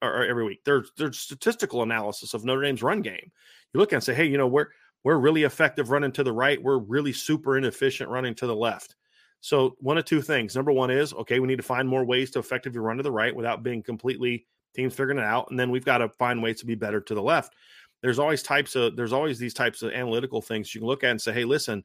or, 0.03 0.23
every 0.23 0.45
week. 0.45 0.59
There's 0.65 0.91
there's 0.97 1.17
statistical 1.17 1.81
analysis 1.81 2.35
of 2.35 2.45
Notre 2.45 2.61
Dame's 2.61 2.83
run 2.83 3.01
game. 3.01 3.31
You 3.73 3.79
look 3.79 3.91
and 3.91 4.03
say, 4.03 4.13
hey, 4.13 4.27
you 4.27 4.37
know, 4.37 4.47
we're 4.47 4.67
we're 5.03 5.17
really 5.17 5.43
effective 5.43 5.89
running 5.89 6.11
to 6.11 6.23
the 6.23 6.33
right. 6.33 6.61
We're 6.61 6.77
really 6.77 7.13
super 7.13 7.57
inefficient 7.57 8.11
running 8.11 8.35
to 8.35 8.45
the 8.45 8.55
left. 8.55 8.95
So 9.39 9.75
one 9.79 9.97
of 9.97 10.05
two 10.05 10.21
things. 10.21 10.55
Number 10.55 10.71
one 10.71 10.91
is 10.91 11.11
okay, 11.13 11.39
we 11.39 11.47
need 11.47 11.57
to 11.57 11.63
find 11.63 11.89
more 11.89 12.05
ways 12.05 12.29
to 12.31 12.39
effectively 12.39 12.79
run 12.79 12.97
to 12.97 13.03
the 13.03 13.11
right 13.11 13.35
without 13.35 13.63
being 13.63 13.81
completely 13.81 14.45
teams 14.77 14.93
figuring 14.93 15.17
it 15.19 15.25
out, 15.25 15.47
and 15.49 15.59
then 15.59 15.69
we've 15.69 15.85
got 15.85 15.97
to 15.97 16.09
find 16.09 16.41
ways 16.41 16.59
to 16.59 16.65
be 16.65 16.75
better 16.75 17.01
to 17.01 17.15
the 17.15 17.21
left. 17.21 17.55
There's 18.01 18.19
always 18.19 18.43
types 18.43 18.75
of 18.75 18.95
there's 18.95 19.13
always 19.13 19.39
these 19.39 19.53
types 19.53 19.81
of 19.81 19.91
analytical 19.91 20.41
things 20.41 20.73
you 20.73 20.81
can 20.81 20.87
look 20.87 21.03
at 21.03 21.11
and 21.11 21.21
say, 21.21 21.33
hey, 21.33 21.45
listen, 21.45 21.83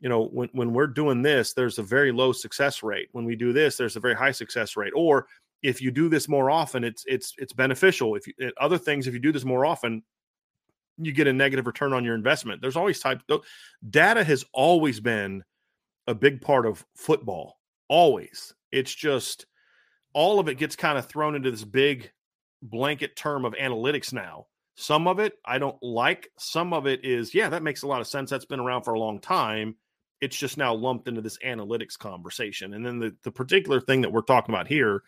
you 0.00 0.08
know, 0.08 0.26
when 0.26 0.48
when 0.52 0.72
we're 0.72 0.86
doing 0.86 1.22
this, 1.22 1.52
there's 1.52 1.78
a 1.78 1.82
very 1.82 2.12
low 2.12 2.32
success 2.32 2.82
rate. 2.82 3.08
When 3.12 3.24
we 3.24 3.36
do 3.36 3.52
this, 3.52 3.76
there's 3.76 3.96
a 3.96 4.00
very 4.00 4.14
high 4.14 4.30
success 4.30 4.76
rate. 4.76 4.92
Or 4.94 5.26
if 5.62 5.82
you 5.82 5.90
do 5.90 6.08
this 6.08 6.28
more 6.28 6.50
often, 6.50 6.84
it's 6.84 7.04
it's 7.06 7.34
it's 7.38 7.52
beneficial. 7.52 8.14
If 8.14 8.26
you, 8.26 8.32
eh, 8.40 8.50
other 8.60 8.78
things, 8.78 9.06
if 9.06 9.14
you 9.14 9.20
do 9.20 9.32
this 9.32 9.44
more 9.44 9.66
often, 9.66 10.02
you 10.98 11.12
get 11.12 11.26
a 11.26 11.32
negative 11.32 11.66
return 11.66 11.92
on 11.92 12.04
your 12.04 12.14
investment. 12.14 12.62
There's 12.62 12.76
always 12.76 13.00
type 13.00 13.22
data 13.90 14.22
has 14.24 14.44
always 14.52 15.00
been 15.00 15.42
a 16.06 16.14
big 16.14 16.40
part 16.40 16.66
of 16.66 16.84
football. 16.96 17.58
Always. 17.88 18.54
It's 18.72 18.94
just 18.94 19.46
all 20.12 20.38
of 20.38 20.48
it 20.48 20.58
gets 20.58 20.76
kind 20.76 20.98
of 20.98 21.06
thrown 21.06 21.34
into 21.34 21.50
this 21.50 21.64
big 21.64 22.10
blanket 22.62 23.16
term 23.16 23.44
of 23.44 23.54
analytics 23.54 24.12
now. 24.12 24.46
Some 24.76 25.06
of 25.06 25.18
it 25.18 25.34
I 25.44 25.58
don't 25.58 25.80
like. 25.82 26.30
Some 26.38 26.72
of 26.72 26.86
it 26.86 27.04
is, 27.04 27.34
yeah, 27.34 27.50
that 27.50 27.62
makes 27.62 27.82
a 27.82 27.86
lot 27.86 28.00
of 28.00 28.06
sense. 28.06 28.30
That's 28.30 28.44
been 28.44 28.60
around 28.60 28.84
for 28.84 28.94
a 28.94 28.98
long 28.98 29.20
time. 29.20 29.76
It's 30.20 30.36
just 30.36 30.56
now 30.56 30.74
lumped 30.74 31.08
into 31.08 31.20
this 31.20 31.38
analytics 31.44 31.98
conversation. 31.98 32.74
And 32.74 32.84
then 32.84 32.98
the, 32.98 33.16
the 33.22 33.32
particular 33.32 33.80
thing 33.80 34.02
that 34.02 34.12
we're 34.12 34.22
talking 34.22 34.54
about 34.54 34.68
here, 34.68 35.02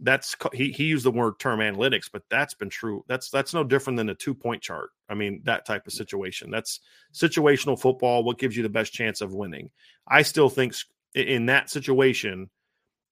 that's 0.00 0.34
he, 0.52 0.72
he 0.72 0.84
used 0.84 1.04
the 1.04 1.12
word 1.12 1.38
term 1.38 1.60
analytics, 1.60 2.10
but 2.12 2.22
that's 2.28 2.54
been 2.54 2.70
true. 2.70 3.04
That's 3.06 3.30
that's 3.30 3.54
no 3.54 3.62
different 3.62 3.96
than 3.96 4.08
a 4.08 4.14
two 4.14 4.34
point 4.34 4.62
chart. 4.62 4.90
I 5.08 5.14
mean, 5.14 5.42
that 5.44 5.64
type 5.64 5.86
of 5.86 5.92
situation. 5.92 6.50
That's 6.50 6.80
situational 7.14 7.78
football. 7.78 8.24
What 8.24 8.38
gives 8.38 8.56
you 8.56 8.62
the 8.62 8.68
best 8.68 8.92
chance 8.92 9.20
of 9.20 9.34
winning? 9.34 9.70
I 10.08 10.22
still 10.22 10.48
think 10.48 10.74
in 11.14 11.46
that 11.46 11.70
situation, 11.70 12.50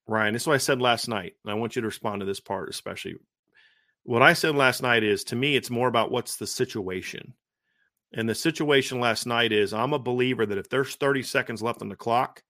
Ryan, 0.09 0.33
this 0.33 0.43
is 0.43 0.47
what 0.49 0.55
I 0.55 0.59
said 0.59 0.81
last 0.81 1.09
night. 1.09 1.35
And 1.45 1.53
I 1.53 1.55
want 1.55 1.77
you 1.77 1.83
to 1.83 1.89
respond 1.89 2.21
to 2.21 2.27
this 2.27 2.41
part, 2.41 2.69
especially 2.71 3.17
what 4.05 4.23
I 4.23 4.33
said 4.33 4.55
last 4.55 4.83
night 4.83 5.03
is 5.03 5.25
to 5.25 5.37
me, 5.37 5.57
it's 5.57 5.71
more 5.71 5.89
about 5.89 6.11
what's 6.11 6.37
the 6.37 6.47
situation. 6.47 7.35
And 8.13 8.29
the 8.29 8.35
situation 8.35 8.99
last 8.99 9.27
night 9.27 9.53
is 9.53 9.73
I'm 9.73 9.93
a 9.93 9.99
believer 9.99 10.47
that 10.47 10.59
if 10.59 10.69
there's 10.69 10.97
30 10.97 11.23
seconds 11.23 11.63
left 11.63 11.83
on 11.83 11.89
the 11.89 11.97
clock 11.97 12.43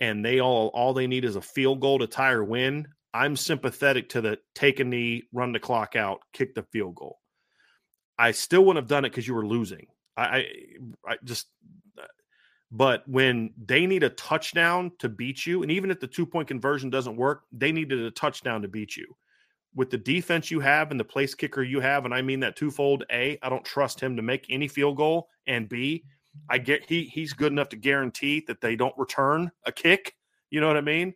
and 0.00 0.24
they 0.24 0.40
all 0.40 0.68
all 0.74 0.92
they 0.92 1.06
need 1.06 1.24
is 1.24 1.36
a 1.36 1.40
field 1.40 1.80
goal 1.80 1.98
to 2.00 2.06
tie 2.06 2.32
or 2.32 2.44
win, 2.44 2.88
I'm 3.14 3.36
sympathetic 3.36 4.08
to 4.10 4.20
the 4.20 4.38
take 4.54 4.80
a 4.80 4.84
knee, 4.84 5.22
run 5.32 5.52
the 5.52 5.60
clock 5.60 5.96
out, 5.96 6.20
kick 6.32 6.54
the 6.54 6.64
field 6.64 6.96
goal. 6.96 7.20
I 8.18 8.32
still 8.32 8.64
wouldn't 8.64 8.82
have 8.82 8.88
done 8.88 9.04
it 9.04 9.10
because 9.10 9.26
you 9.26 9.34
were 9.34 9.46
losing. 9.46 9.86
I, 10.16 10.22
I, 10.24 10.46
I 11.08 11.16
just 11.24 11.46
uh, 11.98 12.06
but 12.70 13.08
when 13.08 13.54
they 13.64 13.86
need 13.86 14.02
a 14.02 14.10
touchdown 14.10 14.92
to 14.98 15.08
beat 15.08 15.46
you, 15.46 15.62
and 15.62 15.70
even 15.70 15.90
if 15.90 16.00
the 16.00 16.06
two 16.06 16.26
point 16.26 16.48
conversion 16.48 16.90
doesn't 16.90 17.16
work, 17.16 17.44
they 17.52 17.72
needed 17.72 18.00
a 18.00 18.10
touchdown 18.10 18.62
to 18.62 18.68
beat 18.68 18.96
you 18.96 19.16
with 19.74 19.90
the 19.90 19.98
defense 19.98 20.50
you 20.50 20.60
have 20.60 20.90
and 20.90 21.00
the 21.00 21.04
place 21.04 21.34
kicker 21.34 21.62
you 21.62 21.80
have, 21.80 22.04
and 22.04 22.14
I 22.14 22.22
mean 22.22 22.40
that 22.40 22.56
twofold. 22.56 23.04
A, 23.10 23.38
I 23.42 23.48
don't 23.48 23.64
trust 23.64 24.00
him 24.00 24.16
to 24.16 24.22
make 24.22 24.46
any 24.48 24.68
field 24.68 24.96
goal, 24.96 25.28
and 25.46 25.68
B, 25.68 26.04
I 26.48 26.58
get 26.58 26.88
he 26.88 27.04
he's 27.04 27.32
good 27.32 27.52
enough 27.52 27.68
to 27.70 27.76
guarantee 27.76 28.44
that 28.46 28.60
they 28.60 28.76
don't 28.76 28.96
return 28.96 29.50
a 29.66 29.72
kick. 29.72 30.14
You 30.50 30.60
know 30.60 30.68
what 30.68 30.76
I 30.76 30.82
mean? 30.82 31.14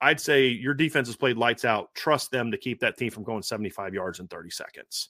I'd 0.00 0.20
say 0.20 0.48
your 0.48 0.74
defense 0.74 1.08
has 1.08 1.16
played 1.16 1.38
lights 1.38 1.64
out. 1.64 1.94
Trust 1.94 2.30
them 2.30 2.50
to 2.50 2.58
keep 2.58 2.80
that 2.80 2.98
team 2.98 3.10
from 3.10 3.24
going 3.24 3.42
75 3.42 3.94
yards 3.94 4.20
in 4.20 4.28
30 4.28 4.50
seconds. 4.50 5.08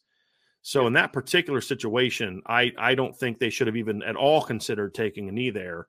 So 0.62 0.86
in 0.86 0.92
that 0.92 1.12
particular 1.12 1.60
situation, 1.60 2.42
I 2.46 2.72
I 2.78 2.94
don't 2.94 3.16
think 3.16 3.38
they 3.38 3.50
should 3.50 3.66
have 3.66 3.76
even 3.76 4.02
at 4.02 4.16
all 4.16 4.42
considered 4.42 4.94
taking 4.94 5.28
a 5.28 5.32
knee 5.32 5.50
there. 5.50 5.88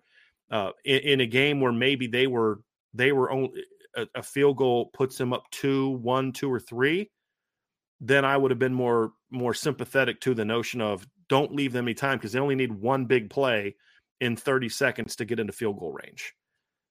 Uh, 0.50 0.72
in, 0.86 1.00
in 1.00 1.22
a 1.22 1.26
game 1.26 1.60
where 1.60 1.74
maybe 1.74 2.08
they 2.08 2.26
were 2.26 2.62
they 2.94 3.12
were 3.12 3.30
only 3.32 3.64
a, 3.98 4.06
a 4.16 4.24
field 4.24 4.58
goal 4.58 4.92
puts 4.94 5.18
them 5.18 5.34
up 5.34 5.50
two, 5.52 5.90
one, 5.90 6.32
two, 6.32 6.52
or 6.52 6.60
three, 6.60 7.10
then 8.00 8.24
I 8.24 8.38
would 8.38 8.52
have 8.52 8.60
been 8.60 8.74
more 8.74 9.12
more 9.30 9.54
sympathetic 9.54 10.22
to 10.22 10.34
the 10.34 10.46
notion 10.46 10.80
of 10.80 11.06
don't 11.28 11.54
leave 11.54 11.74
them 11.74 11.86
any 11.86 11.94
time 11.94 12.18
because 12.18 12.32
they 12.32 12.40
only 12.40 12.56
need 12.56 12.72
one 12.72 13.06
big 13.06 13.30
play 13.30 13.76
in 14.22 14.36
30 14.38 14.70
seconds 14.70 15.18
to 15.18 15.26
get 15.26 15.40
into 15.40 15.52
field 15.52 15.80
goal 15.80 15.92
range. 15.92 16.34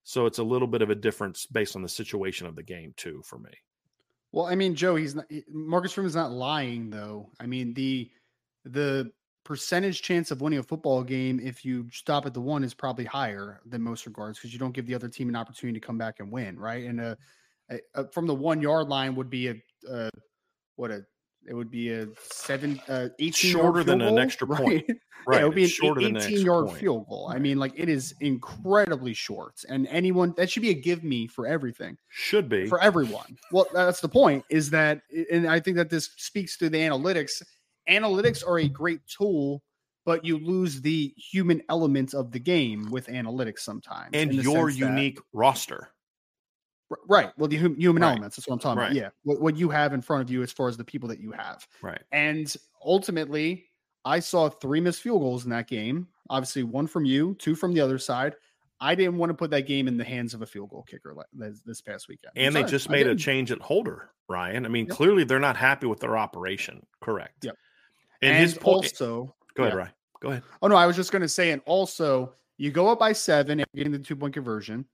So 0.04 0.26
it's 0.26 0.38
a 0.38 0.44
little 0.44 0.68
bit 0.68 0.82
of 0.82 0.90
a 0.90 0.94
difference 0.94 1.46
based 1.46 1.74
on 1.74 1.82
the 1.82 1.88
situation 1.88 2.46
of 2.46 2.54
the 2.54 2.62
game 2.62 2.92
too 2.96 3.22
for 3.24 3.38
me. 3.38 3.50
Well, 4.32 4.46
I 4.46 4.54
mean, 4.54 4.74
Joe, 4.74 4.96
he's 4.96 5.14
not 5.14 5.26
Marcus 5.48 5.92
Freeman's 5.92 6.14
not 6.14 6.32
lying 6.32 6.90
though. 6.90 7.30
I 7.40 7.46
mean, 7.46 7.72
the 7.74 8.10
the 8.64 9.10
percentage 9.46 10.02
chance 10.02 10.32
of 10.32 10.40
winning 10.40 10.58
a 10.58 10.62
football 10.62 11.04
game 11.04 11.38
if 11.40 11.64
you 11.64 11.86
stop 11.92 12.26
at 12.26 12.34
the 12.34 12.40
one 12.40 12.64
is 12.64 12.74
probably 12.74 13.04
higher 13.04 13.60
than 13.64 13.80
most 13.80 14.04
regards 14.04 14.38
because 14.38 14.52
you 14.52 14.58
don't 14.58 14.72
give 14.72 14.86
the 14.86 14.94
other 14.94 15.08
team 15.08 15.28
an 15.28 15.36
opportunity 15.36 15.78
to 15.78 15.86
come 15.86 15.96
back 15.96 16.16
and 16.18 16.32
win, 16.32 16.58
right? 16.58 16.84
And 16.84 17.00
uh, 17.00 17.14
from 18.12 18.26
the 18.26 18.34
one 18.34 18.60
yard 18.60 18.88
line 18.88 19.14
would 19.14 19.30
be 19.30 19.48
a, 19.48 19.54
uh, 19.88 20.10
what 20.74 20.90
a 20.90 21.04
it 21.48 21.54
would 21.54 21.70
be 21.70 21.92
a 21.92 22.08
seven 22.18 22.80
uh 22.88 23.08
18 23.20 23.52
shorter 23.52 23.84
than 23.84 24.00
goal, 24.00 24.08
an 24.08 24.18
extra 24.18 24.46
point 24.56 24.84
right, 24.88 24.98
right. 25.28 25.36
yeah, 25.36 25.42
it 25.42 25.44
would 25.44 25.98
be 25.98 26.06
an 26.06 26.16
18 26.16 26.44
yard 26.44 26.66
point. 26.66 26.78
field 26.78 27.06
goal 27.08 27.30
i 27.32 27.38
mean 27.38 27.56
like 27.56 27.72
it 27.76 27.88
is 27.88 28.16
incredibly 28.20 29.14
short 29.14 29.54
and 29.68 29.86
anyone 29.86 30.34
that 30.36 30.50
should 30.50 30.62
be 30.62 30.70
a 30.70 30.74
give 30.74 31.04
me 31.04 31.28
for 31.28 31.46
everything 31.46 31.96
should 32.08 32.48
be 32.48 32.66
for 32.66 32.80
everyone 32.80 33.38
well 33.52 33.66
that's 33.72 34.00
the 34.00 34.08
point 34.08 34.44
is 34.50 34.70
that 34.70 35.02
and 35.30 35.46
i 35.46 35.60
think 35.60 35.76
that 35.76 35.88
this 35.88 36.10
speaks 36.16 36.56
to 36.56 36.68
the 36.68 36.78
analytics 36.78 37.42
analytics 37.88 38.46
are 38.46 38.58
a 38.58 38.68
great 38.68 39.00
tool, 39.06 39.62
but 40.04 40.24
you 40.24 40.38
lose 40.38 40.80
the 40.80 41.12
human 41.16 41.62
elements 41.68 42.14
of 42.14 42.30
the 42.32 42.38
game 42.38 42.90
with 42.90 43.06
analytics 43.08 43.60
sometimes. 43.60 44.10
And 44.12 44.32
your 44.34 44.70
unique 44.70 45.16
that, 45.16 45.24
roster. 45.32 45.88
Right. 47.08 47.32
Well, 47.36 47.48
the 47.48 47.56
human 47.56 48.02
Right. 48.02 48.10
elements. 48.10 48.36
That's 48.36 48.46
what 48.48 48.54
I'm 48.54 48.60
talking 48.60 48.78
Right. 48.78 48.86
about. 48.92 48.96
Yeah. 48.96 49.10
What, 49.24 49.40
what 49.40 49.56
you 49.56 49.68
have 49.70 49.92
in 49.92 50.00
front 50.00 50.22
of 50.22 50.30
you 50.30 50.42
as 50.42 50.52
far 50.52 50.68
as 50.68 50.76
the 50.76 50.84
people 50.84 51.08
that 51.08 51.18
you 51.20 51.32
have. 51.32 51.66
Right. 51.82 52.00
And 52.12 52.54
ultimately, 52.84 53.66
I 54.04 54.20
saw 54.20 54.48
three 54.48 54.80
missed 54.80 55.02
field 55.02 55.20
goals 55.20 55.44
in 55.44 55.50
that 55.50 55.66
game. 55.66 56.06
Obviously, 56.30 56.62
one 56.62 56.86
from 56.86 57.04
you, 57.04 57.34
two 57.40 57.56
from 57.56 57.72
the 57.74 57.80
other 57.80 57.98
side. 57.98 58.36
I 58.80 58.94
didn't 58.94 59.16
want 59.16 59.30
to 59.30 59.34
put 59.34 59.50
that 59.50 59.66
game 59.66 59.88
in 59.88 59.96
the 59.96 60.04
hands 60.04 60.34
of 60.34 60.42
a 60.42 60.46
field 60.46 60.68
goal 60.70 60.84
kicker 60.84 61.14
like 61.14 61.26
this, 61.32 61.80
past 61.80 62.08
weekend. 62.08 62.32
And 62.36 62.54
they 62.54 62.62
just 62.62 62.90
made 62.90 63.06
a 63.06 63.16
change 63.16 63.50
at 63.50 63.60
holder, 63.60 64.10
Ryan. 64.28 64.64
I 64.66 64.68
mean, 64.68 64.86
Yep. 64.86 64.96
clearly 64.96 65.24
they're 65.24 65.40
not 65.40 65.56
happy 65.56 65.86
with 65.86 65.98
their 66.00 66.16
operation. 66.16 66.86
Correct. 67.00 67.42
Yep. 67.44 67.56
And, 68.26 68.34
And, 68.34 68.42
his 68.42 68.54
point. 68.54 68.76
also, 68.86 69.34
go 69.54 69.62
ahead, 69.64 69.74
yeah. 69.74 69.78
Ryan. 69.78 69.92
Go 70.20 70.28
ahead. 70.30 70.42
Oh 70.62 70.68
no, 70.68 70.76
I 70.76 70.86
was 70.86 70.96
just 70.96 71.12
going 71.12 71.22
to 71.22 71.28
say, 71.28 71.50
and 71.50 71.62
also 71.66 72.32
you 72.58 72.70
go 72.70 72.88
up 72.88 72.98
by 72.98 73.12
seven 73.12 73.60
and 73.60 73.68
getting 73.74 73.92
the 73.92 73.98
two 73.98 74.16
point 74.16 74.34
conversion. 74.34 74.86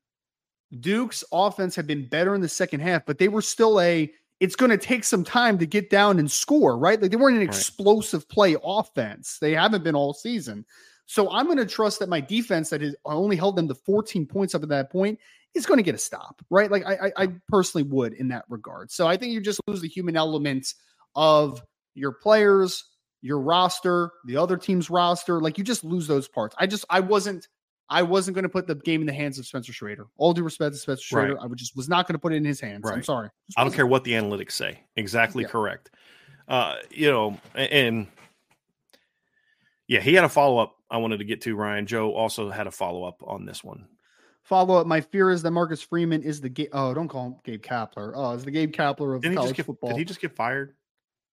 Duke's 0.81 1.23
offense 1.33 1.77
had 1.77 1.87
been 1.87 2.07
better 2.07 2.35
in 2.35 2.41
the 2.41 2.49
second 2.49 2.81
half, 2.81 3.05
but 3.07 3.19
they 3.19 3.29
were 3.29 3.43
still 3.43 3.81
a. 3.81 4.11
It's 4.41 4.57
going 4.57 4.71
to 4.71 4.79
take 4.79 5.05
some 5.05 5.23
time 5.23 5.57
to 5.59 5.67
get 5.67 5.89
down 5.89 6.19
and 6.19 6.29
score, 6.29 6.77
right? 6.77 7.01
Like 7.01 7.13
they 7.13 7.17
weren't 7.17 7.37
an 7.37 7.43
Right. 7.43 7.49
explosive 7.49 8.29
play 8.29 8.57
offense. 8.65 9.39
They 9.41 9.53
haven't 9.55 9.85
been 9.85 9.95
all 9.95 10.13
season. 10.13 10.65
So 11.07 11.31
I'm 11.31 11.47
going 11.47 11.59
to 11.59 11.67
trust 11.67 12.01
that 12.01 12.09
my 12.09 12.21
defense 12.21 12.69
that 12.71 12.81
has 12.81 12.97
only 13.05 13.37
held 13.37 13.55
them 13.55 13.69
to 13.69 13.75
14 13.75 14.27
points 14.27 14.55
up 14.57 14.63
at 14.65 14.69
that 14.71 14.91
point 14.91 15.21
is 15.55 15.65
going 15.67 15.77
to 15.79 15.83
get 15.85 15.95
a 15.95 15.99
stop, 15.99 16.43
right? 16.51 16.71
Like 16.73 16.85
I, 16.87 16.95
I, 16.95 17.13
I 17.25 17.29
personally 17.49 17.87
would 17.89 18.15
in 18.15 18.27
that 18.29 18.45
regard. 18.49 18.91
So 18.91 19.07
I 19.07 19.17
think 19.17 19.33
you 19.33 19.41
just 19.41 19.61
lose 19.69 19.81
the 19.81 19.89
human 19.89 20.17
element 20.17 20.75
of 21.15 21.63
your 21.95 22.11
players, 22.13 22.85
your 23.23 23.41
roster, 23.41 24.11
the 24.27 24.37
other 24.37 24.57
team's 24.57 24.91
roster. 24.91 25.41
Like 25.41 25.57
you 25.57 25.65
just 25.65 25.85
lose 25.85 26.07
those 26.07 26.29
parts. 26.29 26.55
I 26.59 26.67
just 26.67 26.85
I 26.91 27.01
wasn't 27.01 27.49
I 27.89 28.03
wasn't 28.03 28.35
going 28.35 28.43
to 28.45 28.49
put 28.49 28.67
the 28.67 28.75
game 28.75 29.01
in 29.01 29.07
the 29.07 29.13
hands 29.13 29.39
of 29.39 29.47
Spencer 29.47 29.73
Schrader. 29.73 30.07
All 30.17 30.33
due 30.35 30.43
respect 30.43 30.75
to 30.75 30.79
Spencer 30.79 31.03
Schrader, 31.03 31.39
I 31.41 31.47
just 31.55 31.77
was 31.77 31.89
not 31.89 32.07
going 32.07 32.15
to 32.15 32.19
put 32.19 32.33
it 32.33 32.37
in 32.37 32.45
his 32.45 32.61
hands. 32.61 32.89
I'm 32.91 33.03
sorry. 33.03 33.29
I 33.57 33.65
don't 33.65 33.73
care 33.73 33.87
what 33.87 34.05
the 34.05 34.13
analytics 34.13 34.53
say. 34.53 34.81
Exactly 34.97 35.43
Yeah. 35.45 35.49
correct. 35.51 35.91
Uh, 36.49 36.77
you 36.91 37.11
know, 37.11 37.39
and 37.55 38.07
yeah, 39.87 40.01
he 40.01 40.15
had 40.15 40.25
a 40.25 40.29
follow 40.29 40.59
up 40.59 40.77
I 40.91 40.99
wanted 40.99 41.19
to 41.19 41.25
get 41.25 41.41
to. 41.43 41.55
Ryan 41.57 41.87
Joe 41.87 42.13
also 42.13 42.51
had 42.51 42.67
a 42.67 42.71
follow 42.71 43.05
up 43.05 43.23
on 43.27 43.45
this 43.47 43.63
one. 43.65 43.87
Follow 44.43 44.77
up. 44.77 44.87
My 44.87 45.01
fear 45.01 45.31
is 45.31 45.43
that 45.43 45.51
Marcus 45.53 45.81
Freeman 45.83 46.23
is 46.23 46.41
the 46.41 46.49
Ga- 46.49 46.69
oh 46.73 46.93
don't 46.95 47.09
call 47.09 47.27
him 47.27 47.37
Gabe 47.45 47.63
Kapler. 47.63 48.13
Oh, 48.15 48.33
is 48.33 48.45
the 48.45 48.51
Gabe 48.51 48.73
Kapler 48.73 49.17
of 49.17 49.23
he 49.23 49.35
college 49.35 49.57
get? 49.57 49.67
football. 49.67 49.91
Did 49.91 49.99
he 49.99 50.05
just 50.05 50.21
get 50.21 50.35
fired? 50.35 50.75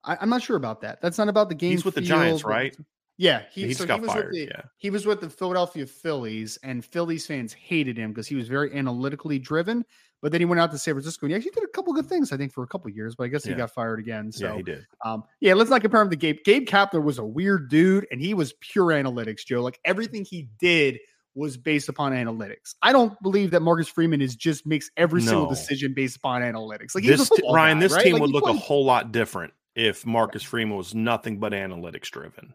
I, 0.03 0.17
I'm 0.21 0.29
not 0.29 0.41
sure 0.41 0.57
about 0.57 0.81
that. 0.81 1.01
That's 1.01 1.17
not 1.17 1.29
about 1.29 1.49
the 1.49 1.55
game. 1.55 1.71
He's 1.71 1.85
with 1.85 1.95
the 1.95 2.01
Giants, 2.01 2.43
right? 2.43 2.75
Yeah, 3.17 3.43
he, 3.51 3.67
He 3.67 3.73
so 3.73 3.79
just 3.79 3.87
got 3.89 3.95
he 3.95 4.01
was 4.01 4.11
fired. 4.11 4.25
With 4.27 4.33
the, 4.33 4.51
Yeah. 4.55 4.61
He 4.77 4.89
was 4.89 5.05
with 5.05 5.19
the 5.19 5.29
Philadelphia 5.29 5.85
Phillies, 5.85 6.57
and 6.63 6.83
Phillies 6.85 7.27
fans 7.27 7.51
hated 7.51 7.97
him 7.97 8.11
because 8.11 8.27
he 8.27 8.35
was 8.35 8.47
very 8.47 8.73
analytically 8.73 9.37
driven. 9.39 9.83
But 10.21 10.31
then 10.31 10.41
he 10.41 10.45
went 10.45 10.59
out 10.59 10.71
to 10.71 10.77
San 10.77 10.95
Francisco 10.95 11.25
and 11.25 11.31
he 11.31 11.35
actually 11.37 11.51
did 11.51 11.63
a 11.63 11.67
couple 11.67 11.93
good 11.93 12.05
things, 12.05 12.33
I 12.33 12.37
think, 12.37 12.51
for 12.51 12.63
a 12.63 12.67
couple 12.67 12.89
of 12.89 12.95
years. 12.95 13.15
But 13.15 13.25
I 13.25 13.27
guess 13.27 13.45
he 13.45 13.53
got 13.53 13.71
fired 13.71 13.99
again. 13.99 14.33
So 14.33 14.47
yeah, 14.47 14.55
he 14.57 14.63
did. 14.63 14.85
um, 15.05 15.23
yeah, 15.39 15.53
let's 15.53 15.69
not 15.69 15.81
compare 15.81 16.01
him 16.01 16.09
to 16.09 16.17
Gabe. 16.17 16.39
Gabe 16.43 16.67
Kapler 16.67 17.01
was 17.01 17.19
a 17.19 17.25
weird 17.25 17.69
dude, 17.69 18.05
and 18.11 18.19
he 18.19 18.33
was 18.33 18.53
pure 18.59 18.87
analytics, 18.87 19.45
Joe. 19.45 19.61
Like 19.61 19.79
everything 19.85 20.25
he 20.25 20.49
did 20.59 20.99
was 21.35 21.55
based 21.55 21.87
upon 21.87 22.11
analytics. 22.11 22.75
I 22.81 22.91
don't 22.91 23.21
believe 23.21 23.51
that 23.51 23.61
Marcus 23.61 23.87
Freeman 23.87 24.21
is 24.21 24.35
just 24.35 24.65
makes 24.65 24.91
every 24.97 25.21
single 25.21 25.47
decision 25.47 25.93
based 25.93 26.17
upon 26.17 26.41
analytics. 26.41 26.95
Like 26.95 27.05
This 27.05 27.29
Ryan, 27.49 27.77
guy, 27.77 27.81
this 27.81 27.93
right? 27.93 28.03
team 28.03 28.13
Like, 28.13 28.21
would 28.23 28.31
look 28.31 28.47
a 28.47 28.53
whole 28.53 28.83
lot 28.83 29.13
different 29.13 29.53
if 29.79 30.05
Marcus 30.05 30.43
Freeman 30.43 30.77
was 30.77 30.93
nothing 30.93 31.39
but 31.39 31.53
analytics 31.53 32.09
driven. 32.09 32.53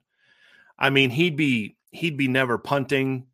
I 0.79 0.91
mean, 0.91 1.11
he'd 1.11 1.37
be 1.37 1.77
he'd 1.91 2.16
be 2.16 2.29
never 2.29 2.59
punting. 2.59 3.27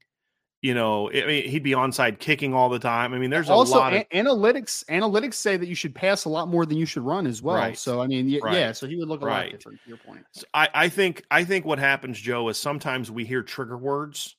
You 0.62 0.74
know, 0.74 1.10
I 1.10 1.24
mean, 1.24 1.48
he'd 1.48 1.62
be 1.62 1.70
onside 1.70 2.18
kicking 2.18 2.52
all 2.52 2.68
the 2.68 2.78
time. 2.78 3.14
I 3.14 3.18
mean, 3.18 3.30
there's 3.30 3.48
a 3.48 3.52
also 3.52 3.78
lot 3.78 3.94
of 3.94 4.00
a- 4.02 4.14
analytics. 4.14 4.84
Analytics 4.90 5.32
say 5.34 5.56
that 5.56 5.66
you 5.66 5.74
should 5.74 5.94
pass 5.94 6.26
a 6.26 6.28
lot 6.28 6.48
more 6.48 6.66
than 6.66 6.76
you 6.76 6.84
should 6.84 7.02
run 7.02 7.26
as 7.26 7.40
well. 7.40 7.56
Right. 7.56 7.78
So 7.78 8.02
I 8.02 8.06
mean, 8.06 8.30
y- 8.30 8.40
Right. 8.42 8.54
yeah. 8.54 8.72
So 8.72 8.86
he 8.86 8.96
would 8.96 9.08
look 9.08 9.22
a 9.22 9.24
lot 9.24 9.30
Right. 9.30 9.50
different. 9.52 9.80
To 9.84 9.88
your 9.88 9.96
point. 9.98 10.24
So 10.32 10.44
I, 10.52 10.68
I 10.74 10.88
think 10.90 11.24
I 11.30 11.44
think 11.44 11.64
what 11.64 11.78
happens, 11.78 12.20
Joe, 12.20 12.48
is 12.50 12.58
sometimes 12.58 13.10
we 13.10 13.24
hear 13.24 13.42
trigger 13.42 13.78
words, 13.78 14.36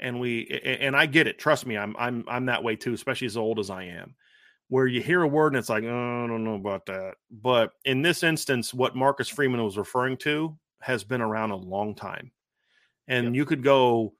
and 0.00 0.18
we 0.18 0.48
and 0.64 0.96
I 0.96 1.06
get 1.06 1.28
it. 1.28 1.38
Trust 1.38 1.66
me, 1.66 1.78
I'm 1.78 1.94
I'm 2.00 2.24
I'm 2.26 2.46
that 2.46 2.64
way 2.64 2.74
too, 2.74 2.92
especially 2.92 3.26
as 3.26 3.36
old 3.36 3.60
as 3.60 3.70
I 3.70 3.84
am. 3.84 4.16
Where 4.74 4.88
you 4.88 5.00
hear 5.00 5.22
a 5.22 5.28
word 5.28 5.52
and 5.52 5.56
it's 5.56 5.68
like, 5.68 5.84
oh, 5.84 6.24
I 6.24 6.26
don't 6.26 6.42
know 6.42 6.56
about 6.56 6.86
that. 6.86 7.14
But 7.30 7.70
in 7.84 8.02
this 8.02 8.24
instance, 8.24 8.74
what 8.74 8.96
Marcus 8.96 9.28
Freeman 9.28 9.62
was 9.62 9.78
referring 9.78 10.16
to 10.18 10.58
has 10.80 11.04
been 11.04 11.20
around 11.20 11.52
a 11.52 11.56
long 11.56 11.94
time, 11.94 12.32
and 13.06 13.36
you 13.36 13.44
could 13.44 13.62
go. 13.62 14.14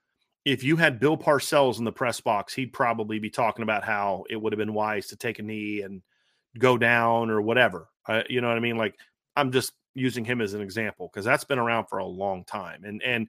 If 0.45 0.63
you 0.63 0.77
had 0.77 1.01
Bill 1.01 1.17
Parcells 1.17 1.79
in 1.79 1.85
the 1.85 1.91
press 1.91 2.21
box, 2.21 2.55
he'd 2.55 2.73
probably 2.73 3.19
be 3.19 3.31
talking 3.31 3.65
about 3.65 3.83
how 3.83 4.27
it 4.31 4.37
would 4.37 4.53
have 4.53 4.59
been 4.59 4.75
wise 4.75 5.09
to 5.09 5.17
take 5.17 5.41
a 5.41 5.43
knee 5.43 5.81
and 5.81 6.03
go 6.57 6.79
down 6.79 7.31
or 7.31 7.43
whatever. 7.43 7.89
Uh, 8.07 8.23
you 8.29 8.41
know 8.41 8.47
what 8.47 8.57
I 8.57 8.61
mean? 8.61 8.77
Like 8.77 8.95
I'm 9.35 9.51
just 9.51 9.73
using 9.95 10.25
him 10.25 10.41
as 10.41 10.55
an 10.55 10.61
example 10.61 11.11
because 11.13 11.25
that's 11.25 11.43
been 11.43 11.59
around 11.59 11.87
for 11.87 11.99
a 11.99 12.07
long 12.07 12.45
time, 12.45 12.85
and 12.85 13.03
and 13.03 13.27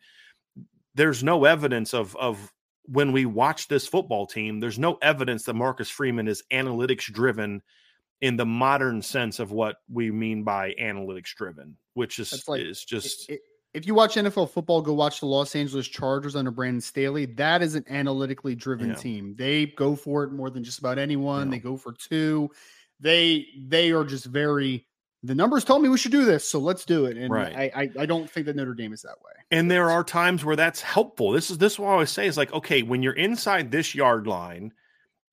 there's 0.93 1.23
no 1.23 1.45
evidence 1.45 1.95
of 1.95 2.15
of 2.17 2.53
when 2.87 3.11
we 3.11 3.25
watch 3.25 3.67
this 3.67 3.87
football 3.87 4.25
team. 4.27 4.59
There's 4.59 4.79
no 4.79 4.97
evidence 5.01 5.43
that 5.43 5.53
Marcus 5.55 5.89
Freeman 5.89 6.27
is 6.27 6.43
analytics 6.51 7.11
driven 7.11 7.61
in 8.21 8.37
the 8.37 8.45
modern 8.45 9.01
sense 9.01 9.39
of 9.39 9.51
what 9.51 9.77
we 9.91 10.11
mean 10.11 10.43
by 10.43 10.73
analytics 10.79 11.33
driven, 11.35 11.77
which 11.95 12.19
is 12.19 12.29
That's 12.31 12.47
like- 12.47 12.61
is 12.61 12.83
just 12.83 13.29
I- 13.29 13.33
I- 13.35 13.39
if 13.73 13.85
you 13.85 13.93
watch 13.93 14.15
NFL 14.15 14.45
football, 14.51 14.81
go 14.81 14.93
watch 14.93 15.19
the 15.19 15.25
Los 15.25 15.53
Angeles 15.53 15.85
Chargers 15.87 16.35
under 16.37 16.49
Brandon 16.49 16.79
Staley. 16.79 17.25
That 17.25 17.61
is 17.61 17.75
an 17.75 17.83
analytically 17.89 18.55
driven 18.55 18.89
Yeah. 18.89 18.95
team. 18.95 19.35
They 19.35 19.65
go 19.65 19.97
for 19.97 20.23
it 20.23 20.31
more 20.31 20.49
than 20.49 20.63
just 20.63 20.79
about 20.79 20.97
anyone. 20.97 21.47
Yeah. 21.47 21.51
They 21.51 21.59
go 21.59 21.75
for 21.75 21.91
two. 21.91 22.49
They 23.01 23.47
they 23.67 23.91
are 23.91 24.05
just 24.05 24.25
very. 24.25 24.87
The 25.25 25.35
numbers 25.35 25.63
told 25.63 25.81
me 25.81 25.89
we 25.89 25.97
should 25.97 26.11
do 26.11 26.25
this, 26.25 26.47
so 26.47 26.59
let's 26.59 26.85
do 26.85 27.05
it. 27.05 27.17
And 27.17 27.31
Right. 27.33 27.55
I, 27.55 27.81
I 27.83 27.89
I 28.01 28.05
don't 28.05 28.29
think 28.29 28.45
that 28.45 28.55
Notre 28.55 28.73
Dame 28.73 28.93
is 28.93 29.01
that 29.01 29.17
way. 29.25 29.31
And 29.51 29.69
there 29.71 29.89
are 29.89 30.03
times 30.03 30.43
where 30.45 30.55
that's 30.55 30.81
helpful. 30.81 31.31
This 31.31 31.49
is 31.49 31.57
this 31.57 31.73
is 31.73 31.79
what 31.79 31.89
I 31.89 31.93
always 31.93 32.09
say 32.11 32.27
is 32.27 32.37
like, 32.37 32.53
okay, 32.53 32.81
when 32.83 33.01
you're 33.03 33.13
inside 33.13 33.71
this 33.71 33.95
yard 33.95 34.27
line, 34.27 34.73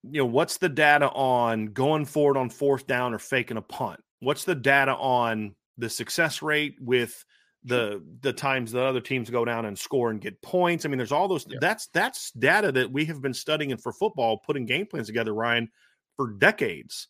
you 0.03 0.21
know, 0.23 0.27
what's 0.27 0.59
the 0.59 0.69
data 0.69 1.09
on 1.11 1.67
going 1.67 2.05
forward 2.07 2.37
on 2.37 2.51
fourth 2.51 2.87
down 2.87 3.15
or 3.15 3.19
faking 3.19 3.57
a 3.57 3.63
punt? 3.63 4.01
What's 4.21 4.45
the 4.45 4.55
data 4.55 4.93
on 4.95 5.55
the 5.79 5.89
success 5.91 6.43
rate 6.43 6.77
with 6.81 7.25
the 7.65 8.03
the 8.21 8.33
times 8.33 8.73
that 8.73 8.85
other 8.85 9.01
teams 9.01 9.31
go 9.31 9.45
down 9.45 9.65
and 9.67 9.79
score 9.79 10.11
and 10.11 10.21
get 10.21 10.41
points? 10.43 10.85
I 10.85 10.89
mean, 10.89 10.99
there's 10.99 11.13
all 11.13 11.29
those 11.29 11.47
Yeah. 11.49 11.59
that's 11.61 11.89
that's 11.89 12.31
data 12.33 12.73
that 12.73 12.91
we 12.93 13.05
have 13.07 13.21
been 13.21 13.35
studying 13.35 13.77
for 13.77 13.93
football, 13.93 14.39
putting 14.39 14.65
game 14.67 14.87
plans 14.87 15.07
together, 15.09 15.35
Ryan, 15.35 15.69
for 16.17 16.33
decades. 16.33 17.09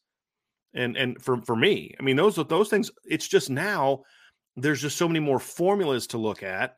And 0.74 0.96
and 0.96 1.22
for 1.22 1.42
for 1.42 1.56
me, 1.56 1.94
I 1.98 2.02
mean, 2.02 2.16
those 2.16 2.36
those 2.36 2.68
things, 2.68 2.90
it's 3.04 3.28
just 3.28 3.50
now 3.50 4.02
there's 4.56 4.82
just 4.82 4.96
so 4.96 5.08
many 5.08 5.20
more 5.20 5.38
formulas 5.38 6.06
to 6.08 6.18
look 6.18 6.42
at 6.42 6.76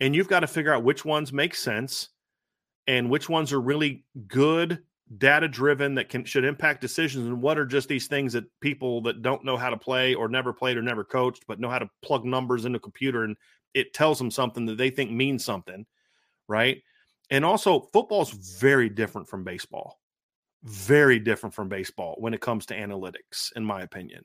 and 0.00 0.14
you've 0.14 0.28
got 0.28 0.40
to 0.40 0.46
figure 0.46 0.72
out 0.72 0.82
which 0.82 1.04
ones 1.04 1.32
make 1.32 1.54
sense 1.54 2.08
and 2.86 3.10
which 3.10 3.28
ones 3.28 3.52
are 3.52 3.60
really 3.60 4.04
good 4.26 4.82
data 5.18 5.46
driven 5.46 5.94
that 5.94 6.08
can 6.08 6.24
should 6.24 6.44
impact 6.44 6.80
decisions 6.80 7.26
and 7.26 7.42
what 7.42 7.58
are 7.58 7.66
just 7.66 7.86
these 7.86 8.06
things 8.06 8.32
that 8.32 8.44
people 8.60 9.02
that 9.02 9.20
don't 9.20 9.44
know 9.44 9.58
how 9.58 9.68
to 9.68 9.76
play 9.76 10.14
or 10.14 10.26
never 10.26 10.54
played 10.54 10.76
or 10.76 10.82
never 10.82 11.04
coached 11.04 11.44
but 11.46 11.60
know 11.60 11.68
how 11.68 11.78
to 11.78 11.88
plug 12.00 12.24
numbers 12.24 12.64
into 12.64 12.78
a 12.78 12.80
computer 12.80 13.24
and 13.24 13.36
it 13.74 13.92
tells 13.92 14.18
them 14.18 14.30
something 14.30 14.64
that 14.64 14.78
they 14.78 14.88
think 14.88 15.10
means 15.10 15.44
something 15.44 15.84
right? 16.48 16.82
And 17.30 17.44
also 17.44 17.88
football's 17.92 18.30
very 18.30 18.88
different 18.88 19.28
from 19.28 19.44
baseball 19.44 19.98
very 20.64 21.18
different 21.18 21.54
from 21.54 21.68
baseball 21.68 22.16
when 22.18 22.34
it 22.34 22.40
comes 22.40 22.66
to 22.66 22.76
analytics 22.76 23.52
in 23.56 23.64
my 23.64 23.82
opinion 23.82 24.24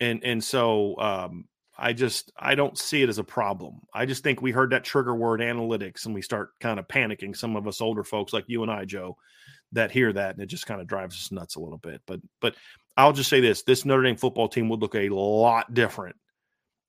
and 0.00 0.22
and 0.24 0.42
so 0.42 0.98
um 0.98 1.44
I 1.78 1.92
just 1.92 2.32
I 2.38 2.54
don't 2.54 2.78
see 2.78 3.02
it 3.02 3.08
as 3.08 3.18
a 3.18 3.24
problem. 3.24 3.80
I 3.92 4.06
just 4.06 4.22
think 4.22 4.40
we 4.40 4.50
heard 4.50 4.70
that 4.70 4.84
trigger 4.84 5.14
word 5.14 5.40
analytics 5.40 6.06
and 6.06 6.14
we 6.14 6.22
start 6.22 6.58
kind 6.60 6.78
of 6.78 6.88
panicking. 6.88 7.36
Some 7.36 7.54
of 7.54 7.68
us 7.68 7.80
older 7.80 8.02
folks 8.02 8.32
like 8.32 8.44
you 8.46 8.62
and 8.62 8.72
I, 8.72 8.84
Joe, 8.86 9.16
that 9.72 9.90
hear 9.90 10.12
that 10.12 10.34
and 10.34 10.42
it 10.42 10.46
just 10.46 10.66
kind 10.66 10.80
of 10.80 10.86
drives 10.86 11.16
us 11.16 11.32
nuts 11.32 11.56
a 11.56 11.60
little 11.60 11.78
bit. 11.78 12.00
But 12.06 12.20
but 12.40 12.54
I'll 12.96 13.12
just 13.12 13.28
say 13.28 13.40
this: 13.40 13.62
this 13.62 13.84
Notre 13.84 14.04
Dame 14.04 14.16
football 14.16 14.48
team 14.48 14.68
would 14.70 14.80
look 14.80 14.94
a 14.94 15.10
lot 15.10 15.74
different 15.74 16.16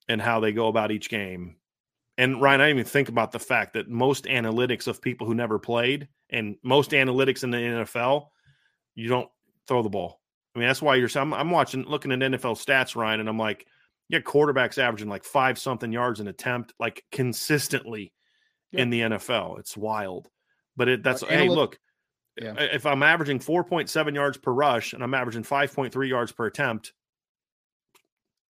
in 0.08 0.20
how 0.20 0.40
they 0.40 0.54
go 0.54 0.68
about 0.68 0.92
each 0.92 1.10
game. 1.10 1.58
And 2.18 2.42
Ryan, 2.42 2.62
I 2.62 2.70
even 2.70 2.86
think 2.86 3.10
about 3.10 3.32
the 3.32 3.40
fact 3.40 3.74
that 3.74 3.90
most 3.90 4.24
analytics 4.24 4.88
of 4.88 5.02
people 5.02 5.28
who 5.28 5.36
never 5.36 5.60
played 5.60 6.08
and 6.30 6.56
most 6.64 6.92
analytics 6.92 7.44
in 7.44 7.52
the 7.52 7.58
NFL, 7.58 8.28
you 8.98 9.08
don't 9.10 9.30
throw 9.68 9.84
the 9.84 9.90
ball. 9.90 10.20
I 10.56 10.60
mean, 10.60 10.68
that's 10.68 10.82
why 10.82 10.96
you're. 10.96 11.10
I'm, 11.16 11.34
I'm 11.34 11.52
watching, 11.52 11.84
looking 11.84 12.12
at 12.12 12.20
NFL 12.20 12.58
stats, 12.64 12.96
Ryan, 12.96 13.20
and 13.20 13.30
I'm 13.30 13.38
like, 13.38 13.68
yeah, 14.10 14.20
quarterbacks 14.20 14.78
averaging 14.80 15.08
like 15.08 15.24
five 15.24 15.60
something 15.60 15.92
yards 15.92 16.20
an 16.20 16.28
attempt, 16.28 16.74
like 16.80 17.04
consistently 17.12 18.12
Yeah. 18.72 18.82
in 18.82 18.90
the 18.90 19.02
NFL. 19.02 19.60
It's 19.60 19.78
wild. 19.78 20.30
But 20.76 20.88
it 20.90 21.04
that's 21.04 21.22
Uh, 21.24 21.28
hey, 21.28 21.48
look, 21.50 21.78
Yeah. 22.42 22.56
if 22.58 22.86
I'm 22.88 23.04
averaging 23.04 23.40
4.7 23.40 24.16
yards 24.16 24.38
per 24.38 24.52
rush 24.52 24.94
and 24.94 25.04
I'm 25.04 25.14
averaging 25.14 25.44
5.3 25.44 26.08
yards 26.10 26.32
per 26.32 26.46
attempt, 26.48 26.94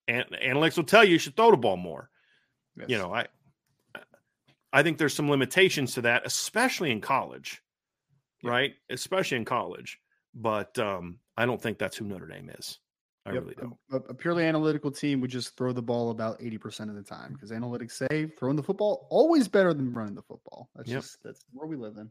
and 0.08 0.24
analytics 0.42 0.76
will 0.76 0.84
tell 0.84 1.04
you 1.04 1.12
you 1.12 1.18
should 1.18 1.36
throw 1.36 1.50
the 1.52 1.56
ball 1.56 1.76
more. 1.76 2.10
You 2.88 2.98
know, 2.98 3.14
I 3.14 3.26
I 4.72 4.82
think 4.82 4.96
there's 4.98 5.12
some 5.14 5.30
limitations 5.30 5.94
to 5.94 6.00
that, 6.02 6.22
especially 6.26 6.90
in 6.90 7.00
college, 7.02 7.62
Yeah. 8.42 8.50
right? 8.50 8.74
Especially 8.88 9.36
in 9.36 9.44
college. 9.44 10.00
But 10.34 10.78
um, 10.78 11.18
I 11.36 11.46
don't 11.46 11.60
think 11.60 11.78
that's 11.78 11.96
who 11.96 12.04
Notre 12.04 12.26
Dame 12.26 12.50
is. 12.58 12.78
I 13.24 13.32
yep. 13.32 13.42
really 13.42 13.54
don't. 13.54 13.76
A, 13.92 13.96
a, 14.10 14.14
purely 14.14 14.44
analytical 14.44 14.90
team 14.90 15.20
would 15.20 15.30
just 15.30 15.56
throw 15.56 15.72
the 15.72 15.82
ball 15.82 16.10
about 16.10 16.40
80% 16.40 16.88
of 16.88 16.96
the 16.96 17.02
time 17.02 17.34
because 17.34 17.52
analytics 17.52 17.92
say 17.92 18.26
throwing 18.36 18.56
the 18.56 18.62
football 18.62 19.06
always 19.10 19.46
better 19.46 19.72
than 19.72 19.92
running 19.92 20.16
the 20.16 20.22
football. 20.22 20.68
That's 20.74 20.88
yep. 20.88 21.02
just 21.02 21.18
that's 21.22 21.40
where 21.52 21.68
we 21.68 21.76
live 21.76 21.98
in. 21.98 22.10